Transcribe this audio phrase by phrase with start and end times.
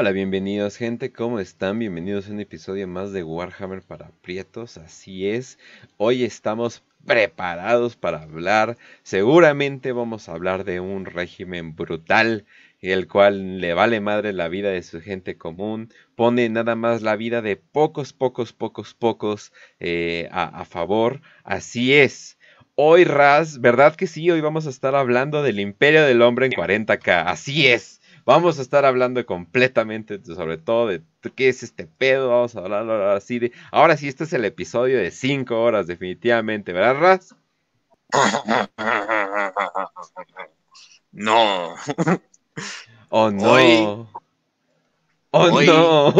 [0.00, 1.78] Hola, bienvenidos gente, ¿cómo están?
[1.78, 5.58] Bienvenidos a un episodio más de Warhammer para Prietos, así es.
[5.98, 12.46] Hoy estamos preparados para hablar, seguramente vamos a hablar de un régimen brutal,
[12.80, 17.14] el cual le vale madre la vida de su gente común, pone nada más la
[17.14, 22.38] vida de pocos, pocos, pocos, pocos eh, a, a favor, así es.
[22.74, 24.30] Hoy, Raz, ¿verdad que sí?
[24.30, 27.99] Hoy vamos a estar hablando del Imperio del Hombre en 40k, así es.
[28.24, 31.02] Vamos a estar hablando completamente, sobre todo de
[31.34, 32.28] qué es este pedo.
[32.30, 33.52] Vamos a hablar ahora sí de.
[33.72, 37.34] Ahora sí, este es el episodio de 5 horas, definitivamente, ¿verdad, Raz?
[41.12, 41.74] No.
[43.12, 43.52] Oh no.
[43.52, 44.06] Hoy-
[45.32, 46.14] Oh hoy- no.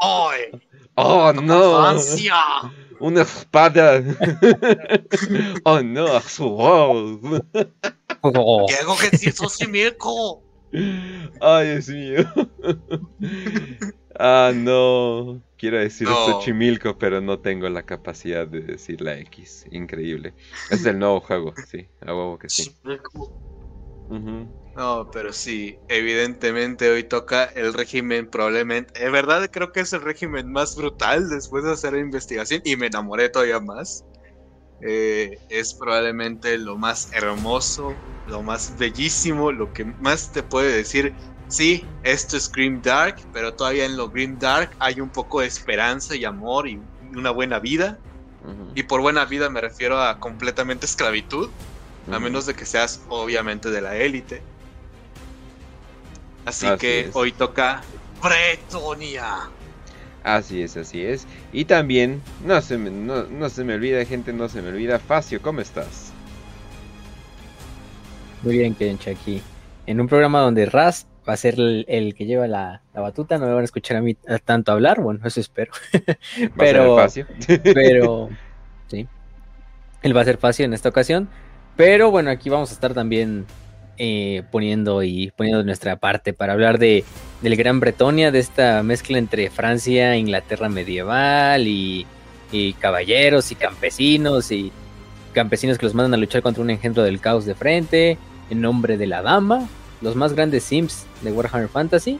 [0.00, 0.40] ¡Ay!
[0.96, 1.80] Oh no.
[1.82, 2.34] ¡Francia!
[2.98, 4.02] Una espada.
[5.64, 7.20] oh no, su voz.
[8.68, 10.42] ¡Diego que sí sos Mirko!
[11.40, 12.24] Ay, Dios mío.
[14.18, 15.42] ah, no.
[15.56, 16.14] Quiero decir No.
[16.14, 19.66] Xochimilco, pero no tengo la capacidad de decir la X.
[19.70, 20.34] Increíble.
[20.70, 21.88] Es el nuevo juego, sí.
[22.00, 22.70] A huevo que sí.
[24.74, 30.00] No, pero sí, evidentemente hoy toca el régimen probablemente, en verdad creo que es el
[30.00, 34.04] régimen más brutal después de hacer la investigación y me enamoré todavía más.
[34.82, 37.94] Eh, es probablemente lo más hermoso,
[38.28, 41.12] lo más bellísimo, lo que más te puede decir,
[41.48, 45.46] sí, esto es Grim Dark, pero todavía en lo Grim Dark hay un poco de
[45.46, 46.80] esperanza y amor y
[47.14, 47.98] una buena vida.
[48.74, 51.50] Y por buena vida me refiero a completamente esclavitud.
[52.10, 54.42] A menos de que seas obviamente de la élite.
[56.46, 57.10] Así, Así que es.
[57.14, 57.82] hoy toca
[58.22, 59.50] Bretonia.
[60.22, 61.26] Así es, así es.
[61.52, 64.98] Y también, no se me, no, no se me olvida, gente, no se me olvida.
[64.98, 66.12] Facio, ¿cómo estás?
[68.42, 69.42] Muy bien, Kencha, aquí.
[69.86, 73.38] En un programa donde Raz va a ser el, el que lleva la, la batuta,
[73.38, 75.72] no me van a escuchar a mí tanto hablar, bueno, eso espero.
[76.60, 77.26] ¿Va a ser el Facio?
[77.74, 78.28] Pero,
[78.88, 79.06] sí,
[80.02, 81.28] él va a ser fácil en esta ocasión.
[81.76, 83.46] Pero bueno, aquí vamos a estar también
[84.02, 87.04] eh, poniendo y poniendo de nuestra parte para hablar de
[87.42, 92.06] del Gran Bretonia, de esta mezcla entre Francia, Inglaterra medieval y,
[92.50, 94.72] y caballeros y campesinos y
[95.34, 98.16] campesinos que los mandan a luchar contra un engendro del caos de frente
[98.48, 99.68] en nombre de la dama,
[100.00, 102.18] los más grandes sims de Warhammer Fantasy.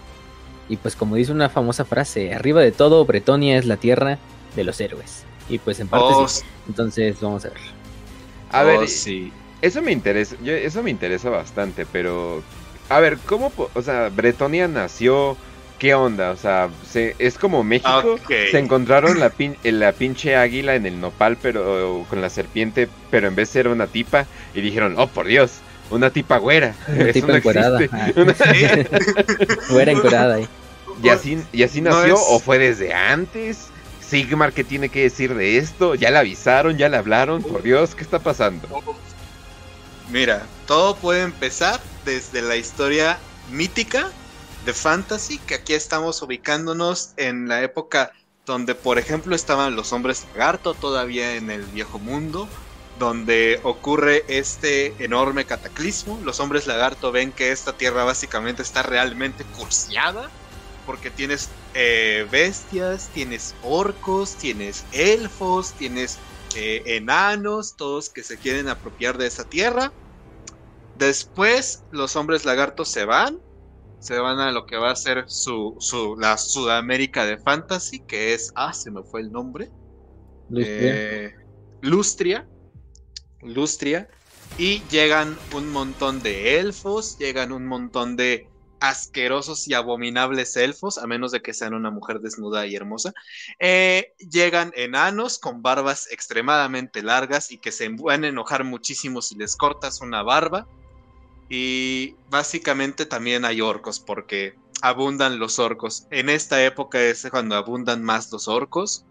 [0.68, 4.18] Y pues como dice una famosa frase, arriba de todo, Bretonia es la tierra
[4.54, 5.24] de los héroes.
[5.48, 6.44] Y pues en parte Oh, sí.
[6.68, 7.58] Entonces vamos a ver.
[8.52, 9.32] A oh, ver, sí.
[9.62, 12.42] Eso me interesa, yo- eso me interesa bastante, pero
[12.88, 15.36] a ver, ¿cómo, po- o sea, Bretonia nació?
[15.78, 16.30] ¿Qué onda?
[16.32, 18.16] O sea, se, es como México.
[18.22, 18.30] Ok.
[18.50, 23.28] Se encontraron la, pin- la pinche águila en el nopal, pero con la serpiente, pero
[23.28, 25.52] en vez de ser una tipa, y dijeron, oh por Dios,
[25.90, 26.74] una tipa güera.
[26.88, 27.88] Una Eso tipa no.
[27.92, 28.10] Ah.
[28.16, 28.34] Una-
[29.68, 30.48] Fuera encorada ahí.
[31.02, 32.14] ¿Y así, y así No nació?
[32.14, 33.68] es- ¿O fue desde antes?
[34.00, 35.94] Sigmar, ¿qué tiene que decir de esto?
[35.94, 36.76] ¿Ya le avisaron?
[36.76, 37.42] ¿Ya le hablaron?
[37.42, 38.68] Por Dios, ¿qué está pasando?
[40.10, 43.18] Mira, todo puede empezar desde la historia
[43.50, 44.10] mítica
[44.64, 48.12] de fantasy, que aquí estamos ubicándonos en la época
[48.44, 52.48] donde, por ejemplo, estaban los hombres lagarto todavía en el viejo mundo,
[52.98, 56.20] donde ocurre este enorme cataclismo.
[56.24, 60.28] Los hombres lagarto ven que esta tierra básicamente está realmente curseada,
[60.86, 66.18] porque tienes eh, bestias, tienes orcos, tienes elfos, tienes
[66.56, 69.92] eh, enanos, todos que se quieren apropiar de esa tierra.
[70.94, 73.40] Después los hombres lagartos se van,
[74.00, 78.34] se van a lo que va a ser su, su- la Sudamérica de Fantasy, que
[78.34, 79.70] es, ah, se me fue el nombre,
[80.48, 80.94] Lustria.
[80.94, 81.32] eh,
[81.80, 82.48] Lustria,
[83.42, 84.08] Lustria,
[84.58, 88.48] y llegan un montón de elfos, llegan un montón de
[88.80, 93.12] asquerosos y abominables elfos, a menos de que sean una mujer desnuda y hermosa.
[93.58, 99.36] Eh, llegan enanos con barbas extremadamente largas y que se van a enojar muchísimo si
[99.36, 100.66] les cortas una barba.
[101.48, 106.06] Y básicamente también hay orcos, porque abundan los orcos.
[106.10, 109.04] En esta época es cuando abundan más los orcos.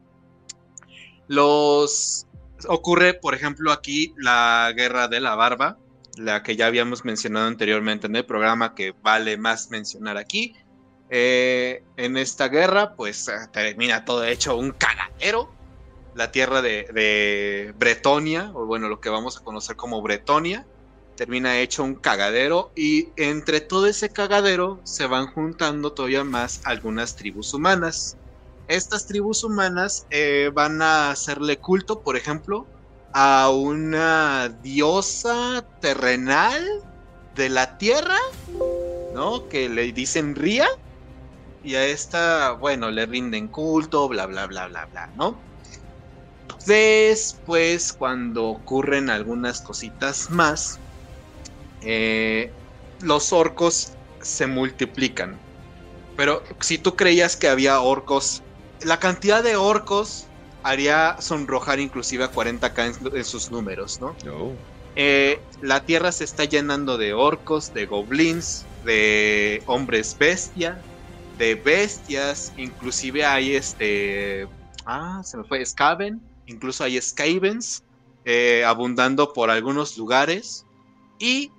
[1.28, 2.26] Los
[2.68, 5.78] ocurre, por ejemplo, aquí la guerra de la barba,
[6.20, 10.54] la que ya habíamos mencionado anteriormente en el programa, que vale más mencionar aquí.
[11.10, 15.52] Eh, en esta guerra, pues eh, termina todo hecho un cagadero.
[16.16, 20.66] La tierra de, de Bretonia, o bueno, lo que vamos a conocer como Bretonia,
[21.16, 22.72] termina hecho un cagadero.
[22.76, 28.18] Y entre todo ese cagadero se van juntando todavía más algunas tribus humanas.
[28.68, 32.68] Estas tribus humanas eh, van a hacerle culto, por ejemplo,
[33.14, 36.64] a una diosa terrenal
[37.36, 38.18] de la tierra,
[39.14, 39.48] ¿no?
[39.50, 40.68] Que le dicen Ría.
[41.62, 45.44] y a esta, bueno, le rinden culto, bla, bla, bla, bla, bla, ¿no?
[46.66, 50.80] Después, cuando ocurren algunas cositas más,
[51.82, 52.52] eh,
[53.00, 55.40] los orcos se multiplican.
[56.16, 58.44] Pero si tú creías que había orcos,
[58.82, 60.29] la cantidad de orcos
[60.64, 64.16] haría sonrojar inclusive a 40k en, sus números, ¿no?
[64.96, 70.84] Eh, la tierra se está llenando de orcos, de goblins, de hombres bestia,
[71.38, 74.48] de bestias, inclusive hay este...
[74.86, 77.84] Ah, se me fue, Skaven, incluso hay Skavens
[78.26, 80.66] eh, abundando por algunos lugares.
[81.20, 81.52] Y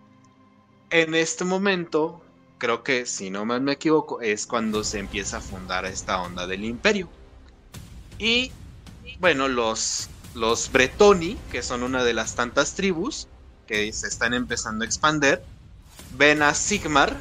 [0.90, 2.22] en este momento,
[2.58, 6.46] creo que si no mal me equivoco, es cuando se empieza a fundar esta onda
[6.46, 7.10] del imperio.
[8.18, 8.52] Y
[9.20, 13.28] bueno, los, los Bretoni, que son una de las tantas tribus
[13.66, 15.40] que se están empezando a expandir,
[16.16, 17.16] ven a Sigmar,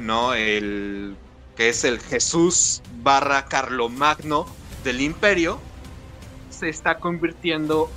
[0.00, 0.32] ¿no?
[0.34, 1.16] El
[1.56, 4.46] que es el Jesús barra Carlomagno
[4.84, 5.60] del imperio,
[6.50, 7.90] se está convirtiendo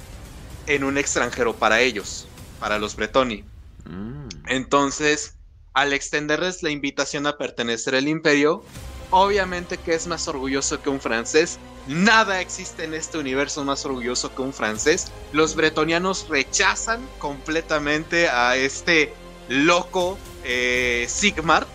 [0.66, 2.28] en un extranjero para ellos,
[2.60, 3.44] para los Bretoni.
[3.86, 4.28] Mm.
[4.48, 5.36] Entonces,
[5.74, 8.64] al extenderles la invitación a pertenecer al imperio,
[9.12, 11.60] obviamente que es más orgulloso que un francés.
[11.88, 15.12] Nada existe en este universo más orgulloso que un francés.
[15.32, 19.14] Los bretonianos rechazan completamente a este
[19.50, 21.68] loco eh, Sigmar,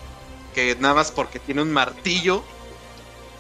[0.54, 2.44] que nada más porque tiene un martillo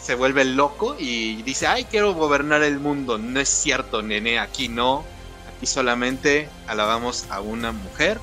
[0.06, 3.18] se vuelve loco y dice, ay, quiero gobernar el mundo.
[3.18, 5.04] No es cierto, nene, aquí no.
[5.48, 8.20] Aquí solamente alabamos a una mujer.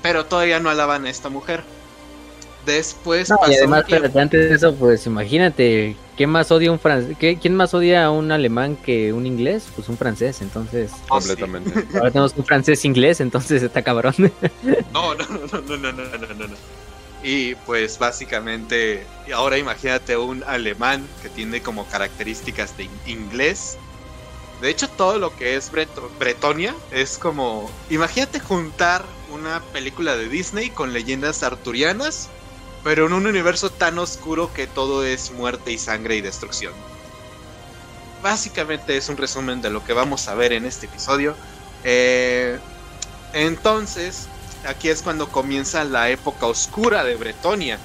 [0.00, 1.62] Pero todavía no alaban a esta mujer.
[2.66, 3.84] Después y además,
[4.14, 7.16] antes de eso, pues imagínate, ¿quién más odia un francés?
[7.18, 9.68] ¿Quién más odia a un alemán que un inglés?
[9.74, 10.90] Pues un francés, entonces.
[11.08, 11.72] Oh, Completamente.
[11.94, 14.14] Ahora tenemos un francés inglés, entonces está cabrón.
[14.92, 16.56] No, no, no, no, no, no, no, no.
[17.22, 23.76] Y pues básicamente, ahora imagínate un alemán que tiene como características de inglés.
[24.60, 25.70] De hecho, todo lo que es
[26.18, 27.70] Bretonia es como.
[27.90, 32.28] Imagínate juntar una película de Disney con leyendas arturianas
[32.88, 36.72] pero en un universo tan oscuro que todo es muerte y sangre y destrucción.
[38.22, 41.36] Básicamente es un resumen de lo que vamos a ver en este episodio.
[41.84, 42.58] Eh,
[43.34, 44.26] entonces,
[44.64, 47.78] aquí es cuando comienza la época oscura de Bretonia,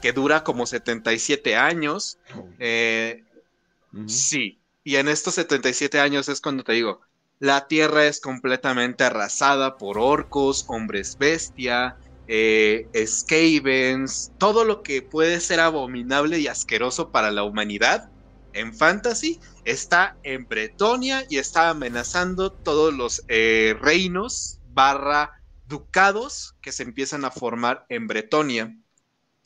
[0.00, 2.16] que dura como 77 años.
[2.58, 3.22] Eh,
[4.06, 7.02] sí, y en estos 77 años es cuando te digo,
[7.40, 11.98] la tierra es completamente arrasada por orcos, hombres bestia,
[12.32, 12.86] eh,
[14.38, 18.08] todo lo que puede ser abominable y asqueroso para la humanidad
[18.52, 26.70] en fantasy está en Bretonia y está amenazando todos los eh, reinos barra ducados que
[26.70, 28.76] se empiezan a formar en Bretonia.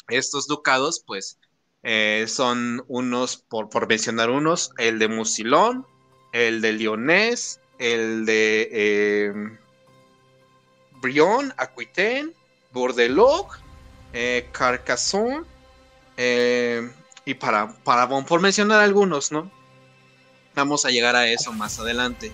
[0.09, 1.39] Estos ducados, pues,
[1.83, 5.87] eh, son unos, por, por, mencionar unos, el de Musilón,
[6.35, 9.33] el de Lyonés, el de eh,
[11.01, 12.33] Brion, Aquitaine,
[12.75, 13.49] Bordelog,
[14.13, 15.45] eh, Carcassonne,
[16.19, 16.91] eh,
[17.25, 19.51] y para, para, por mencionar algunos, ¿no?
[20.55, 22.33] Vamos a llegar a eso más adelante.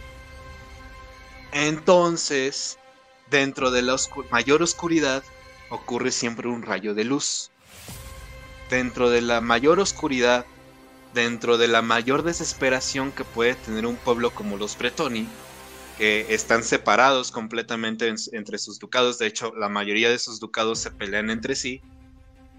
[1.53, 2.79] Entonces,
[3.31, 3.97] dentro de la
[4.31, 5.23] mayor oscuridad
[5.69, 7.51] ocurre siempre un rayo de luz.
[8.69, 10.45] Dentro de la mayor oscuridad,
[11.15, 15.29] dentro de la mayor desesperación que puede tener un pueblo como los Bretoni,
[16.01, 19.19] están separados completamente entre sus ducados.
[19.19, 21.83] De hecho, la mayoría de sus ducados se pelean entre sí.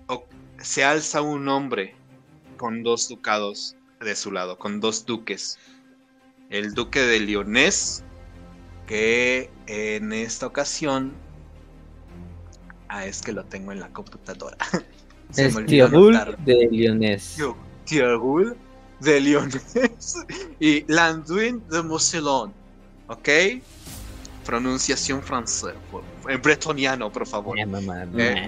[0.07, 0.25] O
[0.60, 1.95] se alza un hombre
[2.57, 5.57] con dos ducados de su lado, con dos duques.
[6.51, 8.03] El duque de Lyonés,
[8.86, 11.13] que en esta ocasión...
[12.89, 14.57] Ah, es que lo tengo en la computadora.
[15.36, 15.62] es de
[16.69, 17.38] Lyonés.
[19.00, 20.15] De Lyonés
[20.60, 22.61] y Landuin de Mousselon.
[23.12, 23.30] ¿Ok?
[24.46, 25.74] Pronunciación francesa,
[26.27, 27.58] en bretoniano, por favor.
[27.60, 28.48] Eh,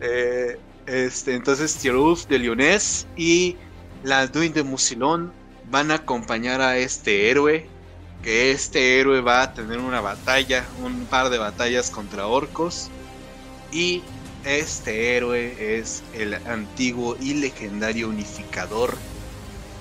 [0.00, 3.56] eh, este, entonces, Thierry de Lyonés y
[4.02, 5.32] la Duin de Musilón
[5.70, 7.66] van a acompañar a este héroe.
[8.22, 12.88] Que este héroe va a tener una batalla, un par de batallas contra orcos.
[13.72, 14.02] Y
[14.44, 18.96] este héroe es el antiguo y legendario unificador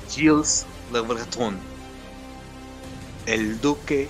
[0.09, 1.70] Gilles Le Breton
[3.25, 4.07] el duque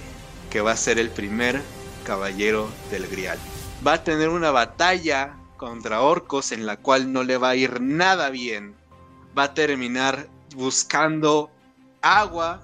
[0.50, 1.62] que va a ser el primer
[2.04, 3.40] caballero del Grial.
[3.86, 7.82] Va a tener una batalla contra orcos en la cual no le va a ir
[7.82, 8.76] nada bien.
[9.38, 11.50] Va a terminar buscando
[12.02, 12.62] agua,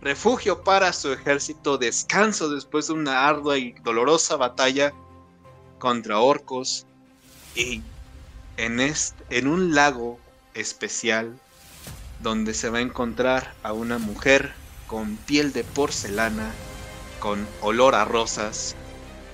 [0.00, 4.92] refugio para su ejército, descanso después de una ardua y dolorosa batalla
[5.78, 6.86] contra orcos.
[7.54, 7.82] Y
[8.56, 8.80] en,
[9.30, 10.18] en un lago
[10.54, 11.38] especial
[12.20, 14.52] donde se va a encontrar a una mujer
[14.90, 16.50] con piel de porcelana,
[17.20, 18.74] con olor a rosas,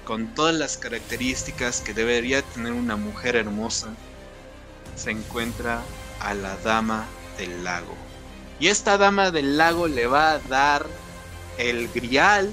[0.05, 3.89] con todas las características que debería tener una mujer hermosa,
[4.97, 5.81] se encuentra
[6.21, 7.07] a la dama
[7.39, 7.95] del lago.
[8.61, 10.85] Y esta dama del lago le va a dar
[11.57, 12.53] el grial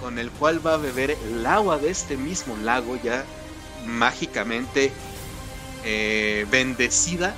[0.00, 3.26] con el cual va a beber el agua de este mismo lago ya
[3.86, 4.90] mágicamente
[5.84, 7.34] eh, bendecida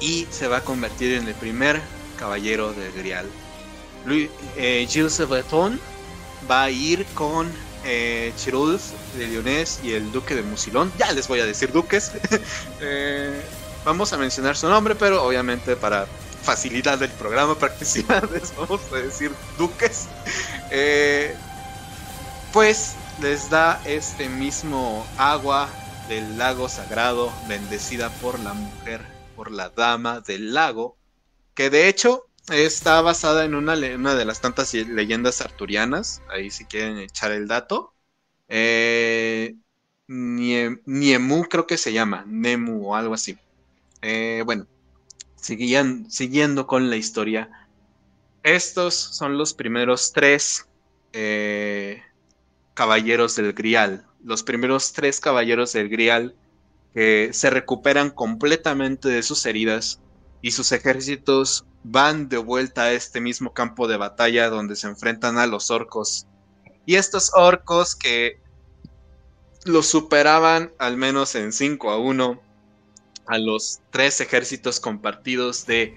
[0.00, 1.80] y se va a convertir en el primer
[2.18, 3.26] caballero del grial.
[4.06, 5.80] Eh, Gilles Breton
[6.50, 7.50] va a ir con
[7.84, 8.32] eh,
[9.16, 10.92] de Lyonés y el duque de Musilón.
[10.98, 12.12] Ya les voy a decir duques.
[12.82, 13.42] Eh,
[13.84, 16.06] vamos a mencionar su nombre, pero obviamente para
[16.42, 20.08] facilidad del programa, practicidades, vamos a decir duques.
[20.70, 21.34] Eh,
[22.52, 25.68] pues les da este mismo agua
[26.08, 29.02] del lago sagrado, bendecida por la mujer,
[29.36, 30.96] por la dama del lago,
[31.54, 36.98] que de hecho está basada en una, de las tantas leyendas arturianas, ahí si quieren
[36.98, 37.94] echar el dato.
[38.48, 39.56] Eh,
[40.08, 43.38] Niemu creo que se llama, Nemu o algo así.
[44.02, 44.66] Eh, bueno,
[45.36, 47.68] siguiendo con la historia.
[48.42, 50.66] Estos son los primeros tres
[51.12, 52.02] eh,
[52.74, 54.06] caballeros del Grial.
[54.24, 56.34] Los primeros tres caballeros del Grial
[56.94, 60.00] que se recuperan completamente de sus heridas
[60.42, 65.38] y sus ejércitos van de vuelta a este mismo campo de batalla donde se enfrentan
[65.38, 66.26] a los orcos.
[66.86, 68.40] Y estos orcos que
[69.64, 72.40] los superaban al menos en 5 a 1
[73.26, 75.94] a los tres ejércitos compartidos de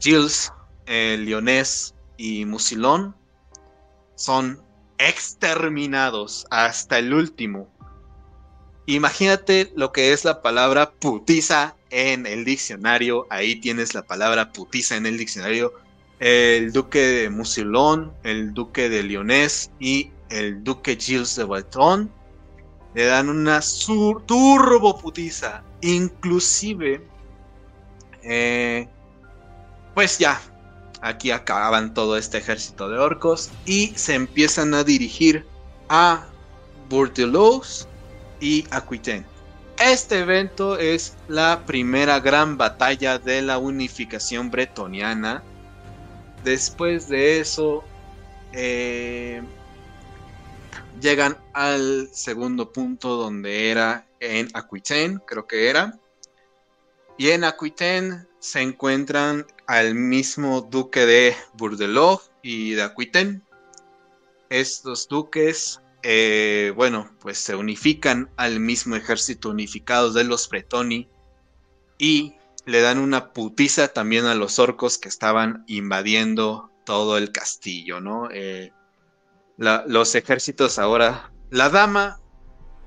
[0.00, 0.52] Gilles,
[0.86, 3.16] el Lyonés y Musilón
[4.16, 4.62] son
[4.98, 7.68] exterminados hasta el último.
[8.86, 13.26] Imagínate lo que es la palabra putiza en el diccionario.
[13.30, 15.72] Ahí tienes la palabra putiza en el diccionario.
[16.20, 22.10] El duque de Musilón, el duque de Lyonés y el duque Gilles de Breton
[22.94, 23.60] le dan una
[24.26, 27.06] turbo putiza Inclusive,
[28.22, 28.88] eh,
[29.94, 30.40] pues ya,
[31.02, 35.46] aquí acaban todo este ejército de orcos y se empiezan a dirigir
[35.90, 36.26] a
[36.88, 37.86] Bourdelos
[38.40, 39.26] y Aquitaine.
[39.78, 45.42] Este evento es la primera gran batalla de la unificación bretoniana.
[46.44, 47.82] Después de eso,
[48.52, 49.42] eh,
[51.00, 55.98] llegan al segundo punto donde era en Aquitaine, creo que era.
[57.18, 63.40] Y en Aquitaine se encuentran al mismo duque de Bourdelot y de Aquitaine.
[64.50, 71.08] Estos duques, eh, bueno, pues se unifican al mismo ejército unificado de los Bretoni
[71.98, 72.34] y
[72.66, 78.28] le dan una putiza también a los orcos que estaban invadiendo todo el castillo, ¿no?
[78.30, 78.70] Eh,
[79.56, 82.20] los ejércitos ahora, la dama,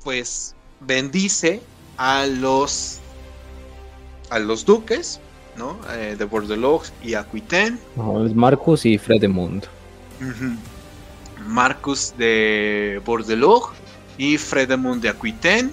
[0.03, 1.59] pues bendice
[1.97, 3.00] a los
[4.29, 5.19] a los duques,
[5.57, 5.79] ¿no?
[5.91, 7.79] Eh, de Bordeaux y Aquitaine.
[8.36, 9.65] Marcus y Fredemund.
[11.48, 13.72] Marcus de Bordeaux
[14.18, 15.72] y Fredemund de Aquitaine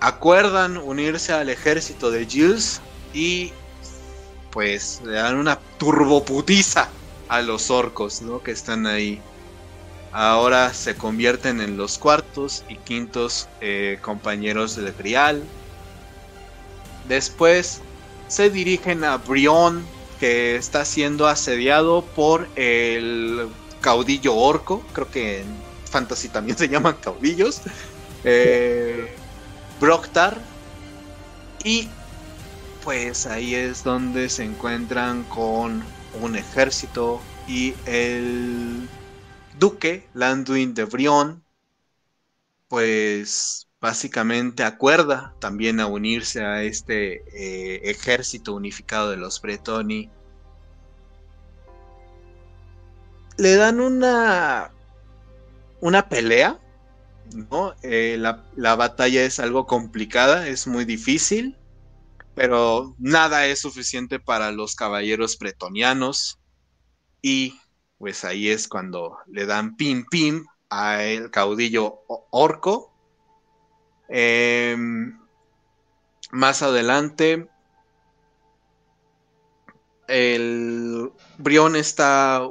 [0.00, 2.80] acuerdan unirse al ejército de Gilles
[3.12, 3.52] y
[4.50, 6.88] pues le dan una turboputiza
[7.28, 8.42] a los orcos, ¿no?
[8.42, 9.20] Que están ahí
[10.14, 15.42] ahora se convierten en los cuartos y quintos eh, compañeros del Grial.
[17.08, 17.80] Después
[18.28, 19.84] se dirigen a Brion,
[20.20, 23.48] que está siendo asediado por el
[23.84, 24.82] caudillo orco.
[24.94, 25.46] Creo que en
[25.90, 27.60] Fantasy también se llaman caudillos.
[28.24, 29.14] Eh,
[29.78, 30.40] Broctar.
[31.62, 31.88] Y
[32.82, 35.84] pues ahí es donde se encuentran con
[36.20, 38.88] un ejército y el
[39.58, 41.42] duque, Landuin de Brion,
[42.68, 50.10] pues básicamente acuerda también a unirse a este eh, ejército unificado de los Bretoni.
[53.36, 54.70] Le dan una,
[55.80, 56.60] una pelea,
[57.50, 57.74] ¿no?
[57.82, 61.56] Eh, la, la batalla es algo complicada, es muy difícil,
[62.34, 66.38] pero nada es suficiente para los caballeros bretonianos
[67.22, 67.58] y
[67.98, 72.92] pues ahí es cuando le dan pim pim a el caudillo orco.
[74.08, 75.18] Em,
[76.30, 77.48] más adelante,
[80.08, 82.42] el Brión está,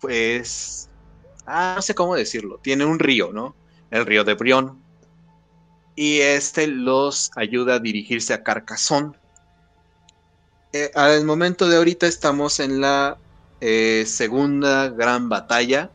[0.00, 0.88] pues,
[1.46, 3.54] ah, no sé cómo decirlo, tiene un río, ¿no?
[3.90, 4.82] El río de Brión.
[5.96, 9.12] y este los ayuda a dirigirse a Carcassonne.
[10.72, 13.16] Eh, al momento de ahorita estamos en la
[13.60, 15.90] eh, segunda gran batalla,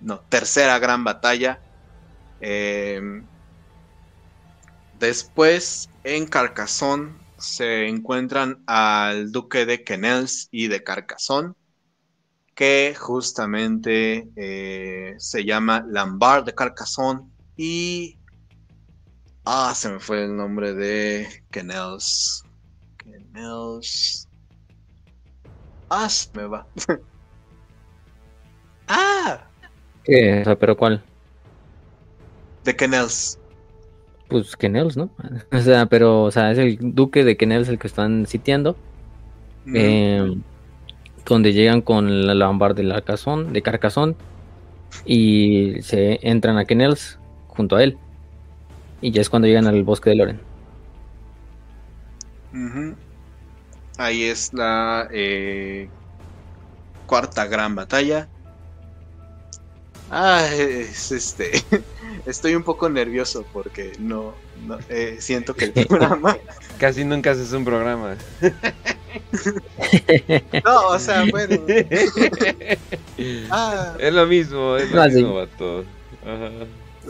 [0.00, 1.60] no, tercera gran batalla.
[2.40, 3.26] Em,
[4.98, 11.54] después en Carcassonne se encuentran al duque de Quenels y de Carcassonne,
[12.56, 17.20] que justamente eh, se llama Lambard de Carcassonne
[17.56, 18.18] y...
[19.44, 22.44] Ah, se me fue el nombre de Quenels.
[22.96, 24.26] Quenels.
[25.90, 26.66] Ah, se me va.
[28.88, 29.44] ah.
[30.02, 30.40] ¿Qué?
[30.40, 31.04] O sea, ¿pero cuál?
[32.64, 33.38] De Quenels.
[34.28, 35.10] Pues Kenels, ¿no?
[35.52, 38.76] O sea, pero, o sea, es el duque de Kenels el que están sitiando.
[39.72, 40.36] Eh,
[41.28, 44.14] donde llegan con la Lombard de Carcassonne, de Carcassonne
[45.04, 47.18] y se entran a Kenels
[47.48, 47.98] junto a él.
[49.00, 50.40] Y ya es cuando llegan al bosque de Loren.
[53.98, 55.88] Ahí es la eh,
[57.06, 58.28] cuarta gran batalla.
[60.10, 61.50] Ah, es este.
[62.26, 64.34] Estoy un poco nervioso porque no,
[64.88, 66.36] eh, siento que el programa.
[66.78, 68.16] Casi nunca haces un programa.
[70.64, 71.60] no, o sea, bueno.
[73.50, 73.94] Ah.
[73.98, 75.86] Es lo mismo, es lo mismo, a todos.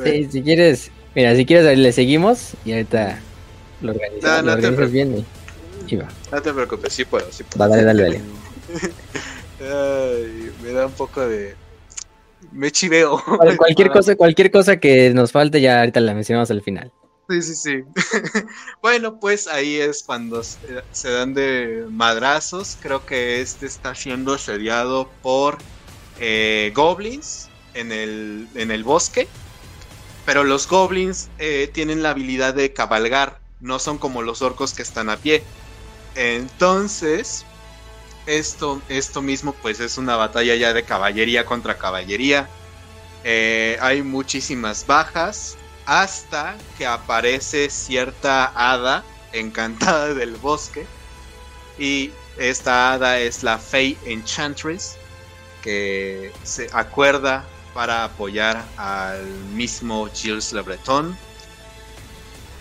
[0.04, 3.18] Sí, si quieres, mira, si quieres le seguimos y ahorita
[3.82, 5.24] lo organizas, no, no lo bien
[5.88, 6.08] y, va.
[6.30, 7.58] No te preocupes, sí puedo, sí puedo.
[7.58, 8.20] Va, dale, dale, dale.
[9.60, 11.54] Ay, me da un poco de
[12.52, 13.22] me chiveo.
[13.56, 16.92] Cualquier cosa, cualquier cosa que nos falte ya ahorita la mencionamos al final.
[17.28, 17.84] Sí, sí, sí.
[18.82, 22.76] bueno, pues ahí es cuando se, dan de madrazos.
[22.80, 25.58] Creo que este está siendo asediado por
[26.20, 29.28] eh, goblins en el, en el bosque.
[30.24, 33.40] Pero los goblins eh, tienen la habilidad de cabalgar.
[33.58, 35.42] No son como los orcos que están a pie.
[36.14, 37.44] Entonces,
[38.26, 42.48] esto, esto mismo pues es una batalla ya de caballería contra caballería.
[43.24, 50.84] Eh, hay muchísimas bajas hasta que aparece cierta hada encantada del bosque.
[51.78, 54.96] Y esta hada es la Fey Enchantress
[55.62, 57.44] que se acuerda
[57.74, 61.16] para apoyar al mismo Gilles Le Breton.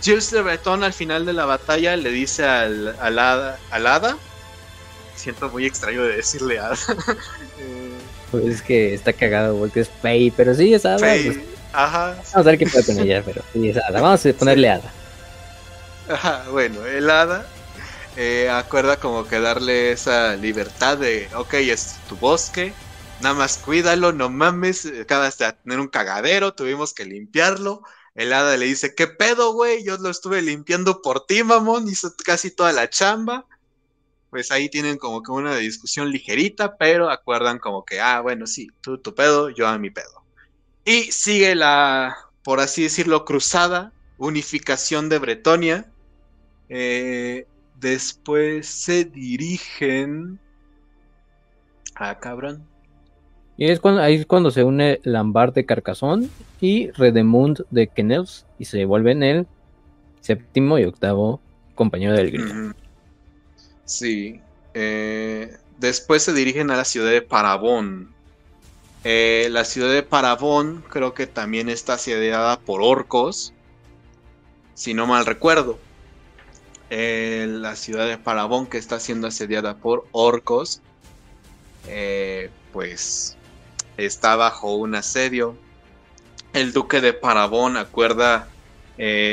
[0.02, 4.16] Gilles Le Breton al final de la batalla le dice al, al, hada, al hada
[5.16, 6.72] siento muy extraño de decirle a
[8.30, 10.98] pues es que está cagado porque es Fey, pero sí es Ada.
[10.98, 11.55] Pues.
[11.76, 12.14] Ajá.
[12.14, 13.76] Vamos a ver qué puede con ella, pero sí es.
[13.92, 14.92] Vamos a ponerle Ada.
[16.08, 17.46] Ajá, bueno, el Ada
[18.16, 22.72] eh, acuerda como que darle esa libertad de, ok, es tu bosque,
[23.20, 27.82] nada más cuídalo, no mames, acabas de tener un cagadero, tuvimos que limpiarlo.
[28.14, 29.84] El hada le dice, ¿qué pedo, güey?
[29.84, 33.44] Yo lo estuve limpiando por ti, mamón, hizo casi toda la chamba
[34.30, 38.68] pues ahí tienen como que una discusión ligerita, pero acuerdan como que, ah, bueno, sí,
[38.82, 40.25] tú tu pedo, yo a mi pedo.
[40.86, 45.90] Y sigue la, por así decirlo, cruzada, unificación de Bretonia.
[46.68, 47.46] Eh,
[47.80, 50.38] después se dirigen
[51.96, 52.64] a Cabrón.
[53.56, 56.28] Y es cuando, ahí es cuando se une Lambert de Carcassonne
[56.60, 59.46] y Redemund de Kennels y se vuelven el
[60.20, 61.40] séptimo y octavo
[61.74, 62.74] compañero del grito.
[63.84, 64.40] Sí.
[64.74, 68.14] Eh, después se dirigen a la ciudad de Parabón.
[69.04, 73.52] Eh, la ciudad de Parabón creo que también está asediada por orcos.
[74.74, 75.78] Si no mal recuerdo.
[76.90, 80.82] Eh, la ciudad de Parabón que está siendo asediada por orcos.
[82.72, 83.36] pues
[83.96, 85.56] está bajo un asedio.
[86.52, 88.48] El duque de Parabón acuerda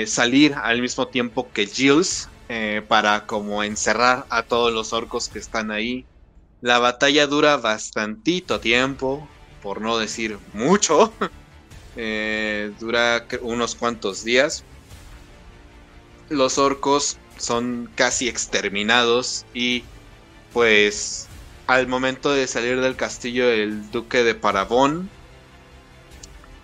[0.05, 5.39] salir al mismo tiempo que Gilles eh, para como encerrar a todos los orcos que
[5.39, 6.05] están ahí.
[6.61, 9.27] La batalla dura bastantito tiempo,
[9.63, 11.11] por no decir mucho.
[11.95, 14.63] Eh, dura unos cuantos días.
[16.27, 19.83] Los orcos son casi exterminados y
[20.53, 21.27] pues
[21.67, 25.07] al momento de salir del castillo del duque de Parabón,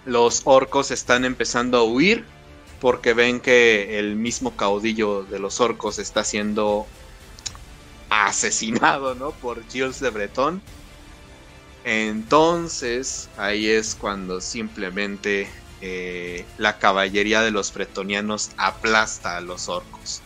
[0.07, 2.25] los orcos están empezando a huir
[2.81, 6.87] porque ven que el mismo caudillo de los orcos está siendo
[8.09, 9.29] asesinado, ¿no?
[9.29, 10.61] Por Gilles de Breton.
[11.83, 15.49] Entonces, ahí es cuando simplemente
[15.81, 20.21] eh, la caballería de los bretonianos aplasta a los orcos.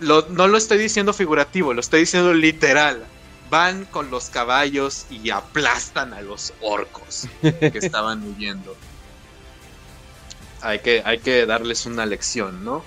[0.00, 3.04] no lo estoy diciendo figurativo, lo estoy diciendo literal.
[3.50, 8.74] Van con los caballos y aplastan a los orcos que estaban huyendo.
[10.60, 12.82] hay que, hay que darles una lección, ¿no?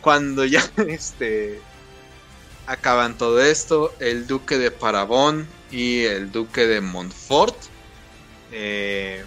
[0.00, 1.60] Cuando ya este,
[2.66, 7.56] acaban todo esto, el duque de Parabón y el duque de Montfort
[8.52, 9.24] eh,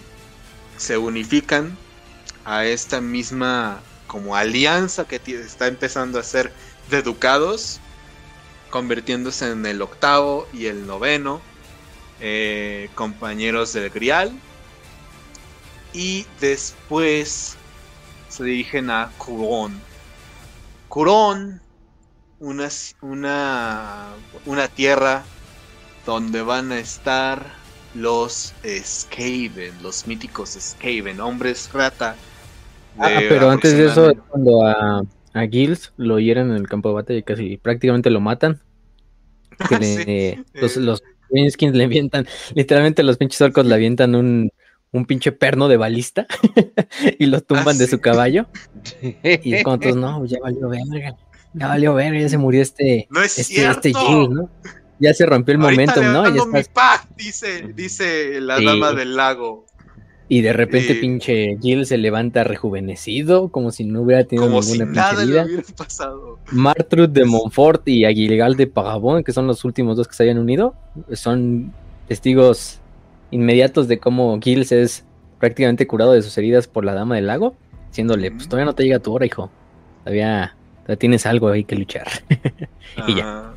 [0.76, 1.76] se unifican
[2.44, 6.52] a esta misma como alianza que está empezando a ser
[6.88, 7.80] de ducados,
[8.70, 11.42] convirtiéndose en el octavo y el noveno,
[12.20, 14.32] eh, compañeros del Grial.
[15.92, 17.56] Y después
[18.28, 19.80] se dirigen a Curón.
[20.88, 21.60] Curón,
[22.38, 22.68] una,
[23.00, 24.08] una,
[24.44, 25.24] una tierra
[26.06, 27.44] donde van a estar
[27.94, 32.16] los Skaven, los míticos Skaven, hombres rata.
[32.98, 35.02] Ah, pero antes de eso, cuando a,
[35.34, 38.60] a Gills lo hieren en el campo de batalla y casi prácticamente lo matan.
[39.68, 44.50] Que los, los le avientan, literalmente los pinches orcos le avientan un,
[44.92, 46.26] un pinche perno de balista
[47.18, 48.46] y lo tumban ah, de su caballo.
[49.02, 51.16] y es todos, no, ya valió verga,
[51.54, 54.50] ya valió verga, ya se murió este, no es este, este ¿no?
[54.98, 56.24] Ya se rompió el momento, ¿no?
[56.34, 56.60] Ya mi
[57.16, 59.66] dice, dice la dama del lago.
[60.28, 64.92] Y de repente pinche Jill se levanta rejuvenecido, como si no hubiera tenido ninguna si
[64.92, 66.40] nada le hubiera pasado.
[66.50, 70.38] Martrud de Montfort y Aguilgal de Pagabón, que son los últimos dos que se hayan
[70.38, 70.74] unido,
[71.12, 71.72] son
[72.08, 72.80] testigos
[73.30, 75.04] inmediatos de cómo Gilles es
[75.38, 77.54] prácticamente curado de sus heridas por la dama del lago,
[77.90, 79.50] diciéndole, pues todavía no te llega tu hora, hijo.
[80.02, 80.56] Todavía,
[80.98, 82.08] tienes algo ahí que luchar.
[83.06, 83.52] y ya.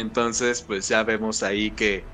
[0.00, 2.04] Entonces, pues ya vemos ahí que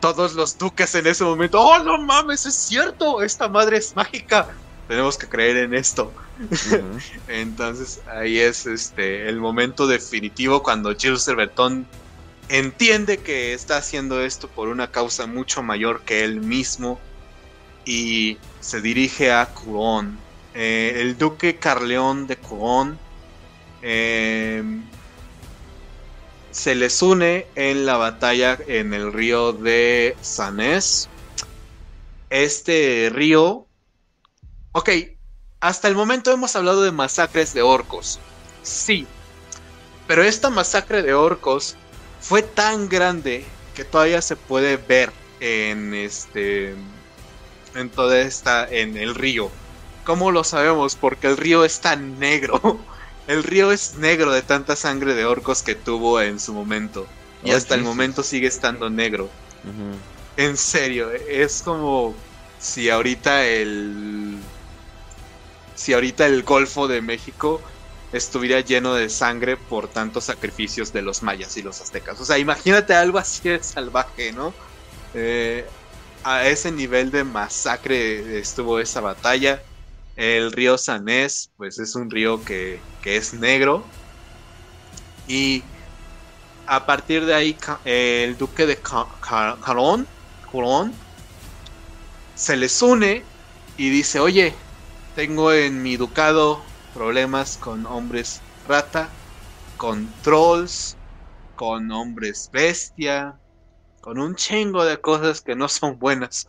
[0.00, 4.48] todos los duques en ese momento, oh no mames, es cierto, esta madre es mágica,
[4.86, 6.12] tenemos que creer en esto.
[7.28, 11.86] Entonces ahí es este el momento definitivo cuando Gilles Cerberton
[12.48, 17.00] entiende que está haciendo esto por una causa mucho mayor que él mismo
[17.84, 20.18] y se dirige a Cuón.
[20.54, 22.98] Eh, el duque Carleón de Cuón
[23.82, 24.62] eh,
[26.56, 31.06] se les une en la batalla en el río de Sanés.
[32.30, 33.66] Este río...
[34.72, 34.88] Ok,
[35.60, 38.20] hasta el momento hemos hablado de masacres de orcos.
[38.62, 39.06] Sí,
[40.06, 41.76] pero esta masacre de orcos
[42.22, 46.74] fue tan grande que todavía se puede ver en este
[47.74, 49.50] en toda esta en el río.
[50.04, 50.96] ¿Cómo lo sabemos?
[50.96, 52.80] Porque el río está negro.
[53.26, 57.06] El río es negro de tanta sangre de orcos que tuvo en su momento.
[57.44, 59.28] Y oh, hasta el momento sigue estando negro.
[60.36, 62.14] En serio, es como
[62.58, 64.36] si ahorita el.
[65.74, 67.60] Si ahorita el Golfo de México
[68.12, 72.20] estuviera lleno de sangre por tantos sacrificios de los mayas y los aztecas.
[72.20, 74.54] O sea, imagínate algo así de salvaje, ¿no?
[75.14, 75.66] Eh,
[76.24, 79.62] a ese nivel de masacre estuvo esa batalla.
[80.16, 83.84] El río Sanés, pues es un río que, es negro.
[85.28, 85.62] Y
[86.66, 90.06] a partir de ahí, el duque de Carón,
[92.34, 93.22] se les une
[93.76, 94.54] y dice, oye,
[95.14, 96.62] tengo en mi ducado
[96.94, 99.08] problemas con hombres rata,
[99.76, 100.96] con trolls,
[101.56, 103.38] con hombres bestia,
[104.00, 106.48] con un chingo de cosas que no son buenas.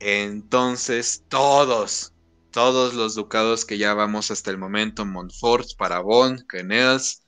[0.00, 2.12] Entonces todos,
[2.50, 7.22] todos los ducados que ya vamos hasta el momento, Montfort, Parabón, Quenelles,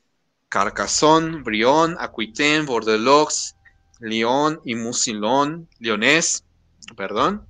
[0.49, 3.57] Carcassonne, Brion, Aquitaine, Bordeaux,
[4.01, 6.45] Lyon y Musilón, Lyonés,
[6.97, 7.43] perdón.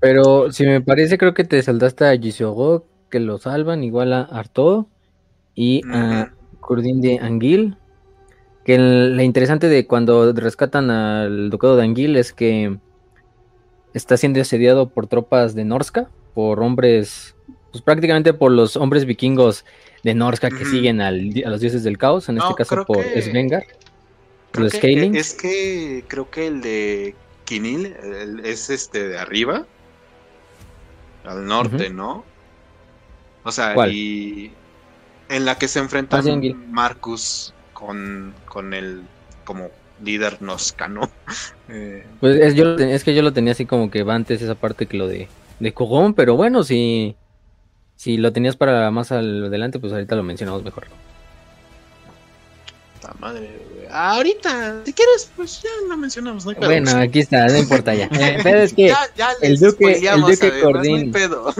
[0.00, 4.22] Pero si me parece, creo que te saltaste a Gisogok, que lo salvan, igual a
[4.22, 4.86] Artaud
[5.54, 7.76] y a Curdín de Anguil.
[8.64, 12.78] Que lo interesante de cuando rescatan al ducado de Anguil es que
[13.94, 17.34] está siendo asediado por tropas de Norska, por hombres,
[17.70, 19.64] pues prácticamente por los hombres vikingos
[20.02, 23.64] de Norska que siguen a los dioses del caos, en este caso por Svengar.
[24.54, 25.14] Los Scaling.
[25.14, 27.14] Es que creo que el de
[27.44, 27.94] Kinil
[28.44, 29.66] es este de arriba,
[31.24, 32.24] al norte, ¿no?
[33.44, 34.52] O sea, y
[35.28, 36.22] en la que se enfrenta
[36.68, 39.02] Marcus con, con el
[39.44, 39.70] como
[40.02, 41.10] líder noscano.
[41.70, 44.54] Eh, pues es, yo, es que yo lo tenía así como que va antes esa
[44.54, 45.28] parte que lo de
[45.60, 47.16] de Cogón, pero bueno, si,
[47.96, 50.86] si lo tenías para más adelante, pues ahorita lo mencionamos mejor.
[53.02, 53.48] La madre,
[53.90, 58.08] ahorita, si quieres, pues ya lo mencionamos, no Bueno, aquí está, no importa ya.
[58.42, 58.92] pero es que
[59.42, 61.12] el Duque, el Duque Cordín.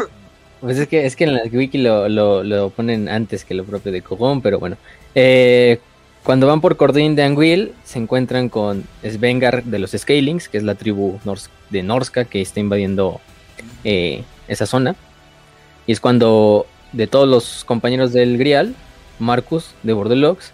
[0.61, 3.65] pues es que, es que en la wiki lo, lo, lo, ponen antes que lo
[3.65, 4.77] propio de Cogón, pero bueno.
[5.15, 5.81] Eh,
[6.23, 10.63] cuando van por Cordín de Anguil, se encuentran con Svengar de los Scalings, que es
[10.63, 11.19] la tribu
[11.71, 13.21] de Norska que está invadiendo
[13.85, 14.97] eh, esa zona.
[15.87, 18.75] Y es cuando de todos los compañeros del Grial,
[19.19, 20.53] Marcus de Bordelox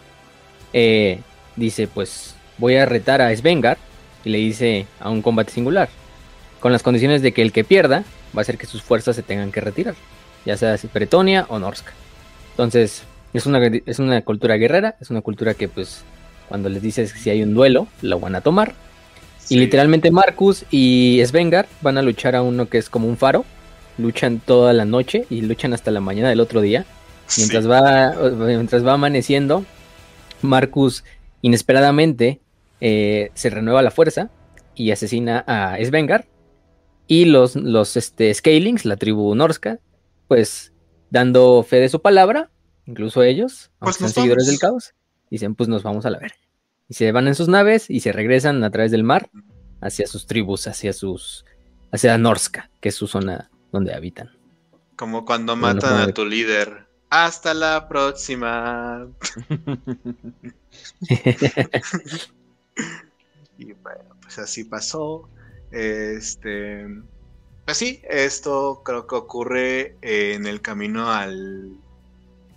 [0.72, 1.20] eh,
[1.56, 3.78] dice pues voy a retar a Svengar
[4.24, 5.88] y le dice a un combate singular,
[6.60, 8.04] con las condiciones de que el que pierda
[8.36, 9.94] va a hacer que sus fuerzas se tengan que retirar,
[10.46, 11.92] ya sea Bretonia o Norska.
[12.52, 16.04] Entonces, es una, es una cultura guerrera, es una cultura que pues
[16.48, 18.74] cuando les dices que si hay un duelo, lo van a tomar.
[19.48, 23.44] Y literalmente Marcus y Svengar van a luchar a uno que es como un faro.
[23.98, 26.84] Luchan toda la noche y luchan hasta la mañana del otro día.
[27.36, 29.64] Mientras, va, mientras va amaneciendo,
[30.42, 31.04] Marcus
[31.42, 32.40] inesperadamente
[32.80, 34.30] eh, se renueva la fuerza
[34.74, 36.26] y asesina a Svengar.
[37.06, 39.78] Y los, los este, Scalings, la tribu Norska,
[40.26, 40.72] pues
[41.10, 42.50] dando fe de su palabra,
[42.86, 44.94] incluso ellos, pues son seguidores del caos,
[45.30, 46.32] dicen pues nos vamos a la ver.
[46.94, 49.28] Y se van en sus naves y se regresan a través del mar
[49.80, 51.44] hacia sus tribus, hacia sus
[51.90, 54.30] hacia Norska, que es su zona donde habitan.
[54.94, 56.86] Como cuando matan a tu líder.
[57.10, 59.08] Hasta la próxima.
[63.58, 65.28] y bueno, pues así pasó.
[65.72, 66.86] Este,
[67.64, 71.76] pues sí, esto creo que ocurre en el camino al,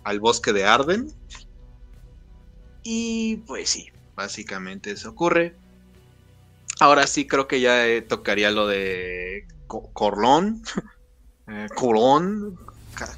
[0.04, 1.12] al bosque de Arden.
[2.84, 5.54] Y pues sí, básicamente eso ocurre.
[6.80, 10.62] Ahora sí creo que ya eh, tocaría lo de Corlón.
[11.50, 12.58] Eh, Corón.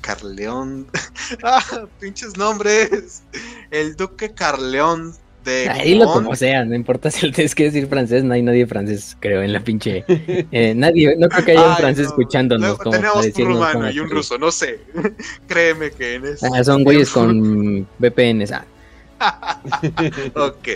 [0.00, 0.86] Carleón.
[1.42, 1.60] ah,
[1.98, 3.24] pinches nombres.
[3.72, 5.12] El duque Carleón
[5.44, 5.68] de.
[5.68, 9.16] Ahí lo como sea, no importa si tienes que decir francés, no hay nadie francés,
[9.18, 10.04] creo, en la pinche.
[10.06, 12.78] Eh, nadie, no creo que haya un francés escuchándonos.
[12.78, 14.78] como tenemos un rumano y un ruso, no sé.
[15.48, 16.46] Créeme que en eso.
[16.54, 18.52] Ah, son güeyes con VPNs.
[18.52, 18.64] Ah.
[20.34, 20.68] ok.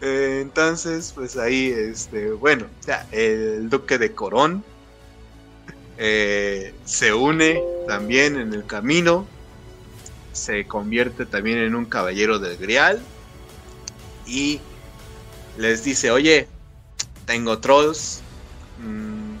[0.00, 4.64] Eh, entonces, pues ahí, este, bueno, ya, el duque de Corón
[5.98, 9.26] eh, se une también en el camino,
[10.32, 13.00] se convierte también en un caballero del Grial
[14.26, 14.60] y
[15.56, 16.48] les dice, oye,
[17.26, 18.20] tengo trolls,
[18.78, 19.36] mm,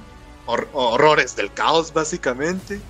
[0.46, 2.80] horrores del caos básicamente,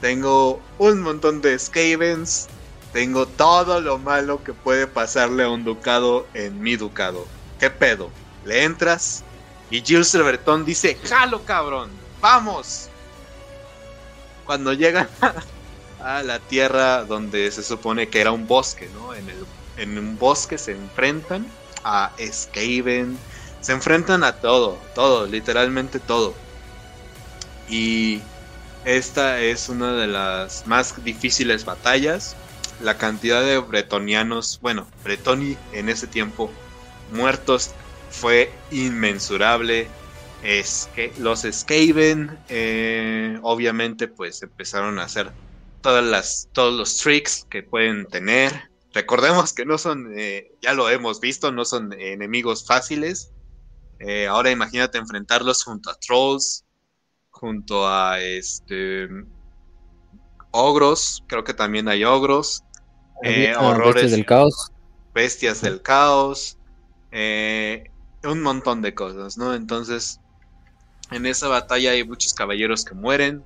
[0.00, 2.48] tengo un montón de Skavens,
[2.92, 7.26] tengo todo lo malo que puede pasarle a un ducado en mi ducado.
[7.58, 8.10] ¿Qué pedo?
[8.44, 9.22] Le entras
[9.70, 12.88] y Gilles Breton dice, jalo cabrón, vamos.
[14.44, 15.08] Cuando llegan
[16.02, 19.14] a la tierra donde se supone que era un bosque, ¿no?
[19.14, 21.46] En, el, en un bosque se enfrentan
[21.84, 23.16] a Skaven,
[23.60, 26.34] se enfrentan a todo, todo, literalmente todo.
[27.68, 28.20] Y
[28.84, 32.34] esta es una de las más difíciles batallas
[32.82, 36.50] la cantidad de bretonianos, bueno, bretoni en ese tiempo
[37.12, 37.72] muertos
[38.10, 39.88] fue inmensurable.
[40.42, 45.30] Es que los Skaven, eh, obviamente, pues empezaron a hacer
[45.82, 48.70] todas las, todos los tricks que pueden tener.
[48.92, 53.32] Recordemos que no son, eh, ya lo hemos visto, no son enemigos fáciles.
[53.98, 56.64] Eh, ahora imagínate enfrentarlos junto a trolls,
[57.30, 59.08] junto a este
[60.52, 62.64] ogros, creo que también hay ogros,
[63.22, 63.94] eh, horrores.
[63.94, 64.72] Bestias del caos.
[65.14, 66.56] Bestias del caos.
[67.12, 67.90] Eh,
[68.24, 69.54] un montón de cosas, ¿no?
[69.54, 70.20] Entonces,
[71.10, 73.42] en esa batalla hay muchos caballeros que mueren.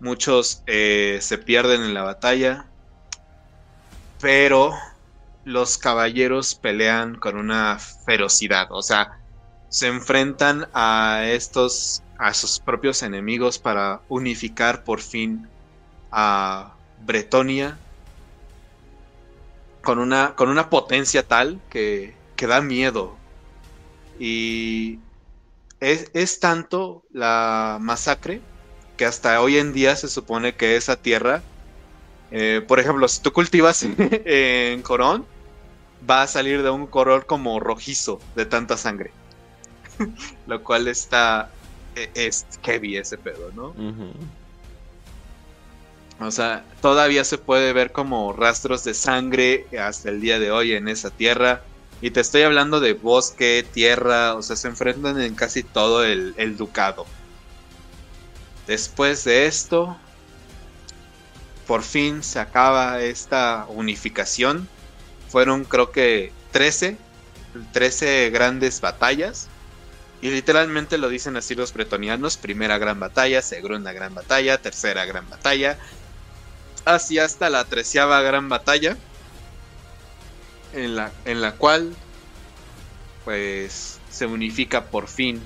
[0.00, 2.66] Muchos eh, se pierden en la batalla.
[4.20, 4.74] Pero
[5.44, 8.68] los caballeros pelean con una ferocidad.
[8.70, 9.18] O sea,
[9.68, 15.48] se enfrentan a estos, a sus propios enemigos para unificar por fin
[16.10, 17.78] a Bretonia
[19.82, 23.16] con una, con una potencia tal que, que da miedo.
[24.18, 24.98] Y
[25.80, 28.40] es, tanto la masacre
[28.96, 31.42] que hasta hoy en día se supone que esa tierra,
[32.30, 33.82] eh, por ejemplo, si tú cultivas
[34.24, 35.26] en Corón,
[36.08, 39.10] va a salir de un color como rojizo de tanta sangre.
[40.46, 41.50] Lo cual está.
[41.94, 43.74] E, es heavy ese pedo, ¿no?
[46.20, 50.74] O sea, todavía se puede ver como rastros de sangre hasta el día de hoy
[50.74, 51.62] en esa tierra.
[52.02, 56.56] Y te estoy hablando de bosque, tierra, o sea, se enfrentan en casi todo el,
[56.58, 57.06] ducado.
[58.66, 59.96] Después de esto,
[61.66, 64.68] por fin se acaba esta unificación.
[65.30, 66.98] Fueron creo que 13,
[67.72, 69.48] 13 grandes batallas.
[70.22, 72.36] Y literalmente lo dicen así los bretonianos.
[72.36, 75.78] Primera gran batalla, segunda gran batalla, tercera gran batalla,
[76.94, 78.96] así hasta la treceava gran batalla,
[80.72, 81.94] en la, en la cual
[83.24, 85.40] pues se unifica por fin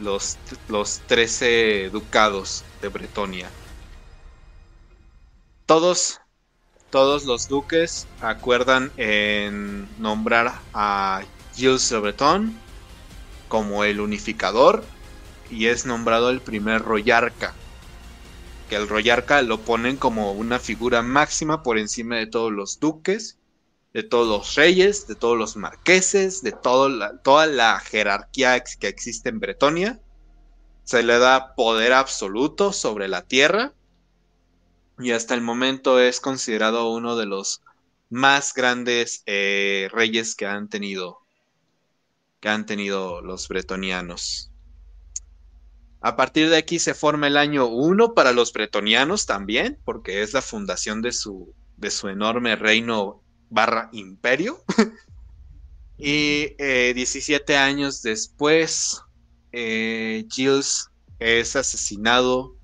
[0.00, 3.48] los, los 13 ducados de Bretonia.
[5.66, 6.20] Todos,
[6.90, 11.22] todos los duques acuerdan en nombrar a
[11.54, 12.54] Gilles de Breton
[13.48, 14.84] como el unificador
[15.50, 17.54] y es nombrado el primer royarca.
[18.74, 23.38] Que el royarca lo ponen como una figura máxima por encima de todos los duques,
[23.92, 26.56] de todos los reyes, de todos los marqueses, de
[26.90, 30.00] la, toda la jerarquía que existe en Bretonia.
[30.82, 33.74] Se le da poder absoluto sobre la tierra
[34.98, 37.62] y hasta el momento es considerado uno de los
[38.10, 41.20] más grandes eh, reyes que han tenido
[42.40, 44.50] que han tenido los bretonianos.
[46.04, 50.34] A partir de aquí se forma el año 1 para los bretonianos también, porque es
[50.34, 54.62] la fundación de su, de su enorme reino barra imperio.
[55.96, 56.54] y
[56.92, 59.00] 17 eh, años después,
[59.52, 60.90] eh, Gilles
[61.20, 62.54] es asesinado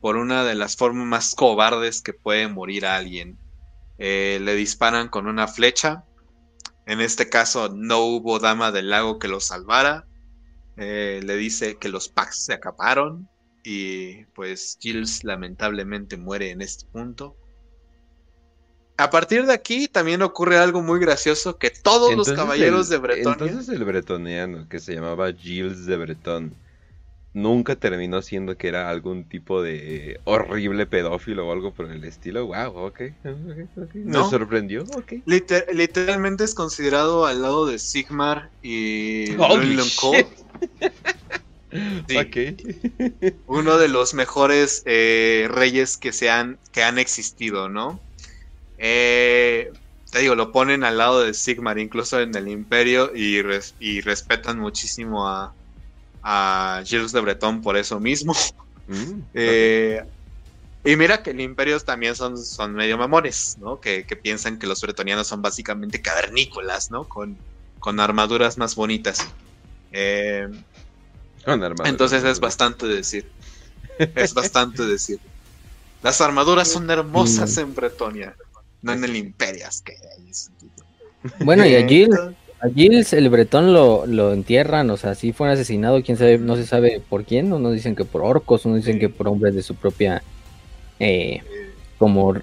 [0.00, 3.38] por una de las formas más cobardes que puede morir a alguien.
[3.98, 6.04] Eh, le disparan con una flecha
[6.86, 10.06] en este caso no hubo dama del lago que lo salvara.
[10.76, 13.28] Eh, le dice que los packs se acaparon
[13.64, 17.36] y pues Gilles lamentablemente muere en este punto.
[18.98, 23.46] A partir de aquí también ocurre algo muy gracioso que todos los caballeros de Bretonia...
[23.46, 26.54] Entonces el bretoniano que se llamaba Gilles de Breton
[27.34, 32.46] nunca terminó siendo que era algún tipo de horrible pedófilo o algo por el estilo.
[32.46, 33.00] Wow, ok.
[33.92, 35.12] Me sorprendió, ok.
[35.26, 40.26] literalmente es considerado al lado de Sigmar y Cole.
[43.46, 48.00] Uno de los mejores eh, reyes que, se han, que han existido, ¿no?
[48.78, 49.70] Eh,
[50.10, 53.42] te digo, lo ponen al lado de Sigmar, incluso en el Imperio, y,
[53.80, 55.52] y respetan muchísimo a,
[56.22, 58.34] a Gilles de Breton por eso mismo.
[58.86, 60.02] Mm, eh,
[60.84, 63.80] y mira que el Imperios también son, son medio mamones, ¿no?
[63.80, 67.04] Que, piensan que los bretonianos son básicamente cavernícolas, ¿no?
[67.04, 67.36] Con,
[67.78, 69.26] con armaduras más bonitas.
[69.98, 70.46] Eh,
[71.84, 73.26] entonces es bastante decir.
[74.14, 75.18] Es bastante decir.
[76.02, 77.60] Las armaduras son hermosas mm.
[77.60, 78.36] en Bretonia,
[78.82, 79.80] no en el Imperias.
[79.80, 79.96] Que
[81.40, 82.10] bueno, y a Gilles
[82.60, 86.56] a Gilles el bretón lo, lo entierran, o sea, si fue asesinado, quién sabe, no
[86.56, 89.62] se sabe por quién, unos dicen que por orcos, unos dicen que por hombres de
[89.62, 90.22] su propia,
[90.98, 91.42] eh,
[91.98, 92.34] como,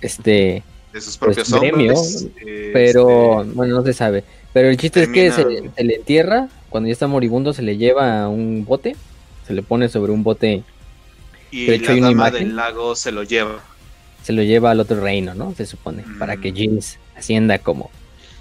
[0.00, 2.28] este, de sus pues, propios hombres,
[2.72, 6.86] pero, este, bueno, no se sabe, pero el chiste es que se, le entierra, cuando
[6.86, 8.96] ya está moribundo se le lleva a un bote,
[9.46, 10.62] se le pone sobre un bote,
[11.50, 13.60] y de hecho, la del lago se lo lleva.
[14.22, 15.54] Se lo lleva al otro reino, ¿no?
[15.54, 16.78] Se supone, para que mm.
[17.18, 17.90] ascienda como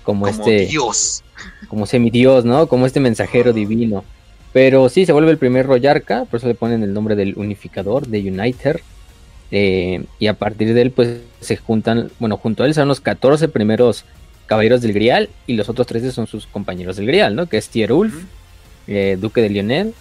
[0.09, 1.23] como, este Dios.
[1.67, 2.67] Como semidios, ¿no?
[2.67, 4.03] Como este mensajero divino.
[4.53, 8.07] Pero sí, se vuelve el primer Royarca, por eso le ponen el nombre del unificador,
[8.07, 8.81] de Uniter.
[9.51, 13.01] Eh, y a partir de él, pues se juntan, bueno, junto a él son los
[13.01, 14.05] 14 primeros
[14.49, 17.45] caballeros del Grial y los otros 13 son sus compañeros del Grial, ¿no?
[17.45, 18.25] Que es Tierulf,
[18.87, 19.93] eh, duque de Lionel,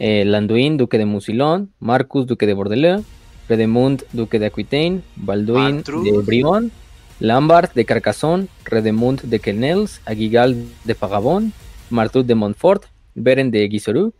[0.00, 3.04] eh, Landuin, duque de Musilón, Marcus, duque de Bordeleu,
[3.48, 6.72] Redemund, duque de Aquitaine, Balduin de Brion
[7.20, 11.52] Lambert de Carcassonne, Redemund de Quenelles, Aguigal de Pagabón,
[11.88, 14.12] Martut de Montfort, Beren de Guisorú,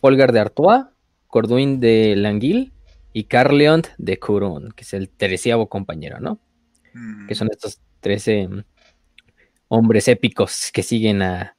[0.00, 0.86] Holgar de Artois,
[1.26, 2.72] Corduin de Languil
[3.12, 6.40] y Carleont de Couron, que es el treceavo compañero, ¿no?
[7.28, 8.48] Que son estos trece
[9.70, 11.56] hombres épicos que siguen a,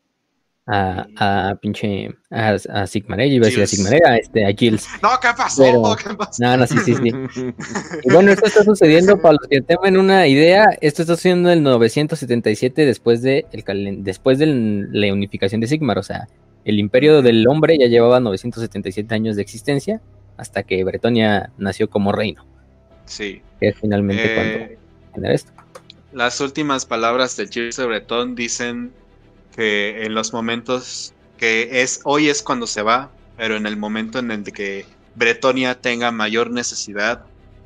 [0.67, 4.87] a, a pinche a, a Sigmarella, iba a decir a Sigmarella, este, a Gilles.
[5.01, 5.63] No, ¿qué pasó?
[5.95, 6.43] ¿Qué pasó?
[6.43, 7.11] No, no, sí, sí, sí.
[8.03, 11.59] Y bueno, esto está sucediendo, para los que tengan una idea, esto está sucediendo en
[11.59, 14.45] el 977 después de, el, después de
[14.91, 16.27] la unificación de Sigmar, o sea,
[16.65, 20.01] el imperio del hombre ya llevaba 977 años de existencia
[20.37, 22.45] hasta que Bretonia nació como reino.
[23.05, 23.41] Sí.
[23.59, 24.77] Que es finalmente eh,
[25.11, 25.51] cuando esto.
[26.13, 28.93] Las últimas palabras del Gilles de Breton dicen
[29.55, 34.19] que en los momentos que es hoy es cuando se va, pero en el momento
[34.19, 34.85] en el que
[35.15, 37.25] Bretonia tenga mayor necesidad,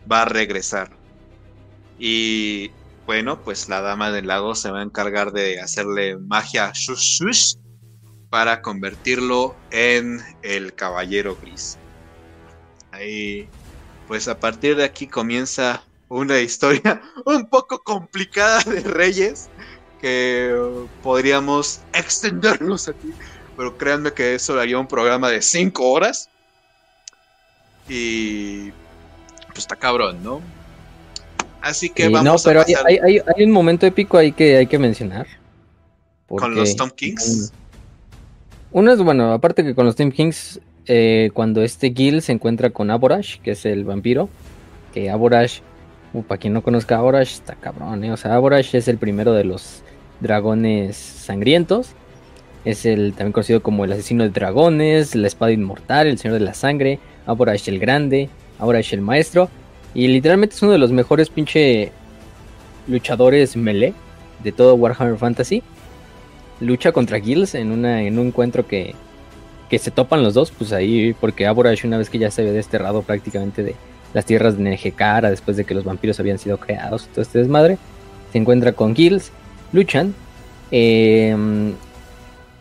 [0.09, 0.91] va a regresar.
[1.97, 2.69] Y
[3.07, 7.55] bueno, pues la dama del lago se va a encargar de hacerle magia shush shush
[8.29, 11.79] para convertirlo en el caballero gris.
[12.91, 13.49] Ahí,
[14.07, 19.49] pues a partir de aquí comienza una historia un poco complicada de reyes
[21.01, 23.11] podríamos extendernos aquí.
[23.57, 26.29] Pero créanme que eso haría un programa de 5 horas.
[27.87, 28.71] Y
[29.47, 30.41] pues está cabrón, ¿no?
[31.61, 35.25] Así que vamos no, pero hay, hay, un momento épico ahí que hay que mencionar.
[36.27, 37.51] ¿Con los Tom Kings?
[38.71, 42.71] Uno es, bueno, aparte que con los Team Kings, eh, cuando este Gil se encuentra
[42.71, 44.29] con Aborash, que es el vampiro,
[44.93, 45.61] que Aborash,
[46.23, 48.11] para quien no conozca a está cabrón, ¿eh?
[48.11, 49.83] O sea, Aborash es el primero de los
[50.19, 51.89] dragones sangrientos.
[52.63, 56.45] Es el también conocido como el asesino de dragones, la espada inmortal, el señor de
[56.45, 59.49] la sangre, Aborash el grande, Aborash el maestro.
[59.93, 61.91] Y literalmente es uno de los mejores pinche
[62.87, 63.93] luchadores melee
[64.43, 65.63] de todo Warhammer Fantasy.
[66.59, 68.95] Lucha contra Gills en, una, en un encuentro que,
[69.69, 72.53] que se topan los dos, pues ahí, porque Aborash una vez que ya se había
[72.53, 73.75] desterrado prácticamente de
[74.15, 77.77] las tierras de Nejecara, después de que los vampiros habían sido creados, todo este desmadre,
[78.31, 79.33] se encuentra con Gills,
[79.73, 80.15] luchan.
[80.71, 81.73] Em,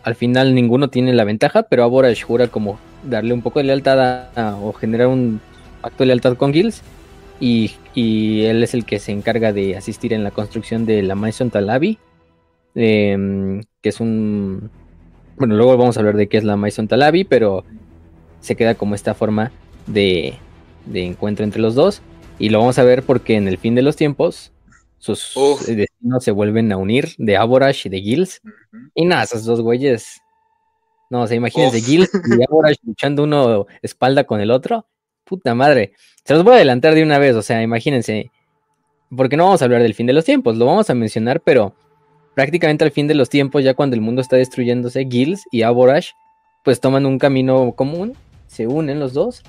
[0.03, 4.31] al final ninguno tiene la ventaja, pero Aborash jura como darle un poco de lealtad
[4.65, 5.41] o generar un
[5.81, 6.83] acto de lealtad con Gills.
[7.39, 11.15] Y, y, él es el que se encarga de asistir en la construcción de la
[11.15, 11.99] Maison Talabi,
[12.75, 14.71] em, que es un...
[15.37, 17.65] Bueno, luego vamos a hablar de qué es la Maison Talabi, pero
[18.41, 19.53] se queda como esta forma
[19.87, 20.35] de,
[20.87, 22.03] de encuentro entre los dos.
[22.39, 24.53] Y lo vamos a ver porque en el fin de los tiempos
[24.99, 25.67] sus Uf.
[25.67, 28.41] destinos se vuelven a unir de Aborash y de Gills.
[28.95, 30.23] Y nada, esos dos güeyes.
[31.11, 31.85] No, o sea, imagínense, Uf.
[31.85, 34.87] Gills y Aborash luchando uno espalda con el otro.
[35.25, 35.93] Puta madre.
[36.25, 38.31] Se los voy a adelantar de una vez, o sea, imagínense.
[39.15, 41.77] Porque no vamos a hablar del fin de los tiempos, lo vamos a mencionar, pero
[42.35, 46.13] prácticamente al fin de los tiempos, ya cuando el mundo está destruyéndose, Gills y Aborash,
[46.65, 48.15] pues toman un camino común,
[48.47, 49.43] se unen los dos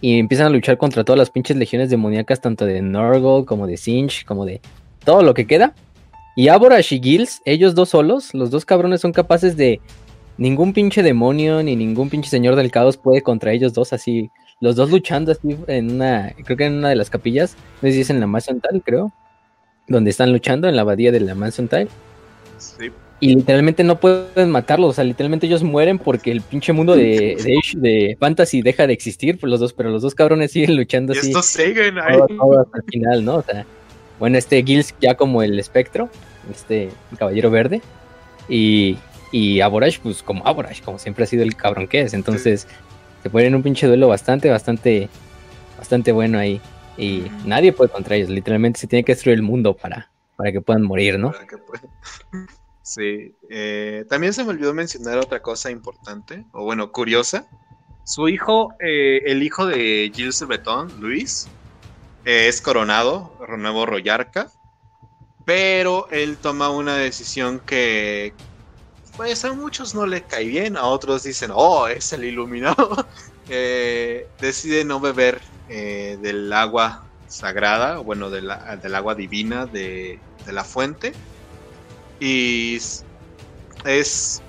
[0.00, 3.76] y empiezan a luchar contra todas las pinches legiones demoníacas, tanto de Nurgle como de
[3.76, 4.60] Sinch, como de
[5.04, 5.74] todo lo que queda.
[6.36, 9.80] Y Aborash y Gills, ellos dos solos, los dos cabrones son capaces de.
[10.36, 14.30] Ningún pinche demonio ni ningún pinche señor del caos puede contra ellos dos así.
[14.60, 16.32] Los dos luchando así en una.
[16.44, 17.56] Creo que en una de las capillas.
[17.82, 19.12] No sé si es en la Mansion Tile, creo.
[19.88, 21.88] Donde están luchando, en la abadía de la Mansion Tile.
[22.58, 22.92] Sí.
[23.20, 24.90] Y literalmente no pueden matarlos.
[24.90, 28.92] O sea, literalmente ellos mueren porque el pinche mundo de, de, de Fantasy deja de
[28.92, 29.72] existir por los dos.
[29.72, 32.16] Pero los dos cabrones siguen luchando Y así estos siguen ahí.
[32.16, 33.36] todo, todo hasta el final, ¿no?
[33.36, 33.66] O sea,
[34.18, 36.08] bueno, este Gills ya como el espectro,
[36.50, 37.82] este caballero verde,
[38.48, 38.98] y,
[39.32, 42.14] y Aborash, pues como Aborash, como siempre ha sido el cabrón que es.
[42.14, 42.66] Entonces,
[43.22, 45.08] se ponen un pinche duelo bastante, bastante,
[45.76, 46.60] bastante bueno ahí.
[46.96, 50.60] Y nadie puede contra ellos, literalmente se tiene que destruir el mundo para, para que
[50.60, 51.30] puedan morir, ¿no?
[51.30, 51.56] Para que
[52.88, 57.46] Sí, eh, también se me olvidó mencionar otra cosa importante, o bueno, curiosa.
[58.02, 61.46] Su hijo, eh, el hijo de Gilles Breton, Luis,
[62.24, 64.50] eh, es coronado, nuevo Royarca,
[65.44, 68.32] pero él toma una decisión que,
[69.18, 72.96] pues a muchos no le cae bien, a otros dicen, oh, es el iluminado.
[73.50, 78.50] Eh, decide no beber eh, del agua sagrada, bueno, del
[78.94, 81.14] agua divina de la fuente.
[82.20, 82.78] Y
[83.84, 84.42] es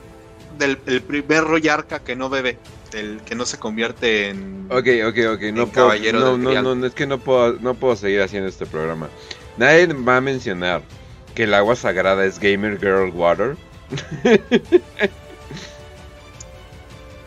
[0.58, 2.58] del el primer Royarca que no bebe,
[2.94, 4.68] el que no se convierte en...
[4.70, 5.42] Ok, ok, ok.
[5.54, 6.64] No puedo, caballero no, del no, Grial.
[6.64, 9.10] no, no, es que no puedo, no puedo seguir haciendo este programa.
[9.58, 10.82] Nadie va a mencionar
[11.36, 13.56] que el agua sagrada es Gamer Girl Water.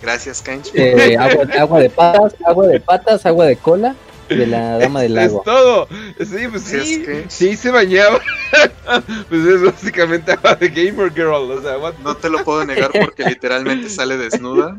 [0.02, 0.72] Gracias, Kench.
[0.74, 3.94] Eh, agua, agua de patas, agua de patas, agua de cola
[4.36, 5.42] de la dama del Es lago.
[5.44, 5.88] todo.
[6.18, 7.02] Sí, pues Es sí.
[7.02, 8.20] que- Sí, se bañaba.
[9.28, 11.50] pues es básicamente agua de Gamer Girl.
[11.50, 14.76] O sea, what- No te lo puedo negar porque literalmente sale desnuda.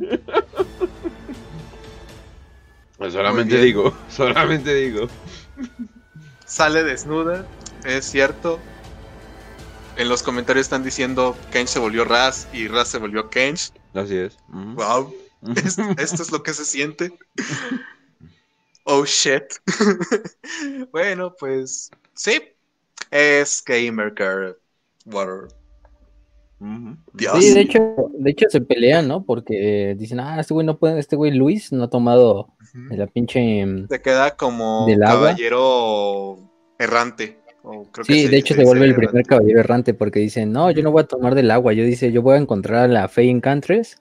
[2.97, 5.07] Pues solamente digo, solamente digo.
[6.45, 7.45] Sale desnuda,
[7.83, 8.59] es cierto.
[9.95, 13.71] En los comentarios están diciendo Kench se volvió Raz y Raz se volvió Kench.
[13.93, 14.37] Así es.
[14.47, 15.13] Wow,
[15.55, 17.11] es- esto es lo que se siente.
[18.85, 19.43] Oh shit.
[20.91, 22.41] bueno, pues sí,
[23.11, 24.57] es Gamer Girl
[25.05, 25.47] Water.
[27.13, 27.43] Dios.
[27.43, 27.79] Sí, de hecho,
[28.13, 29.23] de hecho se pelean, ¿no?
[29.25, 32.53] Porque dicen, ah, este güey no puede, este güey Luis no ha tomado
[32.89, 33.65] la pinche.
[33.65, 35.27] mm, Se queda como ¿Del agua?
[35.27, 36.37] caballero
[36.79, 37.37] errante.
[37.63, 40.19] o creo que Sí, se- de hecho se se vuelve el primer caballero errante porque
[40.21, 42.85] dice, no, yo no voy a tomar del agua, yo dice, yo voy a encontrar
[42.85, 43.97] a la Fey Encantress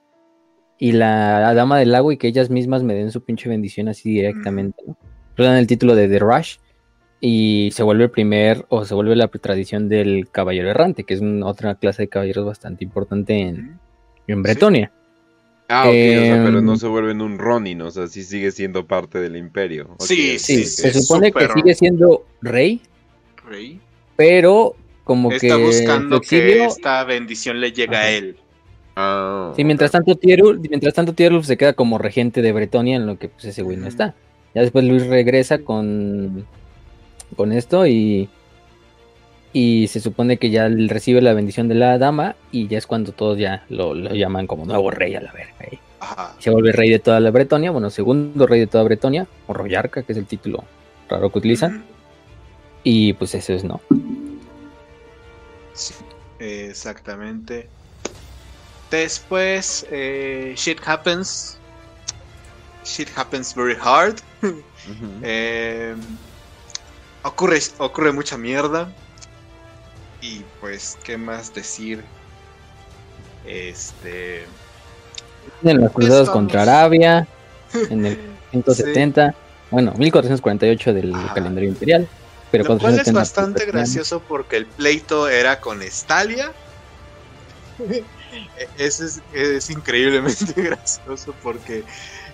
[0.83, 3.87] y la, la dama del agua y que ellas mismas me den su pinche bendición
[3.87, 4.97] así directamente, ¿no?
[5.37, 6.57] Le dan el título de The Rush
[7.21, 11.21] y se vuelve el primer, o se vuelve la tradición del caballero errante, que es
[11.21, 13.79] una otra clase de caballeros bastante importante en,
[14.27, 14.91] en Bretonia.
[15.69, 18.51] Ah, ok, o sea, pero Em, no se vuelven un Ronin, o sea, sí sigue
[18.51, 19.95] siendo parte del imperio.
[19.99, 20.65] Sí, Sí, ok.
[20.65, 22.81] se sí, supone que sigue siendo rey,
[23.49, 23.79] Rey.
[24.17, 24.75] pero
[25.05, 28.37] como Está que buscando su que esta bendición le llegue a él.
[28.95, 33.05] Ah, Sí, mientras tanto Tierulf, mientras tanto Tierulf se queda como regente de Bretonia en
[33.05, 34.13] lo que pues ese güey no está.
[34.53, 36.45] Ya después Luis regresa con
[37.35, 38.29] con esto y
[39.53, 43.11] y se supone que ya recibe la bendición de la dama y ya es cuando
[43.11, 45.53] todos ya lo, llaman como nuevo rey a la verga.
[45.61, 45.77] ¿eh?
[46.39, 50.01] Se vuelve rey de toda la Bretonia, bueno, segundo rey de toda Bretonia, o Royarca,
[50.01, 50.63] que es el título
[51.07, 51.85] raro que utilizan.
[52.83, 53.79] Y pues eso es, ¿no?
[55.73, 55.93] Sí,
[56.39, 57.69] exactamente.
[58.93, 61.57] Después, eh, shit happens.
[62.85, 64.19] Shit happens very hard.
[65.23, 65.99] Em,
[67.23, 68.87] ocurre, ocurre mucha mierda.
[70.21, 72.03] Y pues, ¿qué más decir?
[73.47, 74.45] Este.
[75.63, 77.27] En los cruzados contra Arabia,
[77.89, 78.19] en el
[78.51, 79.33] 170,
[79.71, 82.07] bueno, 1448 del calendario imperial.
[82.51, 86.51] Pero Lo cual es bastante gracioso porque el pleito era con Estalia.
[88.77, 91.83] es, es, increíblemente gracioso porque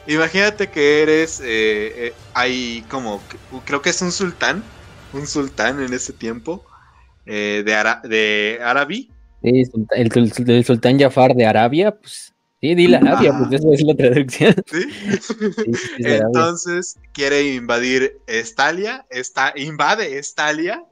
[0.07, 3.21] imagínate que eres, eh, eh, hay como,
[3.65, 4.63] creo que es un sultán,
[5.13, 6.65] un sultán en ese tiempo,
[7.25, 9.11] eh, de, Ara de Arabi.
[9.43, 13.95] Sí, el, sultán Jafar de Arabia, pues sí, di la Arabia, pues eso es la
[13.95, 14.55] traducción.
[15.99, 20.83] Entonces quiere invadir Estalia, está, invade Estalia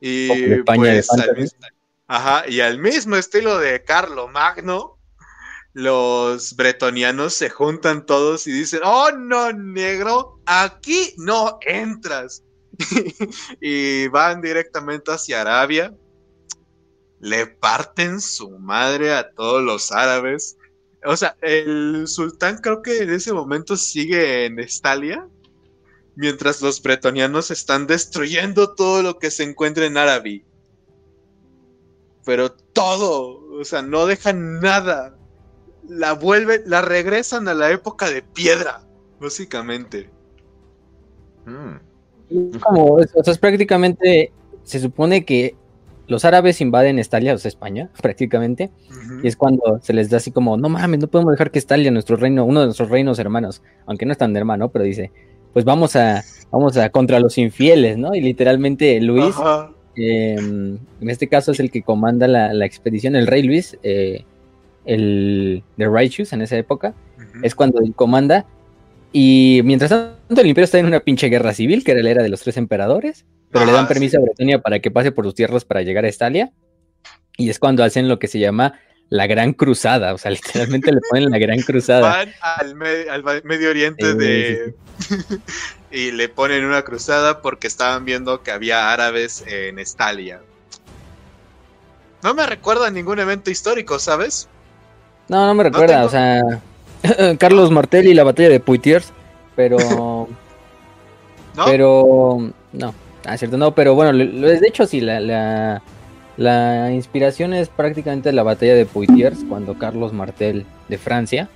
[0.00, 0.28] y
[0.64, 1.60] pues, al mismo,
[2.06, 4.94] ajá, y al mismo estilo de Carlo Magno,
[5.74, 12.44] los bretonianos se juntan todos y dicen, oh no, negro, aquí no entras.
[13.60, 15.92] y van directamente hacia Arabia.
[17.20, 20.56] Le parten su madre a todos los árabes.
[21.04, 25.26] O sea, el sultán creo que en ese momento sigue en Estalia.
[26.14, 30.44] Mientras los bretonianos están destruyendo todo lo que se encuentra en Árabe.
[32.24, 35.14] Pero todo, o sea, no dejan nada.
[35.86, 38.82] La vuelven, la regresan a la época de piedra,
[39.20, 40.10] básicamente.
[41.44, 41.76] Hmm.
[42.60, 45.56] Como, o sea, es prácticamente, se supone que
[46.06, 48.70] los árabes invaden Estalia, o sea, España, prácticamente,
[49.22, 51.90] y es cuando se les da así como, no mames, no podemos dejar que Estalia,
[51.90, 55.12] nuestro reino, uno de nuestros reinos hermanos, aunque no es tan hermano, pero dice,
[55.52, 58.14] pues vamos a, vamos a contra los infieles, ¿no?
[58.14, 59.34] Y literalmente Luis,
[59.96, 64.24] em, en este caso es el que comanda la, expedición, el rey Luis, eh,
[64.84, 66.94] el de Righteous en esa época,
[67.42, 68.46] es cuando él comanda
[69.16, 72.22] y mientras tanto, el imperio está en una pinche guerra civil, que era la era
[72.24, 75.36] de los tres emperadores, pero le dan permiso a Bretonia para que pase por sus
[75.36, 76.50] tierras para llegar a Estalia.
[77.36, 78.80] Y es cuando hacen lo que se llama
[79.10, 82.00] la Gran Cruzada, o sea, literalmente le ponen la Gran Cruzada.
[82.00, 84.74] Van al, Medio Oriente de...
[85.94, 90.40] y le ponen una cruzada porque estaban viendo que había árabes en Estalia.
[92.22, 94.48] No me recuerda a ningún evento histórico, ¿sabes?
[95.28, 96.42] No, no me recuerda, o sea,
[97.38, 99.12] Carlos Martel y la batalla de Poitiers,
[99.54, 99.78] pero...
[101.56, 101.64] ¿No?
[101.64, 102.50] Pero...
[102.72, 105.80] No, ah, cierto, no, pero bueno, de hecho sí, la,
[106.36, 111.48] la, inspiración es prácticamente la batalla de Poitiers, cuando Carlos Martel de Francia,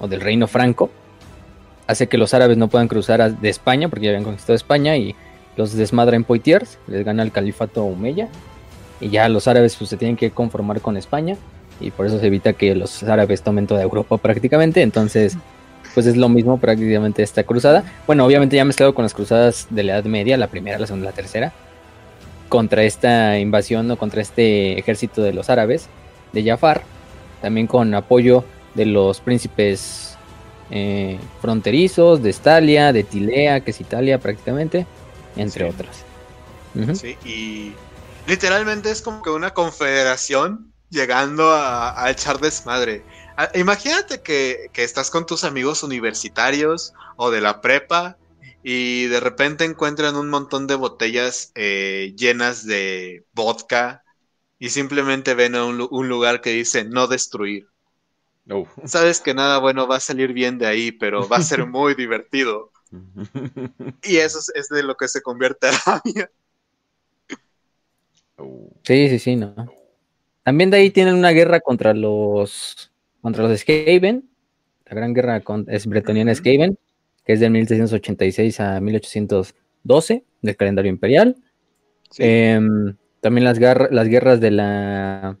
[0.00, 0.90] o del reino franco,
[1.88, 5.16] hace que los árabes no puedan cruzar de España, porque ya habían conquistado España, y
[5.56, 8.28] los desmadra en Poitiers, les gana el califato Omeya,
[9.00, 11.36] y ya los árabes pues, se tienen que conformar con España
[11.80, 14.82] y por eso se evita que los árabes tomen toda Europa prácticamente.
[14.82, 15.36] Entonces,
[15.94, 17.84] pues es lo mismo prácticamente esta cruzada.
[18.06, 21.06] Bueno, obviamente ya mezclado con las cruzadas de la Edad Media, la primera, la segunda,
[21.06, 21.52] la tercera,
[22.48, 25.88] contra esta invasión o contra este ejército de los árabes
[26.32, 26.82] de Jafar,
[27.40, 30.07] también con apoyo de los príncipes
[30.70, 34.86] eh, fronterizos de Estalia, de Tilea, que es Italia prácticamente,
[35.36, 36.04] entre otras.
[36.94, 37.72] Sí, y
[38.26, 43.02] literalmente es como que una confederación llegando a, echar desmadre.
[43.54, 48.16] imagínate que, estás con tus amigos universitarios o de la prepa
[48.62, 54.04] y de repente encuentran un montón de botellas eh, llenas de vodka
[54.58, 57.68] y simplemente ven a un, lugar que dice no destruir.
[58.84, 61.94] Sabes que nada bueno va a salir bien de ahí, pero va a ser muy
[61.94, 62.72] divertido.
[64.02, 66.30] y eso es, de lo que se convierte Arabia.
[68.84, 69.54] Sí, sí, sí, no.
[70.42, 72.90] También de ahí tienen una guerra contra los
[73.20, 74.30] contra los Skaven.
[74.86, 76.78] La gran guerra es bretoniana Skaven,
[77.24, 81.36] que es de 1686 a 1812 del calendario imperial.
[82.16, 85.36] Em, también las, las guerras de la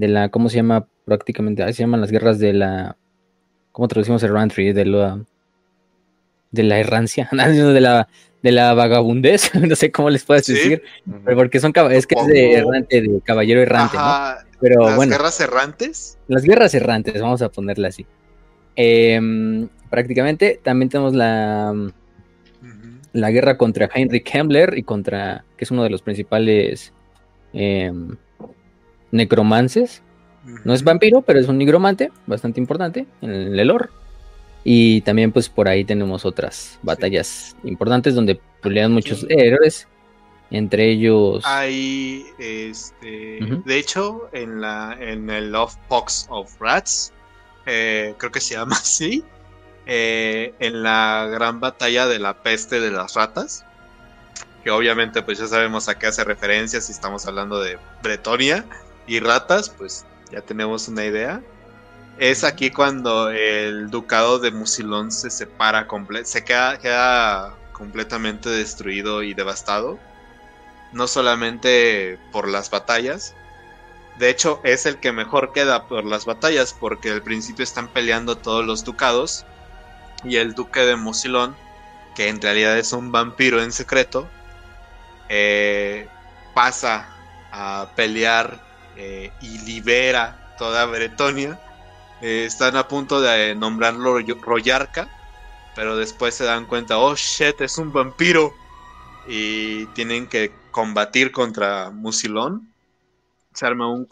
[0.00, 0.86] de la ¿cómo se llama?
[1.04, 2.96] prácticamente ahí se llaman las guerras de la
[3.70, 4.72] ¿cómo traducimos errantry?
[4.72, 5.22] de la
[6.50, 8.08] de la errancia, de la
[8.42, 10.82] de la vagabundez, no sé cómo les puedes decir,
[11.34, 13.98] porque son es que es de errante, de caballero errante,
[14.58, 16.18] Pero ¿Las guerras errantes?
[16.28, 18.06] Las guerras errantes, vamos a ponerla así.
[18.76, 21.74] Em, prácticamente también tenemos la
[23.12, 26.94] la guerra contra Heinrich Kemmler y contra que es uno de los principales
[27.52, 28.16] em,
[29.10, 30.02] necromances.
[30.64, 33.88] No es vampiro, pero es un nigromante bastante importante en el lore.
[34.64, 39.86] Y también pues por ahí tenemos otras batallas importantes donde pelean muchos héroes.
[40.50, 41.44] Entre ellos.
[41.46, 43.38] Hay este.
[43.64, 44.96] De hecho, en la.
[44.98, 47.12] en el Love Box of Rats.
[47.66, 49.22] Eh, creo que se llama así.
[49.86, 53.64] Eh, en la gran batalla de la peste de las ratas.
[54.64, 56.80] Que obviamente, pues ya sabemos a qué hace referencia.
[56.80, 58.64] Si estamos hablando de Bretonia
[59.10, 61.42] y ratas, pues ya tenemos una idea.
[62.16, 65.88] Es aquí cuando el ducado de Musilón se separa,
[66.22, 69.98] se queda, queda completamente destruido y devastado.
[70.92, 73.34] No solamente por las batallas.
[74.20, 78.38] De hecho, es el que mejor queda por las batallas porque al principio están peleando
[78.38, 79.44] todos los ducados.
[80.22, 81.56] Y el duque de Musilón,
[82.14, 84.28] que en realidad es un vampiro en secreto,
[85.28, 86.06] eh,
[86.54, 87.08] pasa
[87.50, 91.60] a pelear eh, y libera toda Bretonia.
[92.20, 95.08] Eh, están a punto de nombrarlo Royarca,
[95.74, 98.52] pero después se dan cuenta, oh shit, es un vampiro.
[99.26, 102.72] Y tienen que combatir contra Musilón.
[103.52, 104.06] Se arma un,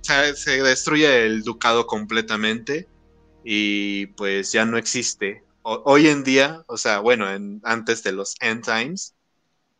[0.00, 2.88] se destruye el ducado completamente
[3.44, 5.44] y pues ya no existe.
[5.62, 7.26] hoy en día, o sea, bueno,
[7.62, 9.14] antes de los End Times,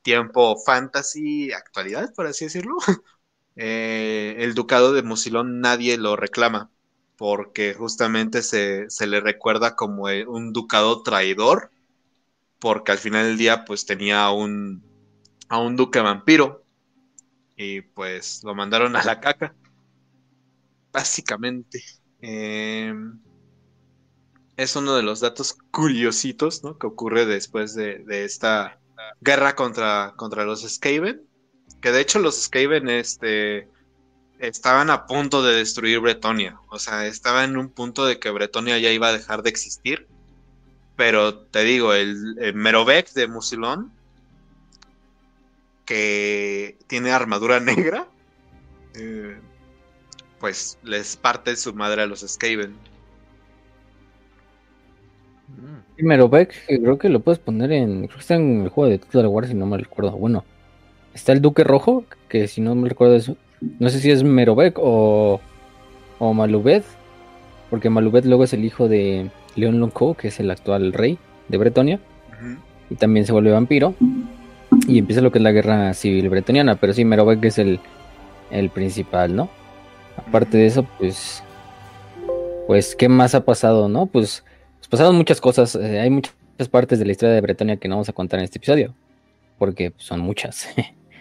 [0.02, 2.76] tiempo fantasy, actualidad, por así decirlo,
[3.56, 6.70] eh, el ducado de Musilón nadie lo reclama,
[7.16, 11.70] porque justamente se, le recuerda como un ducado traidor,
[12.58, 14.82] porque al final del día pues tenía a un,
[15.48, 16.64] a un duque vampiro,
[17.56, 19.54] y pues lo mandaron a la caca,
[20.92, 21.82] básicamente.
[22.20, 23.20] Em,
[24.56, 26.78] es uno de los datos curiositos ¿no?
[26.78, 28.81] que ocurre después de, de esta
[29.20, 31.22] guerra contra, contra los Skaven.
[31.80, 33.68] Que de hecho los Skaven este,
[34.38, 36.60] estaban a punto de destruir Bretonia.
[36.68, 40.08] O sea, estaba en un punto de que Bretonia ya iba a dejar de existir.
[40.96, 43.92] Pero te digo, el, Merovec de Musilón,
[45.84, 48.08] que tiene armadura negra,
[48.94, 49.38] eh,
[50.38, 52.76] pues les parte su madre a los Skaven.
[56.02, 58.06] Merovec, creo que lo puedes poner en.
[58.06, 60.12] Creo que está en el juego de Total War, si no me recuerdo.
[60.12, 60.44] Bueno,
[61.14, 63.36] está el Duque Rojo, que si no me recuerdo eso.
[63.78, 65.40] No sé si es Merovec o.
[66.18, 66.82] O Malubed.
[67.70, 71.58] Porque Malubed luego es el hijo de León Lonco, que es el actual rey de
[71.58, 72.00] Bretonia.
[72.90, 73.94] Y también se vuelve vampiro.
[74.88, 76.76] Y empieza lo que es la guerra civil bretoniana.
[76.76, 77.80] Pero sí, Merovec es el,
[78.50, 79.48] el principal, ¿no?
[80.16, 81.42] Aparte de eso, pues.
[82.66, 84.06] Pues, ¿qué más ha pasado, no?
[84.06, 84.44] Pues
[84.92, 86.34] pasaron muchas cosas, eh, hay muchas
[86.70, 88.94] partes de la historia de Bretonia que no vamos a contar en este episodio,
[89.58, 90.68] porque son muchas.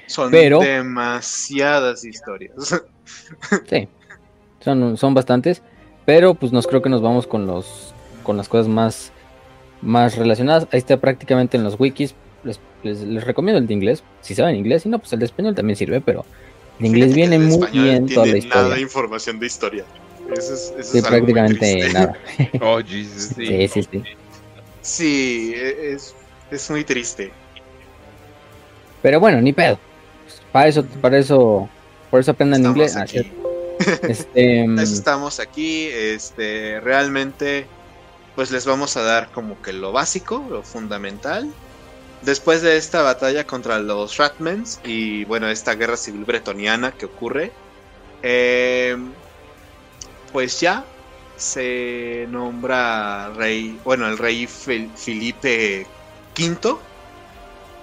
[0.07, 2.51] Son demasiadas historias.
[3.69, 3.87] sí,
[4.59, 5.61] son, son bastantes,
[6.03, 7.93] pero pues nos creo que nos vamos con los
[8.23, 9.13] con las cosas más,
[9.81, 10.67] más relacionadas.
[10.73, 12.13] Ahí está prácticamente en los wikis.
[12.43, 15.55] Les, les, recomiendo el de inglés, si saben inglés, y no, pues el de español
[15.55, 16.25] también sirve, pero
[16.77, 18.63] el inglés viene muy bien toda la historia.
[18.63, 19.85] Nada de información de historia.
[20.37, 22.13] Eso es, eso sí, prácticamente nada.
[22.61, 23.67] oh, Jesus, sí.
[23.67, 24.03] Sí, sí,
[24.81, 25.53] sí.
[25.55, 26.15] es,
[26.49, 27.31] es muy triste.
[29.01, 29.79] Pero bueno, ni pedo.
[30.51, 31.69] Para eso, para eso,
[32.09, 32.95] por eso aprendan inglés.
[32.95, 33.31] Aquí.
[34.03, 35.87] Este, mm, estamos aquí.
[35.87, 37.65] Este, realmente,
[38.35, 41.51] pues les vamos a dar como que lo básico, lo fundamental.
[42.21, 47.51] Después de esta batalla contra los Ratmans y bueno, esta guerra civil bretoniana que ocurre,
[48.21, 48.95] eh,
[50.31, 50.85] pues ya
[51.35, 55.87] se nombra rey, bueno, el rey Felipe
[56.37, 56.77] V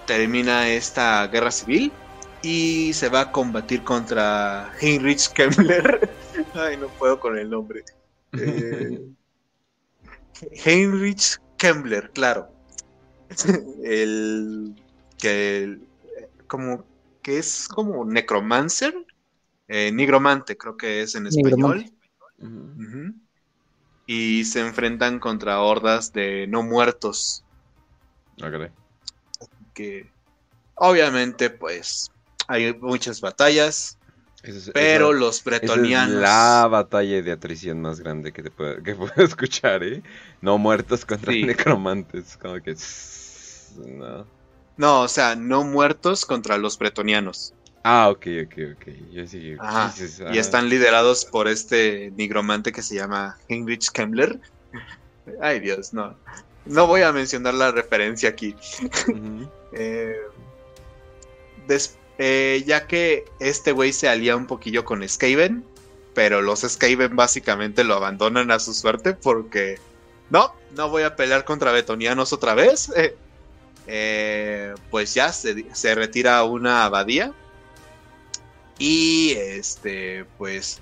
[0.07, 1.93] termina esta guerra civil
[2.43, 6.17] y se va a combatir contra Heinrich Kemmler.
[6.55, 7.85] Ay, no puedo con el nombre.
[10.41, 12.49] Eh, Heinrich Kemmler, claro.
[13.83, 14.75] el
[15.19, 15.79] que
[16.47, 16.85] como
[17.23, 18.95] que es como necromancer,
[19.67, 21.91] eh, nigromante creo que es en español.
[24.07, 27.45] Y se enfrentan contra hordas de no muertos.
[29.75, 30.11] Que
[30.75, 32.11] obviamente, pues,
[32.47, 33.99] hay muchas batallas.
[34.73, 36.23] pero los bretonianos.
[36.23, 40.03] la batalla de atrición más grande que te puedo, que puedo escuchar, ¿eh?
[40.41, 42.37] No muertos contra necromantes.
[42.37, 42.77] Como que.
[43.87, 44.27] No.
[44.77, 47.53] No, o sea, no muertos contra los bretonianos.
[47.91, 48.87] Ah, ok, ok, ok.
[49.13, 49.91] Y ah.
[50.35, 54.39] están liderados por este nigromante que se llama Heinrich Kemmler.
[55.41, 56.15] Ay, Dios, no.
[56.67, 58.55] No voy a mencionar la referencia aquí.
[59.73, 60.17] Eh,
[62.17, 65.63] eh, ya que este güey se alía un poquillo con Skaven,
[66.15, 69.79] pero los Skaven básicamente lo abandonan a su suerte porque
[70.31, 72.91] no, no voy a pelear contra betonianos otra vez.
[73.91, 77.33] Eh, pues ya se, retira a una abadía
[78.79, 80.81] y este, pues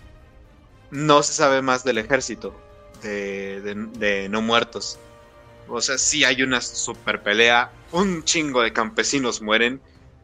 [0.91, 2.55] no se sabe más del ejército
[3.03, 3.61] de,
[3.99, 4.99] de no muertos.
[5.69, 9.81] O sea, sí hay una super pelea, un chingo de campesinos mueren.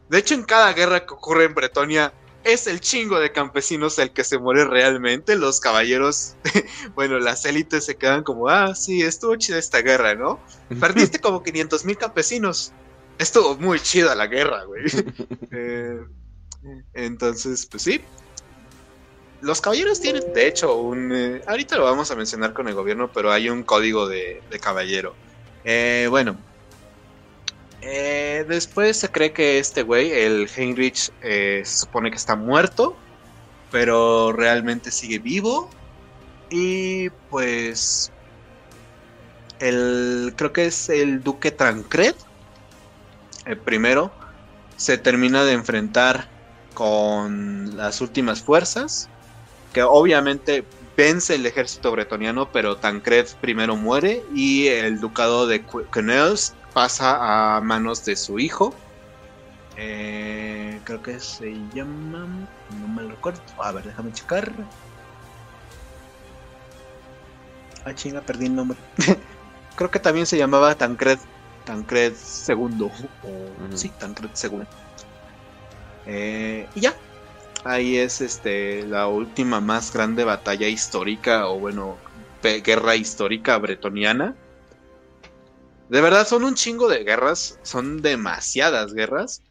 [0.09, 2.13] De hecho, en cada guerra que ocurre en Bretonia,
[2.43, 5.35] es el chingo de campesinos el que se muere realmente.
[5.35, 6.35] Los caballeros,
[6.95, 10.39] bueno, las élites se quedan como, ah, sí, estuvo chida esta guerra, ¿no?
[10.79, 12.71] Perdiste como 500 mil campesinos.
[13.17, 14.83] Estuvo muy chida la guerra, güey.
[15.55, 15.99] Eh,
[16.93, 18.01] entonces, pues sí.
[19.41, 21.11] Los caballeros tienen, de hecho, un...
[21.13, 25.15] Eh, ahorita lo vamos a mencionar con el gobierno, pero hay un código de caballero.
[25.65, 26.37] Eh, bueno.
[27.81, 32.95] Eh, después se cree que este güey, el Heinrich, se supone que está muerto,
[33.71, 35.69] pero realmente sigue vivo.
[36.49, 38.11] Y pues...
[39.59, 42.15] El, creo que es el duque Tancred,
[43.45, 44.11] el primero,
[44.75, 46.27] se termina de enfrentar
[46.73, 49.09] con las últimas fuerzas,
[49.73, 50.65] que obviamente
[50.95, 57.61] vence el ejército bretoniano, pero Tancred primero muere y el ducado de Quenelles pasa a
[57.61, 58.73] manos de su hijo.
[59.75, 62.27] Eh, creo que se llama.
[62.79, 63.41] No me lo recuerdo.
[63.57, 64.51] A ver, déjame checar.
[67.85, 68.77] Ah, chinga, perdí el nombre.
[69.75, 71.19] creo que también se llamaba Tancred.
[71.65, 72.13] Tancred
[72.47, 72.91] II.
[73.73, 74.63] Sí, Tancred II.
[76.05, 76.95] Eh, y ya,
[77.63, 81.97] ahí es este la última más grande batalla histórica o bueno,
[82.41, 84.35] guerra histórica bretoniana.
[85.89, 89.41] De verdad son un chingo de guerras, son demasiadas guerras.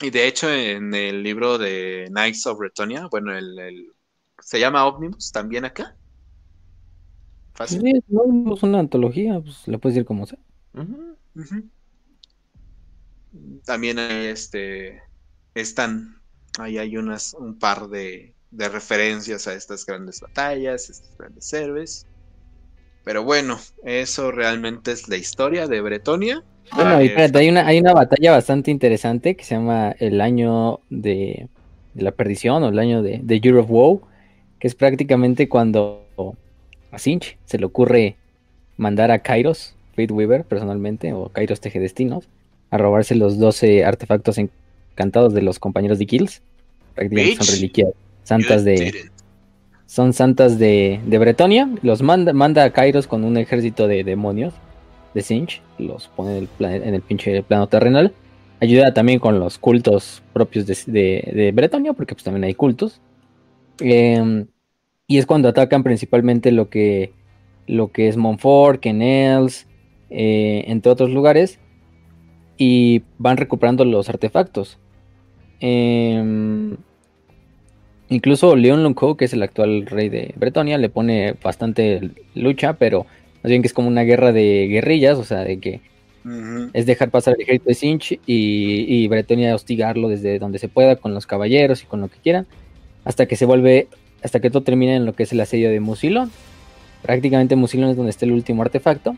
[0.00, 3.92] Y de hecho en el libro de Knights of Bretonia, bueno, el,
[4.38, 5.96] se llama Omnibus también acá.
[7.54, 7.82] Fácil.
[7.82, 10.38] Sí, es una antología, pues la puedes decir como sea.
[13.64, 15.02] También este
[15.54, 16.20] están
[16.58, 22.06] Ahí hay unas, un par de, referencias a estas grandes batallas, estos grandes héroes.
[23.04, 26.42] Pero bueno, eso realmente es la historia de Bretonia.
[26.74, 30.80] Bueno, y espérate, hay una, hay una batalla bastante interesante que se llama el año
[30.90, 31.48] de,
[31.94, 34.00] la perdición o el año de, de Year of Woe,
[34.58, 36.04] que es prácticamente cuando
[36.90, 38.16] a Sinch se le ocurre
[38.76, 42.28] mandar a Kairos, Fate Weaver personalmente, o Kairos Tejedestinos,
[42.70, 44.50] a robarse los 12 artefactos en
[44.94, 46.42] cantados de los compañeros de Kills.
[46.94, 47.90] Prácticamente son reliquias
[48.22, 49.10] santas de.
[49.86, 51.68] Son santas de, de Bretonia.
[51.82, 54.54] Los manda, manda a Kairos con un ejército de demonios
[55.14, 55.62] de Sinch.
[55.78, 58.12] Los pone en el, en el pinche plano terrenal.
[58.60, 63.00] Ayuda también con los cultos propios de, de, Bretonia, porque pues también hay cultos.
[63.80, 64.46] Em,
[65.06, 67.12] y es cuando atacan principalmente lo que,
[67.66, 69.66] lo que es Montfort, Kenels,
[70.10, 71.58] eh, entre otros lugares.
[72.62, 74.76] Y van recuperando los artefactos.
[75.60, 76.76] Em,
[78.10, 83.06] incluso Leon Lunco, que es el actual rey de Bretonia, le pone bastante lucha, pero
[83.42, 85.80] más bien que es como una guerra de guerrillas, o sea, de que
[86.74, 90.96] es dejar pasar el ejército de Sinch y, y, Bretonia hostigarlo desde donde se pueda,
[90.96, 92.46] con los caballeros y con lo que quieran,
[93.06, 93.88] hasta que se vuelve,
[94.22, 96.30] hasta que todo termine en lo que es el asedio de Musilón.
[97.00, 99.16] Prácticamente Musilón es donde está el último artefacto,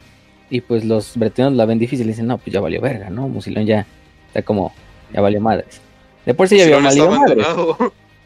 [0.52, 3.26] y pues los bretonianos la ven difícil y dicen, no, pues ya valió verga, ¿no?
[3.26, 3.86] Musilón ya
[4.26, 4.70] está como,
[5.10, 5.80] ya valió madres.
[6.26, 7.42] De por sí ya había valido madre.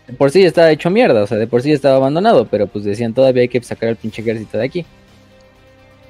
[0.09, 2.47] De por sí ya estaba hecho mierda, o sea, de por sí ya estaba abandonado,
[2.47, 4.85] pero pues decían todavía hay que sacar el pinche ejército de aquí.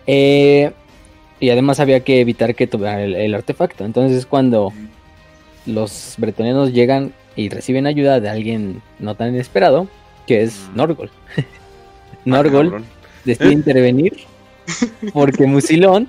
[0.07, 0.73] Eh,
[1.39, 3.85] y además había que evitar que tuviera el, artefacto.
[3.85, 4.73] Entonces es cuando
[5.67, 9.87] los bretonianos llegan y reciben ayuda de alguien no tan inesperado,
[10.27, 10.77] que es mm.
[10.77, 11.11] Norgol.
[12.25, 12.85] Norgol
[13.27, 14.27] decide intervenir
[15.12, 16.09] porque Musilón,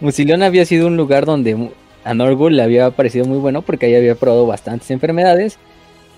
[0.00, 1.70] Musilón había sido un lugar donde
[2.04, 5.58] a Norgul le había parecido muy bueno porque ahí había probado bastantes enfermedades.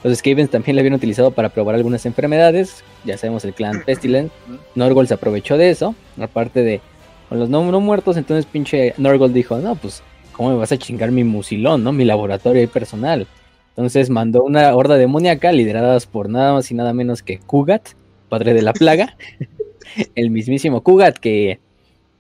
[0.04, 2.84] Los Skavens también le habían utilizado para probar algunas enfermedades.
[3.04, 4.32] Ya sabemos el clan Pestilence.
[4.74, 5.94] Norgol se aprovechó de eso.
[6.20, 6.80] Aparte de
[7.28, 11.10] con los no, muertos, entonces pinche Norgol dijo, no, pues, ¿cómo me vas a chingar
[11.10, 11.92] mi musilón, no?
[11.92, 13.26] Mi laboratorio y personal.
[13.70, 17.90] Entonces mandó una horda demoníaca lideradas por nada más y nada menos que Kugat,
[18.28, 19.16] padre de la plaga.
[20.14, 21.60] el mismísimo Kugat que,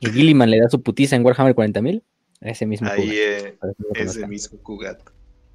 [0.00, 2.02] que Gilliman le da su putiza en Warhammer 40.000.
[2.40, 3.58] Ese mismo Ahí, eh,
[3.94, 5.00] ese mismo Kugat.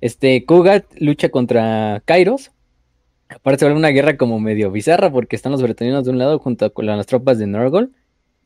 [0.01, 2.51] Este, Kugat lucha contra Kairos.
[3.29, 6.39] Aparte se vuelve una guerra como medio bizarra porque están los bretonianos de un lado
[6.39, 7.93] junto con las tropas de Norgol.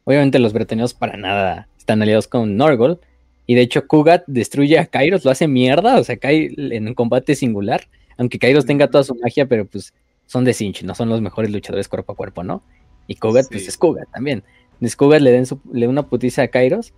[0.03, 2.99] Obviamente los bretonianos para nada están aliados con Norgol.
[3.47, 6.93] Y de hecho, Kugat destruye a Kairos, lo hace mierda, o sea, cae en un
[6.93, 7.87] combate singular.
[8.17, 9.93] Aunque Kairos tenga toda su magia, pero pues
[10.25, 12.61] son de Cinch, no son los mejores luchadores cuerpo a cuerpo, ¿no?
[13.07, 14.43] Y Kugat, pues es Kugat también.
[14.97, 16.93] Kugat le, den le una putiza a Kairos,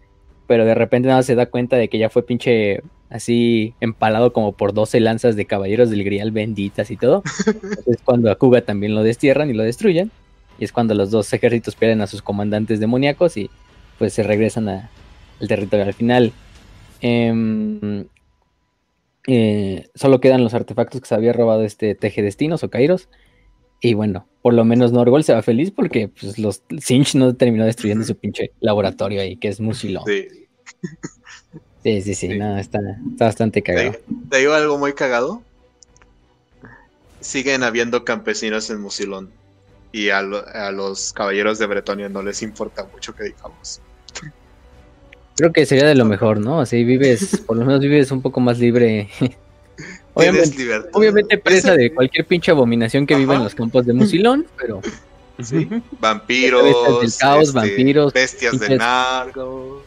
[0.47, 4.53] pero de repente nada se da cuenta de que ya fue pinche así empalado como
[4.53, 7.23] por 12 lanzas de caballeros del Grial benditas y todo.
[7.87, 10.11] es cuando a Kugat también lo destierran y lo destruyen.
[10.59, 13.49] Y es cuando los dos ejércitos pierden a sus comandantes demoníacos y
[13.97, 14.89] pues se regresan al
[15.47, 15.85] territorio.
[15.85, 16.33] Al final,
[17.01, 18.05] em,
[19.27, 23.07] eh, solo quedan los artefactos que se había robado este Teje Destinos o Kairos.
[23.81, 27.65] Y bueno, por lo menos Norgol se va feliz porque pues, los Sinch no terminó
[27.65, 30.03] destruyendo su pinche laboratorio ahí, que es Musilón.
[30.05, 30.27] Sí.
[31.83, 32.79] Sí, sí, sí, no, está,
[33.17, 33.95] bastante cagado.
[34.29, 35.41] ¿Te digo algo muy cagado?
[37.21, 39.31] Siguen habiendo campesinos en Musilón
[39.91, 43.81] y a, los caballeros de Bretonia no les importa mucho que digamos.
[45.35, 46.59] Creo que sería de lo mejor, ¿no?
[46.59, 49.09] Así vives, por lo menos vives un poco más libre.
[50.13, 54.81] obviamente, obviamente presa de cualquier pinche abominación que viva en los campos de Musilón, pero...
[55.41, 55.69] Sí.
[56.01, 59.83] Vampiros, del caos, este, vampiros, bestias de nargo.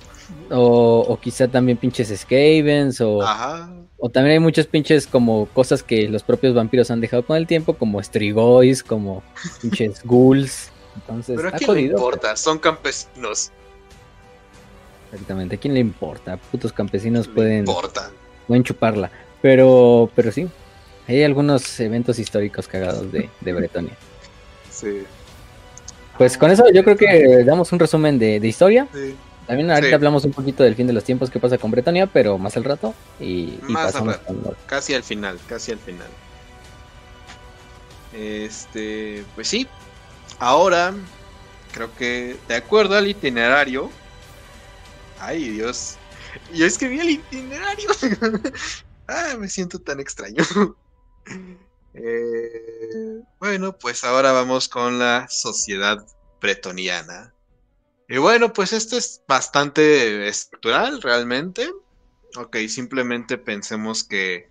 [0.50, 3.68] O, o, quizá también pinches Skavens, o, Ajá.
[4.04, 7.46] O también hay muchos pinches como cosas que los propios vampiros han dejado con el
[7.46, 9.22] tiempo, como Strigois, como
[9.60, 10.72] pinches ghouls.
[10.96, 13.52] Entonces, Pero a quién le importa, son campesinos.
[15.12, 16.36] Exactamente, ¿a quién le importa?
[16.36, 17.64] Putos campesinos pueden,
[18.48, 19.08] pueden chuparla.
[19.42, 20.48] Pero, pero sí,
[21.08, 23.96] hay algunos eventos históricos cagados de, de Bretonia.
[24.70, 25.02] Sí.
[26.16, 28.86] Pues con eso yo creo que damos un resumen de, de historia.
[28.94, 29.14] Sí.
[29.46, 32.38] También ahorita hablamos un poquito del fin de los tiempos que pasa con Bretonia, pero
[32.38, 34.18] más al rato y, más pasamos
[34.66, 36.06] casi al final, casi al final.
[38.12, 39.66] Este, pues sí.
[40.38, 40.94] Ahora
[41.72, 43.90] creo que de acuerdo al itinerario.
[45.18, 45.96] Ay, Dios.
[46.54, 47.90] Yo escribí el itinerario.
[49.08, 50.42] ah, me siento tan extraño.
[51.94, 56.06] Eh, bueno, pues ahora vamos con la sociedad
[56.40, 57.34] bretoniana.
[58.08, 61.70] Y bueno, pues esto es bastante estructural realmente.
[62.36, 64.50] Ok, simplemente pensemos que,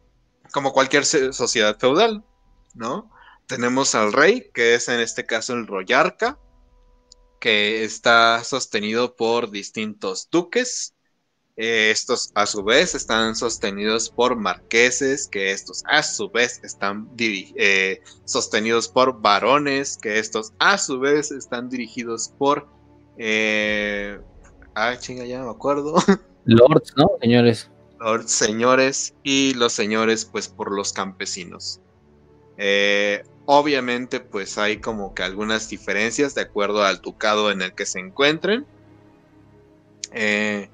[0.52, 2.24] como cualquier sociedad feudal,
[2.76, 3.12] ¿no?
[3.48, 6.38] Tenemos al rey, que es en este caso el royarca,
[7.40, 10.94] que está sostenido por distintos duques.
[11.64, 17.08] Eh, estos a su vez están sostenidos por marqueses, que estos a su vez están
[17.20, 22.68] eh, sostenidos por varones, que estos a su vez están dirigidos por
[23.18, 24.20] eh,
[24.74, 25.94] ah, chinga, ya no me acuerdo.
[26.46, 27.12] Lords, ¿no?
[27.22, 27.70] Señores.
[28.00, 29.14] Lords, señores.
[29.22, 31.80] Y los señores, pues, por los campesinos.
[32.58, 37.86] Eh, obviamente, pues hay como que algunas diferencias de acuerdo al ducado en el que
[37.86, 38.66] se encuentren.
[40.12, 40.72] Eh,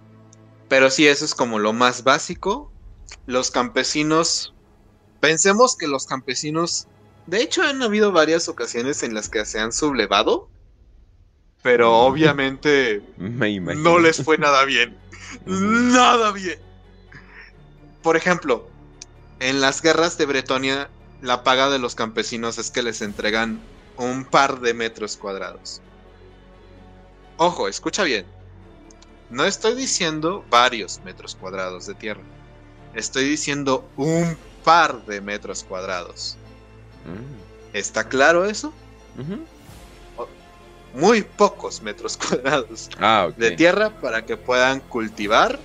[0.68, 2.72] pero sí, eso es como lo más básico.
[3.26, 4.54] Los campesinos.
[5.20, 6.88] Pensemos que los campesinos.
[7.26, 10.50] De hecho, han habido varias ocasiones en las que se han sublevado
[11.68, 14.96] pero obviamente no les fue nada bien.
[15.46, 16.58] nada bien.
[18.02, 18.70] Por ejemplo,
[19.42, 20.90] en las guerras de Bretonia,
[21.22, 23.60] la paga de los campesinos es que les entregan
[23.98, 25.82] un par de metros cuadrados.
[27.36, 28.26] Ojo, escucha bien.
[29.30, 32.22] No estoy diciendo varios metros cuadrados de tierra.
[32.94, 36.38] Estoy diciendo un par de metros cuadrados.
[37.06, 37.76] Mm.
[37.76, 38.74] ¿Está claro eso?
[40.94, 45.60] muy pocos metros cuadrados ah, de tierra para que puedan cultivar.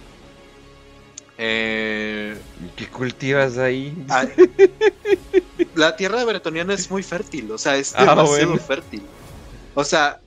[1.38, 2.36] Eh,
[2.76, 3.94] ¿Qué cultivas ahí?
[4.08, 4.26] Ah,
[5.74, 9.02] la tierra bretoniana es muy fértil, o sea, es ah, demasiado fértil.
[9.74, 10.20] O sea,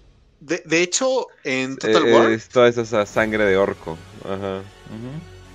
[0.48, 2.32] de, hecho, en Total War.
[2.32, 3.98] Es toda esa sangre de orco.
[4.24, 4.62] Ajá.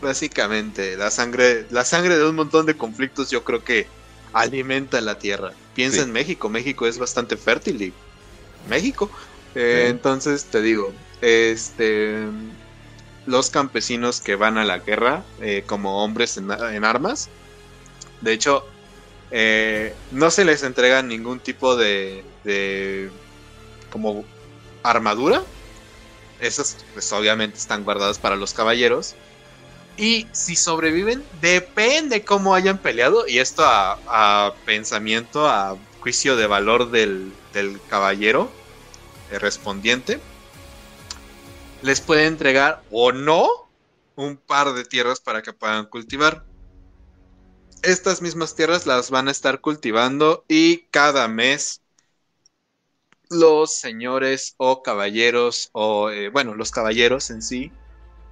[0.02, 3.86] Básicamente, la sangre, la sangre de un montón de conflictos, yo creo que
[4.32, 5.52] alimenta la tierra.
[5.74, 7.92] Piensa en México, México es bastante fértil y
[8.68, 9.10] México
[9.54, 12.18] eh, entonces te digo, este,
[13.26, 16.50] los campesinos que van a la guerra eh, como hombres en,
[16.84, 17.28] armas,
[18.20, 18.64] de hecho,
[19.30, 23.10] eh, no se les entrega ningún tipo de, de
[23.90, 24.24] como
[24.82, 25.42] armadura.
[26.40, 29.14] Esas pues obviamente están guardadas para los caballeros.
[29.96, 33.26] Y si sobreviven, depende cómo hayan peleado.
[33.28, 38.50] Y esto a, pensamiento, a juicio de valor del, del caballero
[39.38, 40.18] respondiente
[41.82, 43.48] les puede entregar o no
[44.16, 46.44] un par de tierras para que puedan cultivar.
[47.82, 51.80] Estas mismas tierras las van a estar cultivando y cada mes
[53.30, 57.72] los señores o caballeros o eh, bueno los caballeros en sí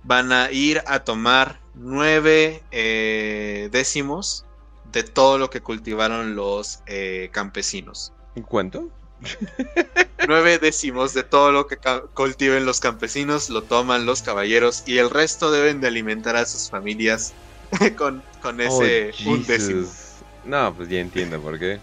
[0.03, 4.45] van a ir a tomar nueve eh, décimos
[4.93, 8.13] de todo lo que cultivaron los eh, campesinos.
[8.49, 8.89] ¿Cuánto?
[10.27, 11.79] Nueve décimos de todo lo que
[12.15, 16.71] cultiven los campesinos lo toman los caballeros y el resto deben de alimentar a sus
[16.71, 17.35] familias
[17.97, 19.83] con, con ese Oh, un décimo.
[19.83, 20.25] Jesus.
[20.45, 21.79] No, pues ya entiendo por qué.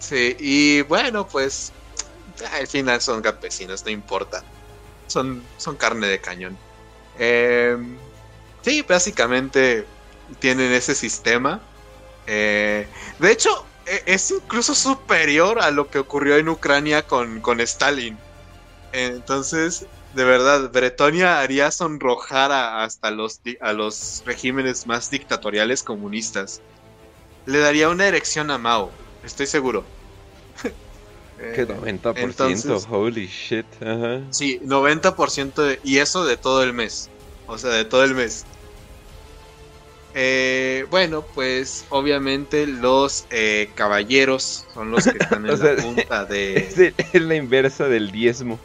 [0.00, 1.76] Sí, y bueno, pues
[2.52, 4.48] al final son campesinos, no importa.
[5.06, 6.62] Son, son carne de cañón.
[7.14, 7.76] Eh,
[8.62, 9.94] sí, básicamente
[10.40, 11.68] tienen ese sistema.
[12.26, 13.50] Eh, de hecho,
[13.86, 18.24] e- es incluso superior a lo que ocurrió en Ucrania con, con Stalin.
[18.92, 26.64] Entonces, de verdad, Bretonia haría sonrojar a- hasta los, a los regímenes más dictatoriales comunistas.
[27.44, 29.84] Le daría una erección a Mao, estoy seguro.
[31.38, 33.64] Que Eh, 90%, entonces- holy shit.
[34.30, 37.08] Sí, 90% de- y eso de todo el mes.
[37.46, 38.44] O sea, de todo el mes.
[40.12, 46.22] Eh, bueno, pues obviamente los eh, caballeros son los que están en sea, la punta
[46.30, 46.88] Es, de...
[46.88, 48.58] el- es la inversa del diezmo.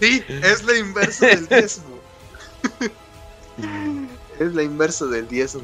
[0.00, 1.98] Sí, es la inversa del diezmo.
[4.38, 5.62] Es la inversa del diezmo.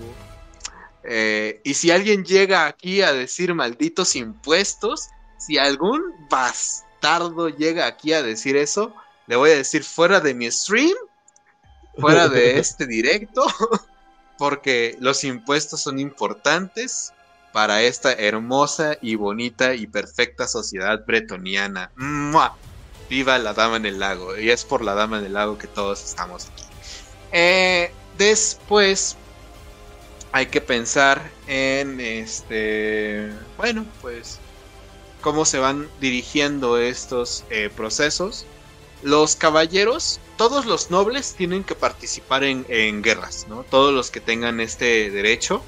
[1.05, 8.12] Eh, y si alguien llega aquí a decir malditos impuestos, si algún bastardo llega aquí
[8.12, 8.94] a decir eso,
[9.26, 10.96] le voy a decir fuera de mi stream,
[11.99, 13.46] fuera de este directo,
[14.38, 17.12] porque los impuestos son importantes
[17.53, 21.90] para esta hermosa y bonita y perfecta sociedad bretoniana.
[21.96, 22.57] ¡Mua!
[23.09, 24.36] Viva la dama en el lago.
[24.36, 26.64] Y es por la dama en el lago que todos estamos aquí.
[27.32, 29.16] Eh, después
[30.33, 33.33] hay que pensar en este.
[33.57, 34.39] Bueno, pues.
[35.20, 38.47] Cómo se van dirigiendo estos eh, procesos.
[39.03, 43.64] Los caballeros, todos los nobles tienen que participar en, en guerras, ¿no?
[43.64, 45.61] Todos los que tengan este derecho.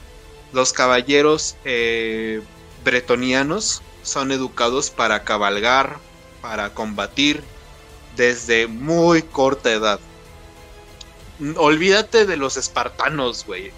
[0.52, 2.42] Los caballeros eh,
[2.84, 5.98] bretonianos son educados para cabalgar,
[6.40, 7.42] para combatir
[8.16, 10.00] desde muy corta edad.
[11.56, 13.72] Olvídate de los espartanos, güey.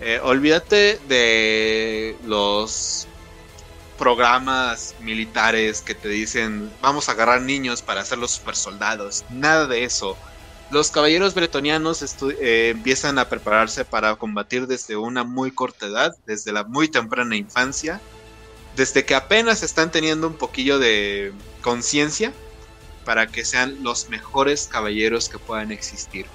[0.00, 3.06] Eh, olvídate de los
[3.98, 9.24] programas militares que te dicen vamos a agarrar niños para hacer los super soldados.
[9.28, 10.16] Nada de eso.
[10.70, 12.02] Los caballeros bretonianos
[12.40, 17.36] eh, empiezan a prepararse para combatir desde una muy corta edad, desde la muy temprana
[17.36, 18.00] infancia,
[18.76, 22.32] desde que apenas están teniendo un poquillo de conciencia
[23.04, 26.26] para que sean los mejores caballeros que puedan existir.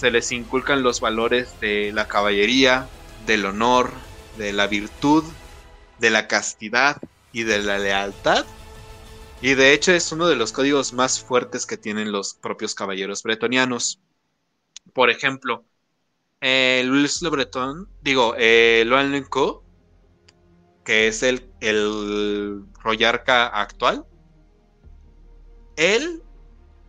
[0.00, 2.88] Se les inculcan los valores de la caballería,
[3.18, 4.00] del honor,
[4.32, 5.30] de la virtud,
[5.98, 6.96] de la castidad
[7.30, 8.46] y de la lealtad.
[9.42, 13.22] Y de hecho es uno de los códigos más fuertes que tienen los propios caballeros
[13.22, 14.00] bretonianos.
[14.94, 15.66] Por ejemplo,
[16.40, 19.26] eh, Luis Le Breton, digo, eh, Loan
[20.82, 24.06] que es el, el Royarca actual,
[25.76, 26.22] él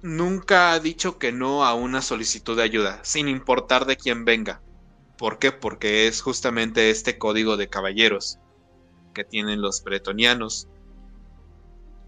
[0.01, 4.61] nunca ha dicho que no a una solicitud de ayuda, sin importar de quién venga.
[5.17, 5.51] ¿Por qué?
[5.51, 8.39] Porque es justamente este código de caballeros
[9.13, 10.67] que tienen los bretonianos.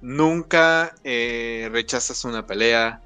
[0.01, 3.01] Nunca eh, rechazas una pelea,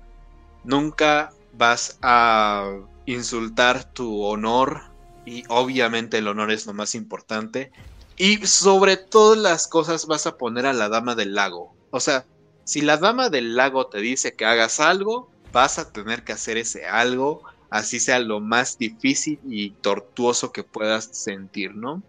[0.64, 2.72] nunca vas a
[3.06, 4.84] insultar tu honor
[5.26, 7.72] y obviamente el honor es lo más importante.
[8.16, 11.76] Y sobre todas las cosas vas a poner a la dama del lago.
[11.92, 12.26] O sea,
[12.68, 16.58] si la dama del lago te dice que hagas algo, vas a tener que hacer
[16.58, 22.04] ese algo, así sea lo más difícil y tortuoso que puedas sentir, ¿no?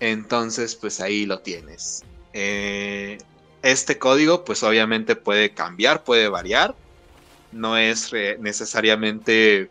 [0.00, 2.04] Entonces, pues ahí lo tienes.
[2.34, 3.16] Eh,
[3.62, 6.74] este código, pues obviamente puede cambiar, puede variar.
[7.52, 9.70] No es necesariamente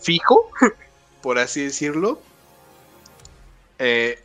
[0.00, 0.50] fijo,
[1.22, 2.20] por así decirlo.
[3.78, 4.20] Eh,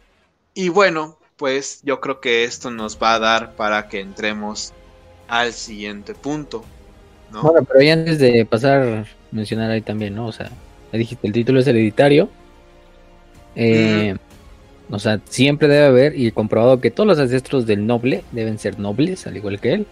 [0.55, 4.75] y bueno, pues yo creo que esto nos va a dar para que entremos
[5.27, 6.73] al siguiente punto.
[7.27, 7.51] ¿no?
[7.51, 10.27] Bueno, pero ya antes de pasar, mencionar ahí también, ¿no?
[10.27, 10.57] O sea,
[10.91, 12.33] dijiste, el título es hereditario.
[13.55, 14.15] Eh,
[14.89, 18.79] O sea, siempre debe haber, y comprobado que todos los ancestros del noble deben ser
[18.79, 19.91] nobles, al igual que él.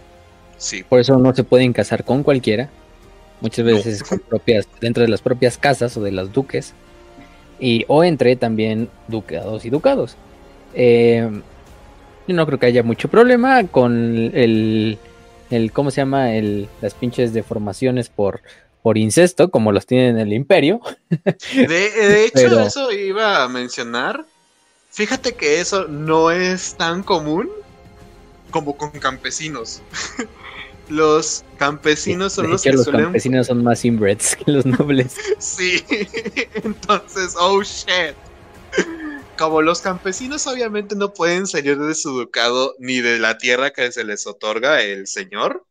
[0.58, 2.74] Sí, Por eso no se pueden casar con cualquiera.
[3.42, 3.82] Muchas No.
[3.82, 6.78] veces con propias, dentro de las propias casas o de las duques.
[7.60, 10.20] Y, o entre también ducados y ducados.
[10.74, 11.30] Eh,
[12.28, 14.98] yo no creo que haya mucho problema con el,
[15.50, 16.34] el ¿cómo se llama?
[16.36, 18.42] El, las pinches deformaciones por,
[18.84, 20.82] por incesto, como los tienen en el imperio.
[21.56, 24.26] de, de hecho Pero- eso iba a mencionar.
[24.94, 27.50] Fíjate que eso no es tan común
[28.52, 29.82] como con campesinos.
[30.90, 35.16] los campesinos son De los que los suelen campesinos son más inbreds que los nobles.
[35.40, 35.82] Sí,
[36.64, 38.16] entonces, oh shit.
[39.42, 43.92] Como los campesinos obviamente no pueden salir de su ducado ni de la tierra que
[43.92, 45.66] se les otorga el señor,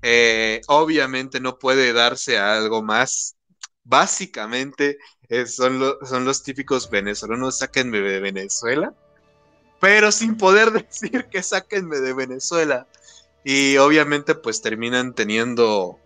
[0.00, 3.34] eh, obviamente no puede darse algo más.
[3.82, 4.98] Básicamente
[5.46, 8.94] son, son los típicos venezolanos, sáquenme de Venezuela,
[9.80, 12.86] pero sin poder decir que sáquenme de Venezuela.
[13.42, 15.98] Y obviamente pues terminan teniendo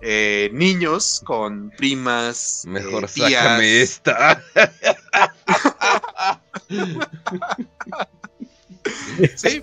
[0.00, 2.64] eh, niños con primas.
[2.64, 3.32] eh, Mejor tías.
[3.32, 4.42] sácame esta.
[9.36, 9.62] Sí,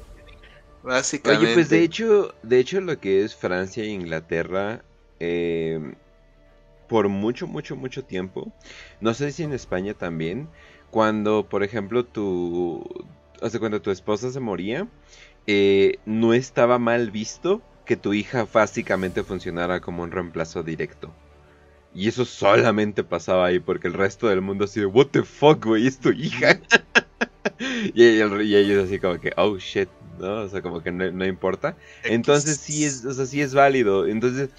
[0.83, 1.45] básicamente.
[1.45, 4.83] Oye, pues de hecho, de hecho lo que es Francia e Inglaterra,
[5.19, 5.93] eh,
[6.87, 8.51] por mucho, mucho, mucho tiempo,
[9.01, 10.49] no sé si en España también,
[10.91, 12.83] cuando, por ejemplo, tu,
[13.41, 14.87] o sea, cuando tu esposa se moría,
[15.47, 21.13] eh, no estaba mal visto que tu hija básicamente funcionara como un reemplazo directo.
[21.93, 25.65] Y eso solamente pasaba ahí porque el resto del mundo así de, what the fuck,
[25.65, 26.59] güey, es tu hija.
[27.93, 30.41] y, el- y ellos así como que, oh shit, ¿no?
[30.43, 31.77] O sea, como que no, no importa.
[32.03, 34.07] Entonces sí es, o sea, sí es válido.
[34.07, 34.49] Entonces,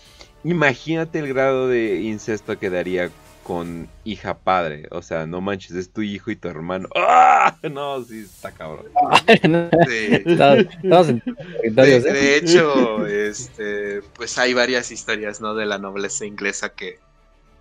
[0.43, 3.11] imagínate el grado de incesto que daría
[3.45, 4.89] con hija padre.
[4.91, 6.89] O sea, no manches, es tu hijo y tu hermano.
[6.97, 7.55] ¡Ah!
[7.71, 8.87] No, sí, está cabrón.
[9.29, 9.39] Sí.
[10.25, 12.01] De, ¿eh?
[12.01, 15.55] de hecho, este, pues hay varias historias, ¿no?
[15.55, 16.99] De la nobleza inglesa que,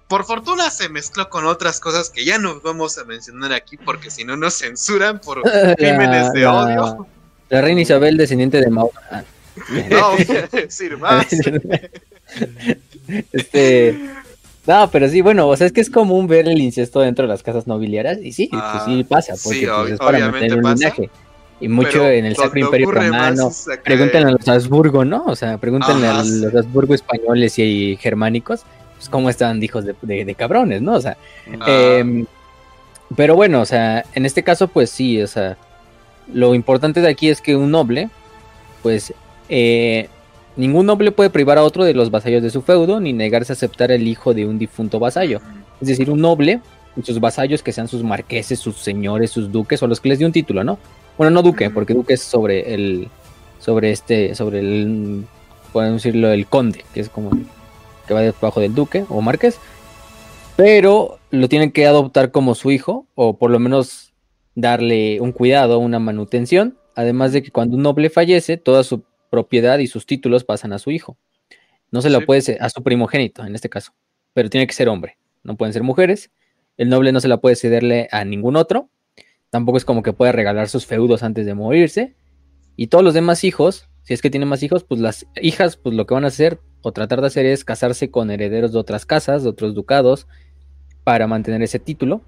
[0.07, 4.09] por fortuna, se mezcló con otras cosas que ya no vamos a mencionar aquí porque
[4.09, 5.41] si no nos censuran por
[5.77, 7.07] crímenes de La- odio.
[7.49, 8.89] La reina Isabel, descendiente de Mao.
[9.11, 9.23] Ah,
[9.89, 11.27] No, voy a decir más.
[13.31, 13.99] este.
[14.65, 17.29] No, pero sí, bueno, o sea, es que es común ver el incesto dentro de
[17.29, 20.57] las casas nobiliarias, y sí, Ah, pues sí pasa, porque sí, pues, es para mantener
[20.57, 21.09] un linaje.
[21.59, 23.47] Y mucho en el Sacro Imperio Romano.
[23.71, 25.23] acá Pregúntenle a los Habsburgo, ¿no?
[25.25, 26.39] O sea, pregúntenle Ajá, a sí.
[26.41, 28.63] los Habsburgo españoles y germánicos,
[28.97, 30.93] pues cómo estaban de hijos de, de- de cabrones, ¿no?
[30.95, 31.17] O sea,
[31.59, 32.25] Ah, Em,
[33.15, 35.57] pero bueno, o sea, en este caso, pues sí, o sea,
[36.33, 38.09] lo importante de aquí es que un noble,
[38.81, 39.13] pues,
[39.49, 40.09] eh,
[40.55, 43.55] ningún noble puede privar a otro de los vasallos de su feudo, ni negarse a
[43.55, 45.41] aceptar el hijo de un difunto vasallo.
[45.81, 46.61] Es decir, un noble
[46.95, 50.19] y sus vasallos que sean sus marqueses, sus señores, sus duques, o los que les
[50.19, 50.77] dio un título, ¿no?
[51.17, 53.07] Bueno, no duque, porque duque es sobre el,
[53.59, 55.25] sobre este, sobre el,
[55.71, 57.31] podemos decirlo, el conde, que es como
[58.07, 59.59] que va debajo del duque o marqués
[60.55, 64.13] pero lo tienen que adoptar como su hijo, o por lo menos
[64.55, 69.03] darle un cuidado, una manutención, además de que cuando un noble fallece, toda su
[69.33, 71.17] propiedad y sus títulos pasan a su hijo.
[71.89, 72.25] No se lo Sí.
[72.27, 73.93] puede a su primogénito en este caso,
[74.35, 76.29] pero tiene que ser hombre, no pueden ser mujeres.
[76.77, 78.89] El noble no se la puede cederle a ningún otro,
[79.49, 82.13] tampoco es como que pueda regalar sus feudos antes de morirse.
[82.75, 85.95] Y todos los demás hijos, si es que tiene más hijos, pues las hijas, pues
[85.95, 89.07] lo que van a hacer o tratar de hacer es casarse con herederos de otras
[89.07, 90.27] casas, de otros ducados,
[91.03, 92.21] para mantener ese título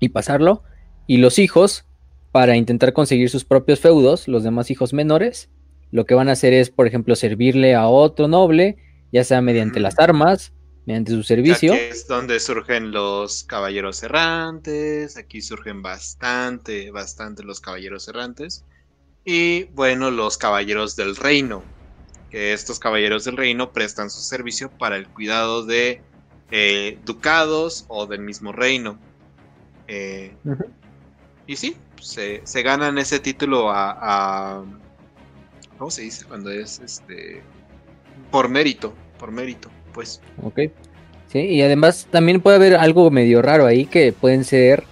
[0.00, 0.64] y pasarlo.
[1.06, 1.84] Y los hijos,
[2.32, 5.50] para intentar conseguir sus propios feudos, los demás hijos menores,
[5.90, 8.76] lo que van a hacer es, por ejemplo, servirle a otro noble,
[9.12, 10.52] ya sea mediante las armas,
[10.84, 11.72] mediante su servicio.
[11.72, 15.16] Aquí es donde surgen los caballeros errantes.
[15.16, 18.64] Aquí surgen bastante, bastante los caballeros errantes.
[19.24, 21.62] Y bueno, los caballeros del reino.
[22.30, 26.00] Que estos caballeros del reino prestan su servicio para el cuidado de
[26.50, 28.98] eh, ducados o del mismo reino.
[29.88, 30.34] Eh,
[31.46, 33.90] y sí, se, se ganan ese título a,
[34.58, 34.64] a-
[35.78, 36.24] ¿Cómo se dice?
[36.26, 37.42] Cuando es este.
[38.30, 38.94] Por mérito.
[39.18, 40.20] Por mérito, pues.
[40.42, 40.60] Ok.
[41.28, 44.84] Sí, y además también puede haber algo medio raro ahí que pueden ser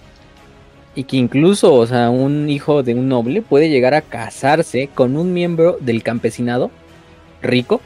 [0.95, 5.17] y que incluso, o sea, un hijo de un noble puede llegar a casarse con
[5.17, 6.71] un miembro del campesinado
[7.41, 7.81] rico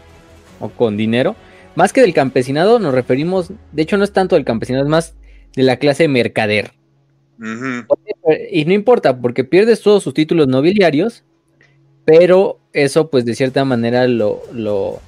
[0.59, 1.35] o con dinero.
[1.75, 5.15] Más que del campesinado nos referimos, de hecho no es tanto del campesinado, es más
[5.55, 6.71] de la clase mercader.
[7.39, 7.85] Ujú.
[8.51, 11.23] Y no importa, porque pierdes todos sus títulos nobiliarios,
[12.05, 14.99] pero eso pues de cierta manera lo, lo,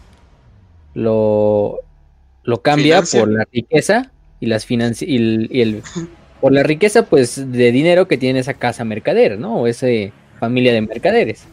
[0.93, 1.79] lo,
[2.43, 3.19] lo cambia Financia.
[3.19, 5.83] por la riqueza y las financi- y el, y el-
[6.39, 9.61] por la riqueza pues de dinero que tiene esa casa mercader, ¿no?
[9.61, 9.87] O esa
[10.39, 11.43] familia de mercaderes.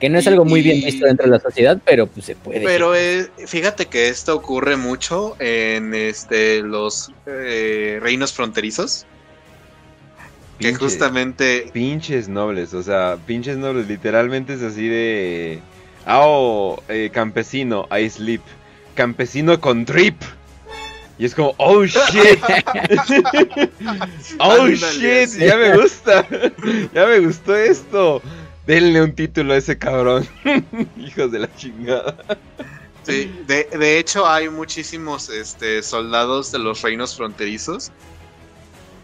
[0.00, 2.60] Que no es algo muy bien visto dentro de la sociedad, pero pues se puede.
[2.60, 9.06] Pero eh, fíjate que esto ocurre mucho en este los eh, reinos fronterizos.
[10.58, 11.70] Que justamente.
[11.72, 15.60] Pinches nobles, o sea, pinches nobles, literalmente es así de...
[16.06, 18.42] Ah, oh, eh, campesino, I sleep.
[18.94, 20.16] Campesino con drip.
[21.18, 22.40] Y es como, oh shit.
[24.38, 26.26] oh shit, ya me gusta.
[26.92, 28.20] ya me gustó esto.
[28.66, 30.26] Denle un título a ese cabrón.
[30.98, 32.16] Hijos de la chingada.
[33.04, 37.92] Sí, de, de hecho hay muchísimos este, soldados de los reinos fronterizos.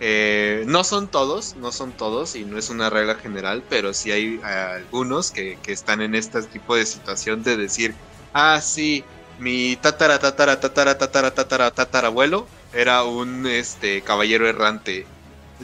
[0.02, 4.10] Eh, no son todos, no son todos y no es una regla general, pero sí
[4.10, 7.94] hay algunos que, que están en este tipo de situación de decir,
[8.32, 9.05] ah, sí,
[9.39, 15.06] mi tatara, tatara, tatara, tatara, tatara, tatarabuelo era un este, caballero errante.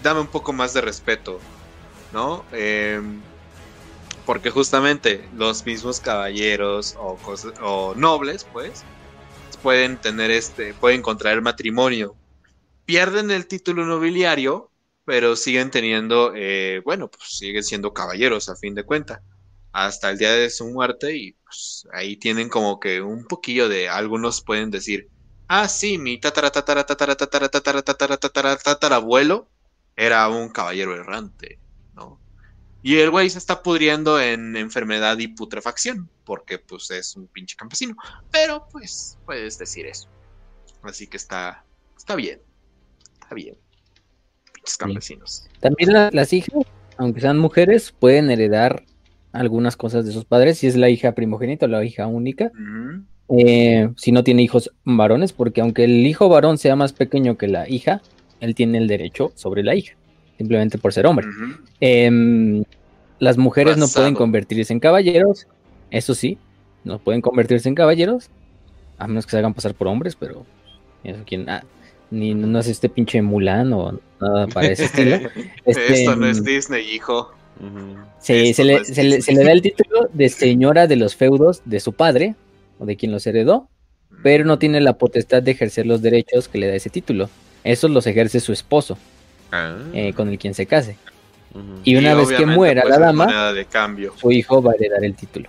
[0.03, 1.41] Dame un poco más de respeto,
[2.13, 2.45] ¿no?
[2.53, 3.23] Em,
[4.27, 7.19] porque justamente los mismos caballeros o,
[7.63, 8.85] o nobles, pues,
[9.63, 12.15] pueden tener este, pueden contraer matrimonio.
[12.87, 14.71] Pierden el título nobiliario,
[15.05, 19.23] pero siguen teniendo, eh, bueno, pues siguen siendo caballeros a fin de cuenta
[19.73, 23.91] hasta el día de su muerte y pues ahí tienen como que un poquillo de
[23.91, 25.11] algunos pueden decir,
[25.49, 29.51] ah sí, mi tatara tatara tatara tatara tatara tatara tatara tatara abuelo
[29.95, 31.59] era un caballero errante,
[31.95, 32.19] ¿no?
[32.83, 37.55] Y el güey se está pudriendo en enfermedad y putrefacción, porque pues es un pinche
[37.55, 37.97] campesino,
[38.31, 40.09] pero pues puedes decir eso.
[40.83, 41.65] Así que está
[41.97, 42.41] está bien.
[43.27, 43.57] Está bien.
[44.55, 45.49] Pinches campesinos.
[45.59, 46.65] También las hijas,
[46.97, 48.85] aunque sean mujeres, pueden heredar
[49.33, 52.53] algunas cosas de sus padres, si es la hija primogénita o la hija única,
[53.37, 57.49] eh, si no tiene hijos varones, porque aunque el hijo varón sea más pequeño que
[57.49, 58.01] la hija,
[58.39, 59.97] él tiene el derecho sobre la hija,
[60.39, 61.27] simplemente por ser hombre.
[61.81, 62.63] Em,
[63.19, 65.49] las mujeres no pueden convertirse en caballeros,
[65.91, 66.39] eso sí,
[66.85, 68.31] no pueden convertirse en caballeros,
[68.99, 70.47] a menos que se hagan pasar por hombres, pero
[71.03, 71.65] eso quién, ah,
[72.11, 75.17] ni no es este pinche Mulan o nada para ese estilo.
[75.65, 77.33] Esto no es este, Disney, hijo.
[78.21, 82.35] Sí, se le, da el título de señora de los feudos de su padre,
[82.79, 83.69] o de quien los heredó,
[84.23, 87.31] pero no tiene la potestad de ejercer los derechos que le da ese título.
[87.65, 88.99] Esos los ejerce su esposo,
[89.53, 89.77] ah.
[89.95, 90.97] eh, con el quien se case.
[91.85, 94.13] Y una vez que muera pues, la dama, de cambio.
[94.17, 95.49] su hijo va a heredar el título.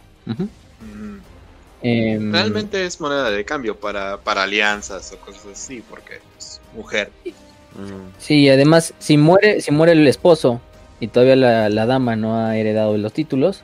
[1.82, 7.12] Em, Realmente es moneda de cambio para, para alianzas o cosas así, porque es mujer.
[8.18, 10.62] Sí, además, si muere, si muere el esposo
[11.00, 13.62] y todavía la, dama no ha heredado los títulos,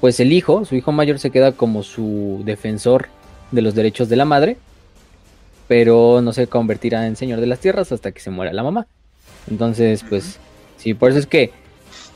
[0.00, 3.08] pues el hijo, su hijo mayor, se queda como su defensor
[3.50, 4.56] de los derechos de la madre,
[5.68, 8.86] pero no se convertirá en señor de las tierras hasta que se muera la mamá.
[9.50, 10.38] Entonces, pues,
[10.78, 11.52] sí, por eso es que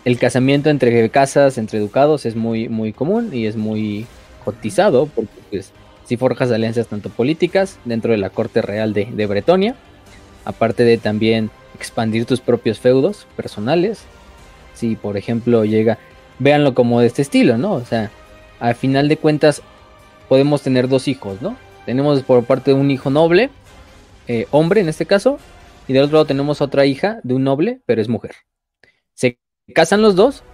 [0.06, 4.06] el casamiento entre casas, entre educados, es muy, muy común y es muy
[4.40, 5.72] cotizado, porque pues
[6.04, 9.76] si forjas alianzas tanto políticas dentro de la corte real de, de Bretonia,
[10.44, 14.02] aparte de también expandir tus propios feudos personales,
[14.74, 15.98] si por ejemplo llega,
[16.38, 17.72] véanlo como de este estilo, ¿no?
[17.74, 18.10] O sea,
[18.58, 19.62] al final de cuentas
[20.28, 21.56] podemos tener dos hijos, ¿no?
[21.86, 23.50] Tenemos por parte de un hijo noble,
[24.28, 25.38] eh, hombre en este caso,
[25.88, 28.32] y del otro lado tenemos otra hija de un noble, pero es mujer.
[29.14, 29.38] Se
[29.74, 30.44] casan los dos,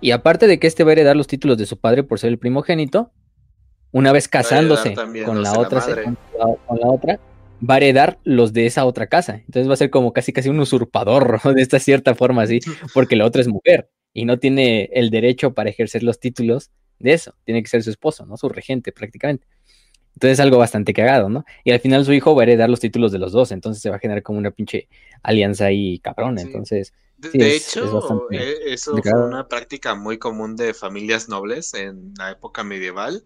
[0.00, 2.30] y aparte de que este va a heredar los títulos de su padre por ser
[2.30, 3.12] el primogénito,
[3.92, 4.94] una vez casándose
[5.24, 5.80] con la otra,
[6.66, 7.20] con la otra,
[7.68, 9.36] va a heredar los de esa otra casa.
[9.46, 12.60] Entonces va a ser como casi casi un usurpador de esta cierta forma así,
[12.94, 17.12] porque la otra es mujer y no tiene el derecho para ejercer los títulos de
[17.12, 17.34] eso.
[17.44, 18.36] Tiene que ser su esposo, ¿no?
[18.36, 19.46] Su regente prácticamente.
[20.14, 21.44] Entonces es algo bastante cagado, ¿no?
[21.64, 23.90] Y al final su hijo va a heredar los títulos de los dos, entonces se
[23.90, 24.88] va a generar como una pinche
[25.22, 26.42] alianza ahí cabrona.
[26.42, 26.92] Entonces...
[27.16, 32.64] De, hecho, eh, eso fue una práctica muy común de familias nobles en la época
[32.64, 33.22] medieval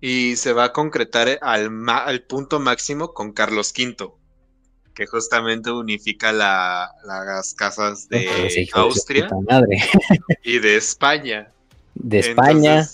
[0.00, 4.12] y se va a concretar al, al punto máximo con Carlos V,
[4.94, 9.28] que justamente unifica las casas de Austria
[10.42, 11.48] y de España.
[11.94, 12.88] De España,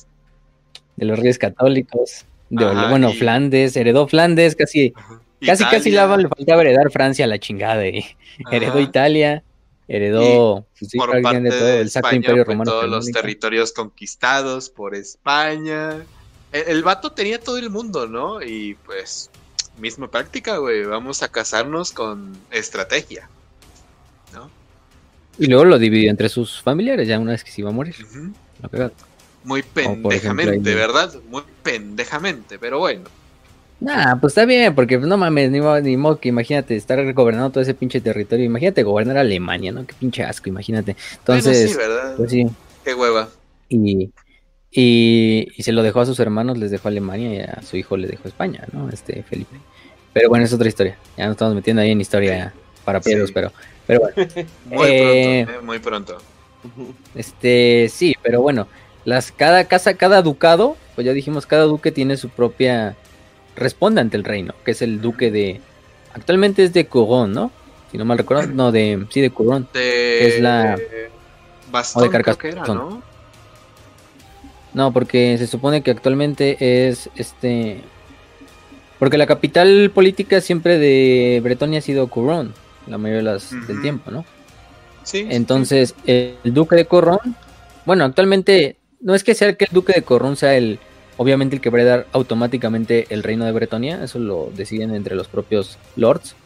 [0.96, 4.92] de los reyes católicos, de bueno, Flandes, heredó Flandes, casi,
[5.44, 8.04] casi, casi le faltaba heredar Francia a la chingada, y
[8.50, 9.42] heredó Italia,
[9.88, 10.66] heredó
[10.96, 12.70] por parte de, el Sacro Imperio Romano.
[12.70, 16.04] Todos los territorios conquistados por España.
[16.52, 18.42] El, vato tenía todo el mundo, ¿no?
[18.42, 19.30] Y pues,
[19.78, 20.84] misma práctica, güey.
[20.84, 23.28] Vamos a casarnos con estrategia,
[24.32, 24.50] ¿no?
[25.38, 27.94] Y luego lo dividió entre sus familiares, ya una vez que se iba a morir.
[29.44, 31.14] Muy pendejamente, ¿verdad?
[31.28, 33.04] Muy pendejamente, pero bueno.
[33.80, 37.62] Nah, pues está bien, porque no mames, ni, ni modo que imagínate estar gobernando todo
[37.62, 38.44] ese pinche territorio.
[38.44, 39.86] Imagínate gobernar Alemania, ¿no?
[39.86, 40.96] Qué pinche asco, imagínate.
[41.14, 42.14] Entonces, sí, ¿verdad?
[42.16, 42.46] Pues sí.
[42.84, 43.30] Qué hueva.
[43.70, 44.10] Y,
[44.70, 47.96] y, se lo dejó a sus hermanos, les dejó a Alemania y a su hijo
[47.96, 48.88] le dejó a España, ¿no?
[48.88, 49.56] Este Felipe.
[50.12, 50.96] Pero bueno, es otra historia.
[51.16, 52.52] Ya nos estamos metiendo ahí en historia
[52.84, 53.52] para perros, pero,
[53.86, 54.14] pero bueno.
[54.66, 56.18] muy eh, pronto, eh, muy pronto.
[57.14, 58.68] Este, sí, pero bueno,
[59.04, 62.96] las cada casa, cada ducado, pues ya dijimos, cada duque tiene su propia
[63.56, 65.60] responde ante el reino, que es el duque de
[66.14, 67.50] actualmente es de Couron, ¿no?
[67.90, 69.68] Si no mal recuerdo, no de sí de Couron.
[69.72, 70.78] De es la
[71.70, 72.74] Bastón, o de Carcassonne.
[72.74, 73.02] ¿no?
[74.74, 77.80] No, porque se supone que actualmente es este.
[78.98, 82.52] Porque la capital política siempre de Bretonia ha sido Couron,
[82.86, 83.32] la mayoría
[83.66, 84.24] del tiempo, ¿no?
[85.02, 85.26] Sí.
[85.30, 87.34] Entonces, el duque de Corrón,
[87.86, 90.78] bueno, actualmente no es que sea que el duque de Corrón sea el,
[91.16, 95.14] obviamente el que va a dar automáticamente el reino de Bretonia, eso lo deciden entre
[95.14, 96.36] los propios lords.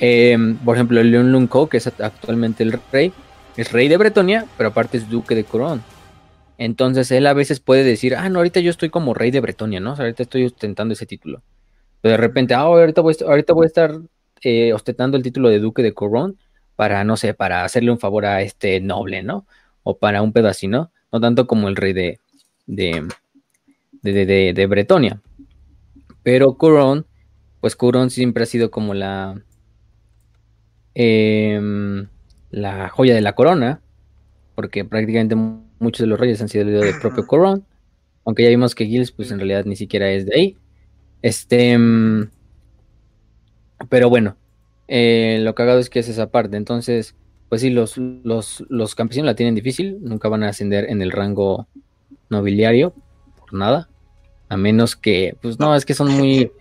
[0.00, 3.12] Em, por ejemplo, el Leon Lunco, que es actualmente el rey,
[3.56, 5.82] es rey de Bretonia, pero aparte es duque de Corrón.
[6.58, 9.78] Entonces él a veces puede decir, ah, no, ahorita yo estoy como rey de Bretonia,
[9.78, 9.94] ¿no?
[9.94, 11.42] ahorita estoy ostentando ese título.
[12.02, 13.98] Pero de repente, ah, ahorita voy, ahorita voy a estar
[14.42, 16.36] eh, ostentando el título de duque de Corrón
[16.76, 19.46] para, no sé, para hacerle un favor a este noble, ¿no?
[19.84, 22.20] O para un pedacito, no tanto como el rey de,
[22.66, 23.08] de,
[24.02, 25.20] de, de, Bretonia.
[26.22, 27.06] Pero Corón,
[27.60, 29.40] pues Corón siempre ha sido como la,
[30.94, 32.08] em,
[32.50, 33.80] la joya de la corona,
[34.54, 35.36] porque prácticamente
[35.78, 37.64] muchos de los reyes han sido del propio Corón,
[38.24, 40.56] aunque ya vimos que Gilles pues en realidad ni siquiera es de ahí.
[41.22, 42.30] Este, em,
[43.88, 44.36] pero bueno,
[44.86, 47.14] eh, lo cagado es que es esa parte, entonces,
[47.48, 51.10] pues sí, los, los, los campesinos la tienen difícil, nunca van a ascender en el
[51.10, 51.66] rango
[52.28, 52.94] nobiliario,
[53.38, 53.88] por nada,
[54.48, 56.52] a menos que, pues no, es que son muy...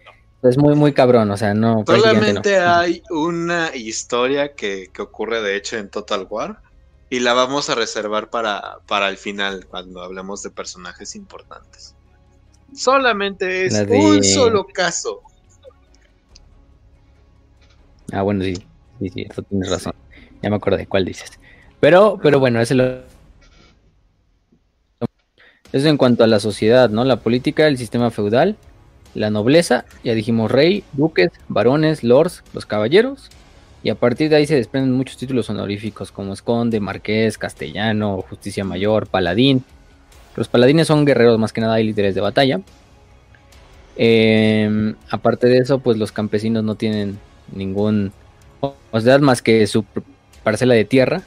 [0.43, 1.83] Es muy, muy cabrón, o sea, no.
[1.87, 6.61] Solamente hay una historia que, que ocurre de hecho en Total War,
[7.09, 11.95] y la vamos a reservar para, para el final, cuando hablemos de personajes importantes.
[12.75, 15.21] Solamente es un solo caso.
[18.11, 18.55] Ah, bueno, sí,
[18.99, 19.93] sí, sí, eso tienes razón.
[20.41, 21.39] Ya me de cuál dices.
[21.79, 23.01] Pero, pero bueno, ese lo...
[25.73, 27.03] Eso en cuanto a la sociedad, ¿no?
[27.03, 28.55] La política, el sistema feudal,
[29.13, 33.29] la nobleza, ya dijimos rey, duques, varones, lords, los caballeros,
[33.87, 38.65] y a partir de ahí se desprenden muchos títulos honoríficos como Esconde, Marqués, Castellano, Justicia
[38.65, 39.63] Mayor, Paladín.
[40.35, 42.59] Los paladines son guerreros más que nada y líderes de batalla.
[43.95, 47.17] Em, aparte de eso, pues los campesinos no tienen
[47.53, 48.11] ningún
[48.59, 49.85] o sea más que su
[50.43, 51.21] parcela de tierra,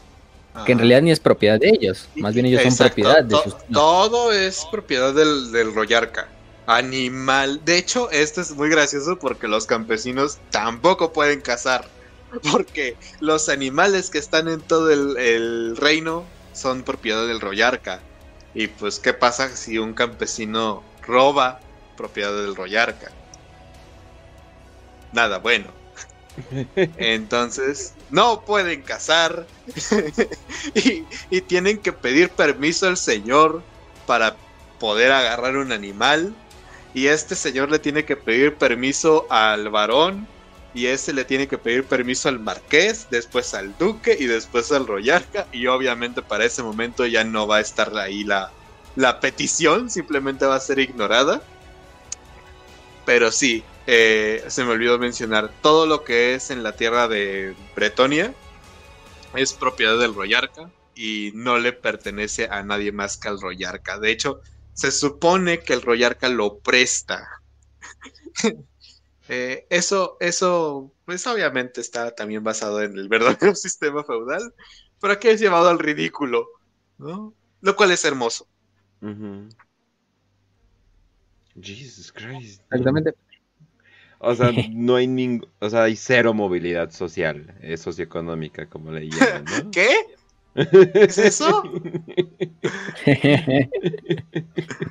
[0.67, 3.57] que en realidad ni es propiedad de ellos, más bien ellos son propiedad de sus...
[3.73, 6.29] Todo es propiedad del, del Royarca.
[6.67, 7.63] Animal.
[7.65, 11.89] De hecho, esto es muy gracioso porque los campesinos tampoco pueden cazar.
[12.53, 18.01] Porque los animales que están en todo el, reino son propiedad del Royarca.
[18.55, 21.61] Y pues, ¿qué pasa si un campesino roba
[21.97, 23.11] propiedad del Royarca?
[25.13, 25.69] Nada bueno.
[26.77, 29.47] Entonces, no pueden cazar
[30.75, 33.63] y, y, tienen que pedir permiso al señor
[34.07, 34.37] para
[34.79, 36.35] poder agarrar un animal.
[36.93, 40.27] Y este señor le tiene que pedir permiso al varón
[40.73, 44.87] y ese le tiene que pedir permiso al marqués, después al duque y después al
[44.87, 48.53] royarca y obviamente para ese momento ya no va a estar ahí la,
[48.95, 51.43] la petición, simplemente va a ser ignorada.
[53.05, 57.57] Pero sí, eh, se me olvidó mencionar, todo lo que es en la tierra de
[57.75, 58.33] Bretonia
[59.35, 63.99] es propiedad del royarca y no le pertenece a nadie más que al royarca.
[63.99, 64.41] De hecho,
[64.75, 67.27] se supone que el royarca lo presta.
[69.33, 74.53] Eh, eso, eso, pues obviamente está también basado en el verdadero sistema feudal,
[75.01, 76.49] pero aquí es llevado al ridículo,
[76.99, 77.33] ¿no?
[77.61, 78.49] Lo cual es hermoso.
[81.63, 82.63] Jesus Christ.
[82.63, 83.15] Exactamente.
[84.19, 89.09] O sea, no hay ningún, o sea, hay cero movilidad social, eh, socioeconómica, como le
[89.11, 89.71] llaman, ¿no?
[89.71, 89.91] ¿Qué?
[90.57, 91.63] ¿Es eso?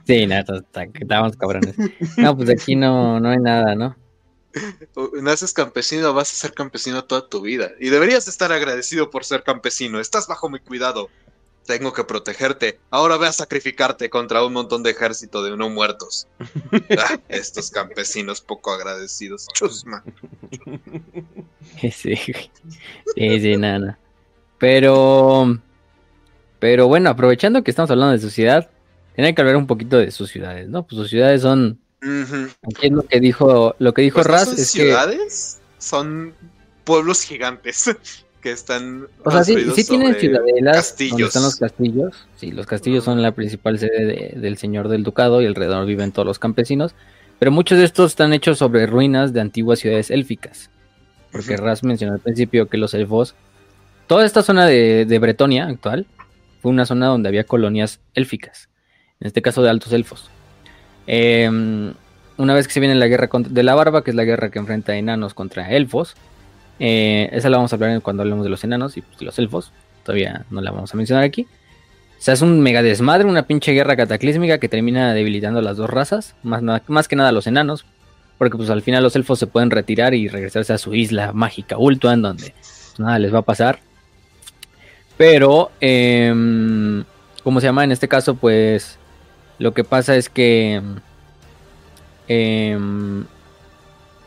[0.05, 0.63] sí, nada,
[0.93, 1.75] estamos cabrones.
[2.15, 3.97] No, pues aquí no, no hay nada, ¿no?
[5.21, 7.71] Naces campesino, vas a ser campesino toda tu vida.
[7.79, 9.99] Y deberías estar agradecido por ser campesino.
[9.99, 11.09] Estás bajo mi cuidado.
[11.65, 12.79] Tengo que protegerte.
[12.89, 16.27] Ahora ve a sacrificarte contra un montón de ejército de no muertos.
[16.97, 19.47] Ah, estos campesinos poco agradecidos.
[19.53, 20.03] Chusma.
[21.91, 22.15] Sí,
[23.15, 23.99] sí, nada.
[24.57, 25.59] Pero,
[26.59, 28.69] pero bueno, aprovechando que estamos hablando de su ciudad,
[29.15, 30.83] tiene que hablar un poquito de sus ciudades, ¿no?
[30.85, 35.59] Pues sus ciudades son Aquí lo que dijo, lo que dijo pues Raz son ciudades,
[35.77, 36.33] son
[36.85, 37.91] pueblos gigantes
[38.41, 39.07] que están.
[39.25, 41.11] O sea, sí, sí tienen ciudadelas castillos.
[41.11, 42.27] donde están los castillos.
[42.37, 46.25] Sí, los castillos son la principal sede del señor del ducado y alrededor viven todos
[46.25, 46.95] los campesinos.
[47.37, 50.69] Pero muchos de estos están hechos sobre ruinas de antiguas ciudades élficas.
[51.31, 53.35] Porque Raz mencionó al principio que los elfos.
[54.07, 56.07] Toda esta zona de, de Bretonia actual
[56.61, 58.69] fue una zona donde había colonias élficas.
[59.19, 60.29] En este caso de altos elfos.
[61.11, 61.95] Em,
[62.37, 64.59] una vez que se viene la guerra de la barba, que es la guerra que
[64.59, 66.13] enfrenta enanos contra elfos.
[66.79, 69.71] Eh, esa la vamos a hablar cuando hablemos de los enanos y pues, los elfos.
[70.03, 71.47] Todavía no la vamos a mencionar aquí.
[72.19, 75.77] O sea, es un mega desmadre, una pinche guerra cataclísmica que termina debilitando a las
[75.77, 77.85] dos razas, más, más que nada los enanos,
[78.37, 81.75] porque pues al final los elfos se pueden retirar y regresarse a su isla mágica
[81.79, 83.79] Ultuan, donde pues, nada les va a pasar.
[85.17, 87.03] Pero, eh,
[87.43, 87.83] ¿cómo se llama?
[87.83, 88.98] En este caso, pues
[89.59, 90.81] lo que pasa es que...
[92.27, 92.77] Eh,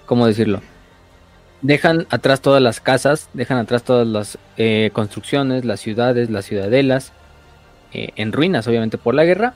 [0.07, 0.61] ¿Cómo decirlo?
[1.63, 7.13] Dejan atrás todas las casas, dejan atrás todas las eh, construcciones, las ciudades, las ciudadelas,
[7.93, 9.55] eh, en ruinas, obviamente por la guerra,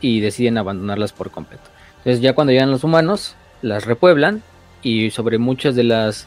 [0.00, 1.64] y deciden abandonarlas por completo.
[1.98, 4.42] Entonces ya cuando llegan los humanos, las repueblan
[4.82, 6.26] y sobre muchas de las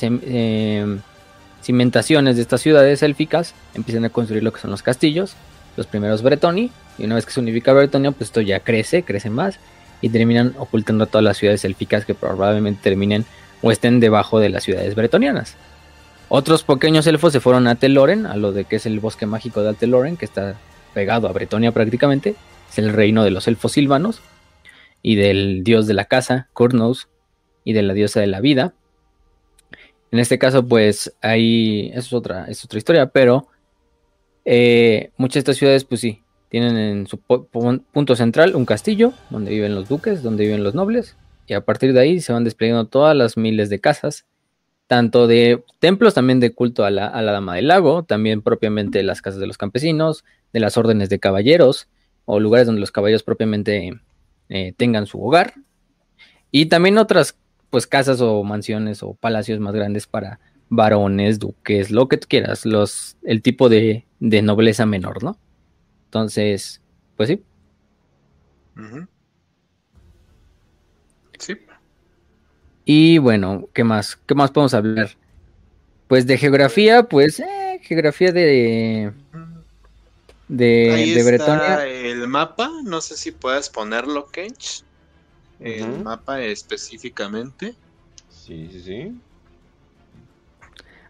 [0.00, 0.98] eh,
[1.62, 5.34] cimentaciones de estas ciudades élficas empiezan a construir lo que son los castillos,
[5.76, 9.30] los primeros Bretoni, y una vez que se unifica Bretonia, pues esto ya crece, crece
[9.30, 9.58] más,
[10.00, 13.24] y terminan ocultando todas las ciudades élficas que probablemente terminen
[13.62, 15.56] o estén debajo de las ciudades bretonianas.
[16.28, 19.62] Otros pequeños elfos se fueron a Teloren, a lo de que es el bosque mágico
[19.62, 20.56] de Ateloren, que está
[20.94, 22.34] pegado a Bretonia prácticamente,
[22.70, 24.20] es el reino de los elfos silvanos
[25.02, 27.08] y del dios de la casa, Kurnos,
[27.64, 28.74] y de la diosa de la vida.
[30.10, 33.48] En este caso, pues ahí es otra, es otra historia, pero
[34.44, 36.21] eh, muchas de estas ciudades, pues sí,
[36.52, 41.16] tienen en su punto central un castillo donde viven los duques, donde viven los nobles,
[41.46, 44.26] y a partir de ahí se van desplegando todas las miles de casas,
[44.86, 49.02] tanto de templos también de culto a la, a la Dama del Lago, también propiamente
[49.02, 51.88] las casas de los campesinos, de las órdenes de caballeros
[52.26, 53.98] o lugares donde los caballeros propiamente
[54.50, 55.54] eh, tengan su hogar.
[56.50, 57.38] Y también otras
[57.70, 60.38] pues casas o mansiones o palacios más grandes para
[60.68, 65.38] varones, duques, lo que tú quieras, los, el tipo de, de nobleza menor, ¿no?
[66.12, 66.82] Entonces,
[67.16, 67.42] pues sí.
[71.38, 71.56] Sí.
[72.84, 74.16] Y bueno, ¿qué más?
[74.26, 75.16] ¿Qué más podemos hablar?
[76.06, 79.14] Pues de geografía, pues eh, geografía de
[80.48, 81.86] de, Ahí de está Bretonia.
[81.86, 84.84] el mapa, no sé si puedes ponerlo, Kench.
[85.60, 87.74] El mapa específicamente.
[88.28, 89.22] Sí, sí, sí.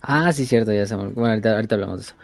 [0.01, 1.15] Ah, sí, cierto, ya sabemos.
[1.15, 2.15] Bueno, ahorita, ahorita hablamos de eso.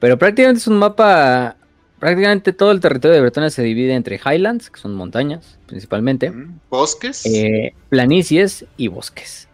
[0.00, 1.56] Pero prácticamente es un mapa.
[1.98, 6.32] Prácticamente todo el territorio de Bretonia se divide entre Highlands, que son montañas principalmente,
[6.68, 7.24] Bosques.
[7.24, 9.48] eh, planicies y bosques.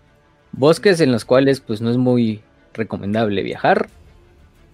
[0.52, 2.40] Bosques en los cuales pues no es muy
[2.74, 3.89] recomendable viajar.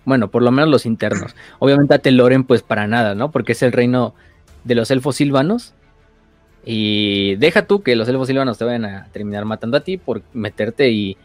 [0.07, 1.35] Bueno, por lo menos los internos.
[1.59, 3.31] Obviamente a Teloren pues para nada, ¿no?
[3.31, 4.15] Porque es el reino
[4.65, 5.75] de los elfos silvanos.
[6.65, 10.23] Y deja tú que los elfos silvanos te vayan a terminar matando a ti por
[10.33, 11.17] meterte y...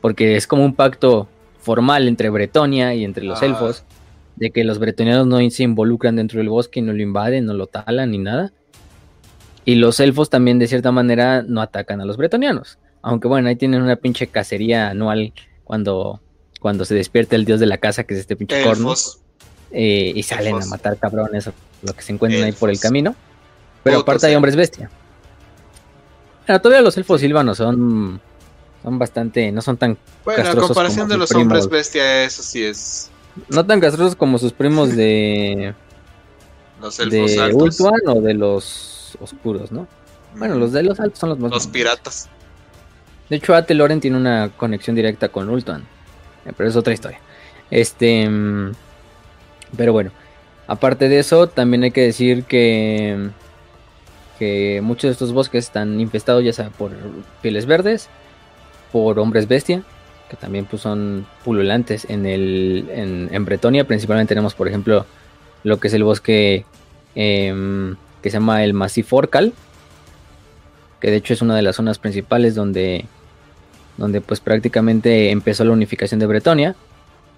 [0.00, 1.28] Porque es como un pacto
[1.60, 3.46] formal entre Bretonia y entre los Ah.
[3.46, 3.84] elfos.
[4.36, 7.54] De que los bretonianos no se involucran dentro del bosque y no lo invaden, no
[7.54, 8.52] lo talan ni nada.
[9.64, 12.78] Y los elfos también de cierta manera no atacan a los bretonianos.
[13.02, 15.32] Aunque bueno, ahí tienen una pinche cacería anual
[15.62, 16.20] cuando,
[16.60, 18.94] cuando se despierta el dios de la casa, que es este pinche corno.
[19.70, 20.66] Eh, y salen Elfos.
[20.66, 21.52] a matar cabrones o
[21.82, 23.14] lo que se encuentran ahí por el camino.
[23.82, 24.38] Pero aparte hay elfos.
[24.38, 24.90] hombres bestia.
[26.46, 28.20] Todavía los elfos silvanos son,
[28.82, 33.10] son bastante, no son tan, Bueno, a comparación de los hombres bestia, eso sí es.
[33.48, 35.74] No tan castrosos como sus primos de,
[36.80, 37.62] Los elfos de altos.
[37.62, 39.86] Ultuan o de los oscuros, ¿no?
[40.36, 42.28] Bueno, los de los altos son los más Los piratas.
[43.28, 45.82] De hecho, Ate Loren tiene una conexión directa con Ultuan.
[46.44, 47.20] eh, Pero es otra historia.
[47.70, 48.28] Este.
[48.28, 48.72] mm,
[49.76, 50.10] Pero bueno.
[50.66, 53.30] Aparte de eso, también hay que decir que.
[54.38, 56.90] Que muchos de estos bosques están infestados ya sea por
[57.40, 58.08] pieles verdes.
[58.92, 59.84] Por hombres bestia.
[60.34, 62.88] Que también pues, son pululantes en el.
[62.92, 63.86] En, en Bretonia.
[63.86, 65.06] Principalmente tenemos, por ejemplo.
[65.62, 66.64] Lo que es el bosque.
[67.14, 69.52] em, que se llama el Massif Orcal
[71.04, 73.04] que de hecho es una de las zonas principales donde,
[73.98, 76.76] donde pues prácticamente empezó la unificación de Bretonia,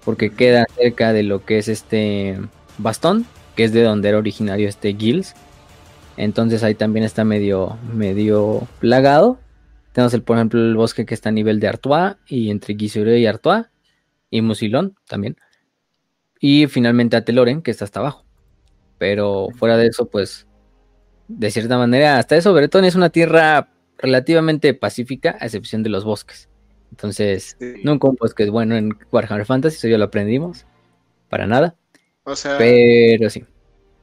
[0.05, 2.39] porque queda cerca de lo que es este
[2.79, 5.35] Bastón, que es de donde era originario este Gilles.
[6.17, 9.37] Entonces ahí también está medio, medio plagado.
[9.97, 13.19] Tenemos el, por ejemplo, el bosque que está a nivel de Artois y entre Guisuré
[13.19, 13.65] y Artois
[14.29, 15.39] y Musilón también.
[16.39, 18.27] Y finalmente Ateloren, que está hasta abajo.
[18.99, 20.47] Pero fuera de eso, pues
[21.29, 26.05] de cierta manera, hasta eso, Bretonia es una tierra relativamente pacífica, a excepción de los
[26.05, 26.51] bosques.
[26.91, 27.77] Entonces, Sí.
[27.83, 30.67] nunca un bosque es bueno en Warhammer Fantasy, eso ya lo aprendimos.
[31.31, 31.75] Para nada.
[32.25, 33.45] O sea, Pero sí.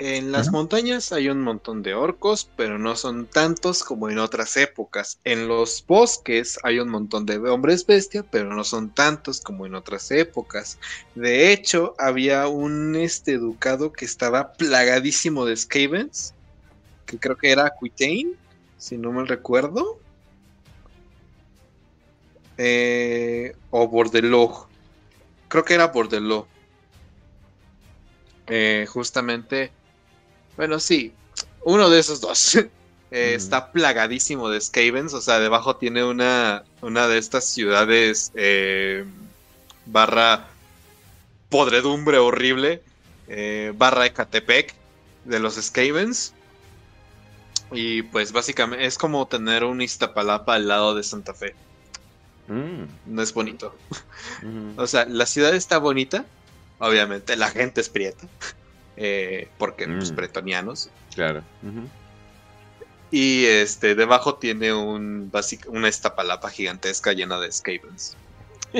[0.05, 4.57] En las montañas hay un montón de orcos, pero no son tantos como en otras
[4.57, 5.17] épocas.
[5.23, 9.75] En los bosques hay un montón de hombres bestia, pero no son tantos como en
[9.75, 10.77] otras épocas.
[11.15, 16.33] De hecho, había un este ducado que estaba plagadísimo de Skavens,
[17.05, 18.33] que creo que era Aquitaine,
[18.77, 19.99] si no mal recuerdo.
[22.57, 24.67] Eh, o Bordelog.
[25.47, 26.45] Creo que era Bordelog.
[28.47, 29.71] eh, justamente,
[30.57, 31.13] bueno, sí,
[31.63, 32.57] uno de esos dos.
[33.15, 39.05] Eh, está plagadísimo de Skavens, o sea, debajo tiene una, una de estas ciudades eh,
[39.85, 40.47] barra
[41.49, 42.81] podredumbre horrible,
[43.75, 44.73] barra Ecatepec
[45.25, 46.33] de los Skavens.
[47.71, 51.53] Y pues básicamente es como tener un Iztapalapa al lado de Santa Fe.
[52.47, 52.83] Mm.
[53.07, 53.75] No es bonito.
[54.77, 56.25] o sea, la ciudad está bonita,
[56.79, 58.27] obviamente, la gente es prieta.
[58.97, 60.15] Eh, porque los pues, mm.
[60.15, 60.89] bretonianos.
[61.13, 61.43] Claro.
[63.11, 65.31] Y este, debajo tiene un
[65.67, 68.17] una estapalapa gigantesca llena de Skavens.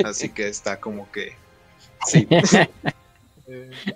[0.04, 1.36] Así que está como que.
[2.06, 2.28] Sí.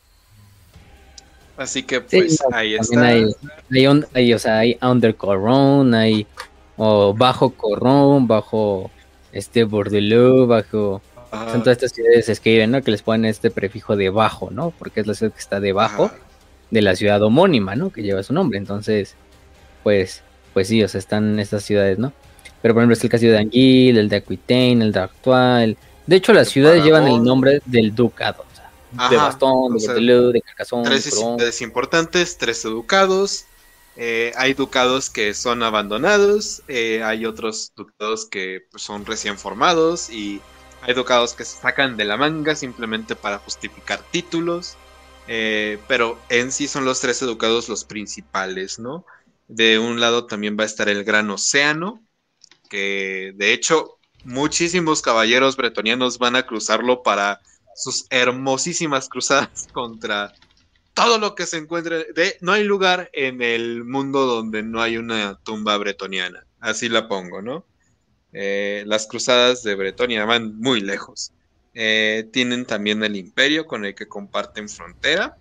[1.58, 3.02] Así que pues ahí está.
[3.02, 3.34] Hay,
[4.14, 6.26] hay, o sea, hay under corron, hay
[6.76, 8.92] o bajo corron, bajo
[9.32, 12.82] este Bordelot, bajo son todas estas ciudades que escriben, ¿no?
[12.82, 14.72] Que les ponen este prefijo debajo, ¿no?
[14.78, 16.10] Porque es la ciudad que está debajo
[16.70, 17.90] de la ciudad homónima, ¿no?
[17.90, 18.58] Que lleva su nombre.
[18.58, 19.14] Entonces,
[19.82, 20.22] pues,
[20.54, 22.12] pues sí, o sea, están estas ciudades, ¿no?
[22.62, 25.76] Pero por ejemplo es el castillo de Anguille, el de Aquitaine, el de Artois.
[26.06, 28.44] De hecho, las ciudades llevan el nombre del ducado.
[28.50, 30.84] O sea, de Bastón, de Bordelot, de Carcassonne.
[30.84, 33.44] Tres ciudades importantes, tres ducados.
[34.00, 40.08] Eh, hay ducados que son abandonados, eh, hay otros ducados que pues, son recién formados
[40.08, 40.40] y
[40.82, 44.76] hay ducados que se sacan de la manga simplemente para justificar títulos.
[45.26, 49.04] Eh, pero en sí son los tres ducados los principales, ¿no?
[49.46, 52.02] De un lado también va a estar el Gran Océano,
[52.70, 57.40] que de hecho muchísimos caballeros bretonianos van a cruzarlo para
[57.74, 60.32] sus hermosísimas cruzadas contra
[60.94, 62.06] todo lo que se encuentre.
[62.14, 66.44] De, no hay lugar en el mundo donde no hay una tumba bretoniana.
[66.58, 67.64] Así la pongo, ¿no?
[68.32, 71.32] Eh, las cruzadas de Bretonia van muy lejos.
[71.74, 75.36] Eh, tienen también el imperio con el que comparten frontera.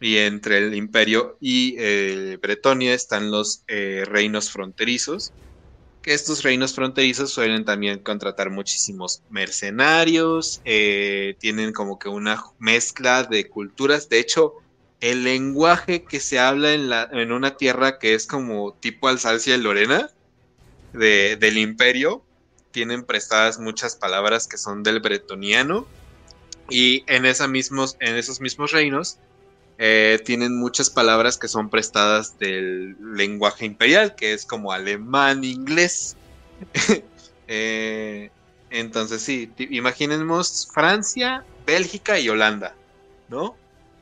[0.00, 5.32] Y entre el imperio y eh, Bretonia están los reinos fronterizos.
[6.02, 10.60] Que estos reinos fronterizos suelen también contratar muchísimos mercenarios.
[10.62, 14.08] tienen como que una mezcla de culturas.
[14.08, 14.54] De hecho,
[15.00, 19.56] el lenguaje que se habla en, la, en una tierra que es como tipo Alsacia
[19.56, 20.08] y Lorena
[20.92, 22.24] del imperio,
[22.70, 25.86] tienen prestadas muchas palabras que son del bretoniano
[26.70, 29.18] y en, mismos, esos mismos reinos
[29.78, 36.16] eh, tienen muchas palabras que son prestadas del lenguaje imperial, que es como alemán, inglés.
[37.50, 38.30] Eh,
[38.68, 42.74] entonces sí, imaginemos Francia, Bélgica y Holanda,
[43.30, 43.56] ¿no?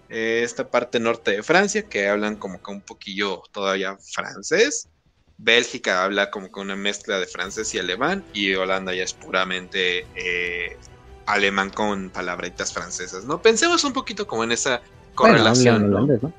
[0.09, 4.89] Eh, esta parte norte de Francia, que hablan como que un poquillo todavía francés.
[5.39, 10.07] Bélgica habla como con una mezcla de francés y alemán y Holanda ya es puramente
[10.15, 10.77] eh,
[11.27, 13.43] alemán con palabritas francesas, ¿no?
[13.43, 14.81] Pensemos un poquito como en esa
[15.15, 16.33] correlación, ¿no?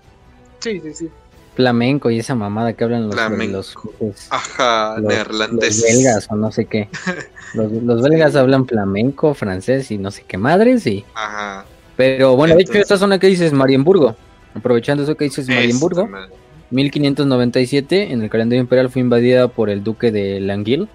[0.59, 1.09] Sí, sí, sí.
[1.55, 3.15] Flamenco y esa mamada que hablan los,
[3.49, 5.81] los, Ajá, neerlandeses.
[5.81, 6.87] Los belgas o no sé qué.
[7.53, 11.05] Los, belgas hablan flamenco, francés y no sé qué madres y...
[11.15, 11.65] Ajá.
[11.95, 14.15] Pero bueno, de hecho esta zona que dices Marienburgo,
[14.53, 16.07] aprovechando eso que dices Marienburgo,
[16.71, 20.87] 1597 en el calendario imperial fue invadida por el duque de Languil,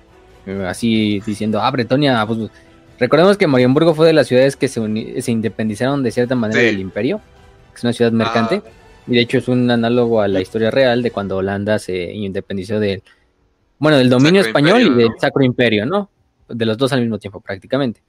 [0.46, 2.50] eh, así diciendo, ah, Bretonia, pues,
[2.98, 4.80] recordemos que Marienburgo fue de las ciudades que se,
[5.30, 7.20] independizaron de cierta manera del imperio,
[7.72, 8.70] que es una ciudad mercante, ah.
[9.06, 12.78] y de hecho es un análogo a la historia real de cuando Holanda se independizó
[12.78, 13.02] del,
[13.78, 16.10] bueno, del dominio español y del Sacro Imperio, ¿no?
[16.48, 18.00] De los dos al mismo tiempo prácticamente.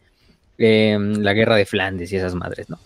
[0.57, 2.77] Em, la guerra de Flandes y esas madres, ¿no?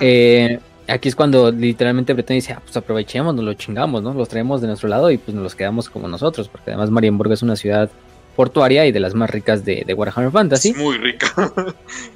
[0.00, 0.58] Eh,
[0.88, 4.14] aquí es cuando literalmente Bretaña dice, ah, pues aprovechemos, nos lo chingamos, ¿no?
[4.14, 7.32] Los traemos de nuestro lado y pues nos los quedamos como nosotros, porque además Marienburg
[7.32, 7.90] es una ciudad
[8.36, 10.70] portuaria y de las más ricas de, Warhammer Fantasy.
[10.70, 11.52] Es muy rica.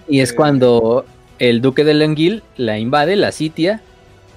[0.08, 1.04] y es cuando
[1.38, 3.82] el duque de Lenguil la invade, la sitia,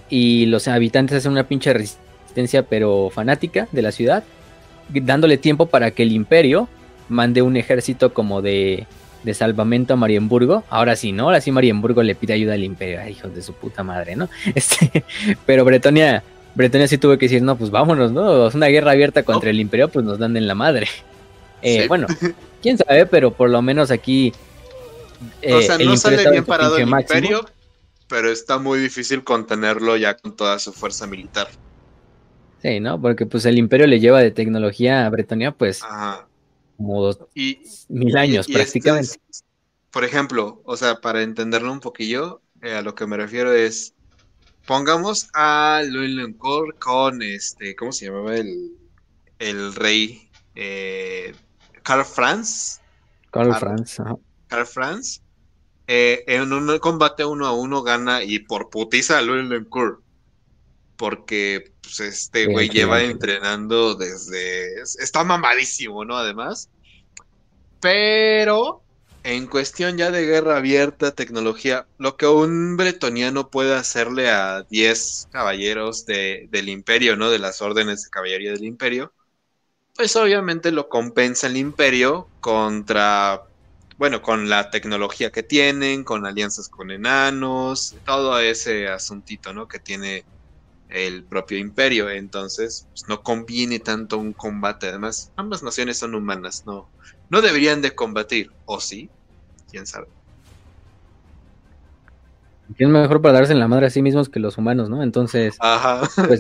[0.09, 4.23] y los habitantes hacen una pinche resistencia pero fanática de la ciudad,
[4.89, 6.67] dándole tiempo para que el imperio
[7.09, 8.85] mande un ejército como de
[9.23, 10.63] de salvamento a Marienburgo.
[10.69, 11.25] Ahora sí, ¿no?
[11.25, 13.01] Ahora sí Marienburgo le pide ayuda al imperio.
[13.01, 14.29] Ay, hijos de su puta madre, ¿no?
[14.55, 15.03] Este,
[15.45, 16.23] pero Bretonia,
[16.55, 18.47] Bretonia sí tuvo que decir, no, pues vámonos, ¿no?
[18.47, 20.87] Es una guerra abierta contra el imperio, pues nos dan en la madre.
[21.63, 22.07] Eh, bueno,
[22.63, 24.33] quién sabe, pero por lo menos aquí...
[25.43, 27.45] Eh, o sea, no sale bien parado el imperio,
[28.07, 31.49] pero está muy difícil contenerlo ya con toda su fuerza militar.
[32.63, 32.99] Sí, ¿no?
[32.99, 35.83] Porque pues el imperio le lleva de tecnología a Bretonia, pues...
[35.83, 36.25] Ajá
[36.81, 39.19] como y, mil años prácticamente.
[39.91, 43.93] por ejemplo, o sea, para entenderlo un poquillo, eh, a lo que me refiero es,
[44.65, 48.71] pongamos a Louis Lencourt con este, ¿cómo se llamaba el,
[49.39, 50.29] el rey?
[50.55, 51.33] Eh,
[51.83, 52.81] Carl Franz.
[53.31, 53.97] Carl, Franz.
[54.47, 55.21] Carl Franz.
[55.87, 60.00] eh, en un combate uno a uno gana y por putiza a Lencourt.
[61.01, 64.79] Porque pues, este güey lleva entrenando desde.
[64.81, 66.15] Está mamadísimo, ¿no?
[66.15, 66.69] Además.
[67.79, 68.83] Pero
[69.23, 75.29] en cuestión ya de guerra abierta, tecnología, lo que un bretoniano puede hacerle a 10
[75.31, 77.31] caballeros del imperio, ¿no?
[77.31, 79.11] De las órdenes de caballería del imperio,
[79.95, 83.41] pues obviamente lo compensa el imperio contra,
[83.97, 89.67] bueno, con la tecnología que tienen, con alianzas con enanos, todo ese asuntito, ¿no?
[89.67, 90.25] Que tiene
[90.91, 92.09] el propio imperio.
[92.09, 94.87] Entonces, pues, no conviene tanto un combate.
[94.87, 96.89] Además, ambas naciones son humanas, no,
[97.29, 99.09] no deberían de combatir, ¿o sí?
[99.69, 100.07] ¿Quién sabe?
[102.77, 105.03] Es mejor para darse en la madre a sí mismos que los humanos, ¿no?
[105.03, 106.01] Entonces, Ajá.
[106.27, 106.39] Pues,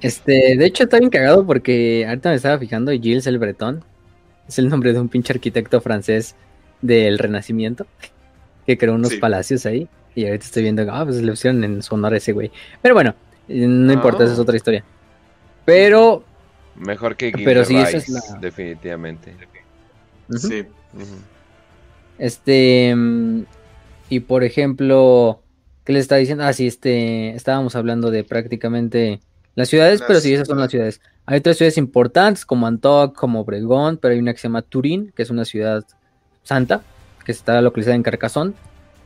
[0.00, 3.84] este, de hecho está bien cagado porque ahorita me estaba fijando y Gilles el Bretón
[4.48, 6.34] es el nombre de un pinche arquitecto francés
[6.80, 7.86] del Renacimiento
[8.66, 11.94] que creó unos palacios ahí y ahorita estoy viendo, ah, pues le pusieron en su
[11.94, 12.50] honor a ese güey.
[12.80, 13.14] Pero bueno,
[13.48, 14.42] no importa, esa es ah.
[14.42, 14.84] otra historia.
[15.64, 16.24] Pero
[16.76, 18.20] Mejor que Guy Pero sí, esa es la...
[18.40, 19.34] definitivamente.
[20.30, 20.64] Sí.
[22.18, 22.94] Este.
[24.08, 25.40] Y por ejemplo.
[25.84, 26.44] ¿Qué le está diciendo?
[26.44, 27.30] Ah, sí, este.
[27.30, 29.20] Estábamos hablando de prácticamente
[29.54, 31.00] las ciudades, pero sí, esas son las ciudades.
[31.26, 35.12] Hay otras ciudades importantes como Antoc, como Obregón, pero hay una que se llama Turín,
[35.14, 35.84] que es una ciudad
[36.42, 36.82] santa,
[37.24, 38.54] que está localizada en Carcassonne.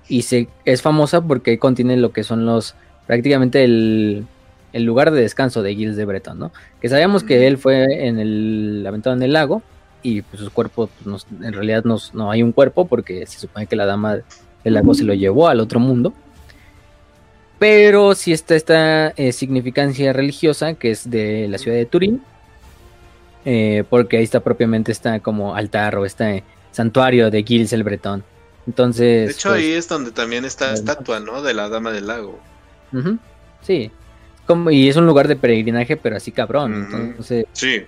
[0.08, 2.74] Y se, es famosa porque contiene lo que son los.
[3.06, 4.26] prácticamente el,
[4.72, 6.52] el lugar de descanso de Gilles de Breton, ¿no?
[6.80, 9.62] Que sabíamos que él fue en el aventado en el lago
[10.02, 13.76] y pues su cuerpo, pues, en realidad no hay un cuerpo porque se supone que
[13.76, 14.18] la dama
[14.64, 16.12] del lago se lo llevó al otro mundo.
[17.58, 22.22] Pero sí está esta eh, significancia religiosa que es de la ciudad de Turín,
[23.44, 28.22] eh, porque ahí está propiamente está como altar o este santuario de Gilles el Breton.
[28.66, 29.26] Entonces.
[29.26, 31.42] De hecho, ahí pues, es donde también está la estatua, ¿no?
[31.42, 32.40] De la dama del lago.
[33.62, 33.90] sí
[34.70, 36.74] y es un lugar de peregrinaje, pero así cabrón.
[36.74, 37.82] Entonces, sí.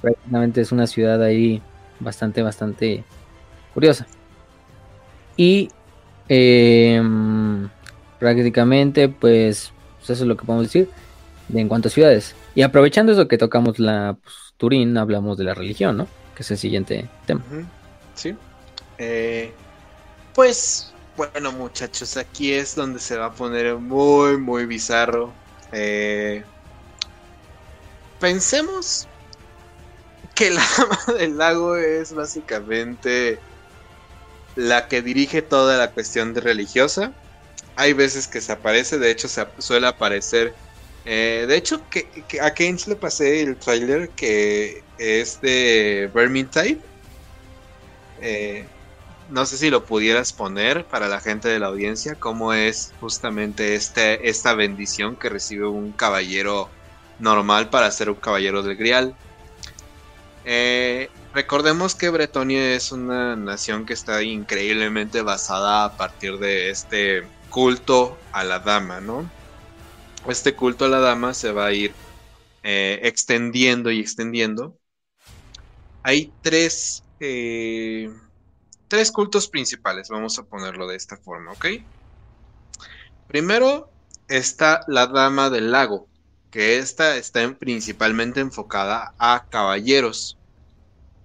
[0.00, 1.62] prácticamente es una ciudad ahí
[2.00, 3.04] bastante, bastante
[3.72, 4.06] curiosa.
[5.36, 5.70] Y
[6.28, 7.68] em,
[8.18, 10.88] prácticamente, pues, pues, eso es lo que podemos decir
[11.52, 12.34] en cuanto a ciudades.
[12.54, 16.06] Y aprovechando eso que tocamos la pues, Turín, hablamos de la religión, ¿no?
[16.34, 17.42] Que es el siguiente tema.
[18.14, 18.34] Sí.
[18.98, 19.52] Eh,
[20.34, 25.32] pues, bueno, muchachos, aquí es donde se va a poner muy, muy bizarro
[25.72, 26.44] eh,
[28.20, 29.08] pensemos
[30.34, 33.38] que la dama del lago es básicamente
[34.54, 37.12] la que dirige toda la cuestión religiosa.
[37.76, 39.28] Hay veces que se aparece, de hecho
[39.58, 40.54] suele aparecer.
[41.04, 41.82] Eh, de hecho,
[42.42, 46.78] a Keynes le pasé el trailer que es de Vermintide.
[48.20, 48.66] Eh,
[49.32, 53.74] no sé si lo pudieras poner para la gente de la audiencia, cómo es justamente
[53.74, 56.68] este, esta bendición que recibe un caballero
[57.18, 59.16] normal para ser un caballero del Grial.
[60.44, 67.22] Eh, recordemos que Bretonia es una nación que está increíblemente basada a partir de este
[67.48, 69.30] culto a la dama, ¿no?
[70.28, 71.94] Este culto a la dama se va a ir
[72.62, 74.76] eh, extendiendo y extendiendo.
[76.02, 78.10] Hay tres eh,
[78.92, 81.64] tres cultos principales, vamos a ponerlo de esta forma, ¿ok?
[83.26, 83.90] Primero
[84.28, 86.08] está la Dama del Lago,
[86.50, 90.36] que esta está principalmente enfocada a caballeros.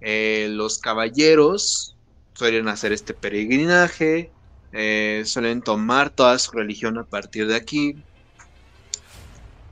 [0.00, 1.94] Eh, los caballeros
[2.32, 4.32] suelen hacer este peregrinaje,
[4.72, 8.02] eh, suelen tomar toda su religión a partir de aquí.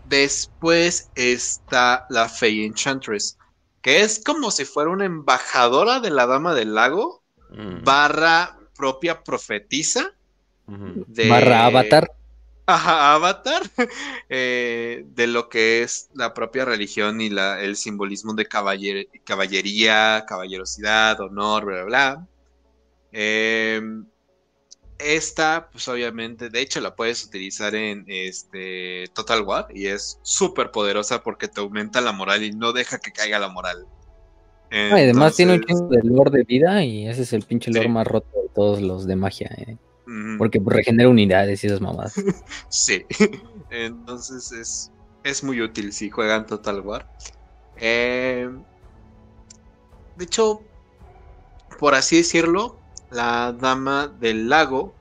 [0.06, 3.38] Después está la Fey Enchantress,
[3.80, 7.84] que es como si fuera una embajadora de la Dama del Lago, Mm.
[7.84, 10.12] barra propia profetiza.
[10.66, 12.10] De, barra avatar.
[12.66, 13.62] Ajá, avatar.
[14.28, 21.20] Eh, de lo que es la propia religión y la, el simbolismo de caballería, caballerosidad,
[21.20, 22.28] honor, bla, bla, bla.
[23.12, 24.04] Em,
[24.98, 30.72] esta, pues obviamente, de hecho la puedes utilizar en este Total War y es súper
[30.72, 33.86] poderosa porque te aumenta la moral y no deja que caiga la moral
[34.70, 38.06] además tiene un chingo de lore de vida y ese es el pinche lore más
[38.06, 39.50] roto de todos los de magia.
[39.56, 39.76] Eh.
[40.38, 42.14] Porque regenera unidades y esas mamadas.
[42.68, 43.04] sí.
[43.70, 44.92] Entonces es,
[45.24, 47.08] es muy útil si juegan Total War.
[47.76, 48.48] Eh,
[50.16, 50.62] de hecho,
[51.78, 52.78] por así decirlo,
[53.10, 54.94] la Dama del Lago,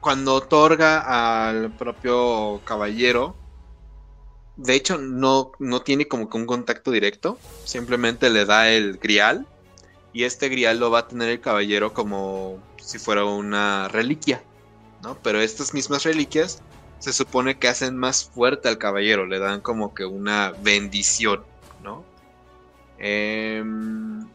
[0.00, 3.36] cuando otorga al propio caballero
[4.62, 7.38] de hecho, no, no tiene como que un contacto directo.
[7.64, 9.46] Simplemente le da el grial.
[10.12, 14.42] y este grial lo va a tener el caballero como si fuera una reliquia,
[15.02, 15.16] ¿no?
[15.22, 16.62] Pero estas mismas reliquias
[16.98, 21.44] se supone que hacen más fuerte al caballero, le dan como que una bendición,
[21.82, 22.04] ¿no?
[22.98, 24.26] Em,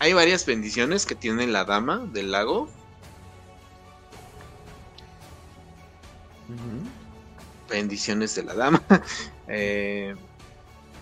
[0.00, 2.68] hay varias bendiciones que tiene la dama del lago.
[7.68, 8.82] Bendiciones de la dama.
[9.48, 10.16] Eh,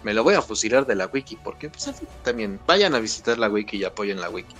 [0.02, 1.90] me lo voy a fusilar de la wiki, porque pues,
[2.22, 4.54] también vayan a visitar la wiki y apoyen la wiki.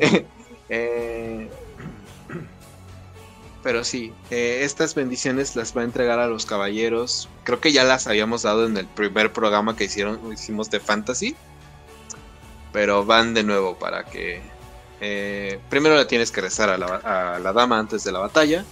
[0.68, 1.48] eh,
[3.62, 7.28] pero sí, eh, estas bendiciones las va a entregar a los caballeros.
[7.44, 11.36] Creo que ya las habíamos dado en el primer programa que hicieron, hicimos de Fantasy.
[12.72, 14.40] Pero van de nuevo para que...
[15.00, 18.64] Eh, primero le tienes que rezar a la, dama antes de la batalla.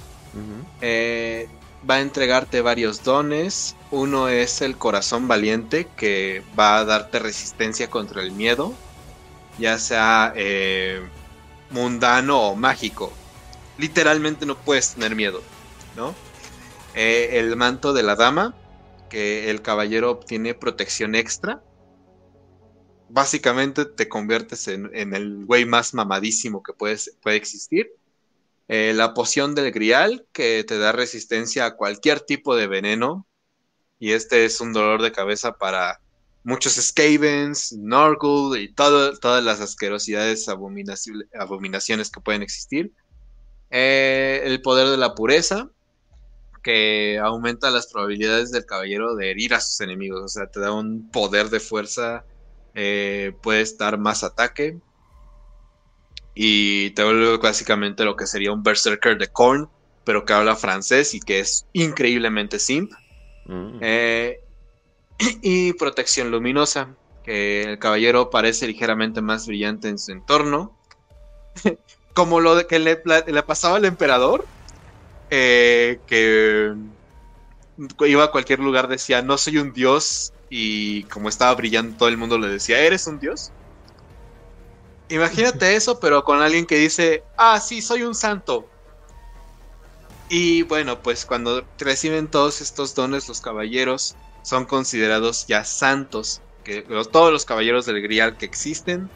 [0.80, 1.48] Eh,
[1.88, 3.76] va a entregarte varios dones.
[3.90, 8.74] Uno es el corazón valiente que va a darte resistencia contra el miedo.
[9.58, 10.34] Ya sea
[11.70, 13.12] mundano o mágico
[13.80, 15.42] literalmente no puedes tener miedo,
[15.96, 16.14] ¿no?
[16.94, 18.54] Eh, el manto de la dama,
[19.08, 21.62] que el caballero obtiene protección extra.
[23.08, 27.92] Básicamente te conviertes en, el güey más mamadísimo que puede existir.
[28.72, 33.26] Eh, la poción del grial, que te da resistencia a cualquier tipo de veneno.
[33.98, 36.00] Y este es un dolor de cabeza para
[36.44, 42.92] muchos Skavens, Norgul y todas las asquerosidades, abominaciones que pueden existir.
[43.70, 45.68] Eh, el poder de la pureza,
[46.62, 50.22] que aumenta las probabilidades del caballero de herir a sus enemigos.
[50.22, 52.24] O sea, te da un poder de fuerza,
[52.76, 54.78] eh, puedes dar más ataque.
[56.34, 59.68] Y te vuelve básicamente lo que sería un berserker de Korn,
[60.04, 62.92] pero que habla francés y que es increíblemente simp.
[63.46, 63.78] Mm.
[63.80, 64.40] Eh,
[65.42, 66.94] y protección luminosa,
[67.24, 70.76] que el caballero parece ligeramente más brillante en su entorno.
[72.12, 72.96] como lo que le,
[73.42, 74.44] pasaba al emperador,
[75.30, 76.74] eh, que
[78.06, 82.18] iba a cualquier lugar, decía, no soy un dios, y como estaba brillando todo el
[82.18, 83.52] mundo le decía, ¿eres un dios?
[85.10, 88.68] Imagínate eso, pero con alguien que dice, ah, sí, soy un santo.
[90.28, 96.40] Y bueno, pues cuando reciben todos estos dones, los caballeros son considerados ya santos.
[96.62, 99.10] Que todos los caballeros del Grial que existen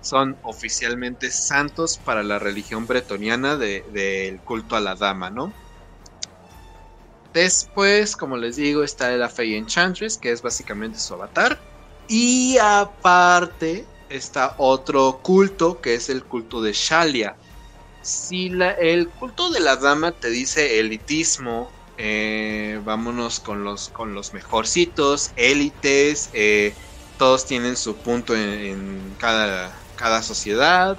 [0.00, 5.52] son oficialmente santos para la religión bretoniana del culto a la dama, ¿no?
[7.34, 11.58] Después, como les digo, está la Fey Enchantress, que es básicamente su avatar.
[12.06, 17.36] Y aparte está otro culto, que es el culto de Shalia.
[18.02, 24.32] Si el culto de la dama te dice elitismo, eh, vámonos con los, con los
[24.34, 26.74] mejorcitos, élites, eh,
[27.18, 30.98] todos tienen su punto en cada cada sociedad.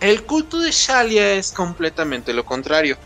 [0.00, 2.96] El culto de Shalia es completamente lo contrario,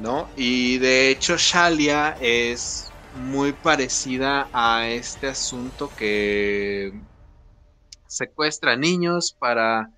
[0.00, 0.28] ¿no?
[0.36, 6.92] Y de hecho Shalia es muy parecida a este asunto que
[8.16, 9.90] secuestra niños para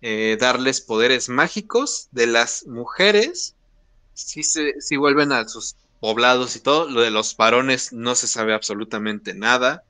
[0.00, 3.56] eh, darles poderes mágicos de las mujeres.
[4.14, 8.26] Si, se, si vuelven a sus poblados y todo, lo de los varones no se
[8.26, 9.84] sabe absolutamente nada.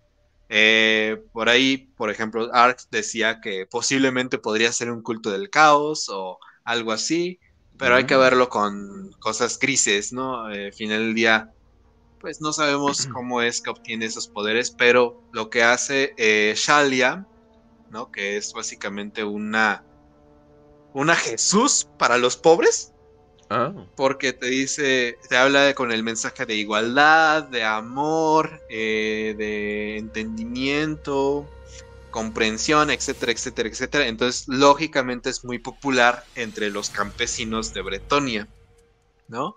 [0.51, 6.11] Eh, por ahí, por ejemplo, Ark decía que posiblemente podría ser un culto del caos
[6.11, 7.41] o algo así,
[7.79, 10.45] pero hay que verlo con cosas grises, ¿no?
[10.45, 11.51] Al eh, final del día,
[12.21, 17.27] pues no sabemos cómo es que obtiene esos poderes, pero lo que hace eh, Shalia,
[17.93, 18.11] ¿no?
[18.11, 19.85] Que es básicamente una,
[20.93, 22.93] una Jesús para los pobres,
[23.55, 23.75] Ah.
[23.97, 31.47] Porque te dice, te habla con el mensaje de igualdad, de amor, eh, de entendimiento,
[32.11, 34.07] comprensión, etcétera, etcétera, etcétera.
[34.07, 38.49] Entonces, lógicamente es muy popular entre los campesinos de Bretonia,
[39.29, 39.55] ¿no?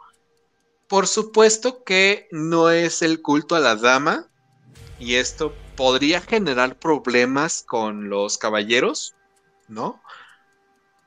[0.90, 4.30] Por supuesto que no es el culto a la dama,
[4.99, 9.16] y esto podría generar problemas con los caballeros,
[9.68, 10.02] ¿no?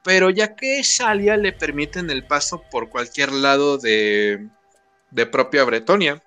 [0.04, 4.48] Pero ya que Shalia le permiten el paso por cualquier lado de,
[5.10, 6.22] de propia Bretonia.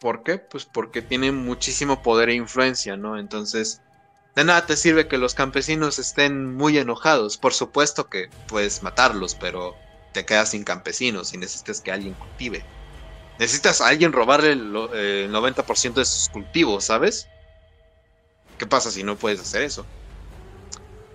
[0.00, 0.38] ¿Por qué?
[0.38, 3.18] Pues porque tiene muchísimo poder e influencia, ¿no?
[3.18, 3.82] Entonces,
[4.34, 7.38] de nada te sirve que los campesinos estén muy enojados.
[7.38, 9.74] Por supuesto que puedes matarlos, pero
[10.12, 12.64] te quedas sin campesinos y necesitas que alguien cultive.
[13.38, 17.28] Necesitas a alguien robarle el, el 90% de sus cultivos, ¿sabes?
[18.58, 19.86] ¿Qué pasa si no puedes hacer eso?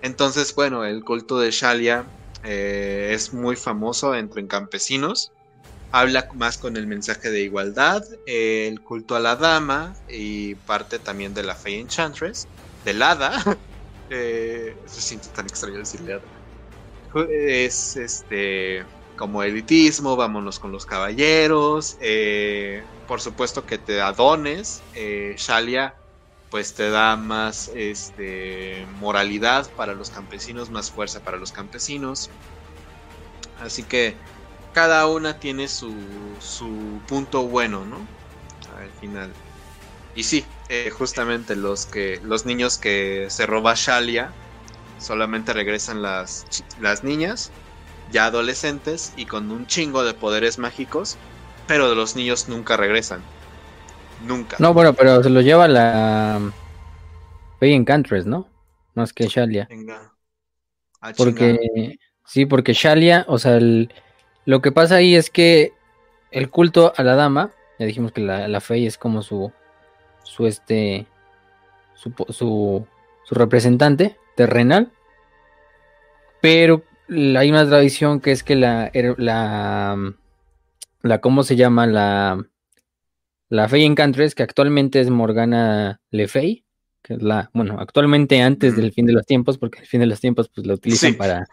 [0.00, 2.10] Entonces, bueno, el culto de Shalia
[2.42, 5.32] eh, es muy famoso entre campesinos.
[5.90, 11.34] Habla más con el mensaje de igualdad, el culto a la dama y parte también
[11.34, 12.48] de la fe enchantress,
[12.82, 13.32] del hada.
[14.08, 16.20] eh, se siente tan extraño decirle
[17.30, 18.84] es este
[19.16, 25.94] como elitismo, vámonos con los caballeros, eh, por supuesto que te adones, eh, Shalia
[26.50, 32.28] pues te da más este, moralidad para los campesinos, más fuerza para los campesinos.
[33.58, 34.14] Así que
[34.74, 35.94] cada una tiene su,
[36.40, 37.96] su punto bueno, ¿no?
[38.78, 39.32] Al final.
[40.14, 44.30] Y sí, eh, justamente los que los niños que se roba Shalia
[44.98, 46.44] solamente regresan las,
[46.80, 47.50] las niñas,
[48.12, 51.16] ya adolescentes y con un chingo de poderes mágicos,
[51.66, 53.20] pero los niños nunca regresan.
[54.26, 54.56] Nunca.
[54.60, 56.40] No, bueno, pero se lo lleva la
[57.58, 58.46] Fey Encantress, ¿no?
[58.94, 59.66] Más que Shalia.
[59.68, 60.12] Venga.
[61.00, 63.58] Ah, porque sí, porque Shalia, o sea,
[64.44, 65.72] lo que pasa ahí es que
[66.30, 69.52] el culto a la dama, ya dijimos que la, la es como su
[70.22, 71.06] su este
[71.94, 72.86] su, su,
[73.24, 74.90] su representante terrenal,
[76.40, 76.82] pero
[77.12, 80.14] hay una tradición que es que la la
[81.02, 82.46] la cómo se llama la
[83.48, 86.64] la Fey Encantress, que actualmente es Morgana Le Fey,
[87.02, 90.06] que es la, bueno, actualmente antes del fin de los tiempos, porque el fin de
[90.06, 91.46] los tiempos pues lo utilizan para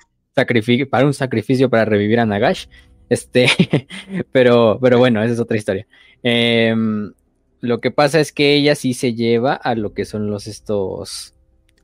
[0.89, 2.67] para un sacrificio para revivir a Nagash.
[3.09, 3.47] Este,
[4.31, 5.87] pero, pero bueno, esa es otra historia.
[6.23, 7.11] Em,
[7.59, 11.35] lo que pasa es que ella sí se lleva a lo que son los estos,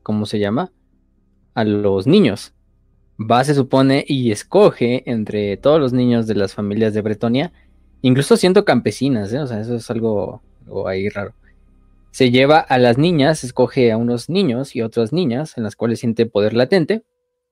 [0.03, 0.72] ¿cómo se llama?
[1.53, 2.55] A los niños.
[3.20, 7.52] Va, se supone, y escoge entre todos los niños de las familias de Bretonia
[8.08, 9.40] incluso siendo campesinas, ¿eh?
[9.40, 10.44] o sea, eso es algo,
[10.86, 11.34] ahí raro.
[12.12, 16.00] Se lleva a las niñas, escoge a unos niños y otras niñas en las cuales
[16.02, 17.04] siente poder latente.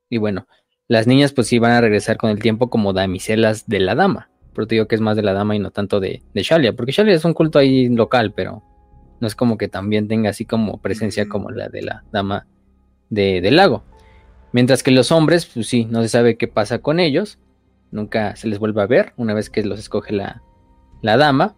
[0.08, 0.46] Y bueno,
[0.86, 4.30] las niñas pues sí van a regresar con el tiempo como damiselas de la dama.
[4.54, 6.72] Pero te digo que es más de la dama y no tanto de, de Shalia,
[6.72, 8.62] porque Shalia es un culto ahí local, pero
[9.20, 12.46] no es como que también tenga así como presencia como la de la dama
[13.10, 13.82] de, del lago.
[14.54, 17.38] Mientras que los hombres, pues sí, no se sabe qué pasa con ellos
[17.94, 20.42] nunca se les vuelve a ver una vez que los escoge la,
[21.00, 21.54] dama.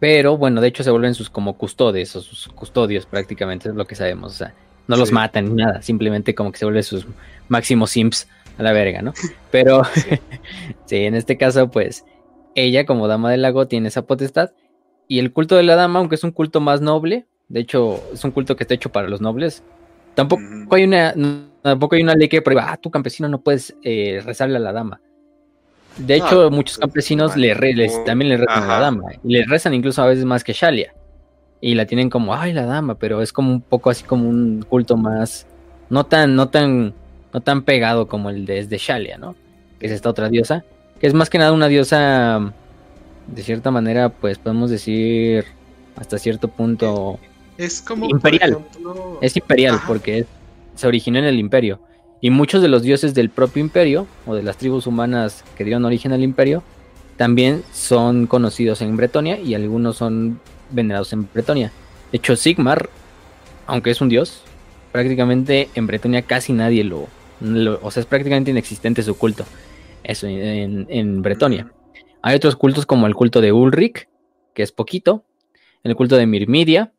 [0.00, 3.86] Pero bueno, de hecho se vuelven sus como custodios o sus custodios prácticamente, es lo
[3.86, 4.32] que sabemos.
[4.32, 4.54] O sea,
[4.86, 7.06] no los matan ni nada, simplemente como que se vuelven sus
[7.48, 8.28] máximos simps
[8.58, 9.14] a la verga, ¿no?
[9.50, 9.82] Pero
[10.84, 10.96] sí.
[10.96, 12.04] en este caso, pues
[12.54, 14.50] ella como dama del lago tiene esa potestad.
[15.06, 18.22] Y el culto de la dama, aunque es un culto más noble, de hecho es
[18.24, 19.62] un culto que está hecho para los nobles,
[20.14, 20.42] tampoco
[20.74, 21.14] hay una
[21.62, 24.72] Tampoco hay una ley que prohíba, ah, tu campesino no puedes eh, rezarle a la
[24.72, 25.00] dama.
[25.98, 27.54] De hecho, muchos campesinos le
[28.06, 29.02] también le rezan a la dama.
[29.24, 30.94] Y le rezan incluso a veces más que Shalia.
[31.60, 34.64] Y la tienen como, ay, la dama, pero es como un poco así como un
[34.68, 35.46] culto más,
[35.90, 36.94] no tan, no tan,
[37.32, 39.34] no tan pegado como el de, de Shalia, ¿no?
[39.80, 40.64] Que es esta otra diosa.
[41.00, 42.52] Que es más que nada una diosa,
[43.26, 45.46] de cierta manera, pues podemos decir,
[45.96, 47.18] hasta cierto punto...
[47.56, 48.08] Es como...
[48.08, 48.58] Imperial.
[49.20, 50.26] Es imperial porque es
[50.78, 51.80] se originó en el imperio.
[52.20, 55.84] Y muchos de los dioses del propio imperio, o de las tribus humanas que dieron
[55.84, 56.62] origen al imperio,
[57.16, 60.38] también son conocidos en Bretonia y algunos son
[60.70, 61.72] venerados en Bretonia.
[62.12, 62.88] De hecho, Sigmar,
[63.66, 64.44] aunque es un dios,
[64.92, 67.08] prácticamente en Bretonia casi nadie lo,
[67.82, 69.44] o sea, es prácticamente inexistente su culto.
[70.04, 71.72] Eso en, en Bretonia.
[72.22, 74.08] Hay otros cultos como el culto de Ulrich,
[74.54, 75.24] que es poquito,
[75.82, 76.92] el culto de Mirmidia,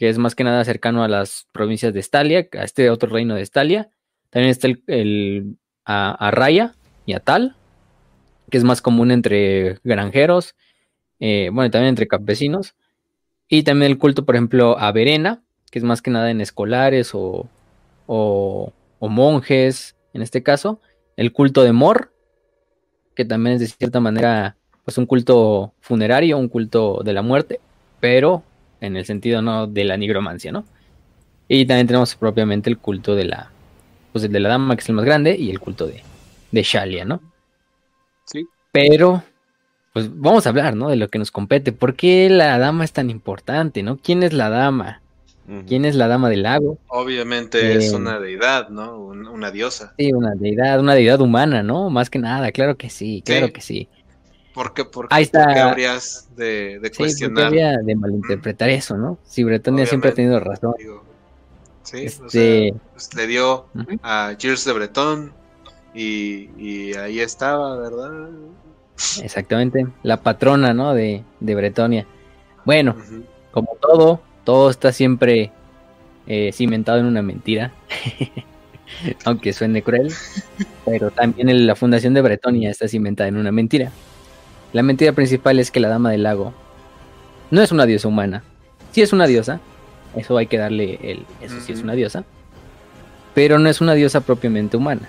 [0.00, 3.34] que es más que nada cercano a las provincias de Estalia, a este otro reino
[3.34, 3.90] de Estalia.
[4.30, 6.74] También está el, a, Raya
[7.04, 7.54] y a Tal,
[8.48, 10.54] que es más común entre granjeros,
[11.18, 12.76] eh, bueno, también entre campesinos.
[13.46, 17.10] Y también el culto, por ejemplo, a Verena, que es más que nada en escolares
[17.12, 17.46] o,
[18.06, 20.80] o, monjes, en este caso.
[21.18, 22.10] El culto de Mor,
[23.14, 27.60] que también es de cierta manera pues un culto funerario, un culto de la muerte,
[28.00, 28.44] pero
[28.80, 30.64] en el sentido no de la nigromancia, ¿no?
[31.48, 33.50] Y también tenemos propiamente el culto de la,
[34.12, 36.02] pues el de la dama, que es el más grande, y el culto de,
[36.52, 37.20] de Shalia, ¿no?
[38.24, 38.46] Sí.
[38.72, 39.22] Pero,
[39.92, 40.88] pues vamos a hablar, ¿no?
[40.90, 41.72] De lo que nos compete.
[41.72, 43.96] ¿Por qué la dama es tan importante, ¿no?
[43.96, 45.00] ¿Quién es la dama?
[45.66, 46.78] ¿Quién es la dama del lago?
[46.86, 48.96] Obviamente es eh, una deidad, ¿no?
[48.96, 49.94] Una diosa.
[49.98, 51.90] Sí, una deidad, una deidad humana, ¿no?
[51.90, 53.88] Más que nada, claro que sí, claro que sí.
[54.54, 55.70] ¿Por qué, por Ahí está.
[55.70, 57.46] habrías de, de cuestionar?
[57.46, 59.18] habría de malinterpretar eso, no?
[59.24, 60.74] Si Bretonia siempre ha tenido razón.
[61.82, 62.74] sí, este...
[62.92, 63.66] pues le dio
[64.02, 65.32] a Gilles de Breton
[65.94, 68.30] y, ahí estaba, ¿verdad?
[69.22, 70.94] Exactamente, la patrona, ¿no?
[70.94, 72.06] De, de Bretonia.
[72.64, 72.96] Bueno,
[73.50, 75.52] como todo, todo está siempre
[76.26, 77.72] eh, cimentado en una mentira.
[79.24, 80.12] Aunque suene cruel,
[80.84, 83.92] pero también la fundación de Bretonia está cimentada en una mentira.
[84.72, 86.52] La mentira principal es que la dama del lago
[87.50, 88.44] no es una diosa humana.
[88.92, 89.60] Sí es una diosa,
[90.16, 92.24] eso hay que darle el, eso sí es una diosa,
[93.34, 95.08] pero no es una diosa propiamente humana,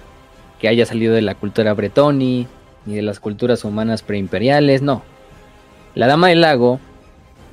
[0.59, 2.47] que haya salido de la cultura bretoni
[2.85, 5.03] ni de las culturas humanas preimperiales, no.
[5.93, 6.79] La Dama del Lago,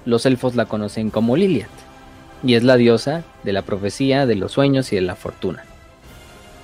[0.05, 1.69] los elfos la conocen como Liliat,
[2.43, 5.65] y es la diosa de la profecía, de los sueños y de la fortuna.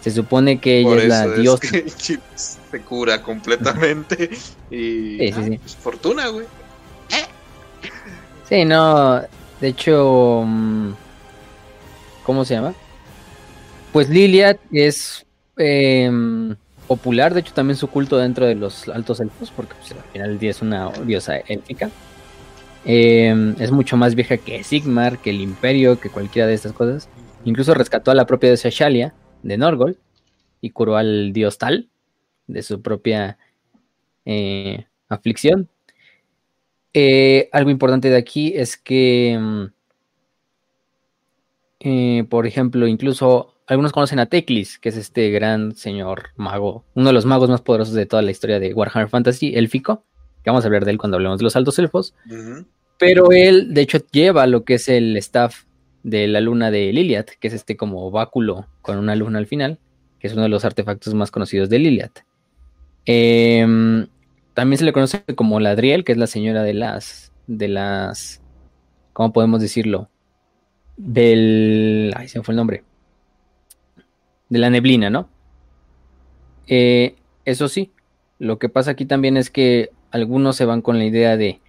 [0.04, 1.66] Se supone que ella es la diosa.
[2.36, 4.28] se cura completamente
[4.70, 5.16] y.
[5.18, 6.44] Sí, sí, pues, fortuna, güey.
[8.46, 9.22] Sí, no.
[9.62, 10.44] De hecho.
[10.46, 10.90] Mm,
[12.22, 12.74] ¿Cómo se llama?
[13.94, 15.24] Pues Liliat es
[15.56, 16.54] em,
[16.86, 20.28] popular, de hecho también su culto dentro de los altos elfos, porque pues, al final
[20.28, 21.88] del día es una diosa élfica.
[22.84, 27.08] Em, es mucho más vieja que Sigmar, que el Imperio, que cualquiera de estas cosas.
[27.46, 29.14] Incluso rescató a la propia diosa Shalia
[29.44, 29.98] de Norgol
[30.60, 31.88] y curó al dios Tal
[32.46, 33.38] de su propia
[34.24, 35.68] eh, aflicción.
[36.92, 39.70] Eh, algo importante de aquí es que, em,
[41.80, 47.08] eh, por ejemplo, incluso algunos conocen a Teclis, que es este gran señor mago, uno
[47.08, 50.04] de los magos más poderosos de toda la historia de Warhammer Fantasy, élfico,
[50.42, 52.14] que vamos a hablar de él cuando hablemos de los altos elfos.
[52.98, 55.64] Pero él, de hecho, lleva lo que es el staff
[56.02, 59.78] de la luna de Liliat, que es este como báculo con una luna al final,
[60.20, 62.18] que es uno de los artefactos más conocidos de Liliat.
[63.06, 64.06] Em,
[64.52, 68.42] también se le conoce como Ladriel, que es la señora de las, de las,
[69.14, 70.10] ¿cómo podemos decirlo?
[70.98, 72.84] Del, ay, se me fue el nombre
[74.50, 75.30] de la neblina, ¿no?
[76.66, 77.16] Eh,
[77.46, 77.90] eso sí,
[78.38, 81.60] lo que pasa aquí también es que algunos se van con la idea de,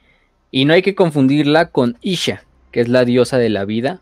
[0.51, 4.01] y no hay que confundirla con Isha, que es la diosa de la vida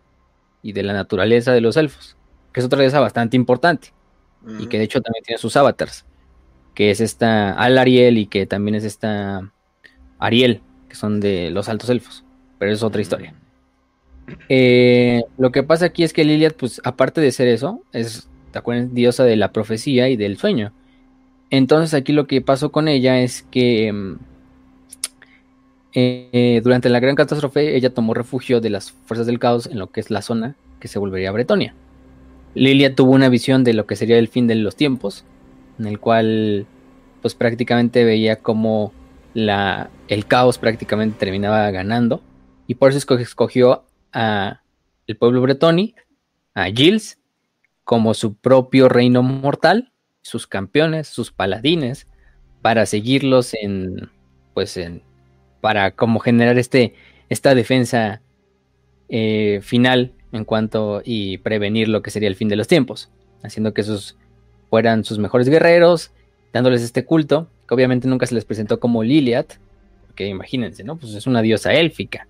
[0.63, 2.17] y de la naturaleza de los elfos,
[2.53, 3.89] que es otra diosa bastante importante,
[4.59, 6.05] y que de hecho también tiene sus avatars,
[6.73, 9.51] que es esta Al-Ariel y que también es esta
[10.19, 12.23] Ariel, que son de los altos elfos,
[12.59, 13.33] pero es otra historia.
[14.47, 18.59] Eh, lo que pasa aquí es que Liliad, pues aparte de ser eso, es ¿te
[18.59, 18.93] acuerdas?
[18.93, 20.71] Diosa de la profecía y del sueño.
[21.49, 24.15] Entonces aquí lo que pasó con ella es que mm,
[25.93, 29.91] eh, durante la gran catástrofe ella tomó refugio de las fuerzas del caos en lo
[29.91, 31.75] que es la zona que se volvería Bretonia.
[32.55, 35.25] Lilia tuvo una visión de lo que sería el fin de los tiempos,
[35.79, 36.65] en el cual
[37.21, 38.93] pues prácticamente veía como
[39.33, 42.21] la, el caos prácticamente terminaba ganando
[42.67, 44.61] y por eso escogió a
[45.07, 45.95] el pueblo bretoni,
[46.53, 47.19] a Gilles
[47.83, 52.07] como su propio reino mortal, sus campeones, sus paladines,
[52.61, 54.09] para seguirlos en,
[54.53, 55.01] pues, en,
[55.59, 56.93] para como generar este,
[57.29, 58.21] esta defensa
[59.09, 63.09] eh, final en cuanto y prevenir lo que sería el fin de los tiempos,
[63.43, 64.17] haciendo que esos
[64.69, 66.11] fueran sus mejores guerreros,
[66.51, 69.53] dándoles este culto, que obviamente nunca se les presentó como Liliat,
[70.07, 70.97] porque imagínense, ¿no?
[70.97, 72.27] Pues es una diosa élfica,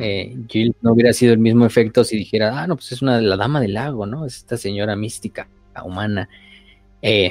[0.00, 0.36] eh,
[0.82, 3.60] no hubiera sido el mismo efecto si dijera, ah, no, pues es una la dama
[3.60, 4.26] del lago, ¿no?
[4.26, 5.48] Es esta señora mística,
[5.84, 6.28] humana,
[7.00, 7.30] eh,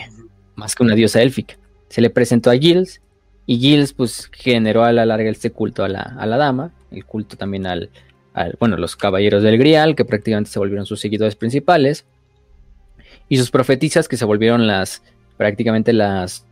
[0.55, 1.57] más que una diosa élfica.
[1.89, 3.01] Se le presentó a Gilles
[3.45, 7.03] y Gilles pues generó a la larga este culto a la, a la dama, el
[7.05, 7.89] culto también al,
[8.59, 12.05] bueno, los caballeros del Grial, que prácticamente se volvieron sus seguidores principales,
[13.29, 15.03] y sus profetisas, que se volvieron las,
[15.37, 16.45] prácticamente las,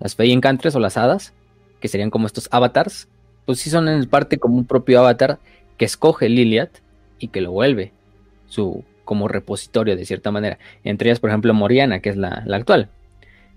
[0.00, 0.38] las Fey
[0.74, 1.32] o las hadas,
[1.80, 3.08] que serían como estos avatars,
[3.46, 5.38] pues sí son en parte como un propio avatar
[5.76, 6.70] que escoge Liliat
[7.18, 7.92] y que lo vuelve
[8.46, 10.58] su como repositorio de cierta manera.
[10.84, 12.88] Entre ellas, por ejemplo, Moriana, que es la, actual.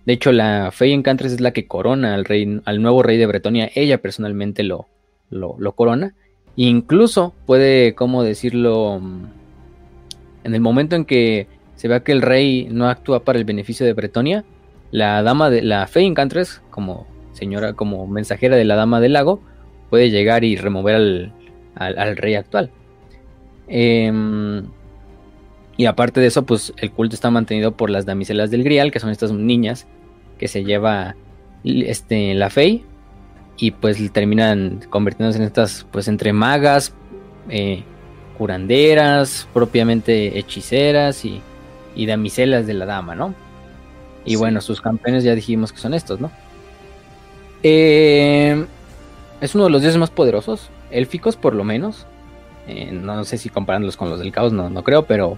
[0.05, 3.25] De hecho, la Fey Encantress es la que corona al, rey, al nuevo rey de
[3.25, 3.69] Bretonia.
[3.73, 4.87] Ella personalmente lo,
[5.29, 6.13] lo, corona.
[6.55, 9.01] Incluso puede, como decirlo,
[10.43, 13.85] en el momento en que se vea que el rey no actúa para el beneficio
[13.85, 14.45] de Bretonia,
[14.91, 19.41] la dama de la Fey Encantress, como señora, como mensajera de la dama del lago,
[19.89, 21.31] puede llegar y remover
[21.75, 22.71] al, rey actual.
[23.67, 24.63] Em,
[25.75, 29.01] y aparte de eso, pues el culto está mantenido por las damiselas del Grial, que
[29.01, 29.87] son estas niñas
[30.37, 31.15] que se lleva
[31.65, 32.83] este, la fe
[33.57, 36.93] y pues terminan convirtiéndose en estas, pues entre magas,
[37.49, 37.83] eh,
[38.37, 41.41] curanderas, propiamente hechiceras y,
[41.95, 43.33] y, damiselas de la dama, ¿no?
[44.25, 46.31] Y bueno, sus campeones ya dijimos que son estos, ¿no?
[47.63, 48.65] Eh,
[49.41, 52.05] es uno de los dioses más poderosos, élficos por lo menos.
[52.67, 55.37] Eh, no sé si comparándolos con los del caos, no, no creo, pero.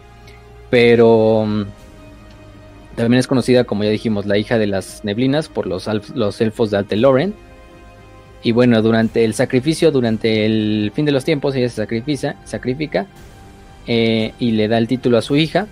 [0.70, 1.46] Pero.
[1.46, 1.64] Mm,
[2.96, 6.72] también es conocida, como ya dijimos, la hija de las neblinas por los, los elfos
[6.72, 7.36] de Alteloren.
[8.44, 13.08] Y bueno, durante el sacrificio, durante el fin de los tiempos, ella se sacrifica, sacrifica
[13.88, 15.68] eh, y le da el título a su hija,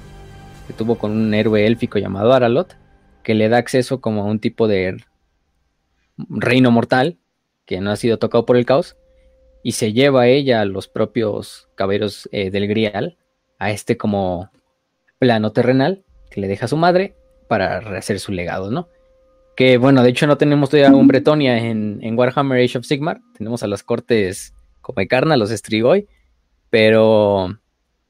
[0.67, 2.75] que tuvo con un héroe élfico llamado Aralot,
[3.23, 4.97] que le da acceso como a un tipo de
[6.17, 7.17] reino mortal
[7.65, 8.95] que no ha sido tocado por el caos,
[9.63, 13.17] y se lleva a ella a los propios caballeros eh, del Grial,
[13.57, 14.51] a este como
[15.17, 17.15] plano terrenal, que le deja a su madre
[17.47, 18.89] para rehacer su legado, ¿no?
[19.55, 23.63] Que bueno, de hecho no tenemos todavía un Bretonia en, Warhammer Age of Sigmar, tenemos
[23.63, 26.07] a las cortes como Carna, los Strigoi,
[26.69, 27.57] pero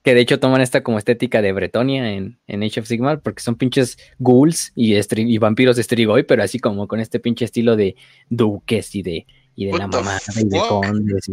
[0.02, 3.56] que de hecho toman esta como estética de Bretonia en, Age of Sigmar, porque son
[3.56, 7.96] pinches ghouls y, y vampiros de Strigoi, pero así como con este pinche estilo de
[8.30, 11.32] duques y de, y de la mamá y de condes.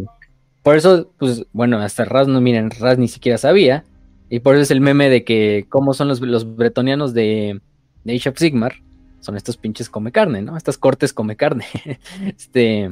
[0.61, 3.83] Por eso, pues bueno, hasta Raz no, miren, Raz ni siquiera sabía,
[4.29, 7.59] y por eso es el meme de que cómo son los, los bretonianos de,
[8.03, 8.75] de Age of Sigmar,
[9.23, 10.57] son estos pinches come carne, ¿no?
[10.57, 11.65] Estas cortes come carne.
[12.25, 12.89] este.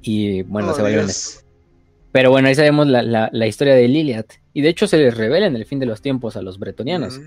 [0.00, 1.06] Y bueno, se vuelven.
[2.12, 4.24] Pero bueno, ahí sabemos la, historia de Liliad.
[4.54, 7.20] Y de hecho se les revela en el fin de los tiempos a los bretonianos.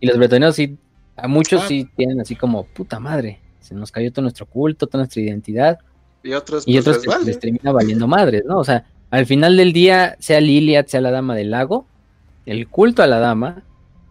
[0.00, 0.76] Y los bretonianos sí,
[1.16, 1.68] a muchos ah.
[1.68, 5.78] sí tienen así como, puta madre, se nos cayó todo nuestro culto, toda nuestra identidad.
[6.22, 8.58] Y otros, y pues, otros les, termina valiendo madres, ¿no?
[8.58, 11.86] O sea, al final del día, sea Liliad, sea la dama del lago,
[12.44, 13.62] el culto a la dama,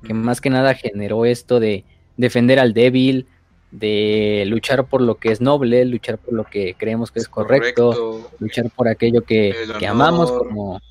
[0.04, 1.84] que más que nada generó esto de
[2.18, 3.28] defender al débil,
[3.72, 8.30] de luchar por lo que es noble, luchar por lo que creemos que es correcto,
[8.40, 9.54] luchar por aquello que,
[9.88, 10.82] amamos como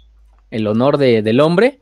[0.51, 1.81] el honor del hombre,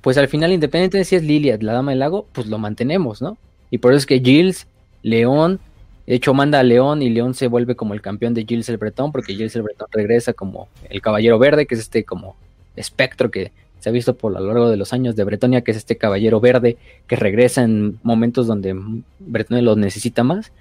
[0.00, 3.22] pues al final, independientemente de si es Liliad, la dama del lago, pues lo mantenemos,
[3.22, 3.38] ¿no?
[3.70, 4.66] Y por eso es que Gilles,
[5.02, 5.60] León,
[6.06, 8.76] de hecho manda a León y León se vuelve como el campeón de Gilles el
[8.76, 12.36] Bretón, porque Gilles el Bretón regresa como el caballero verde, que es este como
[12.76, 13.52] espectro que
[13.84, 16.40] se ha visto por lo largo de los años de Bretonia, que es este caballero
[16.40, 18.74] verde que regresa en momentos donde
[19.18, 20.52] Bretonia lo necesita más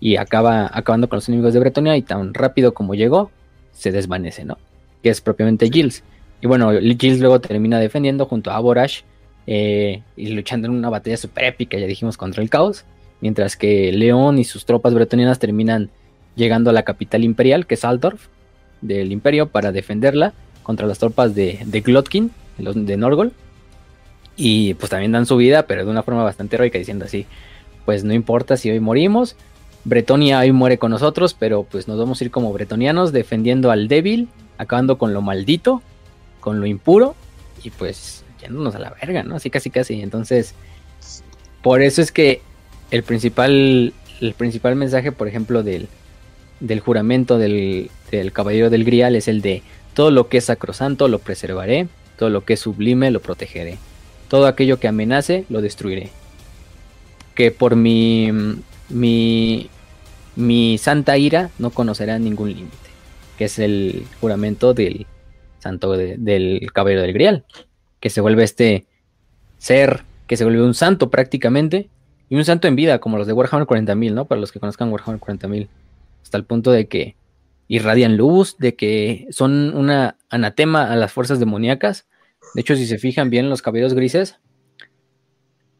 [0.00, 3.30] y acaba acabando con los enemigos de Bretonia y tan rápido como llegó,
[3.72, 4.56] se desvanece, ¿no?
[5.02, 6.02] Que es propiamente Gilles.
[6.40, 9.02] Y bueno, Gilles luego termina defendiendo junto a Aborash
[9.46, 12.86] eh, y luchando en una batalla super épica, ya dijimos, contra el caos,
[13.20, 15.90] mientras que León y sus tropas bretonianas terminan
[16.34, 18.28] llegando a la capital imperial, que es Altdorf,
[18.80, 20.32] del imperio, para defenderla
[20.62, 22.30] contra las tropas de, de Glotkin,
[22.64, 23.32] de Norgol.
[24.36, 27.26] Y pues también dan su vida, pero de una forma bastante heroica, diciendo así,
[27.84, 29.36] pues no importa si hoy morimos,
[29.84, 33.88] Bretonia hoy muere con nosotros, pero pues nos vamos a ir como bretonianos, defendiendo al
[33.88, 34.28] débil,
[34.58, 35.82] acabando con lo maldito,
[36.40, 37.14] con lo impuro,
[37.64, 39.36] y pues yéndonos a la verga, ¿no?
[39.36, 40.02] Así casi casi.
[40.02, 40.54] Entonces,
[41.62, 42.42] por eso es que
[42.90, 45.88] el principal, el principal mensaje, por ejemplo, del,
[46.60, 49.62] del juramento del, del caballero del Grial es el de
[49.94, 51.88] todo lo que es sacrosanto lo preservaré,
[52.20, 53.78] todo lo que es sublime lo protegeré.
[54.28, 56.10] Todo aquello que amenace lo destruiré.
[57.34, 58.30] Que por mi,
[58.90, 59.70] mi,
[60.36, 62.76] mi santa ira no conocerá ningún límite.
[63.38, 65.06] Que es el juramento del
[65.60, 67.46] santo del caballero del grial.
[68.00, 68.84] Que se vuelve este
[69.56, 71.88] ser que se vuelve un santo prácticamente.
[72.28, 74.26] Y un santo en vida, como los de Warhammer 40.000, ¿no?
[74.26, 75.68] Para los que conozcan Warhammer 40.000.
[76.22, 77.16] Hasta el punto de que
[77.70, 82.06] irradian luz, de que son una anatema a las fuerzas demoníacas
[82.54, 84.38] de hecho, si se fijan bien los cabellos grises,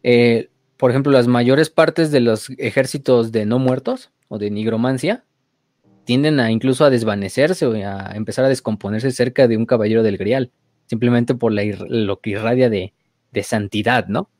[0.03, 5.25] eh, por ejemplo, las mayores partes de los ejércitos de no muertos o de nigromancia
[6.05, 10.17] tienden a incluso a desvanecerse o a empezar a descomponerse cerca de un caballero del
[10.17, 10.53] grial,
[10.87, 12.95] simplemente por lo que irradia de,
[13.33, 14.31] de santidad, ¿no?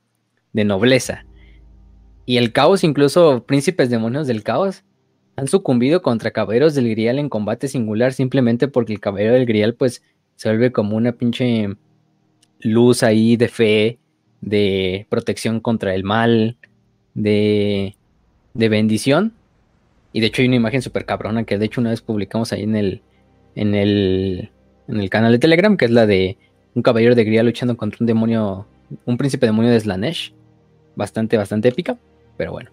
[0.53, 1.27] De nobleza.
[2.27, 4.85] Y el caos, incluso príncipes demonios del caos,
[5.41, 9.75] han sucumbido contra caballeros del grial en combate singular simplemente porque el caballero del grial
[9.75, 10.03] pues
[10.37, 11.69] se vuelve como una pinche
[12.61, 13.99] luz ahí de fe,
[14.43, 16.59] de protección contra el mal,
[17.15, 17.97] de,
[18.53, 19.33] de bendición.
[20.13, 22.63] Y de hecho hay una imagen súper cabrona que de hecho una vez publicamos ahí
[22.63, 23.03] en el,
[23.55, 24.51] en el,
[24.89, 26.37] en el canal de Telegram, que es la de
[26.75, 28.67] un caballero de gría luchando contra un demonio,
[29.07, 30.35] un príncipe demonio de Slanesh.
[30.97, 31.97] Bastante, bastante épica,
[32.37, 32.71] pero bueno.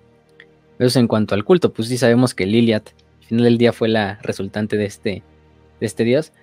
[0.80, 2.90] Eso en cuanto al culto, pues sí sabemos que Liliat,
[3.22, 5.24] al final del día, fue la resultante de este,
[5.80, 6.34] de este dios.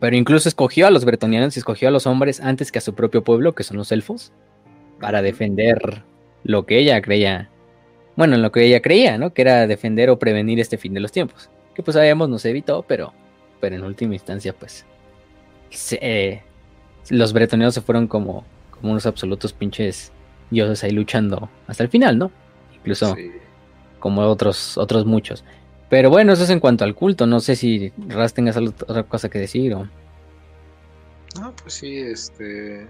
[0.00, 2.94] Pero incluso escogió a los bretonianos y escogió a los hombres antes que a su
[2.94, 4.32] propio pueblo, que son los elfos,
[4.98, 6.02] para defender
[6.42, 7.50] lo que ella creía.
[8.16, 9.32] Bueno, en lo que ella creía, ¿no?
[9.32, 11.50] Que era defender o prevenir este fin de los tiempos.
[11.74, 13.12] Que pues sabíamos no se evitó, pero,
[13.60, 14.84] pero en última instancia, pues.
[15.92, 16.42] Eh,
[17.10, 20.12] los bretonianos se fueron como, como unos absolutos pinches
[20.50, 22.30] dioses ahí luchando hasta el final, ¿no?
[22.74, 23.16] Incluso
[24.02, 25.44] como otros, otros muchos.
[25.88, 27.24] Pero bueno, eso es en cuanto al culto.
[27.26, 29.88] No sé si Raz tengas otra cosa que decir o.
[31.38, 32.88] No, pues sí, este.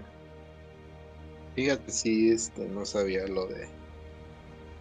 [1.55, 3.67] Fíjate, sí, este, no sabía lo de.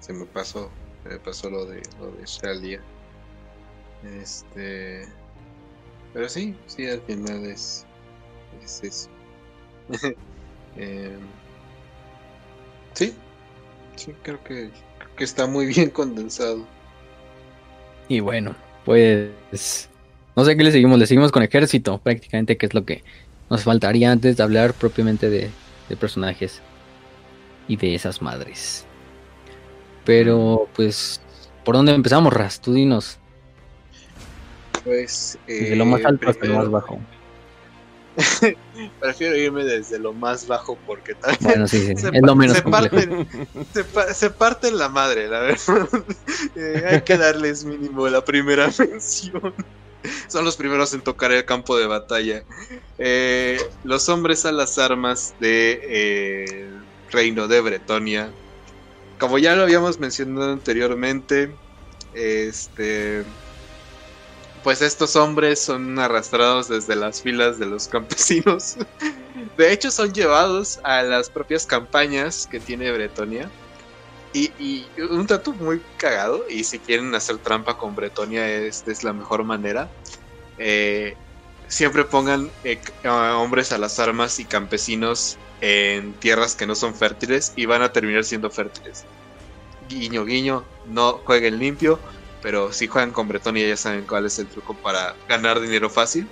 [0.00, 0.70] Se me pasó,
[1.02, 2.80] se me pasó lo de lo de Shalia.
[4.20, 5.06] Este.
[6.14, 7.84] Pero sí, sí, al final es.
[8.64, 9.10] Es eso.
[10.76, 11.18] eh,
[12.94, 13.14] sí,
[13.96, 14.70] sí, creo que,
[15.16, 16.66] que está muy bien condensado.
[18.08, 19.88] Y bueno, pues
[20.36, 23.02] no sé qué le seguimos, le seguimos con ejército, prácticamente, que es lo que
[23.50, 25.50] nos faltaría antes de hablar propiamente de,
[26.00, 26.62] personajes
[27.68, 28.86] y de esas madres.
[30.06, 31.20] Pero pues,
[31.64, 32.60] ¿por dónde empezamos, Ras?
[32.60, 33.18] Tú dinos.
[34.84, 35.38] Pues.
[35.46, 36.98] de lo más eh, alto hasta lo más primero- bajo.
[39.00, 41.92] Prefiero irme desde lo más bajo porque tal Bueno, sí, sí.
[41.96, 42.96] se, Es lo pa- menos se complejo.
[42.96, 43.28] parten,
[43.72, 45.88] se, pa- se parten la madre, la verdad.
[46.54, 49.54] Eh, hay que darles mínimo la primera mención.
[50.28, 52.44] Son los primeros en tocar el campo de batalla.
[52.98, 56.68] Eh, los hombres a las armas de eh,
[57.08, 58.32] Reino de Bretonia.
[59.18, 61.58] Como ya lo habíamos mencionado anteriormente,
[62.12, 63.24] este
[64.62, 68.76] pues estos hombres son arrastrados desde las filas de los campesinos.
[69.56, 73.50] De hecho, son llevados a las propias campañas que tiene Bretonia.
[74.34, 79.12] Y, un dato muy cagado, y si quieren hacer trampa con Bretonia, esta es la
[79.12, 79.90] mejor manera.
[80.56, 81.16] Eh,
[81.68, 87.52] siempre pongan eh, hombres a las armas y campesinos en tierras que no son fértiles
[87.56, 89.04] y van a terminar siendo fértiles.
[89.88, 91.98] Guiño, guiño, no jueguen limpio,
[92.42, 96.28] pero si juegan con Bretonia ya saben cuál es el truco para ganar dinero fácil.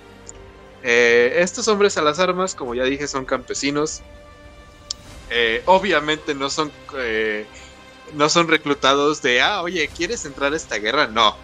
[0.83, 4.01] Eh, estos hombres a las armas, como ya dije, son campesinos.
[5.29, 7.45] Eh, obviamente no son eh,
[8.13, 11.07] no son reclutados de ah, oye, ¿quieres entrar a esta guerra?
[11.07, 11.37] No,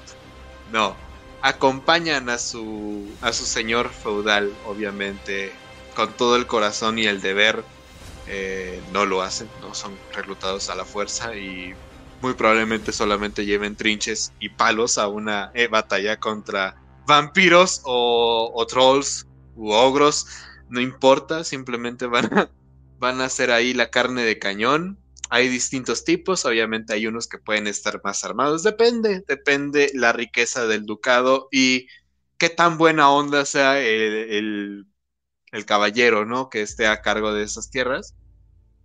[0.73, 0.95] no.
[1.41, 5.53] Acompañan a su a su señor feudal, obviamente,
[5.95, 7.63] con todo el corazón y el deber.
[8.91, 11.73] No lo hacen, no son reclutados a la fuerza y
[12.21, 16.75] muy probablemente solamente lleven trinches y palos a una eh, batalla contra
[17.05, 20.27] vampiros o, trolls u ogros,
[20.69, 22.51] no importa, simplemente van a,
[22.99, 24.99] van a hacer ahí la carne de cañón.
[25.29, 30.67] Hay distintos tipos, obviamente hay unos que pueden estar más armados, depende, depende la riqueza
[30.67, 31.87] del ducado y
[32.37, 34.87] qué tan buena onda sea el, el,
[35.51, 36.49] el caballero, ¿no?
[36.49, 38.15] Que esté a cargo de esas tierras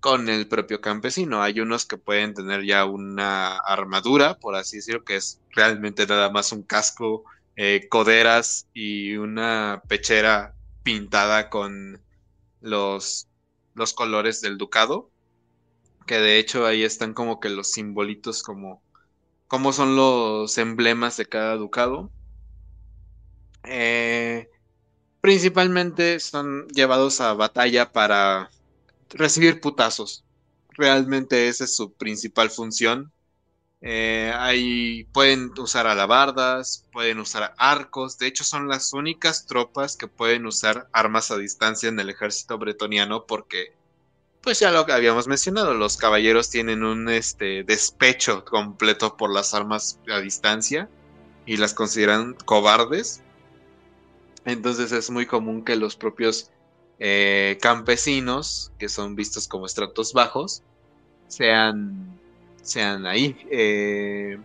[0.03, 1.43] con el propio campesino.
[1.43, 6.29] Hay unos que pueden tener ya una armadura, por así decirlo, que es realmente nada
[6.29, 7.23] más un casco,
[7.55, 12.03] eh, coderas y una pechera pintada con
[12.61, 13.29] los,
[13.75, 15.09] los colores del ducado.
[16.05, 18.83] Que de hecho ahí están como que los simbolitos como,
[19.73, 22.11] son los emblemas de cada ducado.
[23.63, 24.51] Eh,
[25.21, 28.51] principalmente son llevados a batalla para
[29.13, 30.25] recibir putazos.
[30.71, 33.13] Realmente esa es su principal función.
[33.85, 38.17] Eh, ahí pueden usar alabardas, pueden usar arcos.
[38.17, 42.59] De hecho, son las únicas tropas que pueden usar armas a distancia en el ejército
[42.59, 43.75] bretoniano porque,
[44.41, 49.99] pues ya lo habíamos mencionado, los caballeros tienen un este, despecho completo por las armas
[50.09, 50.89] a distancia
[51.45, 53.23] y las consideran cobardes.
[54.45, 56.51] Entonces es muy común que los propios
[57.05, 60.63] eh, campesinos, que son vistos como estratos bajos,
[61.27, 62.17] sean,
[62.63, 63.37] sean ahí.
[63.51, 64.39] Eh,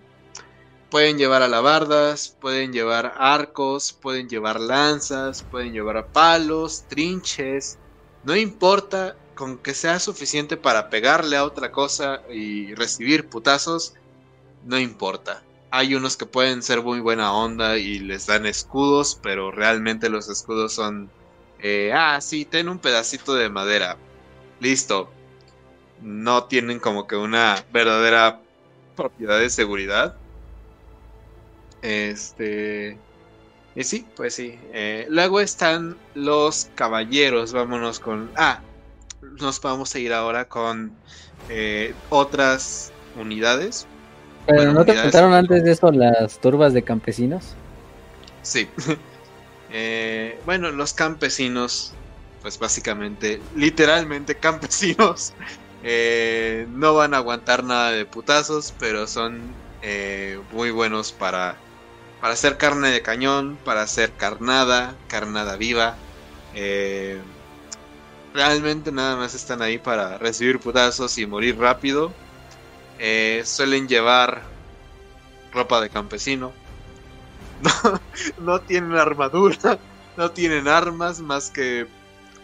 [0.90, 7.78] pueden llevar alabardas, pueden llevar arcos, pueden llevar lanzas, pueden llevar palos, trinches.
[8.24, 13.94] No importa, con que sea suficiente para pegarle a otra cosa y recibir putazos,
[14.66, 15.44] no importa.
[15.70, 20.28] Hay unos que pueden ser muy buena onda y les dan escudos, pero realmente los
[20.28, 21.12] escudos son
[21.60, 23.98] eh, ah, sí, ten un pedacito de madera.
[24.60, 25.10] Listo.
[26.02, 28.40] No tienen como que una verdadera
[28.96, 30.16] propiedad de seguridad.
[31.82, 32.98] Este.
[33.76, 34.60] Y sí, pues sí.
[34.74, 37.54] Eh, luego están los caballeros.
[37.54, 38.30] Vámonos con.
[38.36, 38.62] Ah,
[39.40, 40.92] nos vamos a ir ahora con
[41.50, 43.88] eh, otras unidades.
[44.46, 47.56] Pero Bueno, ¿no te contaron antes de eso las turbas de campesinos?
[48.44, 48.68] Sí.
[49.70, 51.94] Eh, bueno, los campesinos,
[52.42, 55.34] pues básicamente, literalmente campesinos,
[55.84, 61.60] eh, no van a aguantar nada de putazos, pero son eh, muy buenos para,
[62.22, 65.98] para hacer carne de cañón, para hacer carnada, carnada viva.
[66.54, 67.22] Eh,
[68.34, 72.14] realmente nada más están ahí para recibir putazos y morir rápido.
[73.44, 74.44] Suelen llevar
[75.52, 76.52] ropa de campesino.
[78.38, 79.80] No, no tienen armadura,
[80.16, 81.88] no tienen armas más que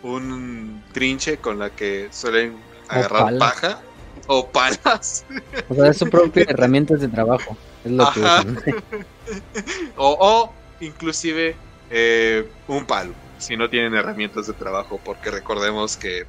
[0.01, 2.59] un trinche con la que suelen
[2.89, 3.81] agarrar paja
[4.27, 5.25] o palas
[5.69, 7.57] O sea, es su propia herramientas de trabajo.
[7.83, 8.43] Es lo que Ajá.
[9.97, 11.55] o, o inclusive
[11.89, 16.23] eh, un palo si no tienen herramientas de trabajo porque recordemos que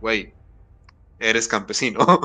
[0.00, 0.34] güey
[1.18, 2.20] eres campesino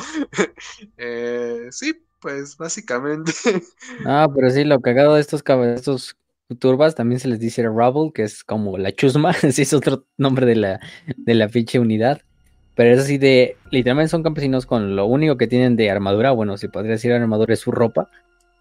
[0.97, 3.31] Eh, sí pues básicamente.
[4.05, 5.43] Ah, pero sí, lo cagado de estos,
[5.75, 6.15] estos
[6.59, 10.45] turbas también se les dice rubble, que es como la chusma, sí es otro nombre
[10.45, 10.79] de la,
[11.17, 12.21] de la pinche unidad.
[12.75, 16.57] pero es así de, literalmente son campesinos con lo único que tienen de armadura, bueno,
[16.57, 18.09] si podría decir armadura es su ropa,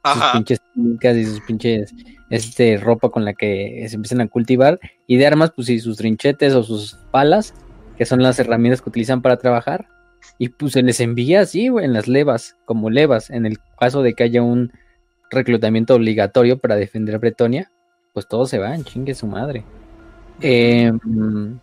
[0.04, 1.94] sus pinches técnicas y sus pinches
[2.30, 5.96] este, ropa con la que se empiezan a cultivar, y de armas, pues sí, sus
[5.96, 7.54] trinchetes o sus palas,
[7.96, 9.88] que son las herramientas que utilizan para trabajar,
[10.38, 14.14] y pues se les envía así, en las levas, como levas, en el caso de
[14.14, 14.72] que haya un
[15.30, 17.70] reclutamiento obligatorio para defender a Bretonia,
[18.12, 19.64] pues todos se van, chingue su madre.
[20.40, 21.58] Em,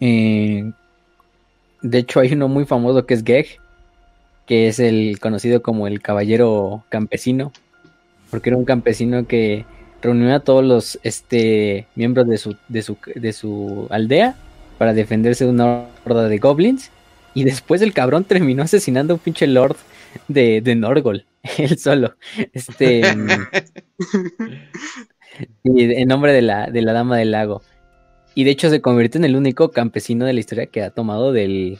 [0.00, 0.70] eh,
[1.82, 3.58] de hecho, hay uno muy famoso que es Geg,
[4.46, 7.52] que es el conocido como el caballero campesino,
[8.30, 9.64] porque era un campesino que
[10.00, 14.34] reunió a todos los este, miembros de su, de, su, de su aldea
[14.78, 16.90] para defenderse de una horda de goblins.
[17.34, 19.76] Y después el cabrón terminó asesinando a un pinche lord
[20.28, 21.24] de, de Norgol,
[21.58, 22.14] él solo.
[22.52, 23.02] Este.
[25.64, 27.62] en nombre de la, de la Dama del Lago.
[28.34, 31.32] Y de hecho se convierte en el único campesino de la historia que ha tomado
[31.32, 31.78] del,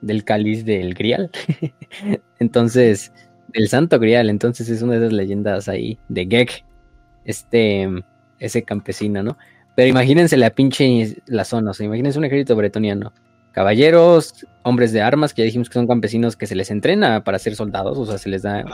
[0.00, 1.30] del cáliz del Grial.
[2.38, 3.12] Entonces,
[3.52, 4.30] del Santo Grial.
[4.30, 6.64] Entonces es una de esas leyendas ahí de Gek,
[7.24, 7.88] este,
[8.38, 9.36] ese campesino, ¿no?
[9.74, 13.12] Pero imagínense la pinche la zona, o sea, imagínense un ejército bretoniano.
[13.52, 17.38] Caballeros, hombres de armas, que ya dijimos que son campesinos que se les entrena para
[17.38, 18.64] ser soldados, o sea, se les da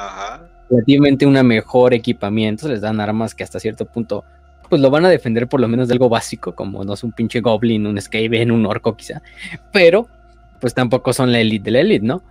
[0.70, 4.24] relativamente un mejor equipamiento, se les dan armas que hasta cierto punto
[4.68, 7.12] pues lo van a defender por lo menos de algo básico, como no es un
[7.12, 9.22] pinche goblin, un Skaven, un orco quizá,
[9.72, 10.06] pero
[10.60, 12.22] pues tampoco son la elite de la elite, ¿no?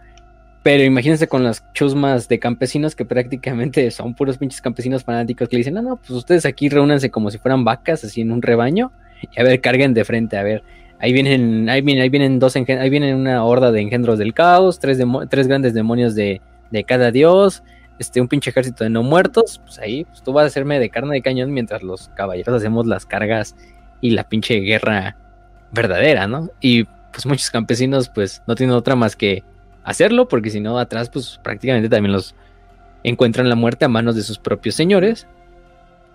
[0.63, 5.55] Pero imagínense con las chusmas de campesinos que prácticamente son puros pinches campesinos fanáticos que
[5.55, 8.41] le dicen, no, no, pues ustedes aquí reúnanse como si fueran vacas, así en un
[8.41, 8.91] rebaño,
[9.35, 10.63] y a ver, carguen de frente, a ver,
[10.99, 14.79] ahí vienen, ahí vienen, ahí vienen dos, ahí vienen una horda de engendros del caos,
[14.79, 14.99] tres,
[15.29, 16.41] tres grandes demonios de,
[16.71, 17.63] de cada dios,
[17.99, 20.89] este, un pinche ejército de no muertos, pues ahí pues, tú vas a hacerme de
[20.89, 23.55] carne de cañón mientras los caballeros hacemos las cargas
[24.01, 25.17] y la pinche guerra
[25.71, 26.49] verdadera, ¿no?
[26.61, 29.43] Y pues muchos campesinos pues no tienen otra más que
[29.83, 32.35] hacerlo, porque si no atrás pues prácticamente también los
[33.03, 35.27] encuentran la muerte a manos de sus propios señores,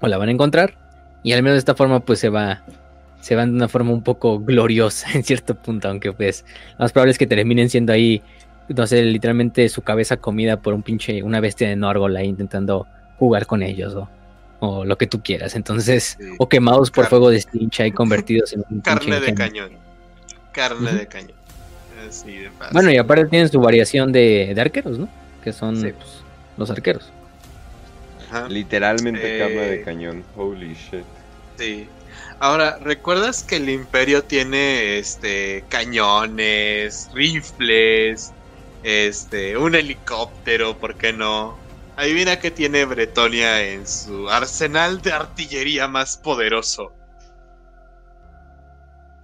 [0.01, 0.75] o la van a encontrar,
[1.23, 2.63] y al menos de esta forma pues se va
[3.23, 6.93] se van de una forma un poco gloriosa en cierto punto, aunque pues lo más
[6.93, 8.23] probable es que terminen siendo ahí
[8.69, 12.87] no sé, literalmente su cabeza comida por un pinche, una bestia de Norgol ahí intentando
[13.19, 13.97] jugar con ellos
[14.61, 15.57] o, lo que tú quieras.
[15.57, 19.73] Entonces, o quemados por fuego de stincha y convertidos en un Carne de cañón.
[20.53, 21.33] Carne de cañón.
[22.73, 25.09] bueno, y aparte tienen su variación de, arqueros, ¿no?
[25.43, 26.23] Que son pues,
[26.57, 27.11] los arqueros.
[28.49, 30.25] Literalmente carne de eh, cañón.
[30.37, 31.05] Holy shit.
[31.59, 31.89] Sí.
[32.43, 38.33] Ahora, ¿recuerdas que el imperio tiene este cañones, rifles,
[38.83, 41.57] este, un helicóptero, ¿por qué no?
[41.95, 46.93] Adivina que tiene Bretonia en su arsenal de artillería más poderoso.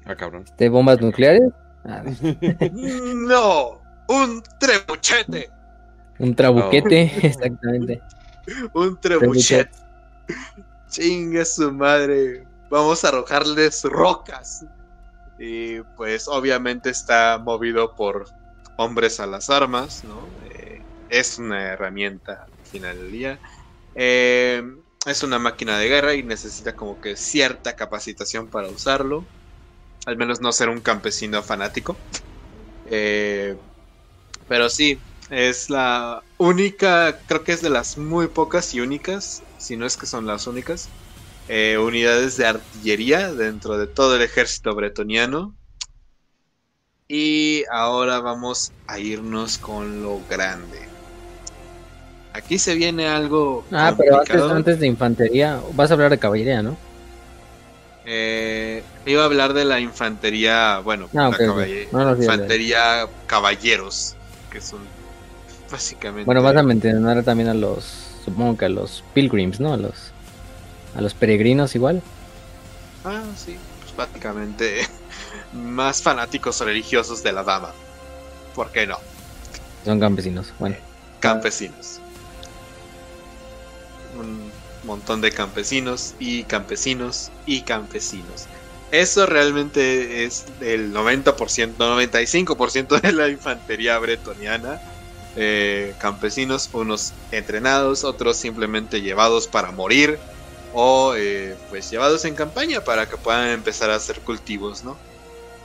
[0.04, 0.44] Ah, cabrón.
[0.56, 1.50] ¿De bombas nucleares?
[1.86, 2.04] Ah.
[2.72, 5.50] no, un trebuchete.
[6.20, 8.00] Un trabuquete, exactamente.
[8.74, 9.72] un trebuchete.
[10.88, 12.47] Chinga su madre.
[12.70, 14.64] Vamos a arrojarles rocas.
[15.38, 18.26] Y pues obviamente está movido por
[18.76, 20.34] hombres a las armas, ¿no?
[20.42, 23.40] Eh, es una herramienta al final del día.
[23.94, 24.62] Eh,
[25.06, 29.26] es una máquina de guerra y necesita como que cierta capacitación para usarlo.
[30.06, 31.98] Al menos no ser un campesino fanático.
[32.84, 33.56] Eh,
[34.48, 35.00] pero sí,
[35.30, 39.96] es la única, creo que es de las muy pocas y únicas, si no es
[39.96, 40.88] que son las únicas,
[41.48, 45.54] unidades de artillería dentro de todo el ejército bretoniano
[47.08, 50.78] y ahora vamos a irnos con lo grande.
[52.34, 53.64] Aquí se viene algo.
[53.72, 56.76] Ah, pero antes, de infantería, vas a hablar de caballería, ¿no?
[58.04, 64.14] Eh, iba a hablar de la infantería, bueno, ah, la infantería caballeros,
[64.50, 64.80] que son
[65.70, 66.24] básicamente.
[66.24, 67.84] Bueno, vas a mencionar también a los,
[68.24, 69.74] supongo que a los pilgrims, ¿no?
[69.74, 70.12] A los,
[70.94, 72.02] a los peregrinos igual.
[73.04, 74.86] Ah, sí, pues básicamente
[75.52, 77.72] más fanáticos religiosos de la dama.
[78.54, 78.98] ¿Por qué no?
[79.84, 80.76] Son campesinos, bueno.
[81.20, 82.00] Campesinos.
[84.18, 84.50] Un
[84.84, 88.46] montón de campesinos y campesinos y campesinos.
[88.90, 94.80] Eso realmente es el 90%, 95% de la infantería bretoniana.
[95.36, 100.18] Eh, campesinos, unos entrenados, otros simplemente llevados para morir
[100.72, 104.96] o eh, pues llevados en campaña para que puedan empezar a hacer cultivos, ¿no?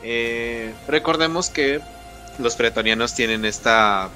[0.04, 1.82] Eh, recordemos que
[2.40, 4.10] los pretonianos tienen esta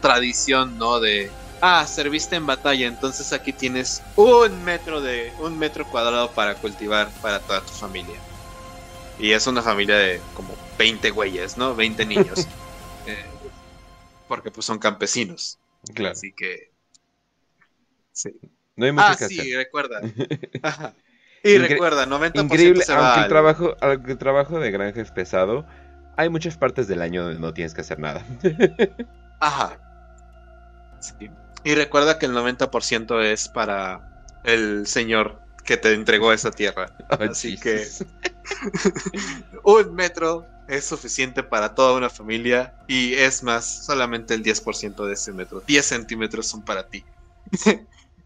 [0.00, 1.00] tradición, ¿no?
[1.00, 6.54] De, ah, serviste en batalla, entonces aquí tienes un metro de, un metro cuadrado para
[6.56, 8.16] cultivar para toda tu familia.
[9.18, 11.74] Y es una familia de como 20 güeyes, ¿no?
[11.74, 12.46] 20 niños.
[13.06, 13.24] Eh,
[14.28, 15.58] porque pues son campesinos.
[15.94, 16.12] Claro.
[16.12, 16.72] Así que...
[18.12, 18.30] Sí.
[18.76, 19.56] No hay mucho Ah, que sí, hacer.
[19.56, 20.00] recuerda.
[20.62, 20.94] Ajá.
[21.42, 25.00] Y Incre- recuerda, 90% Increíble, se va aunque el trabajo, aunque el trabajo de granja
[25.00, 25.66] es pesado,
[26.16, 28.24] hay muchas partes del año donde no tienes que hacer nada.
[29.40, 29.78] Ajá.
[31.00, 31.30] Sí.
[31.64, 36.86] Y recuerda que el 90% es para el señor que te entregó esa tierra.
[37.10, 38.06] Oh, Así Jesus.
[39.64, 45.12] Un metro es suficiente para toda una familia y es más, solamente el 10% de
[45.14, 45.60] ese metro.
[45.66, 47.04] 10 centímetros son para ti.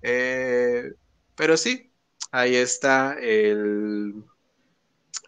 [0.02, 0.92] Eh,
[1.34, 1.90] pero sí,
[2.30, 4.24] ahí está el,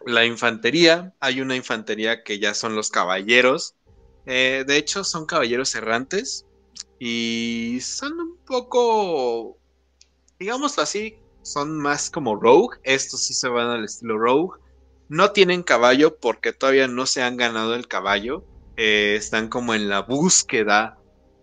[0.05, 1.13] la infantería.
[1.19, 3.75] Hay una infantería que ya son los caballeros.
[4.25, 6.45] Eh, de hecho, son caballeros errantes
[6.99, 9.57] y son un poco,
[10.39, 12.77] digámoslo así, son más como rogue.
[12.83, 14.59] Estos sí se van al estilo rogue.
[15.09, 18.45] No tienen caballo porque todavía no se han ganado el caballo.
[18.77, 21.00] Eh, están como en la búsqueda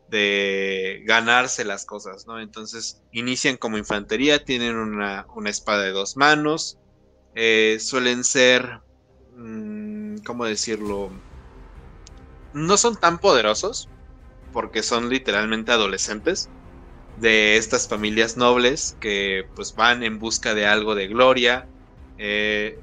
[0.09, 2.41] de ganarse las cosas, ¿no?
[2.41, 6.81] Entonces inician como infantería, tienen una, una espada de dos manos,
[7.35, 8.81] eh, suelen ser,
[9.31, 11.23] mm, ¿cómo decirlo?
[12.53, 13.91] No son tan poderosos
[14.53, 16.53] porque son literalmente adolescentes
[17.15, 21.71] de estas familias nobles que pues van en busca de algo de gloria.
[22.19, 22.83] eh,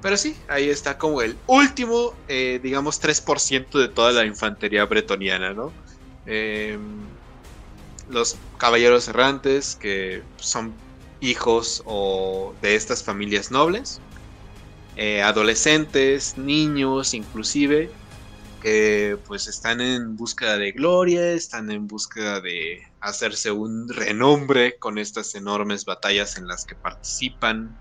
[0.00, 5.54] pero sí, ahí está como el último, eh, digamos, 3% de toda la infantería bretoniana,
[5.54, 5.76] ¿no?
[6.26, 6.78] Eh,
[8.08, 10.74] los caballeros errantes, que son
[11.20, 14.00] hijos o de estas familias nobles.
[14.96, 17.90] eh, adolescentes, niños, inclusive,
[18.60, 24.98] que pues están en búsqueda de gloria, están en búsqueda de hacerse un renombre con
[24.98, 27.80] estas enormes batallas en las que participan.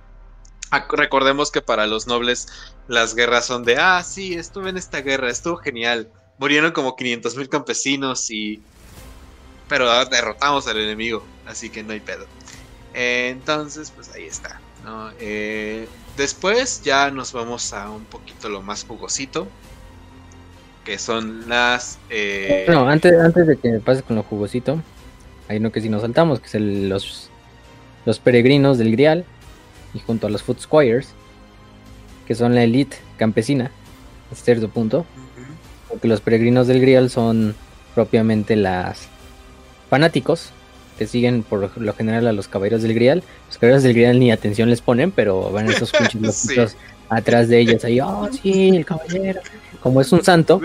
[0.89, 2.47] Recordemos que para los nobles
[2.87, 6.11] las guerras son de, ah, sí, estuve en esta guerra, estuvo genial.
[6.41, 8.59] Murieron como 500 mil campesinos y...
[9.69, 12.25] Pero derrotamos al enemigo, así que no hay pedo.
[12.93, 14.59] Entonces, pues ahí está.
[15.19, 15.87] Eh,
[16.17, 19.47] después ya nos vamos a un poquito lo más jugosito,
[20.83, 21.99] que son las...
[22.09, 24.81] eh, No, antes, antes de que me pases con lo jugosito,
[25.47, 27.29] hay uno que si nos saltamos, que es el- los,
[28.05, 29.25] los peregrinos del Grial,
[29.93, 31.09] y junto a los Foot Squires,
[32.25, 33.69] que son la elite campesina,
[34.31, 35.05] hasta cierto punto,
[35.91, 37.55] porque los peregrinos del Grial son
[37.93, 39.07] propiamente las
[39.89, 40.49] fanáticos
[40.97, 43.23] que siguen por lo general a los caballeros del Grial.
[43.47, 46.75] Los caballeros del Grial ni atención les ponen, pero van esos pinches loquitos
[47.09, 49.41] atrás de ellos ahí, oh sí, el caballero.
[49.81, 50.59] Como es un santo,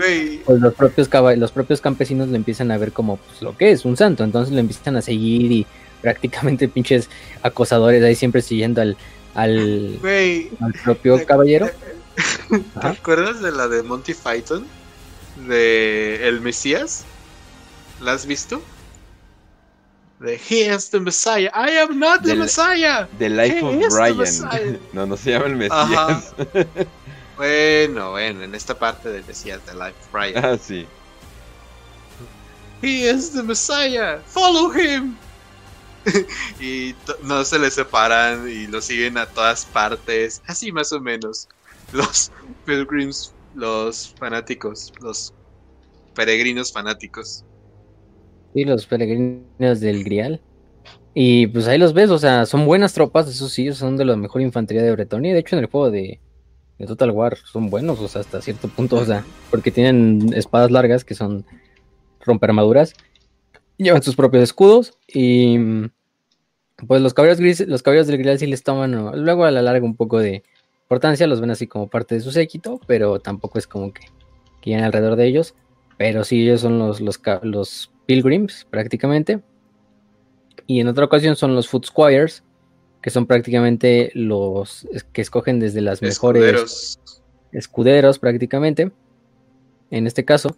[0.45, 3.83] pues los propios los propios campesinos lo empiezan a ver como pues, lo que es
[3.83, 5.65] un santo, entonces lo empiezan a seguir y
[6.01, 7.09] prácticamente pinches
[7.41, 8.95] acosadores ahí siempre siguiendo al,
[9.33, 9.99] al,
[10.61, 11.69] al propio ¿Te- caballero.
[12.49, 12.89] ¿Te Ajá.
[12.91, 14.65] acuerdas de la de Monty Python?
[15.45, 17.05] De El Mesías.
[17.99, 18.61] ¿La has visto?
[20.19, 21.51] De He is the Messiah.
[21.53, 23.07] I am not the Messiah.
[23.19, 24.79] The Life ¿Qué of the Brian.
[24.93, 25.55] No, no se llama el.
[25.55, 26.33] Mesías.
[27.35, 30.43] Bueno, bueno, en esta parte del Mesías de Life of Brian.
[30.43, 30.87] ah, sí.
[32.81, 34.19] He is the Messiah.
[34.25, 35.15] Follow him.
[36.59, 40.41] y no se le separan y lo siguen a todas partes.
[40.47, 41.47] Así más o menos.
[41.91, 42.31] Los
[42.65, 45.33] pilgrims, los fanáticos, los
[46.15, 47.43] peregrinos fanáticos.
[48.53, 50.39] Sí, los peregrinos del Grial.
[51.13, 54.15] Y pues ahí los ves, o sea, son buenas tropas, eso sí, son de la
[54.15, 55.33] mejor infantería de Bretonia.
[55.33, 56.19] De hecho, en el juego de,
[56.77, 60.69] de Total War son buenos, o sea, hasta cierto punto, o sea, porque tienen espadas
[60.69, 61.43] largas que son
[62.19, 62.93] romper armaduras,
[63.77, 65.57] llevan sus propios escudos y
[66.87, 68.91] pues los caballeros grises, los caballeros del Grial sí les toman
[69.23, 70.43] luego a la larga un poco de
[70.87, 74.07] importancia, los ven así como parte de su séquito, pero tampoco es como que,
[74.63, 75.53] llegan alrededor de ellos.
[75.97, 79.41] Pero sí, ellos son los, los, los pilgrims prácticamente.
[80.65, 82.43] Y en otra ocasión son los foot squires,
[83.01, 86.99] que son prácticamente los que escogen desde las mejores
[87.51, 88.19] Escuderos.
[88.19, 88.91] prácticamente.
[89.91, 90.55] En este caso,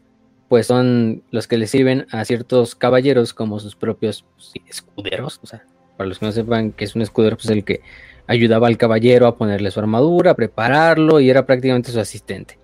[0.48, 5.40] pues son los que le sirven a ciertos caballeros como sus propios pues, escuderos.
[5.44, 5.66] O sea,
[5.98, 7.82] para los que no sepan que es un escudero, pues el que
[8.30, 12.58] ayudaba al caballero a ponerle su armadura, a prepararlo y era prácticamente su asistente.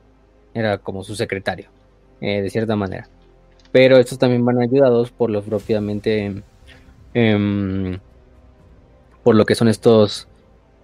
[0.53, 1.69] Era como su secretario,
[2.21, 3.09] eh, de cierta manera.
[3.71, 6.43] Pero estos también van ayudados por los propiamente...
[7.13, 7.99] em,
[9.23, 10.27] por lo que son estos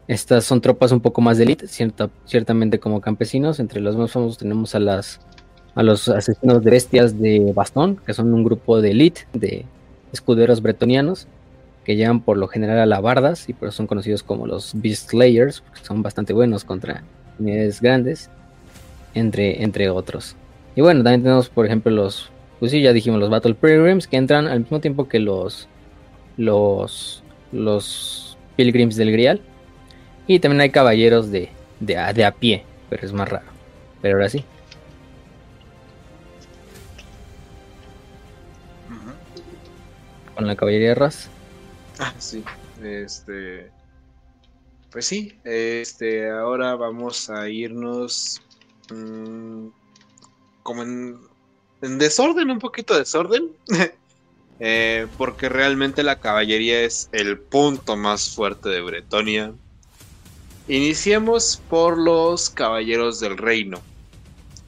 [0.07, 3.59] estas son tropas un poco más de élite, cierta- ciertamente como campesinos.
[3.59, 5.21] Entre los más famosos tenemos a las
[5.75, 9.65] a los asesinos de bestias de bastón, que son un grupo de élite de
[10.11, 11.27] escuderos bretonianos
[11.83, 15.61] que llevan por lo general alabardas y por eso son conocidos como los Beast Slayers,
[15.61, 17.03] porque son bastante buenos contra
[17.39, 18.29] unidades grandes.
[19.13, 20.35] entre, entre otros.
[20.75, 22.29] Y bueno, también tenemos, por ejemplo, los,
[22.59, 25.67] pues sí, ya dijimos, los Battle Pilgrims que entran al mismo tiempo que los,
[26.37, 29.41] los, los Pilgrims del Grial.
[30.27, 31.49] Y también hay caballeros de,
[31.79, 33.47] de, a, de a pie, pero es más raro.
[34.01, 34.45] Pero ahora sí.
[40.35, 41.29] Con la caballería de Ras.
[42.01, 42.43] Ah, sí.
[42.83, 43.71] Este.
[44.91, 48.41] Pues sí, este, ahora vamos a irnos
[48.91, 49.67] mmm,
[50.63, 51.19] como en,
[51.83, 53.51] en, desorden, un poquito desorden,
[54.59, 59.53] eh, porque realmente la caballería es el punto más fuerte de Bretonia.
[60.67, 63.79] Iniciemos por los caballeros del reino,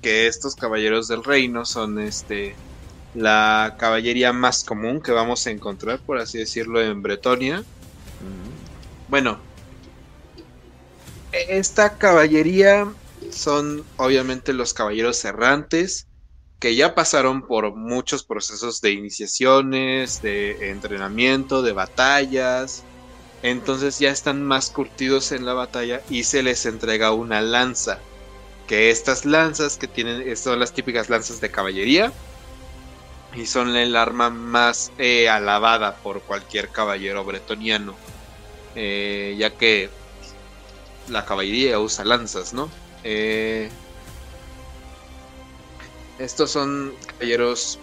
[0.03, 2.55] que estos caballeros del reino son este
[3.15, 7.63] la caballería más común que vamos a encontrar, por así decirlo, en Bretonia.
[9.07, 9.39] Bueno,
[11.31, 12.87] esta caballería
[13.31, 16.07] son obviamente los caballeros errantes
[16.59, 22.83] que ya pasaron por muchos procesos de iniciaciones, de entrenamiento, de batallas.
[23.41, 27.99] Entonces ya están más curtidos en la batalla y se les entrega una lanza.
[28.65, 32.13] Que estas lanzas que tienen son las típicas lanzas de caballería.
[33.35, 37.95] Y son el arma más eh, alabada por cualquier caballero bretoniano.
[38.75, 39.89] Eh, ya que
[41.09, 42.69] la caballería usa lanzas, ¿no?
[43.03, 43.69] Eh,
[46.17, 47.79] estos son caballeros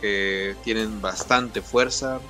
[0.00, 2.20] que tienen bastante fuerza,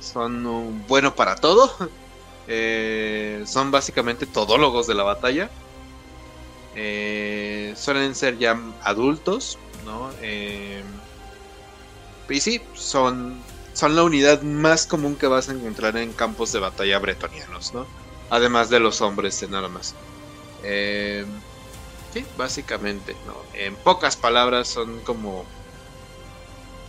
[0.00, 1.70] son buenos para todo,
[2.48, 5.50] eh, son básicamente todólogos de la batalla,
[7.76, 10.10] suelen ser ya adultos, ¿no?
[12.28, 13.38] Y sí, son,
[13.72, 17.86] son la unidad más común que vas a encontrar en campos de batalla bretonianos, ¿no?
[18.30, 19.94] además de los hombres en armas.
[20.62, 21.24] Eh,
[22.12, 23.34] sí, básicamente, ¿no?
[23.58, 25.44] En pocas palabras son como,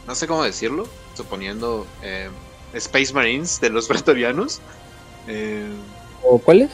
[0.08, 2.30] no sé cómo decirlo, suponiendo eh,
[2.74, 4.60] Space Marines de los pretorianos.
[5.28, 5.70] Eh,
[6.24, 6.72] ¿O cuáles?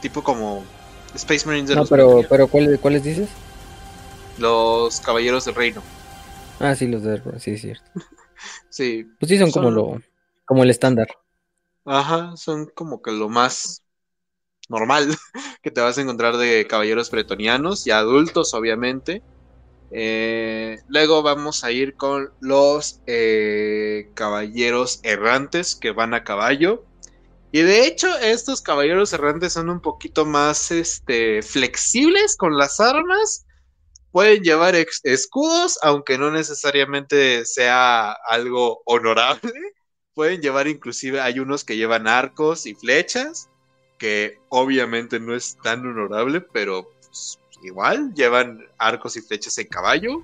[0.00, 0.64] Tipo como
[1.14, 3.28] Space Marines de no, los pero, pero ¿cuáles, ¿cuáles dices?
[4.38, 5.82] Los Caballeros del Reino.
[6.60, 7.90] Ah, sí, los de sí, es cierto.
[8.70, 9.06] sí.
[9.18, 9.62] Pues sí, son, son...
[9.62, 10.00] como lo
[10.44, 11.08] como el estándar.
[11.84, 13.82] Ajá, son como que lo más
[14.68, 15.08] normal
[15.62, 19.22] que te vas a encontrar de caballeros bretonianos y adultos, obviamente.
[19.90, 26.84] Eh, luego vamos a ir con los eh, caballeros errantes que van a caballo.
[27.52, 33.45] Y de hecho, estos caballeros errantes son un poquito más este, flexibles con las armas.
[34.16, 39.52] Pueden llevar escudos, aunque no necesariamente sea algo honorable.
[40.14, 43.50] Pueden llevar inclusive, hay unos que llevan arcos y flechas,
[43.98, 50.22] que obviamente no es tan honorable, pero pues, igual llevan arcos y flechas en caballo.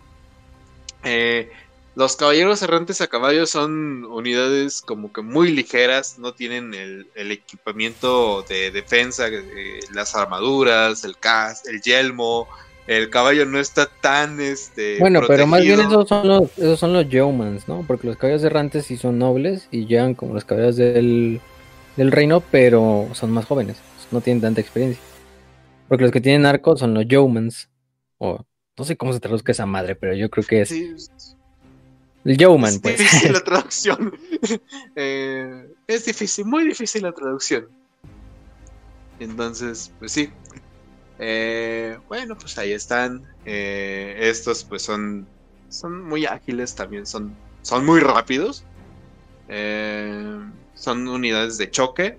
[1.04, 1.52] Eh,
[1.94, 8.40] los caballeros errantes a caballo son unidades como que muy ligeras, no tienen el, equipamiento
[8.48, 12.48] de defensa, eh, las armaduras, el casco, el yelmo,
[12.86, 15.36] el caballo no está tan este bueno protegido.
[15.36, 18.86] pero más bien esos son los esos son los yeomans no porque los caballos errantes
[18.86, 21.40] sí son nobles y llegan como los caballos del,
[21.96, 23.76] del reino pero son más jóvenes
[24.10, 25.02] no tienen tanta experiencia
[25.88, 27.70] porque los que tienen arco son los yeomans
[28.18, 28.44] o
[28.76, 30.92] no sé cómo se traduzca esa madre pero yo creo que es sí.
[32.24, 34.12] el yeoman es pues difícil la traducción
[34.96, 37.68] eh, es difícil muy difícil la traducción
[39.20, 40.30] entonces pues sí
[41.18, 43.24] eh, bueno, pues ahí están.
[43.44, 45.26] Eh, estos pues son,
[45.68, 48.64] son muy ágiles también, son, son muy rápidos.
[49.48, 50.38] Eh,
[50.74, 52.18] son unidades de choque.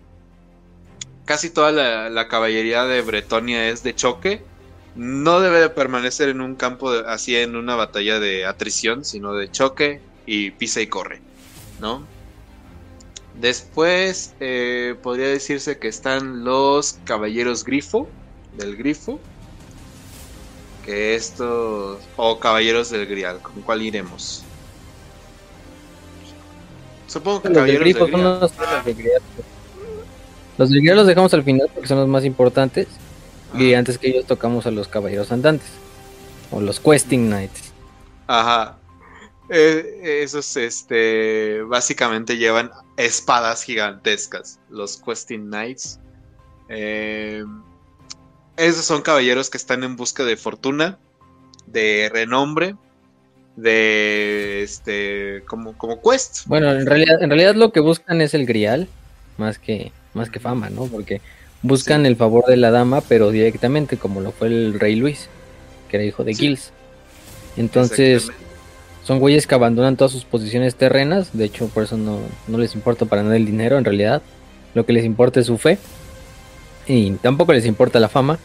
[1.25, 1.71] Casi toda
[2.09, 4.43] la, caballería de Bretonia es de choque.
[4.95, 9.49] No debe de permanecer en un campo así en una batalla de atrición, sino de
[9.49, 11.21] choque y pisa y corre,
[11.79, 12.05] ¿no?
[13.39, 14.35] Después
[15.01, 18.07] podría decirse que están los caballeros grifo,
[18.57, 19.19] del grifo
[20.85, 24.43] que estos o caballeros del grial con cuál iremos
[27.07, 28.39] supongo que los caballeros del grifo del son grial.
[28.39, 29.21] los, los del grial.
[30.57, 32.87] Los del grial los dejamos al final porque son los más importantes
[33.55, 35.67] y antes que ellos tocamos a los caballeros andantes
[36.51, 37.73] o los questing knights
[38.27, 38.77] Ajá.
[39.49, 45.99] Eh, esos, este, básicamente llevan espadas gigantescas, los Questing Knights.
[46.69, 47.43] Eh,
[48.57, 50.97] esos son caballeros que están en busca de fortuna,
[51.67, 52.75] de renombre,
[53.55, 56.45] de, este, como, como quest.
[56.47, 58.87] Bueno, en realidad, en realidad lo que buscan es el grial,
[59.37, 60.85] más que, más que fama, ¿no?
[60.85, 61.21] Porque
[61.61, 65.29] buscan el favor de la dama, pero directamente, como lo fue el rey Luis,
[65.89, 66.71] que era hijo de Gilles.
[67.55, 68.29] Entonces,
[69.03, 72.73] son güeyes que abandonan todas sus posiciones terrenas, de hecho por eso no, no les
[72.73, 74.21] importa para nada el dinero en realidad,
[74.73, 75.77] lo que les importa es su fe
[76.87, 78.39] y tampoco les importa la fama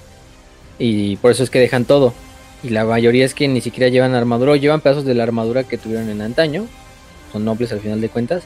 [0.78, 2.14] y por eso es que dejan todo.
[2.62, 5.64] Y la mayoría es que ni siquiera llevan armadura o llevan pedazos de la armadura
[5.64, 6.66] que tuvieron en antaño,
[7.32, 8.42] son nobles al final de cuentas,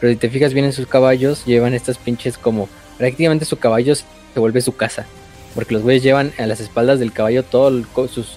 [0.00, 2.68] pero si te fijas bien en sus caballos, llevan estas pinches como
[2.98, 4.04] prácticamente su caballo se
[4.36, 5.06] vuelve su casa,
[5.54, 8.36] porque los güeyes llevan a las espaldas del caballo todas sus,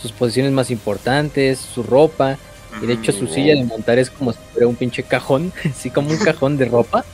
[0.00, 2.38] sus posiciones más importantes, su ropa,
[2.80, 5.90] y de hecho su silla de montar es como si fuera un pinche cajón, así
[5.90, 7.04] como un cajón de ropa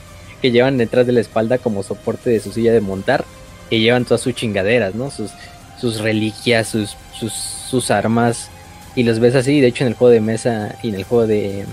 [0.41, 3.25] que llevan detrás de la espalda como soporte de su silla de montar.
[3.69, 5.11] Y llevan todas sus chingaderas, ¿no?
[5.11, 5.31] Sus,
[5.79, 8.49] sus reliquias, sus, sus, sus armas.
[8.95, 9.61] Y los ves así.
[9.61, 11.65] De hecho en el juego de mesa y en el juego de,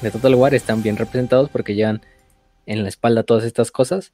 [0.00, 2.02] de Total War están bien representados porque llevan
[2.66, 4.12] en la espalda todas estas cosas.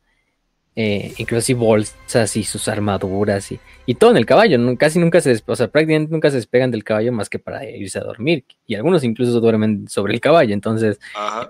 [0.80, 5.20] Eh, incluso así bolsas y sus armaduras y, y, todo en el caballo, casi nunca
[5.20, 8.44] se, o sea, prácticamente nunca se despegan del caballo más que para irse a dormir
[8.64, 11.00] y algunos incluso duermen sobre el caballo, entonces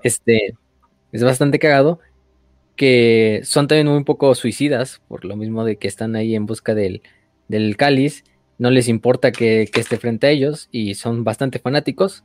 [0.02, 0.54] este
[1.12, 2.00] es bastante cagado
[2.78, 6.74] que son también muy poco suicidas por lo mismo de que están ahí en busca
[6.74, 7.02] del,
[7.48, 8.24] del cáliz,
[8.56, 12.24] no les importa que, que esté frente a ellos y son bastante fanáticos.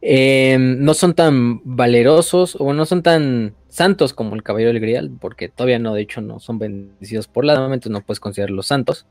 [0.00, 5.10] Em, no son tan valerosos o no son tan santos como el caballero del Grial,
[5.20, 8.66] porque todavía no, de hecho, no son bendecidos por la dama, entonces no puedes considerarlos
[8.66, 9.06] santos.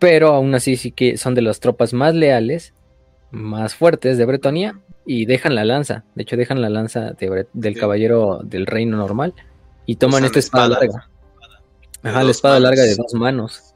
[0.00, 2.74] Pero aún así sí que son de las tropas más leales,
[3.30, 6.04] más fuertes de Bretonia y dejan la lanza.
[6.14, 7.14] De hecho, dejan la lanza
[7.52, 9.34] del caballero del reino normal
[9.86, 11.08] y toman esta espada, larga.
[12.02, 13.74] Ajá, la espada larga de dos manos.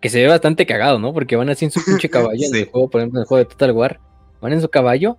[0.00, 1.12] Que se ve bastante cagado, ¿no?
[1.12, 3.44] Porque van así en su pinche caballo en el juego, por ejemplo, en el juego
[3.44, 3.98] de Total War.
[4.40, 5.18] Van en su caballo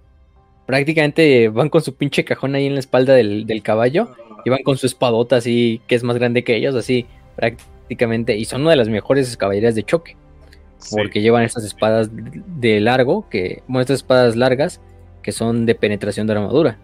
[0.66, 4.10] prácticamente van con su pinche cajón ahí en la espalda del, caballo
[4.44, 8.46] y van con su espadota así, que es más grande que ellos, así prácticamente, y
[8.46, 10.18] son una de las mejores caballerías de choque,
[10.92, 14.82] porque llevan estas espadas de largo, que, bueno, estas espadas largas,
[15.26, 16.78] que son de penetración de armadura.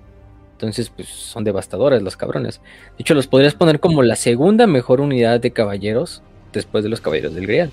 [0.54, 2.60] Entonces, pues son devastadoras los cabrones.
[2.98, 7.02] De hecho, los podrías poner como la segunda mejor unidad de caballeros después de los
[7.02, 7.70] caballeros del Grial.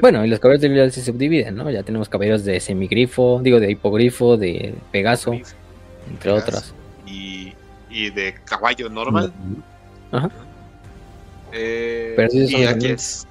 [0.00, 1.70] Bueno, y los caballeros del Grial se subdividen, ¿no?
[1.70, 5.34] Ya tenemos caballeros de semigrifo, digo, de hipogrifo, de Pegaso,
[6.10, 6.74] entre otros.
[7.06, 7.54] Y,
[7.88, 9.32] y, de caballo normal.
[10.10, 10.28] Ajá.
[11.52, 13.28] Eh, y aquí es.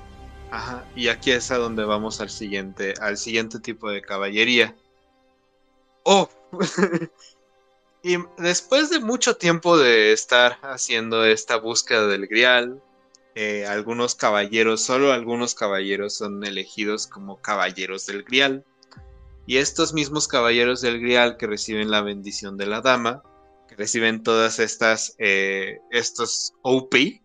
[0.49, 4.75] Ajá, y aquí es a donde vamos al siguiente, al siguiente tipo de caballería.
[6.11, 6.27] Oh,
[8.01, 12.81] y después de mucho tiempo de estar haciendo esta búsqueda del Grial,
[13.35, 18.65] eh, algunos caballeros, solo algunos caballeros son elegidos como caballeros del Grial.
[19.45, 23.21] Y estos mismos caballeros del Grial que reciben la bendición de la dama,
[23.67, 27.21] que reciben todas estas, eh, estos OP,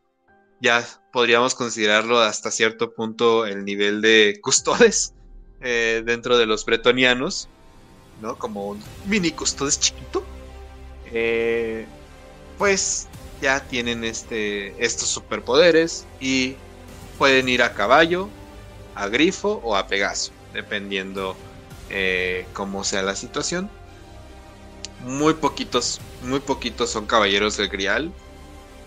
[0.60, 5.14] ya podríamos considerarlo hasta cierto punto el nivel de custodes
[5.62, 7.48] eh, dentro de los bretonianos,
[8.20, 8.36] ¿no?
[8.38, 10.24] Como un mini custodes chiquito.
[12.58, 13.08] pues
[13.40, 16.56] ya tienen este, estos superpoderes y
[17.18, 18.28] pueden ir a caballo,
[18.94, 21.36] a grifo o a pegaso, dependiendo
[21.90, 23.70] eh, cómo sea la situación.
[25.04, 28.12] Muy poquitos, muy poquitos son caballeros del Grial.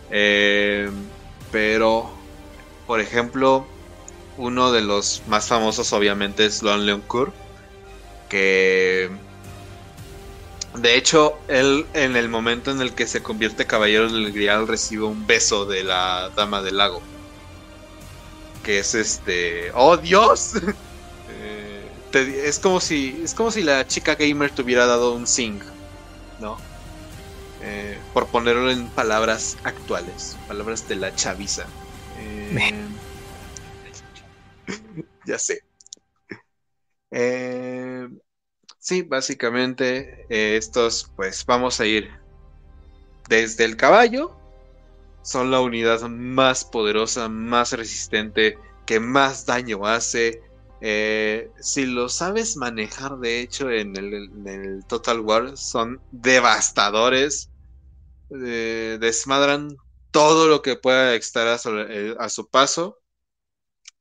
[0.10, 0.90] Eh,
[1.52, 2.10] pero,
[2.88, 3.68] por ejemplo,
[4.38, 7.34] uno de los más famosos obviamente es Lon Leoncourt,
[8.30, 9.10] que
[10.78, 15.06] de hecho, él en el momento en el que se convierte caballero del Grial recibe
[15.06, 17.02] un beso de la Dama del Lago.
[18.64, 19.72] Que es este...
[19.74, 20.54] ¡Oh Dios!
[22.14, 23.20] Eh, es como si.
[23.22, 25.60] Es como si la chica gamer te hubiera dado un sing.
[26.40, 26.58] ¿No?
[27.62, 30.38] Eh, por ponerlo en palabras actuales.
[30.48, 31.66] Palabras de la chaviza.
[32.18, 32.74] Eh,
[35.26, 35.67] ya sé.
[37.12, 38.08] Eh,
[38.88, 42.10] Sí, básicamente eh, estos, pues vamos a ir
[43.28, 44.32] desde el caballo.
[45.24, 50.42] Son la unidad más poderosa, más resistente, que más daño hace.
[50.80, 57.50] Eh, si lo sabes manejar, de hecho, en el, Total War, son devastadores.
[58.30, 59.76] Eh, desmadran
[60.12, 61.56] todo lo que pueda estar a
[62.24, 63.00] a su paso.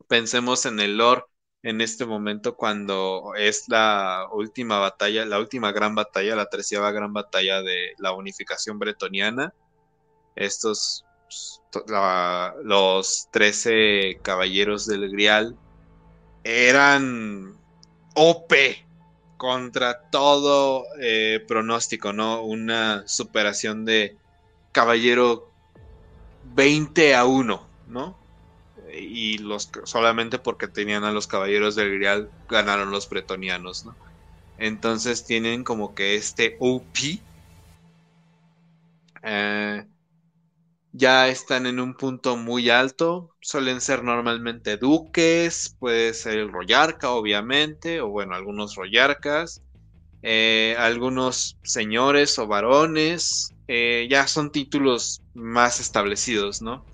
[0.07, 1.25] Pensemos en el lore
[1.67, 7.13] en este momento cuando es la última batalla, la última gran batalla, la treceava gran
[7.13, 9.53] batalla de la unificación bretoniana.
[10.37, 11.05] Estos,
[12.63, 15.57] los trece caballeros del Grial
[16.45, 17.57] eran
[18.15, 18.53] OP
[19.37, 22.43] contra todo eh, pronóstico, ¿no?
[22.43, 24.17] Una superación de
[24.71, 25.51] caballero
[26.55, 28.17] 20 a 1 ¿no?
[29.01, 33.97] Y los solamente porque tenían a los caballeros del Grial ganaron los bretonianos, ¿no?
[34.59, 37.23] Entonces tienen como que este OP.
[39.23, 39.87] Eh,
[40.93, 43.37] ya están en un punto muy alto.
[43.41, 49.63] Suelen ser normalmente duques, puede ser el royarca, obviamente, o bueno, algunos royarcas.
[50.23, 56.87] Eh, algunos señores o varones, eh, ya son títulos más establecidos, ¿no?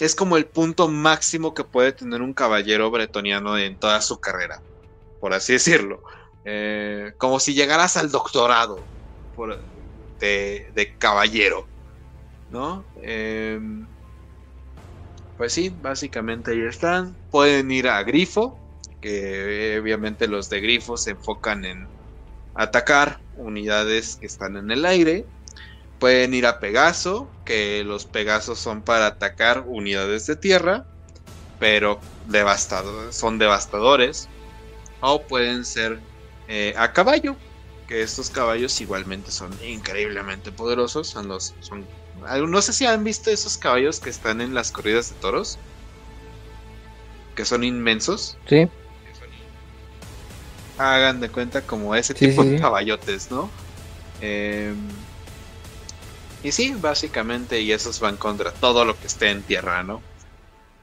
[0.00, 4.60] Es como el punto máximo que puede tener un caballero bretoniano en toda su carrera,
[5.20, 6.02] por así decirlo.
[7.18, 8.80] como si llegaras al doctorado
[10.20, 11.66] de, de, caballero,
[12.50, 12.84] ¿no?
[15.38, 17.14] pues sí, básicamente ahí están.
[17.30, 18.58] Pueden ir a Grifo,
[19.00, 21.86] que obviamente los de Grifo se enfocan en
[22.54, 25.24] atacar unidades que están en el aire.
[26.00, 30.84] Pueden ir a Pegaso, que los Pegasos son para atacar unidades de tierra,
[31.58, 31.98] pero
[33.10, 34.28] son devastadores.
[35.00, 35.98] O pueden ser
[36.46, 37.36] eh, a caballo,
[37.88, 41.08] que estos caballos igualmente son increíblemente poderosos.
[41.08, 41.86] Son los, son,
[42.48, 45.58] no sé si han visto esos caballos que están en las corridas de toros,
[47.34, 48.36] que son inmensos.
[48.46, 48.68] Sí
[50.76, 53.50] hagan de cuenta como ese tipo de caballotes, ¿no?
[54.20, 54.76] Em,
[56.48, 60.00] y sí, básicamente, y esos van contra todo lo que esté en tierra, ¿no?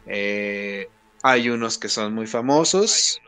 [0.05, 0.87] Eh,
[1.23, 3.19] hay unos que son muy famosos,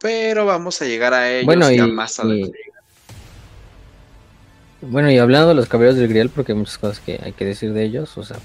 [0.00, 2.58] pero vamos a llegar a ellos bueno, ya más adelante.
[4.80, 7.44] bueno, y hablando de los caballeros del Grial, porque hay muchas cosas que hay que
[7.44, 8.38] decir de ellos, o sea,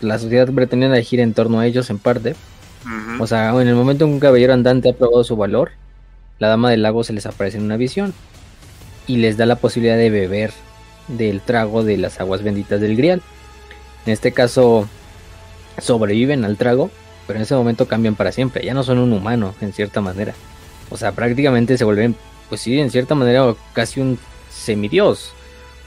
[0.00, 2.34] la sociedad pretendía gira en torno a ellos en parte,
[3.20, 5.72] o sea, en el momento en que un caballero andante ha probado su valor,
[6.38, 8.14] la dama del lago se les aparece en una visión
[9.06, 10.52] y les da la posibilidad de beber
[11.12, 13.22] del trago de las aguas benditas del grial.
[14.06, 14.88] En este caso,
[15.78, 16.90] sobreviven al trago,
[17.26, 18.64] pero en ese momento cambian para siempre.
[18.64, 20.34] Ya no son un humano, en cierta manera.
[20.90, 22.16] O sea, prácticamente se vuelven,
[22.48, 24.18] pues sí, en cierta manera, casi un
[24.50, 25.32] semidios.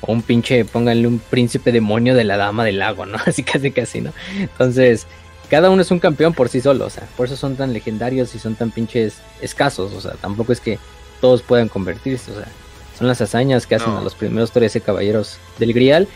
[0.02, 3.18] O un pinche, pónganle un príncipe demonio de la dama del lago, ¿no?
[3.26, 4.14] Así casi casi, ¿no?
[4.40, 5.08] Entonces,
[5.50, 8.34] cada uno es un campeón por sí solo, o sea, por eso son tan legendarios
[8.36, 10.80] y son tan pinches escasos, o sea, tampoco es que
[11.22, 12.48] todos puedan convertirse, o sea,
[12.98, 16.08] son las hazañas que hacen a los primeros 13 caballeros del Grial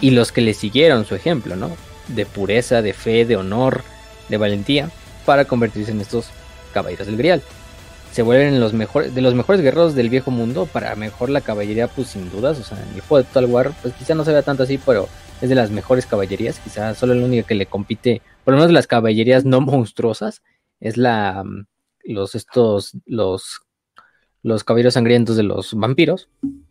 [0.00, 1.70] y los que le siguieron su ejemplo, ¿no?
[2.08, 3.82] De pureza, de fe, de honor,
[4.28, 4.90] de valentía,
[5.24, 6.28] para convertirse en estos
[6.74, 7.42] caballeros del Grial.
[8.12, 11.88] Se vuelven los mejores, de los mejores guerreros del viejo mundo, para mejor la caballería,
[11.88, 14.32] pues sin dudas, o sea, en el juego de Total War, pues quizá no se
[14.32, 15.08] vea tanto así, pero
[15.40, 18.72] es de las mejores caballerías, quizá solo la única que le compite por lo menos
[18.72, 20.42] las caballerías no monstruosas,
[20.78, 21.66] es la mm,
[22.04, 23.60] los estos los
[24.46, 26.28] los caballeros sangrientos de los vampiros,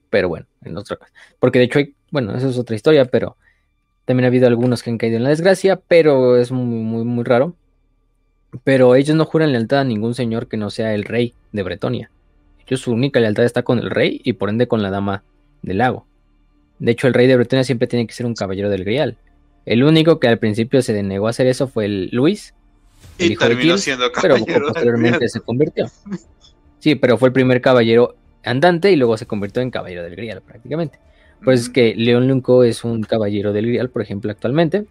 [0.10, 1.12] pero bueno, en otra cosa.
[1.40, 3.36] Porque de hecho hay, bueno, eso es otra historia, pero
[4.06, 7.26] también ha habido algunos que han caído en la desgracia, pero es muy muy muy
[7.26, 7.54] raro.
[8.64, 12.10] Pero ellos no juran lealtad a ningún señor que no sea el rey de Bretonia.
[12.66, 15.24] Ellos su única lealtad está con el rey y por ende con la dama
[15.62, 16.06] del lago.
[16.80, 19.18] De hecho, el rey de Bretonia siempre tiene que ser un caballero del Grial.
[19.66, 22.54] El único que al principio se denegó a hacer eso fue el Luis.
[23.20, 24.46] y terminó siendo caballero.
[24.46, 25.88] Pero posteriormente se convirtió.
[26.80, 30.42] Sí, pero fue el primer caballero andante y luego se convirtió en caballero del Grial
[30.42, 31.00] prácticamente.
[31.44, 34.86] Pues es que León Lunco es un caballero del Grial, por ejemplo, actualmente.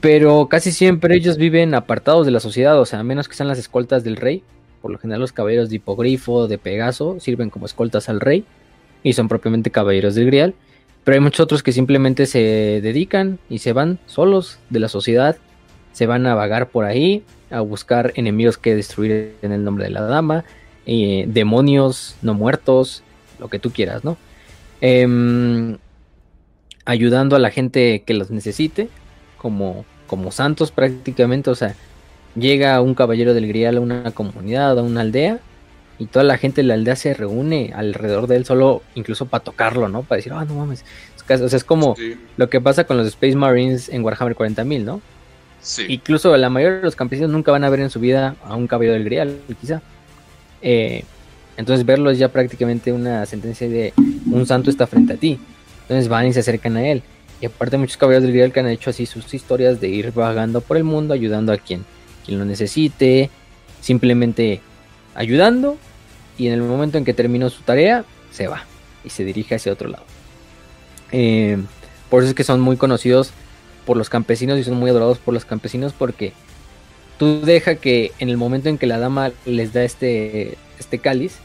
[0.00, 3.48] Pero casi siempre ellos viven apartados de la sociedad, o sea, a menos que sean
[3.48, 4.42] las escoltas del rey.
[4.80, 8.44] Por lo general los caballeros de hipogrifo, de Pegaso, sirven como escoltas al rey
[9.02, 10.54] y son propiamente caballeros del Grial.
[11.04, 15.36] Pero hay muchos otros que simplemente se dedican y se van solos de la sociedad,
[15.92, 19.90] se van a vagar por ahí, a buscar enemigos que destruir en el nombre de
[19.90, 20.44] la dama,
[20.86, 23.02] eh, demonios no muertos,
[23.38, 24.16] lo que tú quieras, ¿no?
[24.80, 25.78] Em,
[26.84, 28.88] ayudando a la gente que los necesite,
[29.36, 31.74] como, como santos prácticamente, o sea,
[32.34, 35.40] llega un caballero del Grial a una comunidad, a una aldea,
[35.98, 39.44] y toda la gente de la aldea se reúne alrededor de él solo incluso para
[39.44, 40.02] tocarlo, ¿no?
[40.02, 40.84] Para decir, ah, no mames.
[41.22, 41.94] O sea, es como
[42.38, 45.02] lo que pasa con los Space Marines en Warhammer 40.000, ¿no?
[45.88, 48.66] Incluso la mayoría de los campesinos nunca van a ver en su vida a un
[48.66, 49.82] caballero del Grial, quizá.
[50.62, 51.04] Eh,
[51.56, 53.92] entonces verlo es ya prácticamente una sentencia de
[54.26, 55.38] un santo está frente a ti.
[55.82, 57.02] Entonces van y se acercan a él.
[57.40, 60.60] Y aparte muchos caballeros del Grial que han hecho así sus historias de ir vagando
[60.60, 61.84] por el mundo, ayudando a quien,
[62.24, 63.30] quien lo necesite,
[63.80, 64.60] simplemente
[65.14, 65.76] ayudando
[66.38, 68.64] y en el momento en que terminó su tarea, se va
[69.04, 70.04] y se dirige hacia otro lado.
[71.12, 71.58] Eh,
[72.08, 73.32] por eso es que son muy conocidos
[73.86, 76.32] por los campesinos y son muy adorados por los campesinos porque
[77.18, 81.36] tú deja que en el momento en que la dama les da este, este cáliz,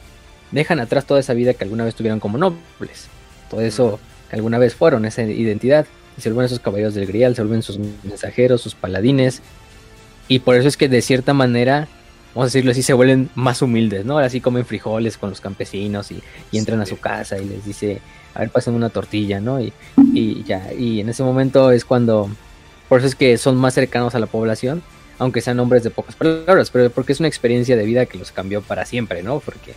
[0.51, 3.07] dejan atrás toda esa vida que alguna vez tuvieron como nobles,
[3.49, 3.99] todo eso
[4.29, 5.85] que alguna vez fueron, esa identidad,
[6.17, 9.41] y se vuelven esos caballeros del grial, se vuelven sus mensajeros, sus paladines,
[10.27, 11.87] y por eso es que de cierta manera,
[12.33, 14.17] vamos a decirlo así, se vuelven más humildes, ¿no?
[14.17, 18.01] Así comen frijoles con los campesinos y, entran a su casa y les dice,
[18.35, 19.59] a ver, pasen una tortilla, ¿no?
[19.59, 19.73] Y,
[20.13, 22.29] y ya, y en ese momento es cuando,
[22.87, 24.83] por eso es que son más cercanos a la población,
[25.17, 28.31] aunque sean hombres de pocas palabras, pero porque es una experiencia de vida que los
[28.31, 29.39] cambió para siempre, ¿no?
[29.39, 29.73] Porque,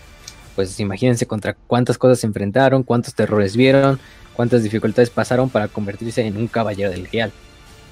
[0.57, 4.01] pues imagínense contra cuántas cosas se enfrentaron, cuántos terrores vieron,
[4.35, 7.33] cuántas dificultades pasaron para convertirse en un caballero del real.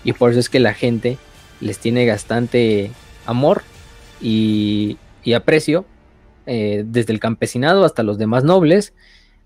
[0.05, 1.19] Y por eso es que la gente
[1.61, 2.91] les tiene bastante
[3.25, 3.63] amor
[4.21, 4.99] y,
[5.35, 5.85] aprecio,
[6.47, 8.93] eh, desde el campesinado hasta los demás nobles,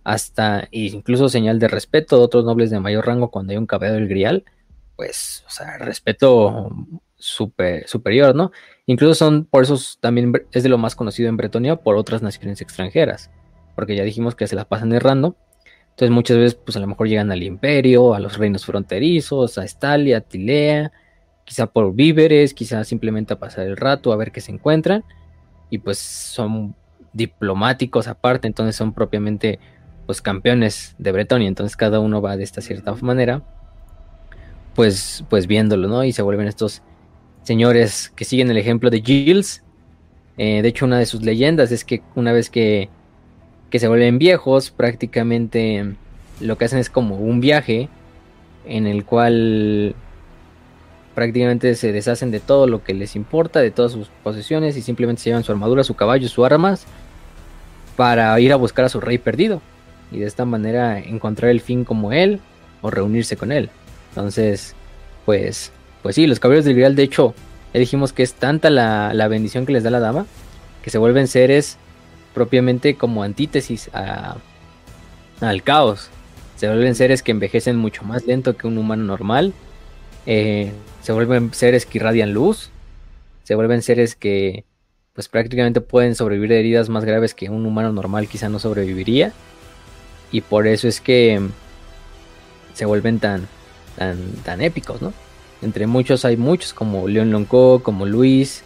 [0.05, 3.99] hasta incluso señal de respeto de otros nobles de mayor rango cuando hay un caballero
[3.99, 4.45] del grial,
[4.97, 6.71] pues, o sea, respeto
[7.17, 8.53] super, superior, ¿no?
[8.87, 12.61] Incluso son, por eso también es de lo más conocido en Bretonia por otras naciones
[12.61, 13.31] extranjeras,
[13.75, 15.37] porque ya dijimos que se las pasan errando,
[15.91, 19.65] entonces muchas veces, pues a lo mejor llegan al imperio, a los reinos fronterizos, a
[19.65, 20.93] Estalia, a Tilea,
[21.45, 25.05] quizá por víveres, quizá simplemente a pasar el rato, a ver qué se encuentran,
[25.69, 26.75] y pues son
[27.13, 29.59] diplomáticos aparte, entonces son propiamente
[30.11, 33.45] pues campeones de Bretonia, entonces cada uno va de esta cierta manera,
[34.75, 36.03] pues, pues viéndolo, ¿no?
[36.03, 36.83] Y se vuelven estos
[37.45, 39.63] señores que siguen el ejemplo de Giles.
[40.37, 42.89] Eh, de hecho, una de sus leyendas es que una vez que,
[43.71, 45.95] que se vuelven viejos, prácticamente
[46.41, 47.89] lo que hacen es como un viaje
[48.67, 49.95] en el cual
[51.15, 55.23] prácticamente se deshacen de todo lo que les importa, de todas sus posesiones y simplemente
[55.23, 56.85] se llevan su armadura, su caballo, sus armas
[57.95, 59.63] para ir a buscar a su rey perdido
[60.11, 62.41] y de esta manera encontrar el fin como él
[62.83, 63.71] o reunirse con él.
[64.11, 64.75] Entonces,
[65.25, 65.73] pues,
[66.03, 67.35] pues sí, los caballeros del Grial, de hecho,
[67.73, 70.27] ya dijimos que es tanta la, la bendición que les da la dama
[70.83, 71.77] que se vuelven seres
[72.35, 74.37] propiamente como antítesis a,
[75.41, 76.09] al caos.
[76.57, 79.53] Se vuelven seres que envejecen mucho más lento que un humano normal
[80.27, 80.73] eh,
[81.03, 82.71] se vuelven seres que irradian luz,
[83.45, 84.65] se vuelven seres que
[85.15, 89.33] pues prácticamente pueden sobrevivir de heridas más graves que un humano normal quizá no sobreviviría.
[90.33, 91.41] Y por eso es que
[92.75, 93.49] se vuelven tan,
[93.97, 95.13] tan, tan épicos, ¿no?
[95.63, 98.63] Entre muchos hay muchos, como León Lonco, como Luis,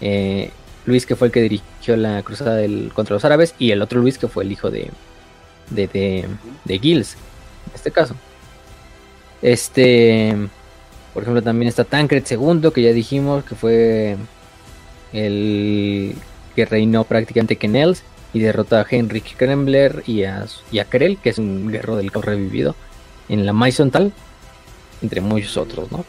[0.00, 0.50] eh,
[0.86, 2.62] Luis que fue el que dirigió la cruzada
[2.94, 4.90] contra los árabes, y el otro Luis que fue el hijo de,
[5.68, 6.26] de, de,
[6.64, 7.16] de Gilles,
[7.68, 8.14] en este caso.
[9.42, 10.34] Este,
[11.12, 14.16] por ejemplo, también está Tancred II, que ya dijimos que fue
[15.12, 16.14] el
[16.54, 21.38] que reinó prácticamente Kenels y derrotó a Henrik Krembler y a, y Krell, que es
[21.38, 22.74] un guerrero del caos revivido,
[23.28, 24.12] en la Maisontal,
[25.02, 26.04] entre muchos otros, ¿no?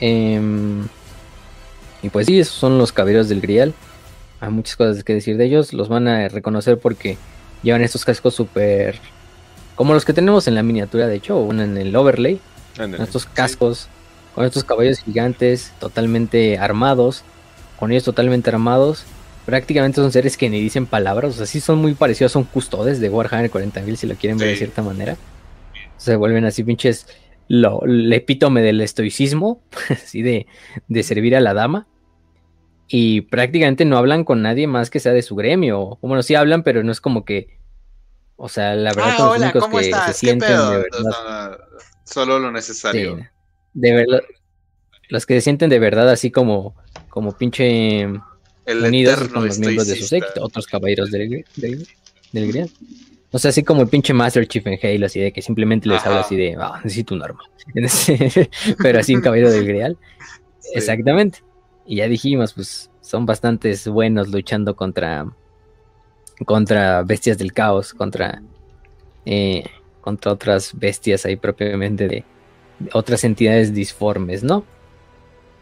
[0.00, 0.86] Em,
[2.02, 3.74] y pues sí, esos son los caballeros del Grial.
[4.40, 5.72] Hay muchas cosas que decir de ellos.
[5.74, 7.18] Los van a reconocer porque
[7.62, 8.98] llevan estos cascos súper...
[9.74, 12.40] Como los que tenemos en la miniatura, de hecho, o en el overlay
[12.76, 13.88] con estos cascos,
[14.34, 17.24] con estos caballos gigantes totalmente armados,
[17.78, 19.04] con ellos totalmente armados.
[19.50, 23.00] Prácticamente son seres que ni dicen palabras, o sea, sí son muy parecidos, son custodes
[23.00, 25.16] de Warhammer 40.000 si lo quieren ver de cierta manera.
[25.96, 27.08] Se vuelven así pinches
[27.48, 30.46] lo, el epítome del estoicismo, así de,
[30.86, 31.88] de servir a la dama.
[32.86, 35.98] Y prácticamente no hablan con nadie más que sea de su gremio.
[36.00, 37.58] Bueno, sí hablan, pero no es como que.
[38.36, 41.58] O sea, la verdad, ah, los únicos que se sienten de verdad.
[42.04, 43.18] Solo lo necesario.
[43.74, 44.20] de verdad.
[45.08, 46.76] Los que se sienten de verdad así como,
[47.08, 48.06] como pinche
[48.66, 52.70] unidos con los miembros de su séquito, otros caballeros del, del, Grial.
[53.32, 56.04] O sea, así como el pinche Master Chief en Halo, así de que simplemente les
[56.04, 57.40] habla así de, ah, necesito un arma.
[58.82, 59.96] Pero así un caballero del Grial.
[60.74, 61.40] Exactamente.
[61.86, 65.26] Y ya dijimos, pues son bastantes buenos luchando contra
[66.46, 68.42] contra bestias del caos, contra
[69.26, 69.64] eh,
[70.00, 72.24] contra otras bestias ahí propiamente de,
[72.92, 74.64] otras entidades disformes, ¿no?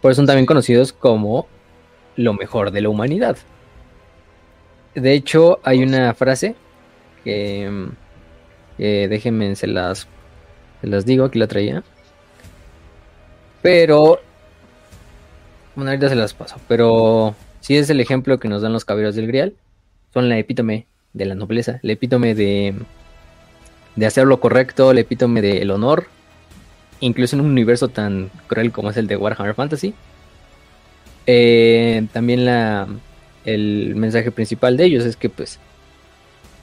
[0.00, 1.48] Por eso son también conocidos como
[2.18, 3.38] lo mejor de la humanidad.
[4.94, 6.56] De hecho, hay una frase
[7.22, 7.88] que,
[8.76, 10.08] déjenme, se las,
[10.82, 11.84] las digo, aquí la traía.
[13.62, 14.20] Pero,
[15.76, 19.14] bueno, ahorita se las paso, pero si es el ejemplo que nos dan los caballeros
[19.14, 19.54] del Grial.
[20.12, 22.74] Son la epítome de la nobleza, el epítome de,
[23.94, 26.06] de hacer lo correcto, el epítome del honor,
[27.00, 29.94] incluso en un universo tan cruel como es el de Warhammer Fantasy.
[31.30, 32.88] Eh, también la,
[33.44, 35.58] el mensaje principal de ellos es que pues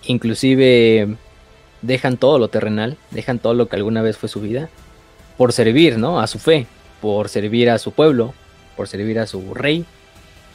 [0.06, 1.16] inclusive
[1.84, 4.70] dejan todo lo terrenal, dejan todo lo que alguna vez fue su vida
[5.38, 6.20] por servir, ¿no?
[6.20, 6.66] A su fe,
[7.00, 8.34] por servir a su pueblo,
[8.76, 9.86] por servir a su rey,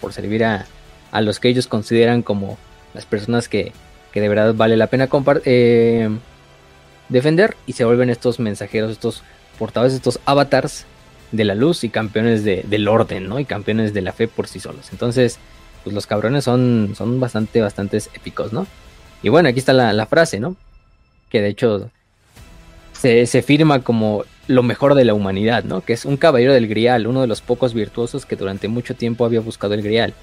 [0.00, 0.66] por servir a,
[1.12, 2.58] a los que ellos consideran como
[2.94, 3.72] las personas que,
[4.10, 5.08] que de verdad vale la pena.
[5.44, 6.08] Eh,
[7.08, 9.22] defender y se vuelven estos mensajeros, estos
[9.56, 10.84] portadores de estos avatars
[11.32, 13.38] de la luz y campeones del orden, ¿no?
[13.38, 14.88] Y campeones de la fe por sí solos.
[14.92, 15.38] Entonces,
[15.84, 17.60] pues los cabrones son, son bastante,
[18.14, 18.66] épicos, ¿no?
[19.22, 20.56] Y bueno, aquí está la, frase, ¿no?
[21.28, 21.90] Que de hecho
[22.92, 25.82] se, se, firma como lo mejor de la humanidad, ¿no?
[25.82, 29.24] Que es un caballero del grial, uno de los pocos virtuosos que durante mucho tiempo
[29.24, 30.14] había buscado el grial,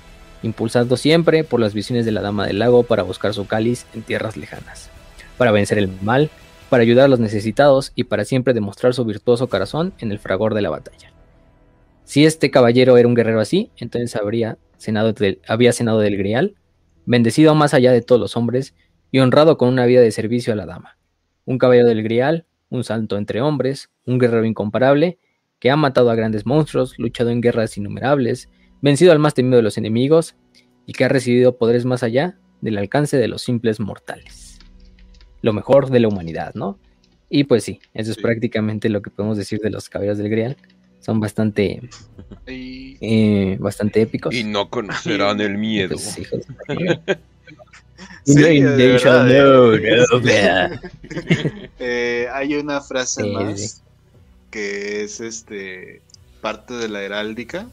[0.44, 4.02] impulsado siempre por las visiones de la Dama del Lago para buscar su cáliz en
[4.02, 4.90] tierras lejanas,
[5.38, 6.30] para vencer el mal,
[6.70, 10.54] para ayudar a los necesitados y para siempre demostrar su virtuoso corazón en el fragor
[10.54, 11.12] de la batalla.
[12.04, 15.14] Si este caballero era un guerrero así, entonces habría cenado
[15.48, 16.56] había cenado del grial,
[17.06, 18.76] bendecido más allá de todos los hombres
[19.12, 20.98] y honrado con una vida de servicio a la dama.
[21.46, 25.20] Un caballero del grial, un santo entre hombres, un guerrero incomparable,
[25.60, 28.50] que ha matado a grandes monstruos, luchado en guerras innumerables,
[28.82, 30.36] vencido al más temido de los enemigos
[30.86, 34.47] y que ha recibido poderes más allá del alcance de los simples mortales.
[35.42, 36.78] Lo mejor de la humanidad, ¿no?
[37.30, 40.58] Y pues sí, eso es prácticamente lo que podemos decir de los caballeros del Grial.
[41.02, 41.82] Son bastante,
[42.48, 44.34] eh, bastante épicos.
[44.34, 45.96] Y no conocerán el miedo.
[52.34, 53.82] hay una frase más
[54.52, 56.02] que es este
[56.42, 57.68] parte de la heráldica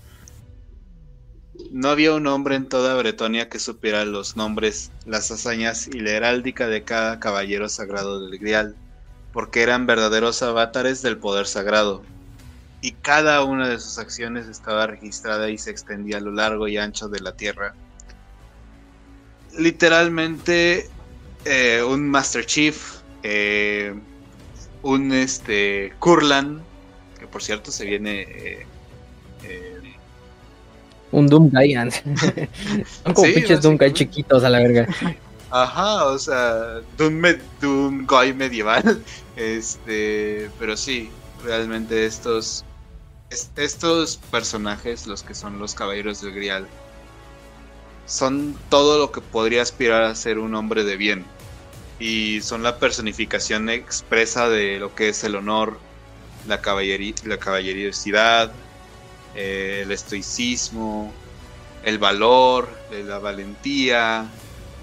[1.71, 6.11] no había un hombre en toda Bretonia que supiera los nombres, las hazañas y la
[6.11, 8.77] heráldica de cada caballero sagrado del Grial,
[9.33, 12.03] porque eran verdaderos avatares del poder sagrado.
[12.81, 16.77] Y cada una de sus acciones estaba registrada y se extendía a lo largo y
[16.77, 17.75] ancho de la tierra.
[19.57, 20.89] Literalmente,
[21.45, 23.95] eh, un Master Chief, eh,
[24.83, 26.63] un este, Kurlan,
[27.19, 28.67] que por cierto se viene
[29.43, 29.74] eh,
[31.15, 31.75] un Doomguy.
[33.05, 34.87] Son como pinches Doomguy chiquitos a la verga.
[35.51, 39.03] Ajá, o sea, Doom, Guy medieval.
[39.37, 41.11] Este, pero sí,
[41.45, 42.65] realmente estos
[43.57, 46.69] estos personajes, los que son los caballeros del Grial,
[48.07, 51.25] son todo lo que podría aspirar a ser un hombre de bien.
[51.99, 55.79] Y son la personificación expresa de lo que es el honor,
[56.47, 58.53] la, caballería, la caballerosidad,
[59.35, 61.13] eh, el estoicismo,
[61.83, 64.27] el valor, la valentía,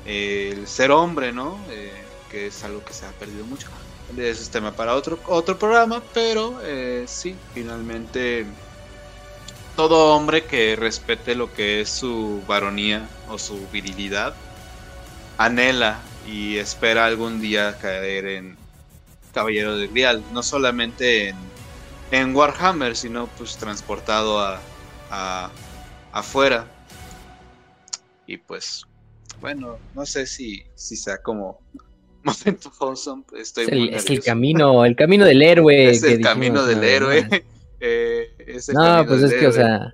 [0.05, 1.57] el ser hombre, ¿no?
[1.69, 1.91] Eh,
[2.29, 3.67] que es algo que se ha perdido mucho.
[4.11, 8.45] Ese es tema para otro, otro programa, pero eh, sí, finalmente
[9.75, 14.35] todo hombre que respete lo que es su varonía o su virilidad
[15.37, 18.57] anhela y espera algún día caer en
[19.33, 21.37] Caballero de Grial, no solamente en
[22.11, 25.51] en Warhammer, sino pues transportado a,
[26.11, 26.67] afuera.
[28.27, 28.83] Y pues,
[29.39, 31.59] bueno, no sé si, si sea como
[32.23, 33.23] momento wholesome.
[33.37, 35.89] Estoy es, el, es el camino, el camino del héroe.
[35.89, 37.27] Es el camino del héroe.
[37.83, 38.35] Eh,
[38.75, 39.91] no, pues es que, o sea,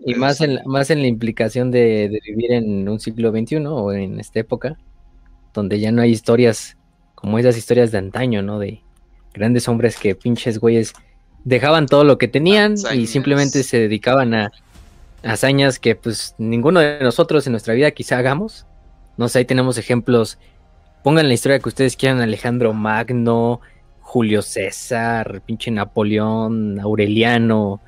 [0.00, 3.92] y más en, más en la implicación de, de, vivir en un siglo XXI o
[3.92, 4.76] en esta época,
[5.54, 6.76] donde ya no hay historias
[7.14, 8.58] como esas historias de antaño, ¿no?
[8.58, 8.82] De
[9.32, 10.92] grandes hombres que pinches güeyes
[11.44, 14.52] dejaban todo lo que tenían y simplemente se dedicaban a
[15.22, 18.66] hazañas que pues ninguno de nosotros en nuestra vida quizá hagamos.
[19.16, 20.38] No sé, ahí tenemos ejemplos.
[21.02, 23.60] Pongan la historia que ustedes quieran, Alejandro Magno,
[24.00, 27.80] Julio César, pinche Napoleón, Aureliano,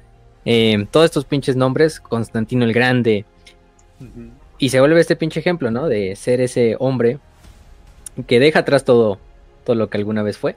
[0.44, 3.24] eh, todos estos pinches nombres, Constantino el Grande.
[4.58, 5.86] Y se vuelve este pinche ejemplo, ¿no?
[5.86, 7.18] De ser ese hombre
[8.26, 9.18] que deja atrás todo,
[9.64, 10.56] todo lo que alguna vez fue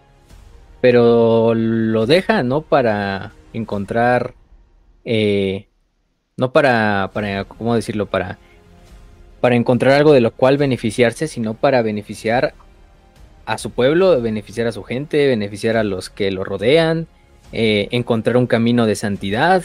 [0.84, 4.34] pero lo deja no para encontrar,
[5.06, 5.68] eh,
[6.36, 8.08] no para, para, ¿cómo decirlo?
[8.08, 8.38] Para,
[9.40, 12.54] para encontrar algo de lo cual beneficiarse, sino para beneficiar
[13.46, 17.08] a su pueblo, beneficiar a su gente, beneficiar a los que lo rodean,
[17.54, 19.64] eh, encontrar un camino de santidad,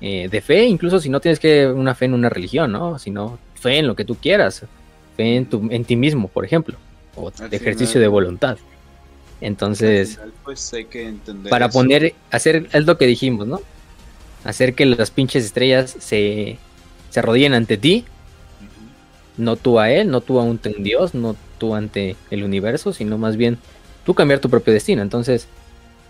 [0.00, 2.98] eh, de fe, incluso si no tienes que una fe en una religión, ¿no?
[2.98, 4.66] Sino fe en lo que tú quieras,
[5.16, 6.76] fe en, tu, en ti mismo, por ejemplo,
[7.14, 8.58] o de ejercicio de voluntad.
[9.40, 13.60] Entonces, pues hay que entender para poner, hacer, es lo que dijimos, ¿no?
[14.44, 16.58] Hacer que las pinches estrellas se,
[17.10, 18.04] se arrodillen ante ti,
[19.36, 23.18] no tú a él, no tú a un, dios, no tú ante el universo, sino
[23.18, 23.58] más bien
[24.04, 25.02] tú cambiar tu propio destino.
[25.02, 25.48] Entonces,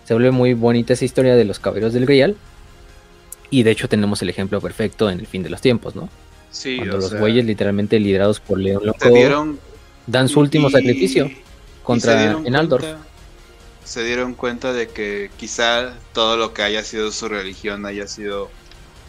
[0.04, 2.36] se vuelve muy bonita esa historia de los caballeros del Grial.
[3.50, 6.08] Y de hecho tenemos el ejemplo perfecto en el fin de los tiempos, ¿no?
[6.50, 9.56] Sí, Cuando los güeyes literalmente liderados por León Loco
[10.06, 11.30] dan su último sacrificio
[11.82, 12.86] contra Enaldorf
[13.86, 18.50] se dieron cuenta de que quizá todo lo que haya sido su religión haya sido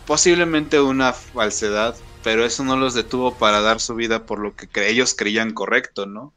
[0.05, 4.69] posiblemente una falsedad, pero eso no los detuvo para dar su vida por lo que
[4.87, 6.31] ellos creían correcto, ¿no?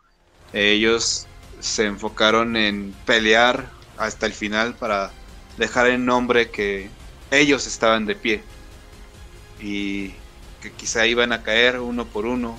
[0.54, 1.26] Ellos
[1.60, 5.12] se enfocaron en pelear hasta el final para
[5.58, 6.90] dejar en nombre que
[7.30, 8.42] ellos estaban de pie
[9.60, 10.14] y
[10.62, 12.58] que quizá iban a caer uno por uno,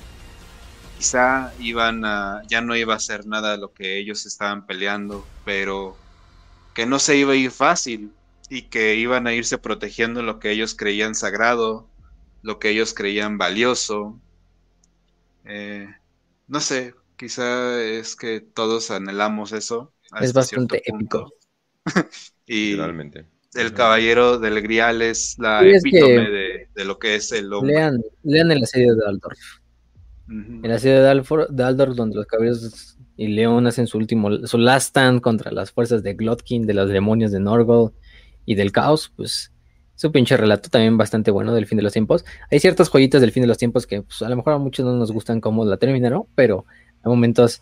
[1.02, 5.98] quizá iban a, ya no iba a ser nada lo que ellos estaban peleando, pero
[6.76, 8.12] que no se iba a ir fácil
[8.52, 11.90] y que iban a irse protegiendo lo que ellos creían sagrado,
[12.44, 14.22] lo que ellos creían valioso.
[15.46, 15.88] Eh,
[16.48, 19.92] no sé, quizá es que todos anhelamos eso.
[20.22, 21.34] Es bastante épico.
[22.46, 22.78] y
[23.56, 27.74] el caballero del Grial es la epítome de, lo que es el hombre.
[27.74, 29.61] Lean, lean el asedio de Aldorf.
[30.64, 31.10] El asedio de,
[31.64, 36.04] Aldorf, donde los caballeros y León hacen su último, su last stand contra las fuerzas
[36.04, 37.92] de Glotkin, de los demonios de Norgol
[38.46, 39.52] y del caos, pues
[39.96, 42.26] su pinche relato también bastante bueno del fin de los tiempos.
[42.50, 44.86] Hay ciertas joyitas del fin de los tiempos que pues, a lo mejor a muchos
[44.86, 46.66] no nos gustan cómo la terminaron, pero
[47.04, 47.62] hay momentos,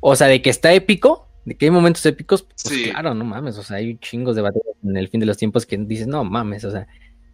[0.00, 3.58] o sea, de que está épico, de que hay momentos épicos, pues claro, no mames,
[3.58, 6.22] o sea, hay chingos de batallas en el fin de los tiempos que dices, no
[6.24, 6.86] mames, o sea,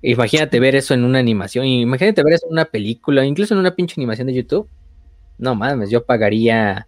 [0.03, 3.75] imagínate ver eso en una animación, imagínate ver eso en una película, incluso en una
[3.75, 4.69] pinche animación de YouTube.
[5.39, 6.87] No mames, yo pagaría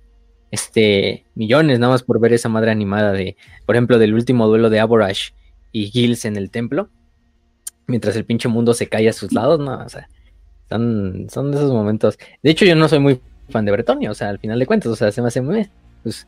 [0.51, 4.69] este millones nada más por ver esa madre animada de, por ejemplo, del último duelo
[4.69, 5.31] de Aborash
[5.73, 6.91] y Gills en el templo,
[7.87, 10.09] mientras el pinche mundo se cae a sus lados, no, o sea,
[10.69, 12.19] son, son de esos momentos.
[12.43, 14.93] De hecho, yo no soy muy fan de Bretonia, o sea, al final de cuentas,
[14.93, 15.69] o sea, se me hace muy
[16.03, 16.27] pues,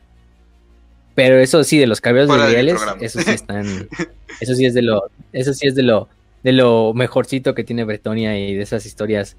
[1.13, 3.65] pero eso sí, de los caballeros de Reales, eso sí están,
[4.41, 6.09] eso sí es de lo, eso sí es de lo,
[6.45, 9.35] de lo mejorcito que tiene Bretonia y de esas historias.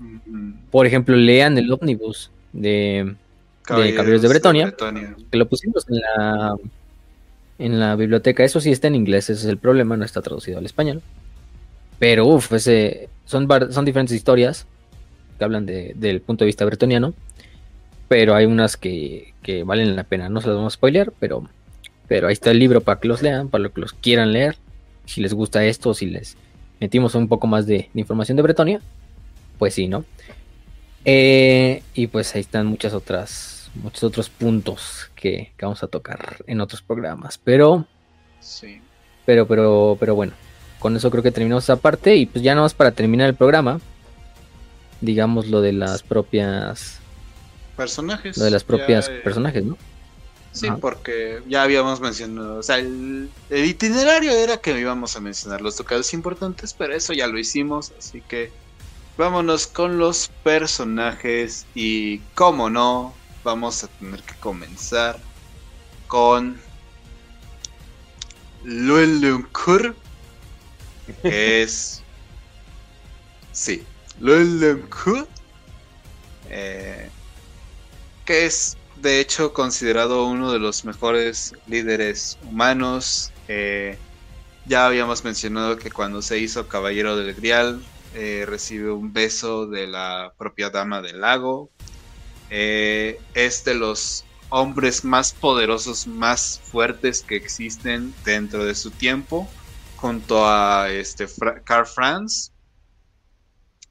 [0.73, 3.15] Por ejemplo, lean el ómnibus de,
[3.63, 4.75] Caballeros, de, Bretonia,
[5.31, 6.57] que lo pusimos en la
[7.61, 8.43] en la biblioteca.
[8.43, 11.01] Eso sí está en inglés, ese es el problema, no está traducido al español.
[12.01, 14.67] Pero uff, ese son, son diferentes historias
[15.39, 17.15] que hablan de, del punto de vista bretoniano.
[18.09, 20.29] Pero hay unas que, que, valen la pena.
[20.29, 21.49] No se las vamos a spoilear, pero,
[22.09, 24.57] pero ahí está el libro para que los lean, para que los quieran leer.
[25.05, 26.37] Si les gusta esto, si les
[26.81, 28.81] metimos un poco más de, información de Bretonia,
[29.59, 30.05] pues sí, ¿no?
[31.05, 36.61] Eh, y pues ahí están muchas otras muchos otros puntos que, vamos a tocar en
[36.61, 37.39] otros programas.
[37.39, 37.87] Pero,
[38.41, 38.81] sí.
[39.25, 40.33] pero, pero, pero bueno,
[40.79, 43.35] con eso creo que terminamos esa parte y pues ya no más para terminar el
[43.35, 43.81] programa,
[45.01, 47.01] digamos lo de las propias
[47.77, 48.37] personajes.
[48.39, 49.77] Lo de las propias eh, personajes, ¿no?
[50.57, 55.77] Sí, porque ya habíamos mencionado, o sea, el, itinerario era que íbamos a mencionar los
[55.77, 58.51] tocados importantes, pero eso ya lo hicimos, así que
[59.19, 63.13] vámonos con los personajes y, como no,
[63.45, 65.21] vamos a tener que comenzar
[66.07, 66.59] con
[68.65, 69.95] Lulunkur,
[71.21, 72.03] que es...
[73.53, 73.85] Sí,
[74.21, 75.29] Lulunkur,
[76.49, 77.11] eh,
[78.25, 83.33] que es de hecho considerado uno de los mejores líderes humanos.
[83.49, 83.99] Eh,
[84.67, 87.83] ya habíamos mencionado que cuando se hizo Caballero del Grial,
[88.15, 91.71] eh, recibió un beso de la propia Dama del Lago,
[92.51, 99.49] eh, es de los hombres más poderosos, más fuertes que existen dentro de su tiempo,
[99.97, 101.27] junto a este
[101.65, 102.53] Carl Franz.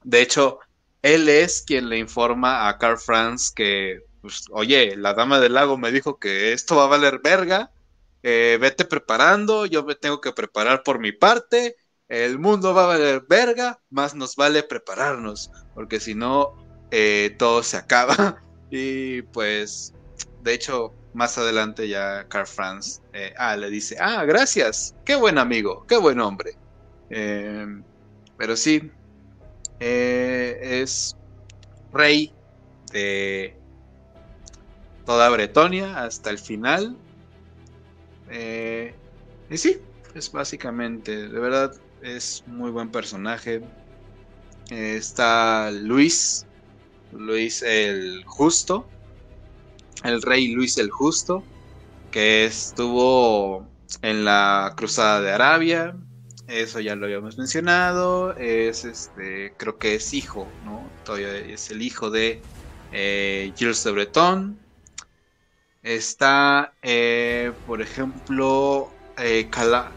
[0.04, 0.60] De hecho,
[1.02, 5.78] él es quien le informa a Carl Franz que, pues, oye, la dama del lago
[5.78, 7.72] me dijo que esto va a valer verga,
[8.24, 11.76] eh, vete preparando, yo me tengo que preparar por mi parte,
[12.08, 16.56] el mundo va a valer verga, más nos vale prepararnos, porque si no,
[16.90, 18.42] eh, todo se acaba.
[18.72, 19.94] Y pues,
[20.42, 25.38] de hecho, más adelante ya Carl Franz eh, ah, le dice, ah, gracias, qué buen
[25.38, 26.58] amigo, qué buen hombre.
[27.12, 27.84] Em,
[28.38, 28.92] pero sí,
[29.80, 31.16] es
[31.94, 32.34] rey
[32.92, 33.56] de
[35.06, 36.98] toda Bretonia hasta el final.
[38.30, 38.94] Eh,
[39.50, 39.78] y sí,
[40.14, 43.62] es básicamente, de verdad, es muy buen personaje.
[44.70, 46.46] está Luis,
[47.12, 48.88] Luis el Justo,
[50.04, 51.44] el rey Luis el Justo,
[52.12, 53.68] que estuvo
[54.02, 55.96] en la Cruzada de Arabia,
[56.48, 60.88] eso ya lo habíamos mencionado, es este, creo que es hijo, ¿no?
[61.04, 62.42] Todavía es el hijo de
[62.92, 64.65] eh, Gilles de Breton.
[65.86, 69.52] Está, eh, por ejemplo, eh,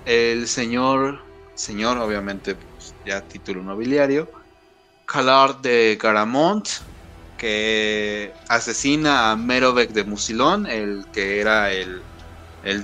[0.05, 4.31] el señor, señor, obviamente, pues, ya título nobiliario,
[5.07, 6.69] Calard de Garamont,
[7.39, 12.05] que asesina a Merovec de Musilón, el que era el,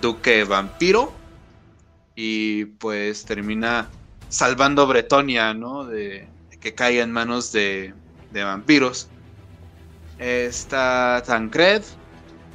[0.01, 1.13] duque vampiro,
[2.15, 3.91] y pues termina
[4.31, 5.85] salvando Bretonia, ¿no?
[5.85, 7.95] De, que caiga en manos de,
[8.31, 9.11] vampiros.
[10.19, 11.85] Está Tancred,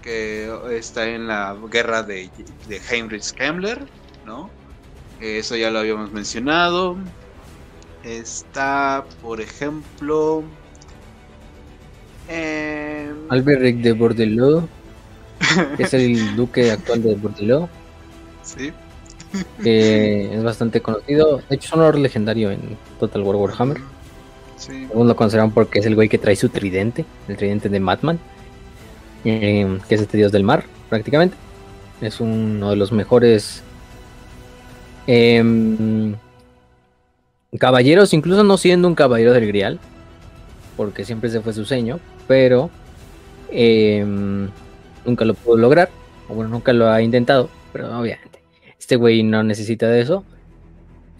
[0.01, 2.29] que está en la guerra de,
[2.67, 3.85] de Heinrich Kemmler,
[4.25, 4.49] ¿no?
[5.19, 6.95] Eso ya lo habíamos mencionado.
[8.03, 10.43] Está, por ejemplo.
[12.29, 13.11] Eh...
[13.29, 14.69] Alberic de Bordelot.
[15.77, 17.69] que es el duque actual de Bordelot.
[18.41, 18.73] Sí.
[19.61, 21.43] Que es bastante conocido.
[21.49, 22.61] De hecho, es un honor legendario en
[22.99, 23.77] Total War Warhammer.
[24.55, 24.85] Sí.
[24.85, 28.19] Algunos lo consideran porque es el güey que trae su tridente, el tridente de Madman,
[29.25, 31.35] eh, que es este dios del mar, prácticamente.
[32.01, 33.64] Es uno de los mejores
[35.07, 36.15] em,
[37.57, 39.80] caballeros, incluso no siendo un caballero del Grial,
[40.77, 42.69] porque siempre se fue su seño, pero
[43.51, 44.49] em,
[45.06, 45.89] nunca lo pudo lograr,
[46.30, 48.30] o bueno, nunca lo ha intentado, pero obviamente
[48.89, 50.23] este güey no necesita de eso.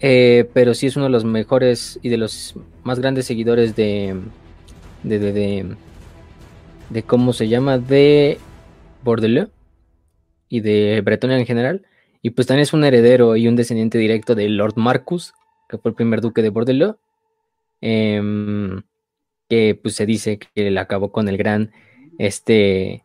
[0.00, 4.16] Eh, pero sí es uno de los mejores y de los más grandes seguidores de.
[5.04, 5.18] de.
[5.20, 5.32] de.
[5.32, 5.76] de,
[6.90, 7.78] de cómo se llama.
[7.78, 8.38] de.
[9.02, 9.50] Bordelot
[10.48, 11.86] y de Bretonia en general.
[12.22, 15.32] Y pues también es un heredero y un descendiente directo de Lord Marcus,
[15.68, 16.98] que fue el primer duque de Bordelot.
[17.80, 18.82] em,
[19.48, 21.72] que pues se dice que él acabó con el gran.
[22.18, 23.04] Este.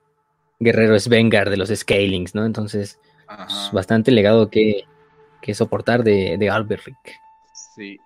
[0.60, 2.46] Guerrero Svengar de los Scalings, ¿no?
[2.46, 4.86] Entonces, pues, bastante legado que,
[5.42, 6.96] que soportar de, de Alberic.
[7.76, 7.98] Sí.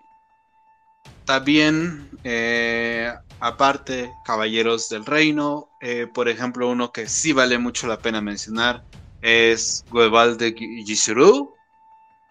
[1.30, 8.00] También, eh, aparte, Caballeros del Reino, eh, por ejemplo, uno que sí vale mucho la
[8.00, 8.84] pena mencionar
[9.22, 11.54] es Gueval de Gisuru,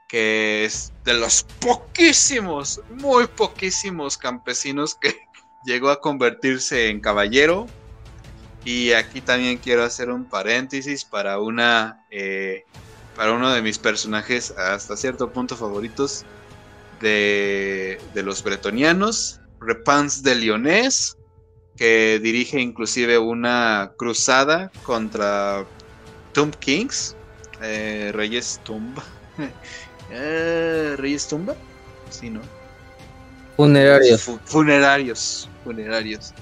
[0.08, 5.14] que es de los poquísimos, muy poquísimos campesinos que
[5.64, 7.68] llegó a convertirse en caballero.
[8.64, 12.64] Y aquí también quiero hacer un paréntesis para una eh,
[13.14, 16.24] para uno de mis personajes hasta cierto punto favoritos
[17.00, 21.14] de, de los bretonianos, Repans de Lyonés,
[21.76, 25.66] que dirige inclusive una cruzada contra
[26.32, 27.16] Tomb Kings,
[27.62, 29.04] eh, Reyes Tumba.
[30.10, 31.54] Eh, Reyes Tumba,
[32.08, 32.40] sí, ¿no?
[33.56, 34.22] Funerarios.
[34.22, 36.34] Fu- funerarios, funerarios.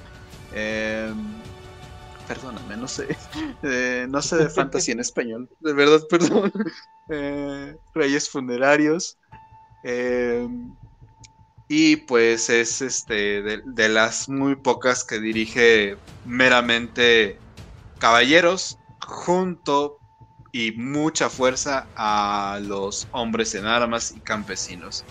[0.52, 1.12] Eh,
[2.28, 3.08] perdóname, no sé.
[3.62, 5.48] Eh, no sé de fantasy en español.
[5.60, 6.52] De verdad, perdón.
[7.08, 9.18] Eh, reyes funerarios.
[9.88, 10.48] Eh,
[11.68, 17.38] y pues es este de, las muy pocas que dirige meramente
[17.98, 20.00] caballeros junto
[20.50, 25.04] y mucha fuerza a los hombres en armas y campesinos.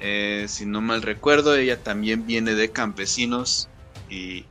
[0.00, 3.68] Eh, si no mal recuerdo, ella también viene de campesinos
[4.08, 4.46] y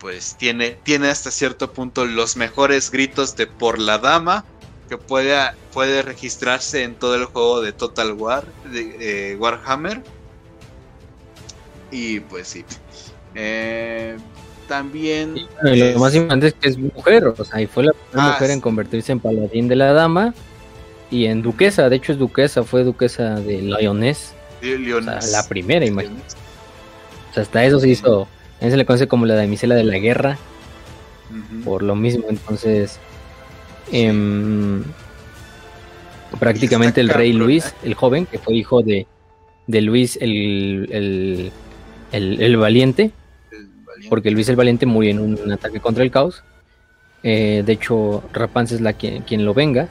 [0.00, 4.44] pues tiene, tiene hasta cierto punto los mejores gritos de por la dama
[4.90, 5.38] que puede,
[5.72, 10.02] puede registrarse en todo el juego de Total War, de eh, Warhammer.
[11.92, 12.64] Y pues sí.
[13.36, 14.16] Eh,
[14.66, 15.46] también...
[15.62, 18.30] Bueno, y lo más importante es que es mujer, o sea, y fue la primera
[18.30, 20.34] Ah, mujer en convertirse en paladín de la dama
[21.08, 25.86] y en duquesa, de hecho es duquesa, fue duquesa de Lyonés, o sea, la primera,
[25.86, 26.34] imagínate.
[27.30, 29.98] O sea, hasta eso se hizo, también se le conoce como la damisela de la
[29.98, 30.36] guerra,
[31.64, 32.98] por lo mismo, entonces,
[33.92, 34.82] em,
[36.38, 37.72] prácticamente el rey Luis, ¿eh?
[37.84, 39.06] el joven, que fue hijo de,
[39.66, 41.52] de Luis el, el,
[42.12, 43.10] el- el valiente,
[44.08, 46.42] porque Luis el Valiente murió en un, ataque contra el caos.
[47.22, 49.88] Eh, de hecho, Rapance es la quien, quien lo venga.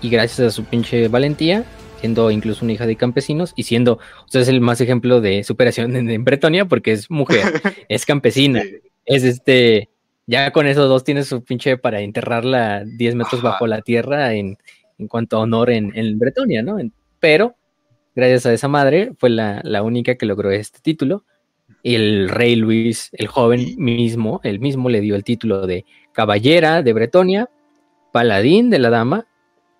[0.00, 1.64] Y gracias a su pinche valentía,
[2.00, 5.42] siendo incluso una hija de campesinos y siendo, o sea, es el más ejemplo de
[5.42, 8.62] superación en, en Bretonia porque es mujer, es campesina,
[9.04, 9.88] es este,
[10.28, 13.48] ya con esos dos tiene su pinche para enterrarla 10 metros Ajá.
[13.50, 14.56] bajo la tierra en,
[14.98, 16.78] en cuanto a honor en, en Bretonia, ¿no?
[16.78, 17.56] En- pero,
[18.14, 21.24] gracias a esa madre, fue la, la única que logró este título.
[21.82, 26.82] Y el rey Luis, el joven mismo, el mismo le dio el título de caballera
[26.82, 27.48] de Bretonia,
[28.12, 29.26] paladín de la dama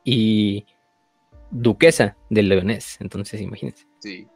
[0.04, 0.64] y
[1.50, 2.96] duquesa del leonés.
[3.00, 3.86] Entonces, imagínense.
[3.98, 4.26] Sí.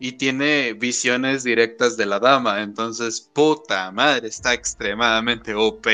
[0.00, 2.62] Y tiene visiones directas de la dama.
[2.62, 5.86] Entonces, puta madre, está extremadamente OP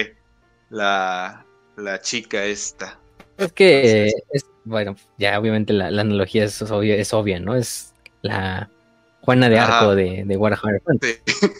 [0.70, 1.44] la,
[1.76, 2.98] la chica esta.
[3.38, 7.54] Es que, Entonces- es, bueno, ya obviamente la, la analogía es obvia, es obvia, ¿no?
[7.54, 7.92] Es
[8.22, 8.70] la
[9.22, 9.58] Juana de.
[9.58, 10.82] Arco de, de Warhammer.
[11.00, 11.14] Sí,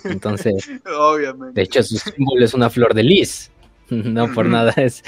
[0.05, 1.55] Entonces, obviamente.
[1.61, 3.51] de hecho, su símbolo es una flor de lis.
[3.91, 5.05] No por nada es,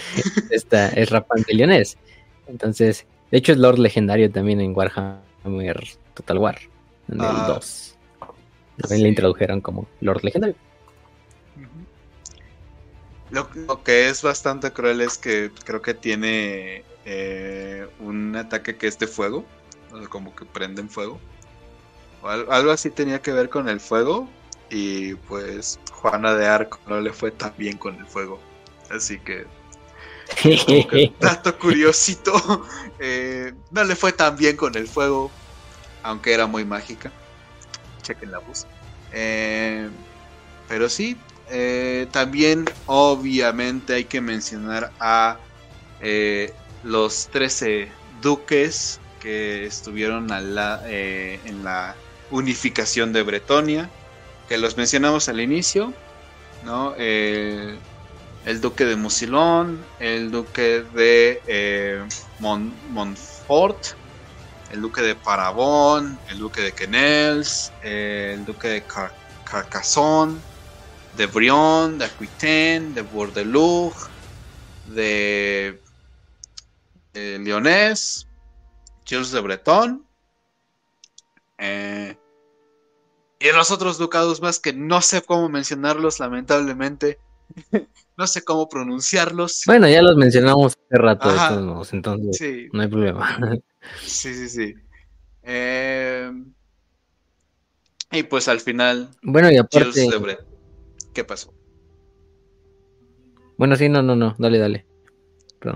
[0.51, 1.97] esta, es rapante leonés.
[2.47, 5.83] Entonces, de hecho, es Lord legendario también en Warhammer
[6.13, 6.59] Total War,
[7.09, 7.45] en el Ah.
[7.49, 7.95] 2.
[8.79, 10.57] También le introdujeron como Lord legendario.
[13.31, 18.87] Lo, lo que es bastante cruel es que creo que tiene eh, un ataque que
[18.87, 19.45] es de fuego,
[20.11, 21.19] como que prende en fuego.
[22.23, 24.29] O algo así tenía que ver con el fuego
[24.71, 28.39] y pues Juana de Arco no le fue tan bien con el fuego.
[28.91, 29.47] Así que
[31.21, 32.33] dato curiosito,
[32.99, 35.31] eh, no le fue tan bien con el fuego,
[36.07, 37.11] aunque era muy mágica.
[38.03, 38.67] Chequen la voz.
[39.13, 39.89] Eh,
[40.69, 41.17] pero sí,
[41.51, 45.39] eh, también obviamente hay que mencionar a
[46.83, 47.89] los 13
[48.21, 50.55] duques que estuvieron en
[51.65, 51.97] la
[52.31, 53.91] unificación de Bretonia,
[54.49, 55.93] que los mencionamos al inicio,
[56.65, 56.95] ¿no?
[58.47, 62.01] el duque de Musilón, el duque de eh,
[62.39, 63.77] Montfort,
[64.71, 68.85] el duque de Parabón, el duque de Quenels, el duque de
[69.45, 70.39] Carcassonne,
[71.17, 73.95] de Brion, de Aquitaine, de Bourdeloup,
[74.89, 75.81] de,
[77.13, 78.27] de Lyonés,
[79.09, 80.07] Jules de Breton.
[81.59, 82.17] Eh,
[83.39, 87.19] y los otros ducados más que no sé cómo mencionarlos, lamentablemente.
[88.17, 89.63] no sé cómo pronunciarlos.
[89.67, 93.39] Bueno, ya los mencionamos hace rato, entonces no hay problema.
[94.01, 94.75] sí, sí, sí.
[95.43, 96.33] Eh,
[98.13, 99.11] y pues al final.
[99.23, 100.09] Bueno, y aparte.
[101.13, 101.55] ¿Qué pasó?
[103.57, 104.87] Bueno, sí, no, no, no, dale, dale.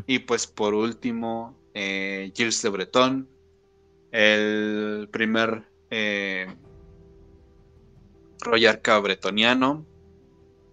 [0.07, 3.29] Y pues por último, eh, Gilles de Breton,
[4.13, 6.47] el primer eh,
[8.41, 9.87] Royarca bretoniano,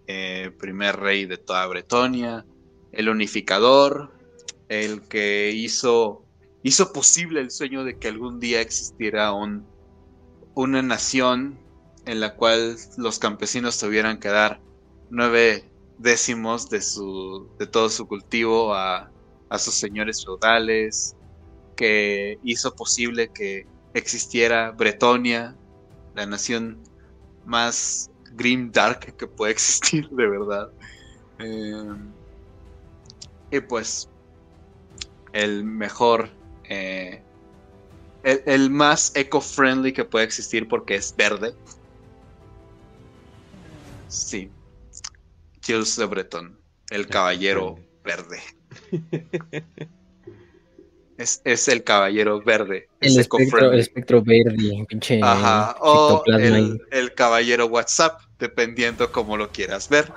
[0.07, 2.45] eh, primer rey de toda Bretonia,
[2.91, 4.11] el unificador,
[4.69, 6.25] el que hizo,
[6.63, 9.65] hizo posible el sueño de que algún día existiera un,
[10.55, 11.59] una nación
[12.05, 14.59] en la cual los campesinos tuvieran que dar
[15.09, 19.11] nueve décimos de, su, de todo su cultivo a,
[19.49, 21.15] a sus señores feudales,
[21.75, 25.55] que hizo posible que existiera Bretonia,
[26.15, 26.81] la nación
[27.45, 30.69] más grim dark que puede existir, de verdad.
[31.39, 31.95] Eh,
[33.51, 34.09] y pues,
[35.33, 36.29] el mejor,
[36.69, 37.21] eh,
[38.23, 41.53] el, más eco-friendly que puede existir porque es verde.
[44.07, 44.49] Sí,
[45.61, 48.39] Gilles de Breton, el caballero verde.
[51.17, 52.89] Es, el caballero verde.
[53.01, 55.19] El espectro, verde, pinche.
[55.23, 55.75] Ajá.
[55.79, 60.11] O el, caballero WhatsApp, dependiendo como lo quieras ver.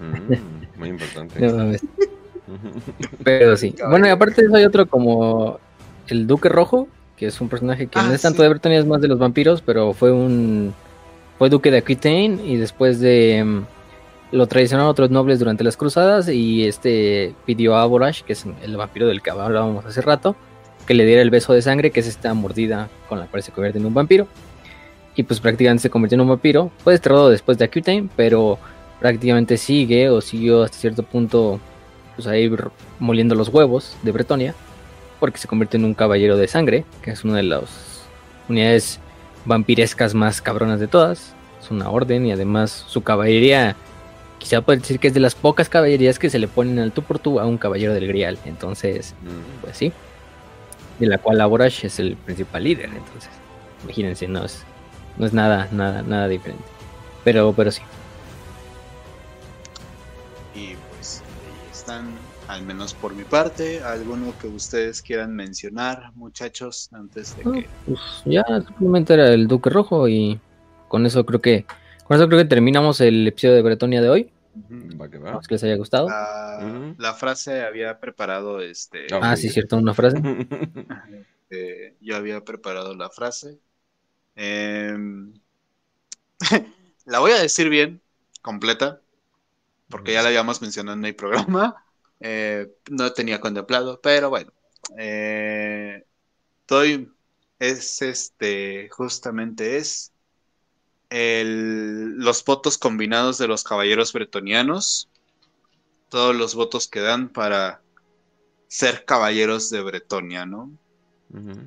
[0.00, 1.38] Mm, muy importante.
[3.24, 3.74] Pero sí.
[3.86, 5.60] Bueno, y aparte de eso hay otro como
[6.08, 8.86] el Duque Rojo, que es un personaje que no ah, es tanto de Bretonia, es
[8.86, 10.74] más de los vampiros, pero fue un.
[11.38, 13.42] Fue Duque de Aquitaine y después de.
[13.44, 13.64] Mm,
[14.32, 18.76] lo traicionaron otros nobles durante las cruzadas y este pidió a Borash, que es el
[18.76, 20.34] vampiro del que hablábamos hace rato,
[20.86, 23.52] que le diera el beso de sangre, que es esta mordida con la cual se
[23.52, 24.26] convierte en un vampiro.
[25.14, 26.70] Y pues prácticamente se convirtió en un vampiro.
[26.78, 28.58] Fue desterrado después de Aquitaine, pero
[29.00, 31.60] prácticamente sigue o siguió hasta cierto punto
[32.16, 32.50] pues ahí
[32.98, 34.54] moliendo los huevos de Bretonia,
[35.18, 38.04] porque se convierte en un caballero de sangre, que es una de las
[38.48, 39.00] unidades
[39.44, 41.34] vampirescas más cabronas de todas.
[41.60, 43.76] Es una orden y además su caballería
[44.38, 47.02] quizá puede decir que es de las pocas caballerías que se le ponen al tú
[47.02, 48.38] por tú a un caballero del Grial.
[48.44, 49.62] Entonces, mm.
[49.62, 49.92] pues sí.
[50.98, 52.86] De la cual Laborash es el principal líder.
[52.86, 53.30] Entonces,
[53.84, 54.64] imagínense, no es,
[55.18, 56.64] no es nada, nada, nada diferente.
[57.24, 57.82] Pero, pero sí.
[60.54, 62.06] Y pues ahí están,
[62.56, 67.68] al menos por mi parte, alguno que ustedes quieran mencionar, muchachos, antes de ah, que.
[67.86, 70.40] Pues ya simplemente era el Duque Rojo y
[70.88, 71.66] con eso creo que
[72.04, 74.30] con eso creo que terminamos el episodio de Bretonia de hoy.
[74.98, 75.38] Va que va.
[75.40, 76.08] que les haya gustado.
[76.08, 79.06] La, frase había preparado este.
[79.12, 80.16] Ah, sí, cierto, una frase.
[81.48, 83.60] Eh, yo había preparado la frase.
[84.34, 85.32] Em,
[87.04, 88.00] la voy a decir bien,
[88.42, 89.00] completa,
[89.88, 91.85] porque ya la habíamos mencionado en el programa.
[92.20, 94.52] Eh, no tenía contemplado, pero bueno.
[94.98, 96.04] Eh,
[96.60, 97.12] estoy.
[97.58, 98.88] Es este.
[98.90, 100.12] Justamente es
[101.10, 105.08] los votos combinados de los caballeros bretonianos,
[106.08, 107.80] todos los votos que dan para
[108.68, 110.70] ser caballeros de Bretonia, ¿no?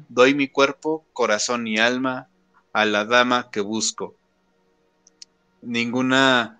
[0.07, 2.27] Doy mi cuerpo, corazón y alma
[2.73, 4.15] a la dama que busco.
[5.61, 6.59] Ninguna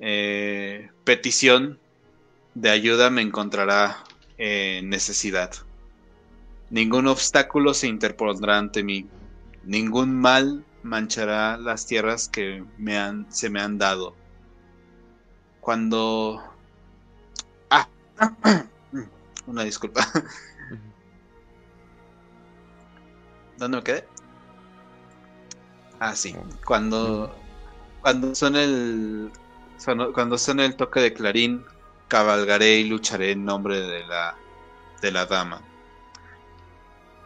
[0.00, 1.78] eh, petición
[2.60, 3.98] de ayuda me encontrará
[4.36, 5.52] en necesidad.
[6.70, 9.08] Ningún obstáculo se interpondrá ante mí.
[9.62, 14.16] Ningún mal manchará las tierras que me han, se me han dado.
[15.60, 16.42] Cuando...
[17.70, 17.88] Ah,
[19.46, 20.04] una disculpa.
[23.56, 24.04] ¿Dónde me quedé?
[26.00, 26.34] Ah, sí.
[26.64, 27.32] Cuando,
[28.02, 29.30] cuando son el,
[30.12, 31.64] cuando son el toque de clarín
[32.08, 34.36] cabalgaré y lucharé en nombre de la,
[35.00, 35.62] de la dama.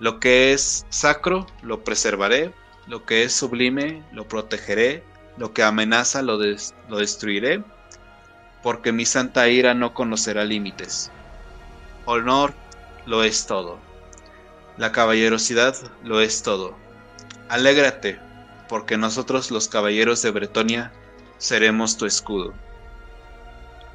[0.01, 2.53] Lo que es sacro lo preservaré,
[2.89, 5.05] lo que es sublime lo protegeré,
[5.37, 7.63] lo que amenaza lo, lo destruiré,
[8.63, 11.11] porque mi santa ira no conocerá límites.
[12.05, 12.53] Honor
[13.07, 13.79] lo es todo.
[14.77, 16.77] La caballerosidad lo es todo.
[17.49, 18.19] Alégrate,
[18.69, 20.93] porque nosotros los caballeros de Bretonia
[21.39, 22.55] seremos tu escudo.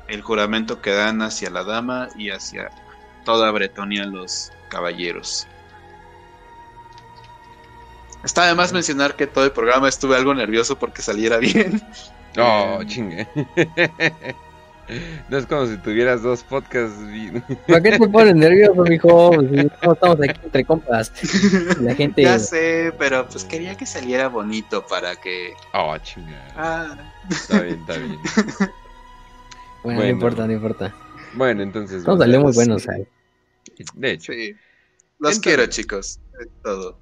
[0.07, 2.69] El juramento que dan hacia la dama y hacia
[3.25, 5.47] toda Bretonia los caballeros.
[8.23, 11.81] Está además mencionar que todo el programa estuve algo nervioso porque saliera bien.
[12.37, 13.27] Oh, chingue.
[15.29, 16.97] No es como si tuvieras dos podcasts.
[17.67, 19.31] ¿Para qué te pones nervioso, mijo?
[19.83, 21.11] No estamos aquí entre compas.
[21.81, 22.21] La gente.
[22.21, 25.53] Ya sé, pero pues quería que saliera bonito para que.
[25.73, 26.41] Oh, chinga.
[26.55, 26.95] Ah.
[27.29, 28.19] Está bien, está bien.
[29.95, 30.95] Bueno, no importa, no importa.
[31.33, 32.05] Bueno, entonces.
[32.05, 33.07] No salió muy bueno, ¿sabes?
[33.95, 34.33] De hecho.
[34.33, 34.53] Sí.
[35.19, 36.19] Los quiero, chicos.
[36.39, 36.99] Es todo.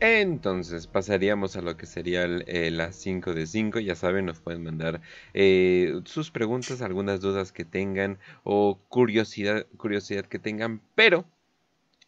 [0.00, 3.80] Entonces pasaríamos a lo que sería eh, las 5 de 5.
[3.80, 5.02] Ya saben, nos pueden mandar
[5.34, 11.26] eh, sus preguntas, algunas dudas que tengan o curiosidad, curiosidad que tengan, pero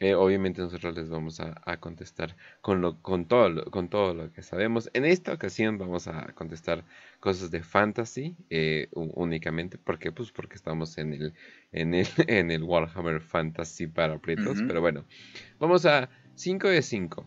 [0.02, 4.32] eh, obviamente nosotros les vamos a, contestar con, lo, con, todo lo, con todo lo
[4.32, 4.90] que sabemos.
[4.94, 6.84] En esta ocasión vamos a contestar
[7.20, 8.34] cosas de fantasy
[8.90, 11.34] únicamente, porque pues porque estamos en el,
[11.70, 14.58] en el, en el Warhammer Fantasy para aprietos.
[14.66, 15.04] Pero bueno,
[15.60, 17.24] vamos a 5 de 5.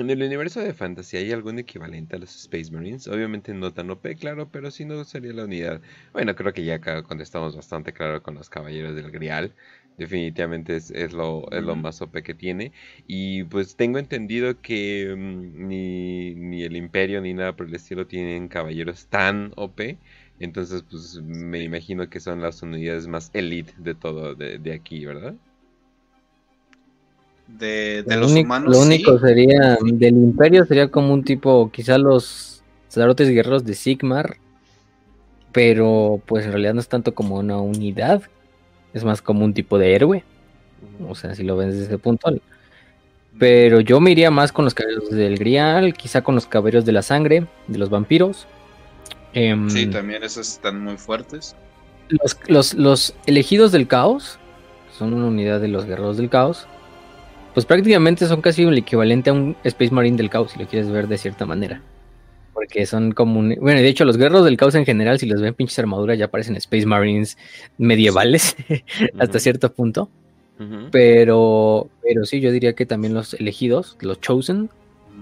[0.00, 3.90] En el universo de fantasy hay algún equivalente a los Space Marines, obviamente no tan
[3.90, 5.82] OP, claro, pero si no sería la unidad.
[6.14, 9.52] Bueno, creo que ya contestamos bastante claro con los Caballeros del Grial.
[10.00, 12.72] Definitivamente es, lo, es lo más OP que tiene.
[13.06, 18.06] Y pues tengo entendido que mm, ni, ni, el Imperio ni nada por el estilo
[18.06, 19.98] tienen caballeros tan OP.
[20.38, 25.04] Entonces, pues me imagino que son las unidades más elite de todo de, de aquí,
[25.04, 25.34] ¿verdad?
[27.58, 28.74] de, los humanos.
[28.74, 34.38] Lo único sería, del imperio sería como un tipo, quizá los sacerdotes guerreros de Sigmar,
[35.52, 38.22] pero pues en realidad no es tanto como una unidad,
[38.94, 40.24] es más como un tipo de héroe,
[41.08, 42.32] o sea, si lo ven desde ese punto.
[43.38, 46.92] Pero yo me iría más con los caballeros del Grial, quizá con los caballeros de
[46.92, 48.46] la sangre, de los vampiros.
[49.32, 51.54] Em, sí, también esos están muy fuertes.
[52.08, 54.38] Los, los, los elegidos del caos
[54.98, 56.66] son una unidad de los guerreros del caos
[57.54, 60.90] pues prácticamente son casi el equivalente a un Space Marine del caos, si lo quieres
[60.90, 61.82] ver de cierta manera.
[62.52, 63.56] Porque son como un...
[63.60, 66.28] Bueno, de hecho, los guerreros del caos en general, si los ven pinches armaduras, ya
[66.28, 67.38] parecen Space Marines
[67.78, 68.56] medievales
[69.18, 70.10] hasta cierto punto.
[70.92, 74.68] Pero, pero sí, yo diría que también los elegidos, los chosen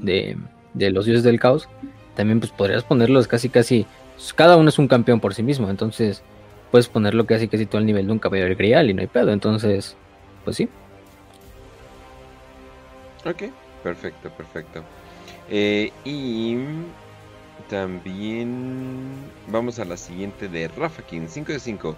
[0.03, 0.37] de,
[0.75, 1.69] de los dioses del caos,
[2.17, 3.87] también pues podrías ponerlos casi casi.
[4.35, 6.25] Cada uno es un campeón por sí mismo, entonces
[6.73, 9.33] puedes ponerlo casi casi todo al nivel de un caballero grial y no hay pedo.
[9.33, 9.97] Entonces,
[10.45, 10.69] pues sí.
[13.25, 13.45] Ok,
[13.83, 14.83] perfecto, perfecto.
[15.51, 16.57] Eh, y
[17.69, 19.07] también
[19.49, 21.97] vamos a la siguiente de Rafakin, 5 de 5.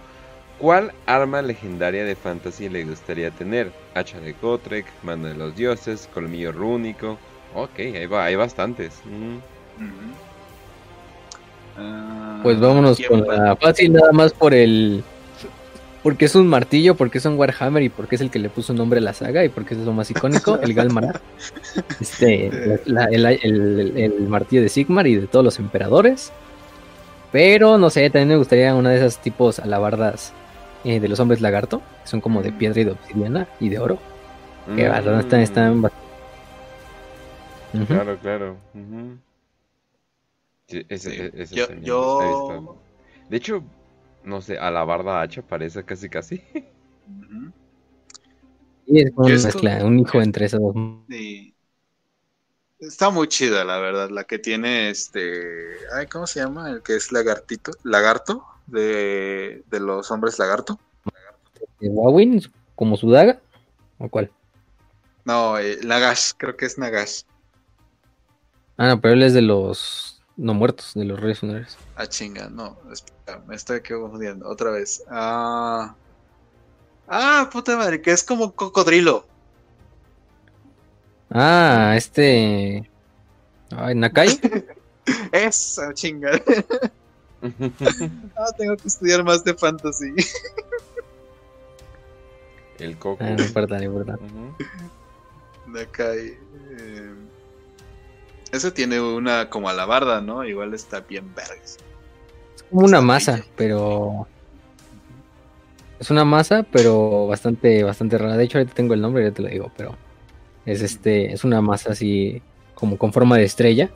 [0.58, 3.72] ¿Cuál arma legendaria de fantasy le gustaría tener?
[3.94, 7.18] Hacha de Gotrek, mano de los dioses, colmillo rúnico.
[7.54, 9.00] Ok, ahí va, hay bastantes.
[9.06, 9.38] Mm.
[11.78, 15.02] Ah, pues vámonos con la fácil nada más por el
[16.02, 18.72] porque es un martillo, porque es un Warhammer y porque es el que le puso
[18.72, 21.20] nombre a la saga y porque es lo más icónico, el Galmarat.
[22.00, 22.46] Este,
[22.86, 26.32] el, martillo de Sigmar y de todos los emperadores.
[27.32, 30.32] Pero no sé, también me gustaría una de esas tipos alabardas
[30.84, 33.78] eh, de los hombres lagarto, que son como de piedra y de obsidiana y de
[33.78, 33.98] oro.
[34.74, 35.20] Que mm.
[35.20, 35.90] están, están
[37.86, 38.56] Claro, claro.
[41.82, 42.76] yo...
[43.28, 43.62] De hecho,
[44.24, 46.42] no sé, a la barda hacha parece casi casi.
[48.86, 50.74] Y es como una mezcla, un hijo entre esos dos.
[51.08, 51.54] Sí.
[52.80, 54.10] Está muy chida, la verdad.
[54.10, 55.76] La que tiene este.
[55.94, 56.70] Ay, ¿cómo se llama?
[56.70, 57.72] El que es lagartito.
[57.84, 58.44] Lagarto.
[58.66, 60.78] De, de los hombres lagarto.
[61.80, 62.40] ¿De Wawin?
[62.74, 63.40] ¿Como su daga?
[63.98, 64.30] ¿O cuál?
[65.24, 66.32] No, eh, Nagash.
[66.36, 67.22] Creo que es Nagash.
[68.76, 70.09] Ah, no, pero él es de los
[70.40, 71.76] no muertos, de los reyes funerarios.
[71.96, 74.48] Ah, chinga, no, espera, me estoy confundiendo.
[74.48, 75.04] Otra vez.
[75.08, 75.94] Ah,
[77.06, 79.26] ah puta madre, que es como cocodrilo.
[81.30, 82.90] Ah, este.
[83.70, 84.40] Ay, Nakai.
[85.32, 86.30] Esa chinga.
[88.36, 90.14] ah, tengo que estudiar más de fantasy.
[92.78, 93.22] El coco.
[93.22, 94.18] Ah, no importa, no importa.
[95.66, 96.38] Nakai.
[96.78, 97.19] Eh...
[98.52, 100.44] Ese tiene una como alabarda, ¿no?
[100.44, 101.78] Igual está bien vergas.
[102.56, 104.26] Es como una masa, pero.
[105.98, 108.36] Es una masa, pero bastante, bastante rara.
[108.36, 109.96] De hecho, ahorita tengo el nombre, ya te lo digo, pero
[110.64, 112.42] es este, es una masa así
[112.74, 113.90] como con forma de estrella.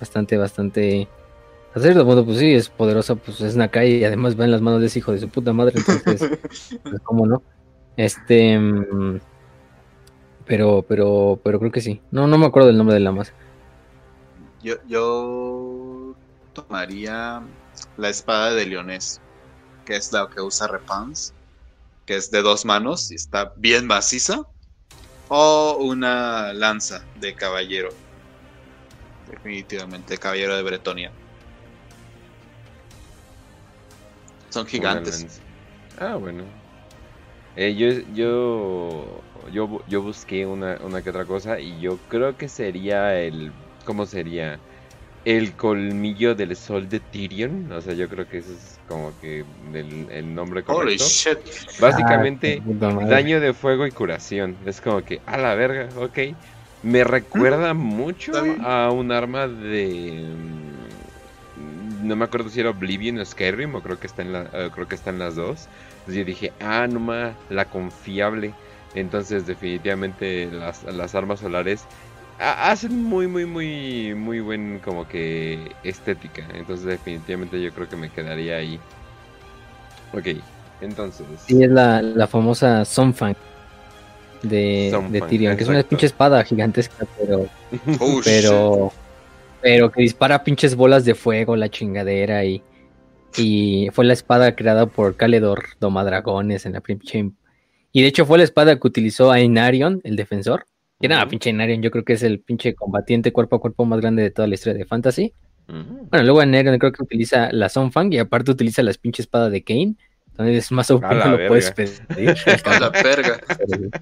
[0.00, 1.06] Bastante, bastante.
[1.74, 4.60] A cierto punto, pues sí, es poderosa, pues es Nakai y además va en las
[4.60, 6.38] manos de ese hijo de su puta madre, entonces,
[6.82, 7.42] pues, ¿cómo no?
[7.96, 8.58] Este.
[8.58, 9.20] mm,
[10.46, 12.00] Pero, pero, pero creo que sí.
[12.10, 13.32] No, no me acuerdo del nombre de la masa.
[14.62, 16.14] Yo, yo
[16.52, 17.42] tomaría
[17.96, 19.20] la espada de Leones,
[19.84, 21.34] que es la que usa Repans,
[22.06, 24.42] que es de dos manos y está bien maciza.
[25.28, 27.88] O una lanza de caballero.
[29.30, 31.10] Definitivamente, caballero de Bretonia.
[34.50, 35.40] Son gigantes.
[35.98, 36.44] Ah, bueno.
[37.56, 42.48] Eh, yo, yo, yo, yo busqué una, una que otra cosa y yo creo que
[42.48, 43.52] sería el,
[43.82, 44.62] ¿cómo sería?
[45.24, 47.70] El colmillo del sol de Tyrion.
[47.72, 49.40] O sea, yo creo que ese es como que
[49.74, 50.98] el, el nombre Holy correcto.
[50.98, 51.38] shit.
[51.78, 54.60] Básicamente, Ah, daño de fuego y curación.
[54.66, 56.18] Es como que, a la verga, ok.
[56.82, 58.58] Me recuerda mucho está bien.
[58.58, 60.34] a un arma de...
[61.54, 64.50] mm, No me acuerdo si era Oblivion o Skyrim, o creo que está en, la,
[64.72, 65.68] creo que está en las dos.
[66.00, 68.56] Entonces yo dije, ah, no ma, la confiable.
[68.94, 71.88] Entonces definitivamente las, las armas solares
[72.38, 76.46] hacen muy, muy, muy, muy buen como que estética.
[76.54, 78.78] Entonces definitivamente yo creo que me quedaría ahí.
[80.12, 80.28] Ok,
[80.80, 81.26] entonces...
[81.46, 83.36] Sí, es la, la famosa Sunfang
[84.42, 87.46] de, Sunfang, de Tyrion, que es una pinche espada gigantesca, pero,
[88.00, 88.92] Oh, pero,
[89.60, 92.62] pero que dispara pinches bolas de fuego, la chingadera, y,
[93.36, 97.30] y fue la espada creada por Caledor Domadragones en la pinche.
[97.92, 100.66] Y de hecho fue la espada que utilizó Ainarion, el defensor.
[101.02, 104.00] Que nada, pinche Ainarion, yo creo que es el pinche combatiente cuerpo a cuerpo más
[104.00, 105.34] grande de toda la historia de Fantasy.
[105.66, 109.62] Bueno, luego Ainarion creo que utiliza la Sunfang y aparte utiliza las pinches espadas de
[109.64, 109.96] Kane.
[110.30, 112.06] Entonces es más la no lo puedes verga.
[112.14, 112.36] pedir.
[112.64, 113.40] A la verga.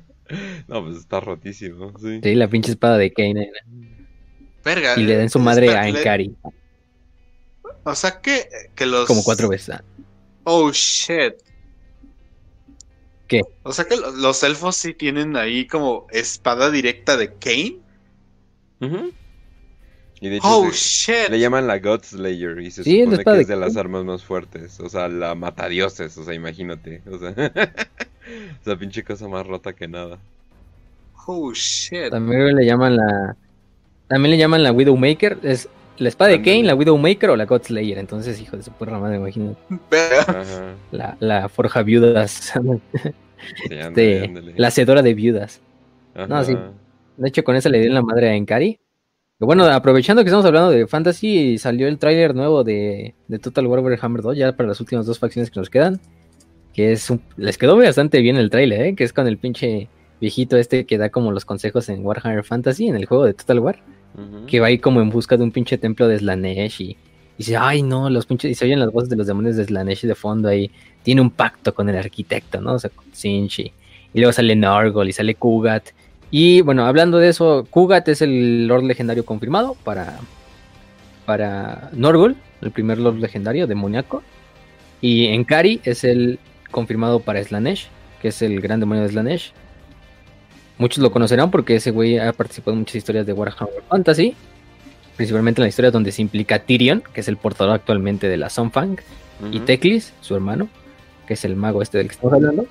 [0.69, 2.21] No, pues está rotísimo, sí.
[2.23, 3.43] Sí, la pinche espada de Kane.
[3.43, 3.51] eh.
[4.65, 4.95] Verga.
[4.97, 6.37] Y le den su eh, madre a le- Enkari.
[7.83, 9.07] O sea que, que los.
[9.09, 9.71] Como cuatro veces.
[9.75, 9.83] ah.
[10.45, 11.35] Oh shit.
[13.31, 13.41] ¿Qué?
[13.63, 17.79] O sea que lo- los elfos sí tienen ahí como espada directa de Kane.
[20.21, 21.31] Y de hecho Oh se- shit.
[21.31, 24.05] le llaman la God Slayer y se Sí, supone que de es de las armas
[24.05, 24.79] más fuertes.
[24.81, 27.01] O sea, la matadioses, o sea, imagínate.
[27.11, 27.33] O sea,
[28.63, 30.19] esa pinche cosa más rota que nada.
[31.27, 32.11] Oh shit.
[32.11, 33.37] También le llaman la.
[34.09, 35.39] También le llaman la Widowmaker.
[35.43, 35.69] Es
[36.01, 36.43] la espada de.
[36.43, 37.99] Kane, la Widowmaker o la Godslayer.
[37.99, 39.19] Entonces, hijo de su puta madre.
[40.27, 40.75] Ajá.
[40.91, 42.53] La, la forja viudas.
[43.69, 44.55] Sí, ándale, Este, ándale.
[44.57, 45.63] la hacedora de viudas.
[46.15, 46.27] Ajá.
[46.27, 46.55] no, sí.
[47.17, 48.79] De hecho, con esa le dieron la madre a Enkari.
[49.41, 53.67] Y bueno, aprovechando que estamos hablando de Fantasy, salió el tráiler nuevo de, de Total
[53.67, 55.99] War Warhammer 2, ya para las últimas dos facciones que nos quedan.
[56.75, 58.95] Que es un- les quedó bastante bien el tráiler, ¿eh?
[58.95, 59.89] Que es con el pinche
[60.21, 63.59] viejito este que da como los consejos en Warhammer Fantasy, en el juego de Total
[63.61, 63.83] War.
[64.47, 66.97] Que va ahí como en busca de un pinche templo de Slanesh y, y
[67.39, 70.03] dice, ay no, los pinches, y se oyen las voces de los demonios de Slanesh
[70.03, 70.71] de fondo ahí.
[71.03, 72.75] Tiene un pacto con el arquitecto, ¿no?
[72.75, 73.73] O sea, con Sinch y,
[74.15, 75.91] luego sale Nargol y sale Kugat.
[76.31, 80.19] Y bueno, hablando de eso, Kugat es el Lord Legendario confirmado para,
[81.25, 84.23] para Norgol, el primer Lord Legendario demoníaco.
[85.01, 86.39] Y Enkari es el
[86.71, 87.89] confirmado para Slanesh,
[88.21, 89.53] que es el gran demonio de Slanesh.
[90.81, 94.35] Muchos lo conocerán porque ese güey ha participado en muchas historias de Warhammer Fantasy.
[95.17, 98.49] Principalmente en la historia donde se implica Tyrion, que es el portador actualmente de la
[98.51, 98.97] Sunfang,
[99.53, 99.61] y.
[99.61, 100.69] Teclis, su hermano,
[101.27, 102.67] que es el mago este del que estamos hablando.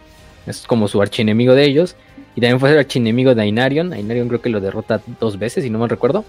[0.47, 1.95] Es como su archienemigo de ellos.
[2.35, 3.93] Y también fue el archienemigo de Ainarion.
[3.93, 6.25] Ainarion creo que lo derrota dos veces, si no mal recuerdo.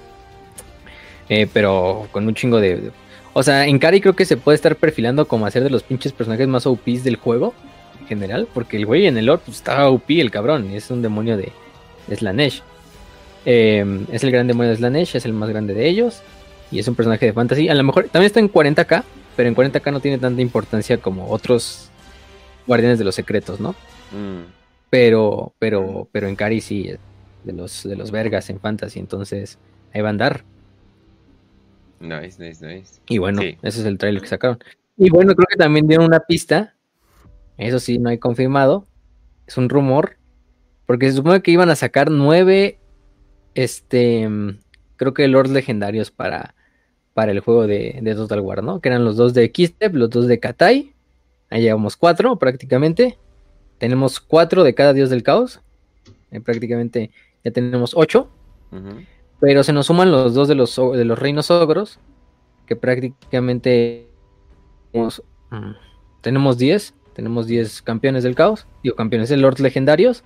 [1.29, 2.77] Eh, pero con un chingo de...
[2.77, 2.91] de-
[3.33, 6.13] O sea, en Kari creo que se puede estar perfilando como hacer de los pinches
[6.13, 7.55] personajes más OPs del juego,
[8.01, 8.49] en general.
[8.53, 10.71] Porque el güey en el lore pues, está OP, el cabrón.
[10.71, 11.53] y Es un demonio de, de
[12.17, 12.63] Slanesh.
[13.47, 16.23] Eh, es el gran demonio de Slanesh, es el más grande de ellos.
[16.71, 17.69] Y es un personaje de fantasy.
[17.69, 19.03] A lo mejor también está en 40k,
[19.37, 21.91] pero en 40k no tiene tanta importancia como otros
[22.67, 23.71] guardianes de los secretos, ¿no?
[24.13, 24.45] Mm.
[24.89, 26.99] Pero, pero, pero en Kari sí, es
[27.45, 29.59] de los, de los vergas en fantasy, entonces
[29.93, 30.45] ahí va a andar.
[32.01, 33.01] Nice, nice, nice.
[33.09, 33.57] Y bueno, Sí.
[33.63, 34.59] ese es el trailer que sacaron.
[34.97, 36.75] Y bueno, creo que también dieron una pista.
[37.59, 38.87] Eso sí, no hay confirmado.
[39.47, 40.17] Es un rumor.
[40.91, 42.81] Porque se supone que iban a sacar nueve.
[43.55, 44.29] Este.
[44.97, 46.57] Creo que lords legendarios para.
[47.15, 48.81] Para el juego de, de Total War, ¿no?
[48.81, 50.93] Que eran los dos de Kistep, los dos de Katai.
[51.49, 53.17] Ahí llevamos cuatro prácticamente.
[53.79, 55.61] Tenemos cuatro de cada dios del caos.
[56.33, 57.13] Eh, prácticamente
[57.45, 58.29] ya tenemos ocho.
[59.39, 62.01] Pero se nos suman los dos de los, de los reinos ogros,
[62.67, 64.09] que prácticamente
[64.91, 65.71] tenemos, mm,
[66.21, 66.95] tenemos 10.
[67.15, 70.25] tenemos 10 campeones del caos, digo campeones de Lords legendarios,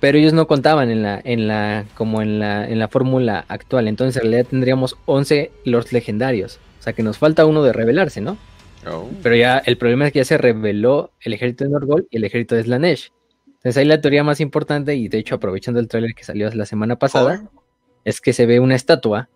[0.00, 3.88] pero ellos no contaban en la, en la, como en la, en la fórmula actual,
[3.88, 8.20] entonces en realidad tendríamos 11 Lords legendarios, o sea que nos falta uno de revelarse,
[8.20, 8.36] ¿no?
[8.88, 9.08] Oh.
[9.22, 12.24] Pero ya el problema es que ya se reveló el ejército de Norgol y el
[12.24, 13.10] ejército de Slanesh.
[13.48, 16.66] Entonces ahí la teoría más importante, y de hecho aprovechando el tráiler que salió la
[16.66, 17.48] semana pasada,
[18.04, 19.28] es que se ve una estatua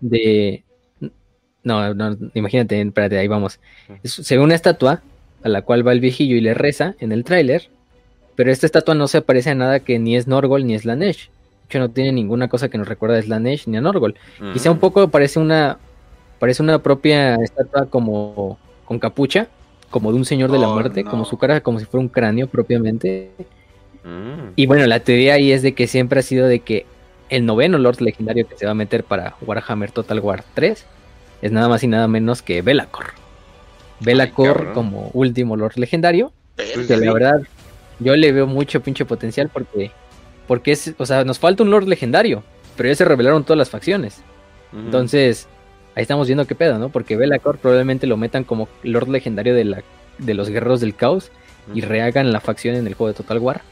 [0.00, 0.64] de...
[1.62, 3.58] No, no, imagínate, espérate, ahí vamos.
[4.02, 5.02] Es- se ve una estatua
[5.42, 7.70] a la cual va el viejillo y le reza en el tráiler,
[8.36, 11.28] pero esta estatua no se parece a nada que ni es Norgol ni es Slanesh.
[11.28, 14.14] De hecho, no tiene ninguna cosa que nos recuerda a Slanesh ni a Norgol.
[14.52, 14.80] Quizá un Mm.
[14.80, 15.78] poco parece una
[16.40, 19.46] parece una propia estatua como con capucha,
[19.90, 21.10] como de un señor de la Oh, muerte, no.
[21.10, 23.30] como su cara como si fuera un cráneo propiamente.
[24.04, 24.52] Mm.
[24.56, 26.84] Y bueno, la teoría ahí es de que siempre ha sido de que
[27.30, 30.84] el noveno Lord legendario que se va a meter para Warhammer Total War 3
[31.40, 33.06] es nada más y nada menos que Velacor.
[34.00, 37.04] Velacor como último Lord legendario Pues que sí.
[37.04, 37.40] la verdad
[38.00, 39.90] yo le veo mucho pinche potencial porque
[40.46, 42.42] porque es, o sea, nos falta un Lord legendario,
[42.76, 44.22] pero ya se revelaron todas las facciones.
[44.72, 45.46] Entonces,
[45.94, 46.88] ahí estamos viendo qué pedo, ¿no?
[46.88, 49.82] Porque Velacor probablemente lo metan como Lord legendario de la
[50.18, 51.30] de los guerreros del caos
[51.72, 53.62] y rehagan la facción en el juego de Total War.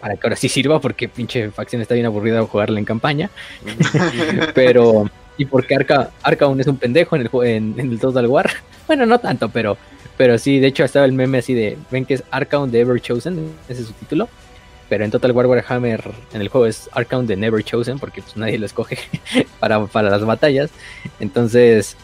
[0.00, 3.30] Para que ahora sí sirva, porque pinche facción está bien aburrida jugarla en campaña.
[4.54, 8.50] Pero, y porque Arca, aún es un pendejo en el, en, en el Total War.
[8.86, 9.78] Bueno, no tanto, pero,
[10.18, 13.00] pero sí, de hecho estaba el meme así de, ven que es Arcaon the Ever
[13.00, 14.28] Chosen, ese es su título.
[14.88, 16.02] Pero en Total War Warhammer,
[16.34, 18.98] en el juego es Arcaon the Never Chosen, porque pues, nadie lo escoge
[19.60, 20.70] para, para las batallas.
[21.20, 21.96] Entonces,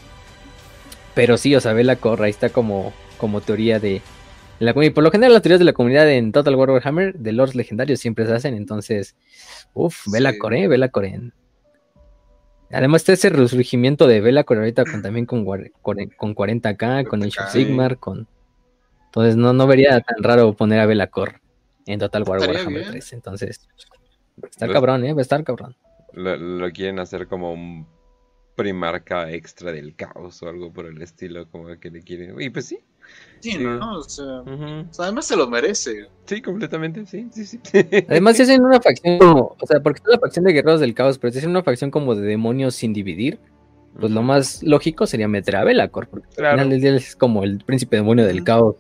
[1.15, 4.01] pero sí, o sea, ve la corra, ahí está como, como teoría de
[4.61, 4.95] la comunidad.
[4.95, 8.01] Por lo general, las teorías de la comunidad en Total War Warhammer, de lords legendarios,
[8.01, 8.55] siempre se hacen.
[8.55, 9.17] Entonces,
[9.75, 10.39] uff, ve la Sí.
[10.39, 11.21] core, ve la core.
[12.71, 17.47] Además está ese resurgimiento de Velacor ahorita con, también con, con 40k, con Age of
[17.47, 17.51] 40K.
[17.51, 18.27] Sigmar, con...
[19.07, 21.41] Entonces no, no vería tan raro poner a Velacor
[21.87, 22.93] en Total War Estaría Warhammer bien.
[22.93, 23.13] 3.
[23.15, 23.69] Entonces,
[24.45, 25.13] está Pues- cabrón, ¿eh?
[25.15, 25.75] Va a estar cabrón.
[26.13, 27.87] Lo, lo quieren hacer como un
[28.57, 32.41] primarca extra del caos o algo por el estilo, como que le quieren.
[32.41, 32.79] Y pues sí.
[33.41, 33.59] Sí, Sí.
[33.59, 33.99] ¿no?
[33.99, 34.65] O sea, Ujú.
[34.91, 36.07] o sea, además se lo merece.
[36.27, 37.61] Sí, completamente, sí, sí, sí.
[38.09, 39.57] Además, si hacen una facción como...
[39.61, 41.91] O sea, porque está la facción de Guerreros del Caos, pero si hacen una facción
[41.91, 43.39] como de demonios sin dividir,
[44.01, 46.51] pues lo más lógico sería meter a Velacor, porque Claro.
[46.51, 48.77] al final del día es como el príncipe demonio del caos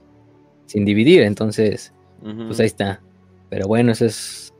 [0.66, 1.92] sin dividir, entonces...
[2.20, 3.00] Pues ahí está.
[3.48, 4.52] Pero bueno, eso es.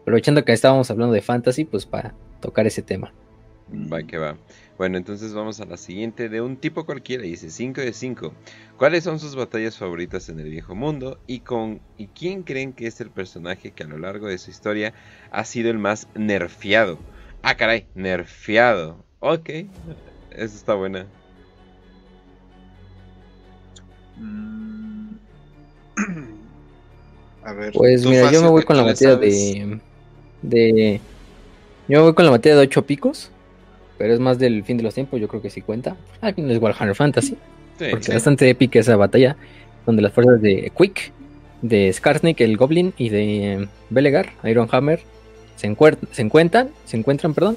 [0.00, 3.12] Aprovechando que estábamos hablando de fantasy, pues para tocar ese tema.
[3.70, 4.36] Va que va.
[4.82, 7.22] Bueno, entonces vamos a la siguiente de un tipo cualquiera.
[7.22, 8.32] Dice 5 de 5.
[8.76, 11.20] ¿Cuáles son sus batallas favoritas en el viejo mundo?
[11.28, 14.50] ¿Y con y quién creen que es el personaje que a lo largo de su
[14.50, 14.92] historia
[15.30, 16.98] ha sido el más nerfeado?
[17.42, 19.04] Ah, caray, nerfeado.
[19.20, 19.50] Ok,
[20.32, 21.06] eso está buena.
[24.18, 25.10] Mm.
[27.44, 27.72] A ver.
[27.72, 29.54] Pues mira, yo me voy con la sabes.
[29.54, 29.80] de.
[30.42, 31.00] de.
[31.86, 33.31] Yo me voy con la materia de 8 picos.
[34.02, 35.96] Pero es más del fin de los tiempos, yo creo que sí cuenta.
[36.20, 37.36] Ah, no es Warhammer Fantasy.
[37.78, 38.10] Sí, Porque sí.
[38.10, 39.36] es bastante épica esa batalla.
[39.86, 41.12] Donde las fuerzas de Quick,
[41.60, 45.04] de Skarsnik, el Goblin, y de Belegar, Ironhammer,
[45.54, 45.72] se,
[46.10, 46.70] se encuentran.
[46.84, 47.56] Se encuentran, perdón.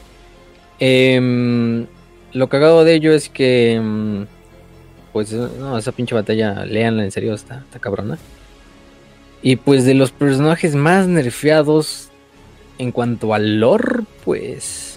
[0.78, 1.88] Em,
[2.34, 3.74] lo cagado de ello es que.
[3.74, 4.28] em,
[5.14, 8.20] pues no, esa pinche batalla, leanla en serio, está, está cabrona.
[9.42, 12.10] Y pues de los personajes más nerfeados
[12.78, 14.95] en cuanto al lore, pues.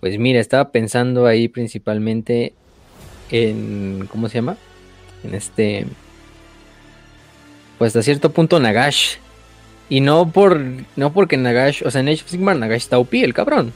[0.00, 2.54] Pues mira, estaba pensando ahí principalmente
[3.30, 4.08] en.
[4.10, 4.56] ¿Cómo se llama?
[5.22, 5.86] En este.
[7.78, 9.16] Pues hasta cierto punto Nagash.
[9.90, 10.60] Y no por.
[10.96, 11.82] No porque Nagash.
[11.84, 13.72] O sea, en Age of Sigmar Nagash está OP, el cabrón.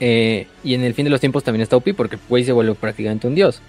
[0.00, 2.74] Eh, y en el fin de los tiempos también está OP porque güey se vuelve
[2.74, 3.62] prácticamente un dios.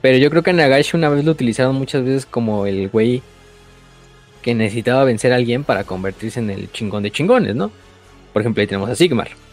[0.00, 3.22] Pero yo creo que Nagash una vez lo utilizaron muchas veces como el güey
[4.42, 7.70] que necesitaba vencer a alguien para convertirse en el chingón de chingones, ¿no?
[8.32, 9.45] Por ejemplo, ahí tenemos a Sigmar.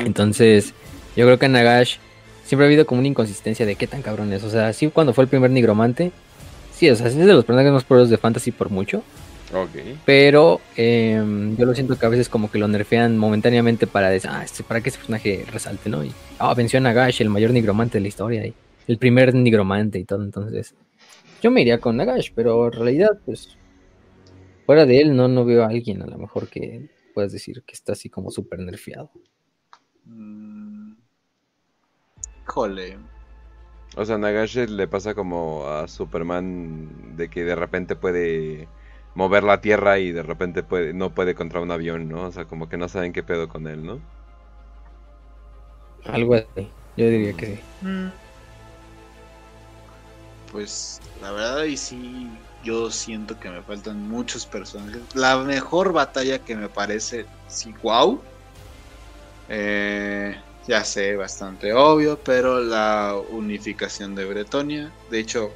[0.00, 0.74] Entonces,
[1.16, 1.96] yo creo que en Nagash
[2.44, 4.44] siempre ha habido como una inconsistencia de qué tan cabrón es.
[4.44, 6.12] O sea, sí, cuando fue el primer nigromante,
[6.72, 9.02] sí, o sea, sí es de los personajes más poderosos de Fantasy por mucho.
[10.04, 11.22] Pero eh,
[11.56, 14.62] yo lo siento que a veces como que lo nerfean momentáneamente para decir, ah, este,
[14.62, 16.04] para que ese personaje resalte, ¿no?
[16.04, 18.54] Y, ah, venció a Nagash, el mayor nigromante de la historia, y
[18.88, 20.24] el primer nigromante y todo.
[20.24, 20.74] Entonces,
[21.42, 23.56] yo me iría con Nagash, pero en realidad, pues,
[24.66, 27.74] fuera de él, no, no veo a alguien a lo mejor que puedas decir que
[27.74, 29.10] está así como súper nerfeado.
[30.06, 30.92] Mm.
[32.46, 32.98] Híjole.
[33.96, 38.68] O sea, Nagash le pasa como a Superman de que de repente puede
[39.14, 42.24] mover la tierra y de repente puede, no puede contra un avión, ¿no?
[42.24, 44.00] O sea, como que no saben qué pedo con él, ¿no?
[46.04, 47.62] Algo así, yo diría que sí.
[47.80, 48.08] Mm.
[50.52, 52.28] pues la verdad y sí,
[52.62, 55.02] yo siento que me faltan muchos personajes.
[55.14, 58.20] La mejor batalla que me parece, sí, wow.
[59.48, 64.92] Eh, ya sé, bastante obvio, pero la unificación de Bretonia.
[65.10, 65.52] De hecho,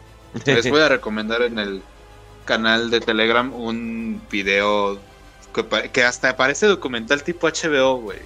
[0.47, 1.83] les voy a recomendar en el
[2.45, 4.99] canal de Telegram un video
[5.55, 8.19] que, que hasta parece documental tipo HBO, güey.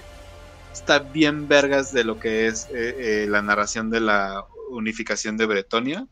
[0.73, 5.47] Está bien vergas de lo que es eh, eh, la narración de la unificación de
[5.47, 6.07] Bretonia.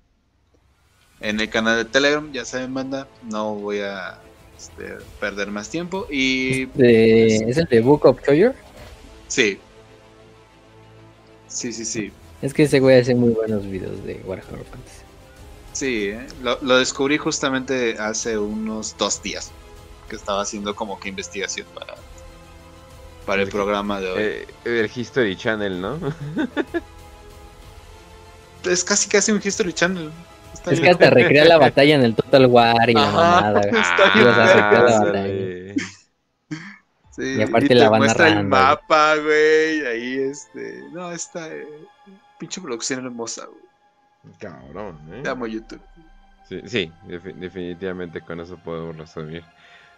[1.21, 4.19] En el canal de Telegram, ya saben, banda, no voy a
[4.57, 6.07] este, perder más tiempo.
[6.11, 8.55] Y este, ¿Es el de Book of Choyer?
[9.33, 9.59] Sí.
[11.49, 12.13] Sí, sí, sí.
[12.43, 15.01] Es que ese güey hace muy buenos videos de Warhammer Fantasy.
[15.73, 16.27] Sí, ¿eh?
[16.43, 19.51] lo, lo, descubrí justamente hace unos dos días.
[20.11, 21.95] Que estaba haciendo como que investigación para,
[23.25, 24.21] para el, el programa de hoy.
[24.23, 25.99] Eh, el History Channel, ¿no?
[28.65, 30.11] es casi casi un History Channel.
[30.53, 30.99] Está es bien.
[30.99, 33.61] que hasta recrea la batalla en el Total War y la mamada.
[33.63, 34.29] Está bien.
[34.29, 35.75] O sea, recrea la Ah, batalla.
[37.15, 37.37] Sí.
[37.39, 39.87] Y aparte y la te van muestra el mapa, güey.
[39.87, 40.83] Ahí este.
[40.93, 41.67] No, esta eh,
[42.39, 44.35] pinche producción hermosa, güey.
[44.39, 45.21] Cabrón, ¿eh?
[45.23, 45.81] Te amo YouTube.
[46.49, 49.43] Sí, sí, defi- definitivamente con eso podemos resumir.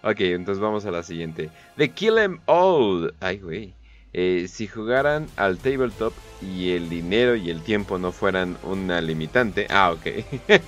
[0.02, 1.50] Ok, entonces vamos a la siguiente.
[1.76, 3.14] The Kill 'Em All.
[3.20, 3.74] Ay, güey.
[4.12, 9.66] Eh, si jugaran al tabletop y el dinero y el tiempo no fueran una limitante.
[9.70, 10.02] Ah, ok.
[10.46, 10.62] ¿Qué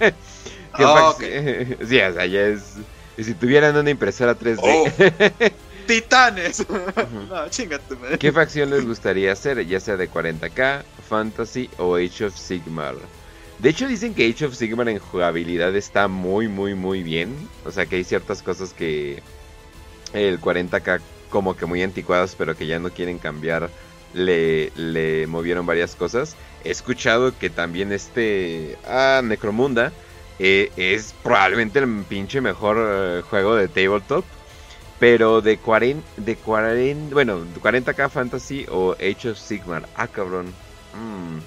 [0.73, 2.77] Ah, fac- sí, o sea, ya es.
[3.17, 4.59] y Si tuvieran una impresora 3D.
[4.63, 4.85] Oh.
[5.87, 6.67] ¡Titanes!
[7.29, 8.19] no, chinga tu madre.
[8.19, 9.65] ¿Qué facción les gustaría hacer?
[9.67, 12.97] Ya sea de 40k, Fantasy o Age of Sigmar.
[13.59, 17.51] De hecho dicen que Age of Sigmar en jugabilidad está muy muy muy bien.
[17.65, 19.23] O sea que hay ciertas cosas que
[20.13, 23.73] el 40k como que muy anticuadas pero que ya no quieren cambiar.
[24.13, 26.37] Le, le movieron varias cosas.
[26.63, 28.79] He escuchado que también este...
[28.85, 29.93] Ah, Necromunda.
[30.39, 34.27] eh, es probablemente el pinche mejor eh, juego de tabletop.
[34.99, 39.87] Pero de 40, de 40, bueno, 40k Fantasy o Age of Sigmar.
[39.95, 40.47] Ah, cabrón.
[40.95, 41.39] Mm.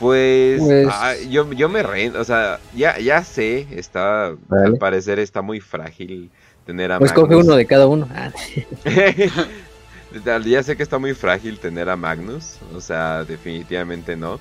[0.00, 4.66] Pues, Pues- ah, yo, yo me rento, o sea, ya, ya sé, está, Vale.
[4.66, 6.28] al parecer está muy frágil
[6.66, 8.08] tener a Pues coge uno de cada uno.
[8.12, 8.32] Ah,
[10.44, 14.40] ya sé que está muy frágil tener a Magnus, o sea, definitivamente no.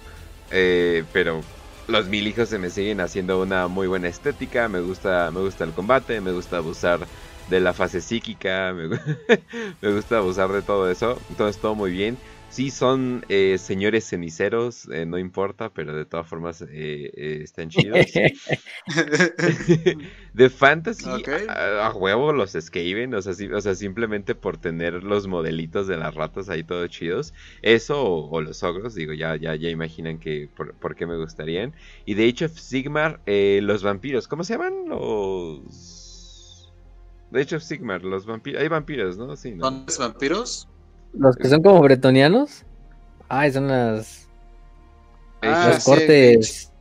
[0.49, 1.41] Eh, pero
[1.87, 5.63] los mil hijos se me siguen haciendo una muy buena estética, me gusta, me gusta
[5.63, 6.99] el combate, me gusta abusar
[7.45, 8.99] de la fase psíquica, me, gu-
[9.81, 12.21] me gusta abusar de todo eso, entonces todo muy bien.
[12.47, 16.67] Sí son eh, señores ceniceros, eh, no importa, pero de todas formas eh,
[17.15, 18.21] eh, están chidos.
[20.33, 25.03] de fantasy, a, a huevo los Skaven, o sea, sí- o sea, simplemente por tener
[25.03, 27.33] los modelitos de las ratas ahí todos chidos.
[27.61, 31.17] Eso o, o los ogros, digo, ya, ya, ya imaginan que por, por qué me
[31.17, 31.75] gustarían.
[32.05, 34.73] Y de hecho, Sigmar, eh, los vampiros, ¿cómo se llaman?
[34.87, 36.00] Los.
[37.31, 38.61] De hecho, Sigmar, los vampiros.
[38.61, 39.35] Hay vampiros, ¿no?
[39.35, 39.65] Sí, ¿no?
[39.65, 40.67] ¿Son los vampiros?
[41.13, 42.65] Los que son como bretonianos.
[43.29, 44.27] Ay, son las.
[45.41, 46.71] Ah, los sí, cortes.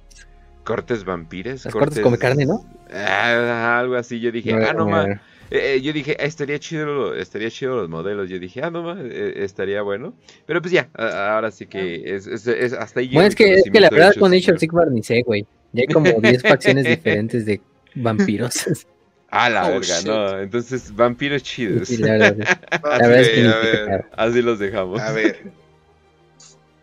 [0.64, 1.64] Cortes vampires.
[1.64, 2.64] Las cortes come carne, ¿no?
[2.92, 4.20] Ah, algo así.
[4.20, 5.04] Yo dije, ah, no a ma.
[5.04, 5.20] ver.
[5.52, 8.28] Eh, eh, yo dije, ah, estaría chido, estaría chido los modelos.
[8.28, 10.14] Yo dije, ah, no ma, eh, estaría bueno.
[10.46, 13.10] Pero pues ya, ahora sí que es, es- es- hasta ahí.
[13.12, 14.84] Bueno, es que, es que la verdad con Age of Sigmar.
[14.86, 15.46] Sigmar ni sé, güey.
[15.72, 17.60] Ya hay como 10 facciones diferentes de
[17.94, 18.64] vampiros.
[19.30, 20.06] Ah, la Oh, verga, shit.
[20.06, 20.38] no.
[20.40, 21.88] Entonces, vampiros chidos.
[21.88, 24.04] Sí, la verdad, la es que ver.
[24.16, 25.00] Así los dejamos.
[25.00, 25.52] A ver.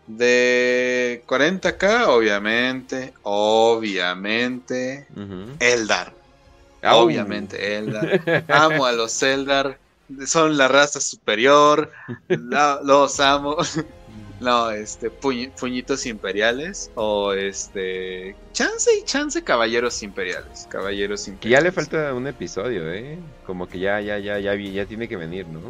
[0.06, 3.12] De 40k, obviamente.
[3.22, 5.06] Obviamente.
[5.60, 6.12] Eldar.
[6.82, 7.00] Au.
[7.04, 8.44] Obviamente, Eldar.
[8.48, 9.78] Amo a los Eldar.
[10.26, 11.92] Son la raza superior.
[12.28, 13.56] la- los amo.
[14.40, 16.90] No, este, puñ- puñitos imperiales.
[16.94, 18.36] O este.
[18.52, 20.66] Chance y chance caballeros imperiales.
[20.70, 21.60] Caballeros imperiales.
[21.60, 23.18] ya le falta un episodio, ¿eh?
[23.46, 25.60] Como que ya, ya, ya, ya, ya tiene que venir, ¿no?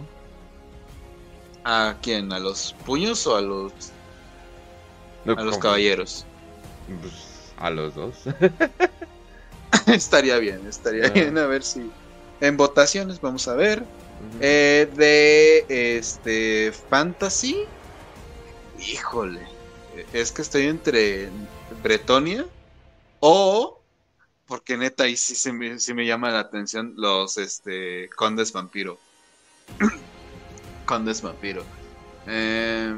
[1.65, 2.33] ¿A quién?
[2.33, 3.73] ¿A los puños o a los,
[5.25, 6.25] No, a los caballeros?
[7.01, 7.13] pues,
[7.59, 8.15] a los dos.
[9.87, 11.11] estaría bien, estaría Ah.
[11.11, 11.39] bien.
[11.39, 11.91] A ver si.
[12.41, 13.83] En votaciones, vamos a ver.
[14.41, 15.65] Eh, de
[15.99, 17.57] este Fantasy.
[18.79, 19.47] Híjole.
[20.13, 21.29] Es que estoy entre
[21.83, 22.47] Bretonia
[23.21, 23.79] o
[24.47, 28.99] porque neta ahí sí, se me, sí me llama la atención los este Condes Vampiro.
[30.87, 31.63] Condes Vampiro.
[32.27, 32.95] Eh,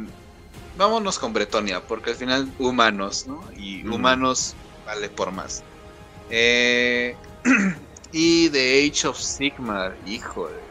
[0.77, 3.43] vámonos con Bretonia, porque al final humanos, ¿no?
[3.57, 4.55] Y humanos
[4.87, 5.65] vale por más.
[6.31, 7.17] Eh,
[8.13, 10.70] y de Age of Sigmar, híjole.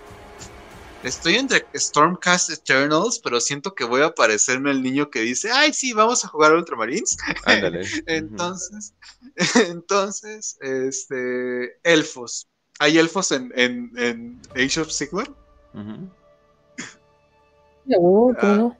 [1.04, 5.74] Estoy entre Stormcast Eternals, pero siento que voy a parecerme el niño que dice, ay,
[5.74, 7.18] sí, vamos a jugar Ultramarines.
[7.46, 7.82] Ándale.
[8.08, 8.94] entonces,
[9.70, 12.48] entonces, este, elfos.
[12.80, 15.30] ¿Hay elfos en, en, en Age of Sigmar?
[15.74, 16.08] Uh
[18.40, 18.78] ¿cómo no?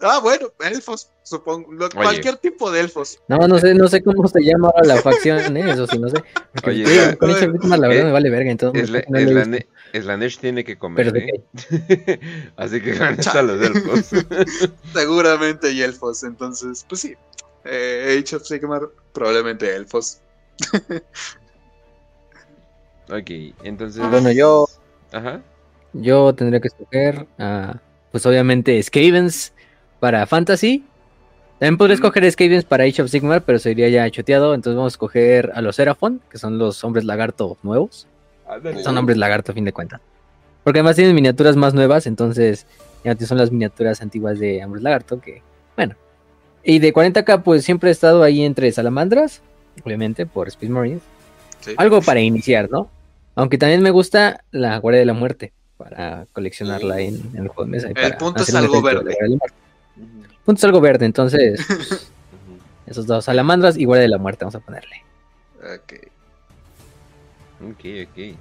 [0.00, 1.68] Ah, bueno, elfos, supongo.
[1.92, 3.20] cualquier tipo de elfos.
[3.26, 5.72] No, no sé, no sé cómo se llama la facción, ¿eh?
[5.72, 6.22] eso sí, no sé.
[6.64, 8.50] Oye, la, con esa víctima, la verdad, eh, me vale verga.
[8.50, 9.58] Entonces, es, la, es, la
[9.92, 11.12] es la Nesh tiene que comer.
[11.16, 11.40] ¿eh?
[12.56, 14.24] Así que van a los elfos.
[14.92, 17.16] Seguramente hay elfos, entonces, pues sí.
[17.64, 20.20] Eh, Age of Sigmar, probablemente elfos.
[23.10, 23.30] ok,
[23.64, 24.08] entonces.
[24.10, 24.68] Bueno, yo.
[25.10, 25.42] Ajá.
[25.92, 27.80] Yo tendría que escoger a.
[28.12, 29.52] Pues obviamente Skavens
[30.00, 30.84] para Fantasy.
[31.58, 34.54] También podría escoger Skavens para Age of Sigmar, pero sería ya choteado.
[34.54, 38.06] Entonces vamos a escoger a los Seraphon, que son los hombres lagarto nuevos.
[38.82, 40.00] Son hombres lagarto a fin de cuentas.
[40.62, 42.66] Porque además tienen miniaturas más nuevas, entonces
[43.04, 45.42] ya son las miniaturas antiguas de hombres lagarto, que
[45.76, 45.94] bueno.
[46.62, 49.40] Y de 40k pues siempre he estado ahí entre salamandras,
[49.84, 51.02] obviamente por Space Marines.
[51.76, 52.88] Algo para iniciar, ¿no?
[53.34, 57.70] Aunque también me gusta la Guardia de la Muerte para coleccionarla en, el juego de
[57.70, 57.88] mesa.
[57.94, 59.16] el punto es algo verde.
[60.48, 61.60] Punto es algo verde, entonces.
[62.86, 65.04] esos dos, salamandras y guardia de la muerte, vamos a ponerle.
[65.58, 65.92] Ok.
[67.60, 68.38] Ok, ok.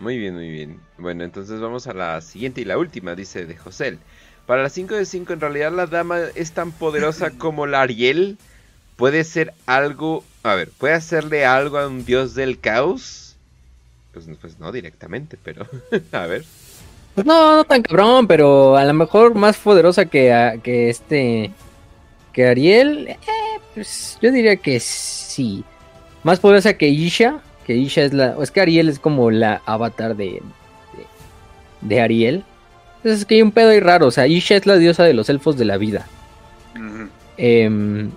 [0.00, 0.80] Muy bien, muy bien.
[0.96, 3.98] Bueno, entonces vamos a la siguiente y la última, dice de José.
[4.46, 8.38] Para las 5 de 5, en realidad la dama es tan poderosa como la Ariel.
[8.96, 10.24] Puede ser algo.
[10.44, 13.36] A ver, ¿puede hacerle algo a un dios del caos?
[14.14, 15.66] Pues, pues no directamente, pero.
[16.12, 16.46] a ver.
[17.18, 21.50] Pues no, no tan cabrón, pero a lo mejor más poderosa que, que este.
[22.32, 23.08] Que Ariel.
[23.08, 23.16] Eh,
[23.74, 25.64] pues yo diría que sí.
[26.22, 27.40] Más poderosa que Isha.
[27.66, 28.36] Que Isha es la.
[28.40, 30.40] Es que Ariel es como la avatar de.
[31.80, 32.44] De, Ariel.
[32.98, 34.06] Entonces es que hay un pedo ahí raro.
[34.06, 36.06] O sea, Isha es la diosa de los elfos de la vida.
[37.36, 38.12] Em,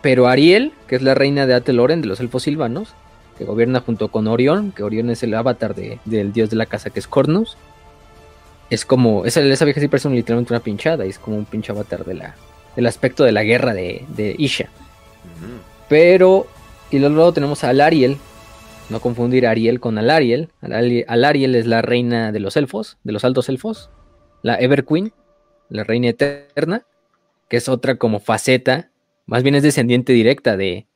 [0.00, 2.94] pero Ariel, que es la reina de Ateloren, de los elfos silvanos,
[3.36, 6.66] que gobierna junto con Orión, que Orión es el avatar de, del dios de la
[6.66, 7.56] casa que es Cornus
[8.74, 11.72] es como, esa, esa vieja sí parece literalmente una pinchada, y es como un pinche
[11.72, 12.34] avatar de la,
[12.76, 14.68] del aspecto de la guerra de, de Isha.
[15.88, 16.46] Pero,
[16.90, 18.18] y luego tenemos a Alariel,
[18.90, 20.50] no confundir a Ariel con Alariel.
[20.60, 23.90] Alariel es la reina de los elfos, de los altos elfos,
[24.42, 25.12] la Ever Queen,
[25.68, 26.84] la reina eterna,
[27.48, 28.90] que es otra como faceta,
[29.26, 30.86] más bien es descendiente directa de,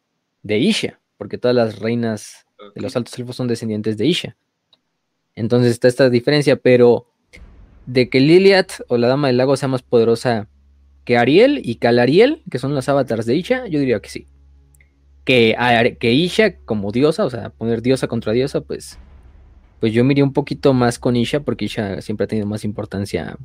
[0.42, 4.36] de Isha, porque todas las reinas de los altos elfos son descendientes de Isha.
[5.34, 7.06] Entonces está esta diferencia, pero
[7.88, 10.46] de que Liliat o la Dama del Lago sea más poderosa
[11.06, 14.26] que Ariel y Calariel, que son las avatars de Isha, yo diría que sí.
[15.24, 15.56] Que,
[15.98, 18.98] que Isha como diosa, o sea, poner diosa contra diosa, pues,
[19.80, 23.38] pues yo miré un poquito más con Isha porque Isha siempre ha tenido más importancia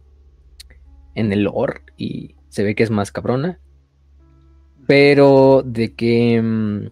[1.16, 3.60] en el lore y se ve que es más cabrona.
[4.88, 6.88] Pero de que mm,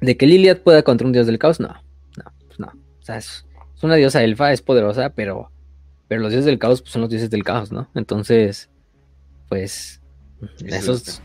[0.00, 1.74] de que Liliat pueda contra un dios del caos, no,
[2.16, 2.68] no, pues no.
[2.68, 3.44] O sea, es
[3.82, 5.50] una diosa elfa, es poderosa, pero
[6.08, 7.88] pero los dioses del caos pues, son los dioses del caos, ¿no?
[7.94, 8.70] Entonces,
[9.48, 10.00] pues,
[10.66, 11.22] esos...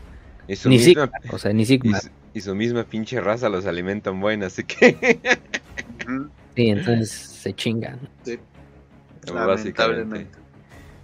[0.48, 2.00] Y su ni misma, o sea, ni Sigma.
[2.34, 5.20] Y su, misma pinche raza los alimentan buena, así que...
[6.56, 8.00] sí, entonces se chingan.
[8.24, 8.38] Sí.
[9.32, 10.26] Básicamente.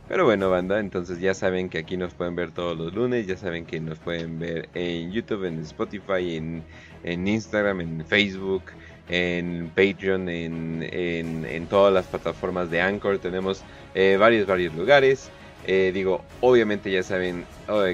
[0.09, 3.37] Pero bueno, banda, entonces ya saben que aquí nos pueden ver todos los lunes, ya
[3.37, 6.63] saben que nos pueden ver en YouTube, en Spotify, en,
[7.03, 8.63] en Instagram, en Facebook,
[9.09, 13.18] en Patreon, en, en, todas las plataformas de Anchor.
[13.18, 13.62] Tenemos
[13.94, 15.31] eh, varios, varios lugares.
[15.67, 17.44] Eh, digo, obviamente ya saben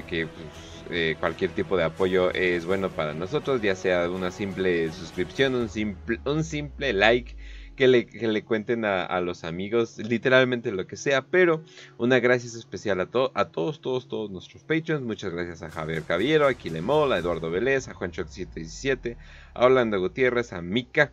[0.07, 4.91] que pues, eh, cualquier tipo de apoyo es bueno para nosotros, ya sea una simple
[4.91, 7.35] suscripción, un simple, un simple like
[7.75, 11.63] que le, cuenten a, los amigos, literalmente lo que sea, pero
[11.97, 16.47] una gracias especial a, a todos, todos, todos nuestros patrons, muchas gracias a Javier Caviero,
[16.47, 19.17] a Quilemol, a Eduardo Vélez, a Juancho717,
[19.53, 21.11] a Orlando Gutiérrez, a Mica,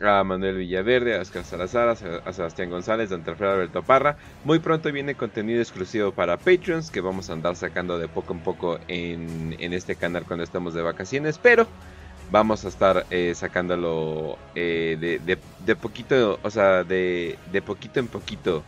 [0.00, 4.16] a Manuel Villaverde, a Oscar Salazar, a Sebastián González, a Alfredo Alberto Parra.
[4.44, 8.40] Muy pronto viene contenido exclusivo para Patreons que vamos a andar sacando de poco en
[8.40, 11.66] poco en, en este canal cuando estamos de vacaciones, pero
[12.30, 15.20] vamos a estar eh, sacándolo eh,
[15.64, 18.62] de, poquito, o sea, de, poquito en poquito.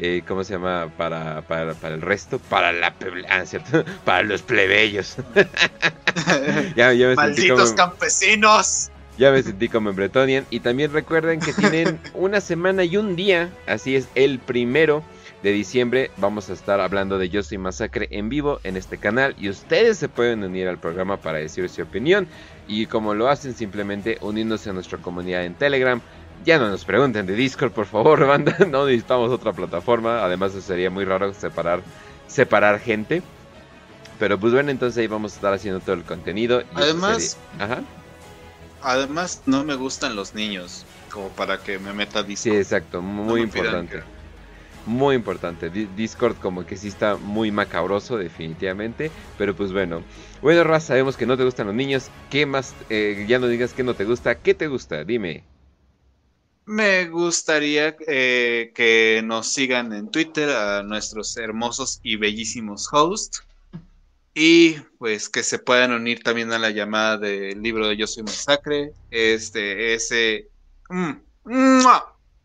[0.00, 0.92] Eh, ¿Cómo se llama?
[0.96, 2.94] Para, para, el resto, para la
[3.28, 3.84] ah, ¿cierto?
[4.04, 5.16] para los plebeyos.
[7.16, 8.90] Malditos campesinos.
[9.18, 10.46] Ya me sentí como en Bretonian.
[10.50, 15.02] Y también recuerden que tienen una semana y un día, así es, el primero
[15.42, 19.36] de diciembre vamos a estar hablando de Yo Soy Masacre en vivo en este canal
[19.38, 22.26] y ustedes se pueden unir al programa para decir su opinión
[22.68, 26.00] y como lo hacen simplemente uniéndose a nuestra comunidad en Telegram
[26.44, 28.56] Ya no nos pregunten de Discord, por favor, banda.
[28.68, 30.22] No necesitamos otra plataforma.
[30.22, 31.82] Además, sería muy raro separar,
[32.28, 33.22] separar gente.
[34.20, 36.62] Pero pues bueno, entonces ahí vamos a estar haciendo todo el contenido.
[36.74, 37.36] además,
[38.82, 42.52] además no me gustan los niños, como para que me meta Discord.
[42.52, 44.02] Sí, exacto, muy importante.
[44.86, 45.70] Muy importante.
[45.70, 49.10] Discord como que sí está muy macabroso, definitivamente.
[49.36, 50.02] Pero pues bueno.
[50.40, 52.10] Bueno, Raz, sabemos que no te gustan los niños.
[52.30, 52.74] ¿Qué más?
[52.90, 54.36] Eh, ya no digas que no te gusta.
[54.36, 55.04] ¿Qué te gusta?
[55.04, 55.42] Dime.
[56.64, 63.42] Me gustaría eh, que nos sigan en Twitter a nuestros hermosos y bellísimos hosts.
[64.32, 68.22] Y pues que se puedan unir también a la llamada del libro de Yo Soy
[68.22, 68.92] Masacre.
[69.10, 70.48] Este, ese
[70.88, 71.14] mm,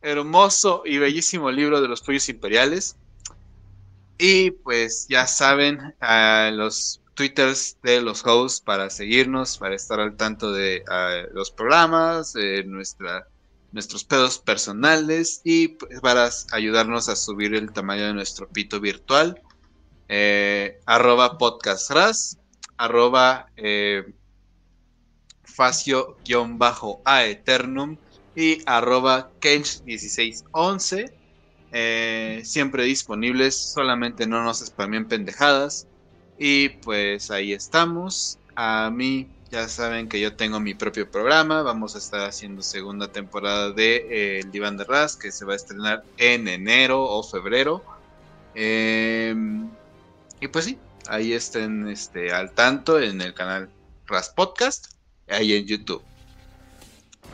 [0.02, 2.96] hermoso y bellísimo libro de los pollos imperiales.
[4.18, 10.16] Y pues ya saben, a los twitters de los hosts para seguirnos, para estar al
[10.16, 10.84] tanto de
[11.34, 13.28] los programas, de nuestra,
[13.72, 19.42] nuestros pedos personales y pues, para ayudarnos a subir el tamaño de nuestro pito virtual
[20.10, 22.38] eh, arroba podcastras,
[22.78, 24.14] arroba eh,
[25.44, 27.98] facio-a eternum
[28.36, 31.12] y arroba kench1611.
[31.76, 35.88] Eh, siempre disponibles, solamente no nos spamien pendejadas.
[36.46, 38.38] Y pues ahí estamos.
[38.54, 41.62] A mí ya saben que yo tengo mi propio programa.
[41.62, 45.56] Vamos a estar haciendo segunda temporada de El Diván de Ras, que se va a
[45.56, 47.82] estrenar en enero o febrero.
[48.56, 49.34] Eh,
[50.42, 53.70] y pues sí, ahí estén este, al tanto en el canal
[54.06, 54.96] Ras Podcast,
[55.30, 56.04] ahí en YouTube.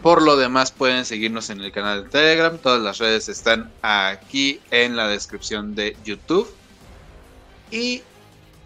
[0.03, 4.61] Por lo demás pueden seguirnos en el canal de Telegram, todas las redes están aquí
[4.69, 6.47] en la descripción de YouTube.
[7.71, 8.03] Y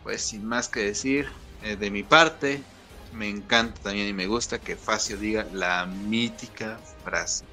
[0.03, 1.27] pues sin más que decir,
[1.64, 2.61] eh, de mi parte,
[3.14, 7.45] me encanta también y me gusta que Facio diga la mítica frase.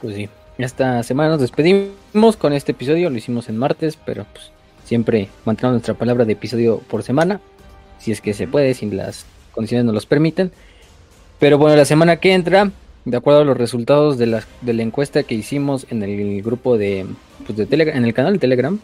[0.00, 4.50] Pues sí, esta semana nos despedimos con este episodio, lo hicimos en martes, pero pues
[4.86, 7.40] Siempre mantenemos nuestra palabra de episodio por semana,
[7.98, 10.52] si es que se puede, si las condiciones nos los permiten.
[11.40, 12.70] Pero bueno, la semana que entra,
[13.04, 16.78] de acuerdo a los resultados de la, de la encuesta que hicimos en el grupo
[16.78, 17.04] de,
[17.44, 18.78] pues de Telegram, en el canal de Telegram,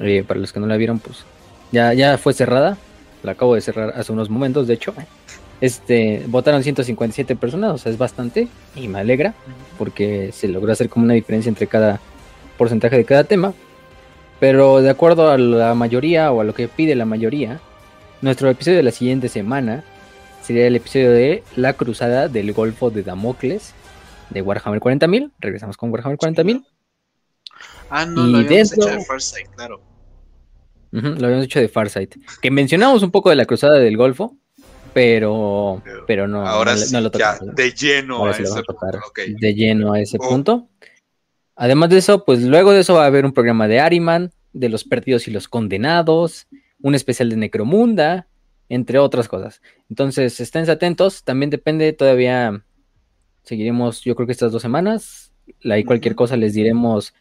[0.00, 1.24] eh, para los que no la vieron, pues
[1.72, 2.76] ya, ya fue cerrada.
[3.22, 4.94] La acabo de cerrar hace unos momentos, de hecho.
[5.60, 9.34] Este, votaron 157 personas, o sea, es bastante y me alegra
[9.76, 12.00] porque se logró hacer como una diferencia entre cada
[12.56, 13.52] porcentaje de cada tema.
[14.38, 17.60] Pero de acuerdo a la mayoría o a lo que pide la mayoría,
[18.22, 19.84] nuestro episodio de la siguiente semana
[20.42, 23.74] sería el episodio de La Cruzada del Golfo de Damocles
[24.30, 25.30] de Warhammer 40.000.
[25.40, 26.64] Regresamos con Warhammer 40.000.
[27.90, 29.80] Ah, no, lo habíamos hecho de Farsight, claro.
[30.92, 32.14] lo habíamos hecho de Farsight.
[32.40, 34.36] Que mencionamos un poco de la Cruzada del Golfo,
[34.92, 37.54] pero, pero, no, ahora no, lo tocamos.
[37.54, 39.04] de lleno a ese punto.
[39.40, 40.28] De lleno a ese oh.
[40.28, 40.68] punto.
[41.56, 44.68] Además de eso, pues luego de eso va a haber un programa de Ariman, de
[44.68, 46.46] los perdidos y los condenados,
[46.80, 48.28] un especial de Necromunda,
[48.68, 49.60] entre otras cosas.
[49.88, 51.22] Entonces, estén atentos.
[51.22, 52.64] También depende, todavía
[53.42, 55.32] seguiremos, yo creo que estas dos semanas.
[55.68, 57.12] Ahí cualquier cosa les diremos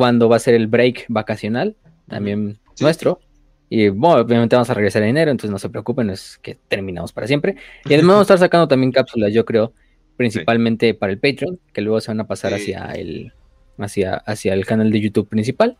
[0.00, 1.76] cuándo va a ser el break vacacional,
[2.08, 3.20] también nuestro.
[3.68, 7.12] Y bueno, obviamente vamos a regresar en enero, entonces no se preocupen, es que terminamos
[7.12, 7.56] para siempre.
[7.84, 9.74] Y además vamos a estar sacando también cápsulas, yo creo,
[10.16, 13.34] principalmente para el Patreon, que luego se van a pasar hacia el
[13.78, 15.76] hacia, hacia el canal de YouTube principal,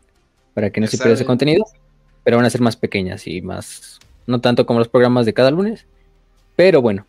[0.53, 1.65] para que no se pierda ese contenido,
[2.23, 5.49] pero van a ser más pequeñas y más, no tanto como los programas de cada
[5.49, 5.87] lunes,
[6.55, 7.07] pero bueno,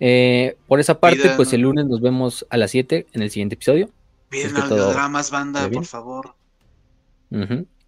[0.00, 3.54] eh, por esa parte, pues el lunes nos vemos a las 7 en el siguiente
[3.54, 3.88] episodio.
[4.28, 6.41] Piden audiodramas, banda, por favor.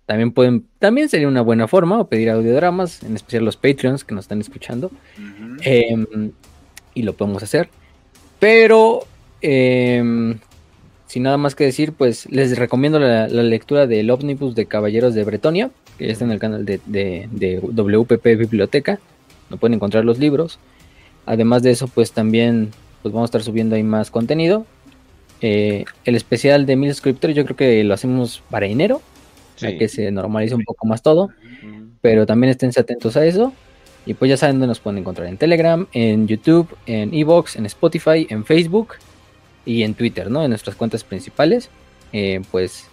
[0.07, 4.15] También pueden, también sería una buena forma o pedir audiodramas, en especial los Patreons que
[4.15, 4.91] nos están escuchando.
[5.63, 6.33] Em,
[6.95, 7.69] y lo podemos hacer.
[8.39, 9.07] Pero
[9.41, 10.37] eh,
[11.15, 15.23] sin nada más que decir, pues les recomiendo la, lectura del Omnibus de Caballeros de
[15.23, 18.99] Bretonia, que está en el canal de, WPP Biblioteca.
[19.49, 20.59] No pueden encontrar los libros.
[21.25, 22.71] Además de eso, pues también
[23.03, 24.67] pues vamos a estar subiendo ahí más contenido.
[25.41, 29.01] Eh, el especial de mil suscriptores yo creo que lo hacemos para enero,
[29.61, 31.31] para que se normalice un poco más todo.
[32.01, 33.53] Pero también esténse atentos a eso.
[34.07, 37.65] Y pues ya saben dónde nos pueden encontrar en Telegram, en YouTube, en Evox, en
[37.67, 38.97] Spotify, en Facebook
[39.65, 40.43] y en Twitter, ¿no?
[40.43, 41.71] En nuestras cuentas principales.
[42.13, 42.87] Eh, pues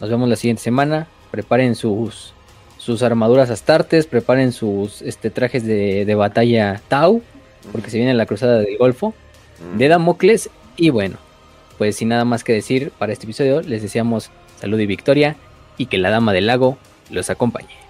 [0.00, 1.06] nos vemos la siguiente semana.
[1.30, 2.32] Preparen sus,
[2.78, 7.22] sus armaduras astartes, preparen sus este, trajes de, batalla Tau,
[7.70, 9.14] porque se viene la cruzada del Golfo,
[9.76, 10.50] de Damocles.
[10.76, 11.16] Y bueno,
[11.78, 14.30] pues sin nada más que decir para este episodio, les deseamos
[14.60, 15.36] salud y victoria
[15.76, 16.78] y que la Dama del Lago
[17.10, 17.85] los acompañe.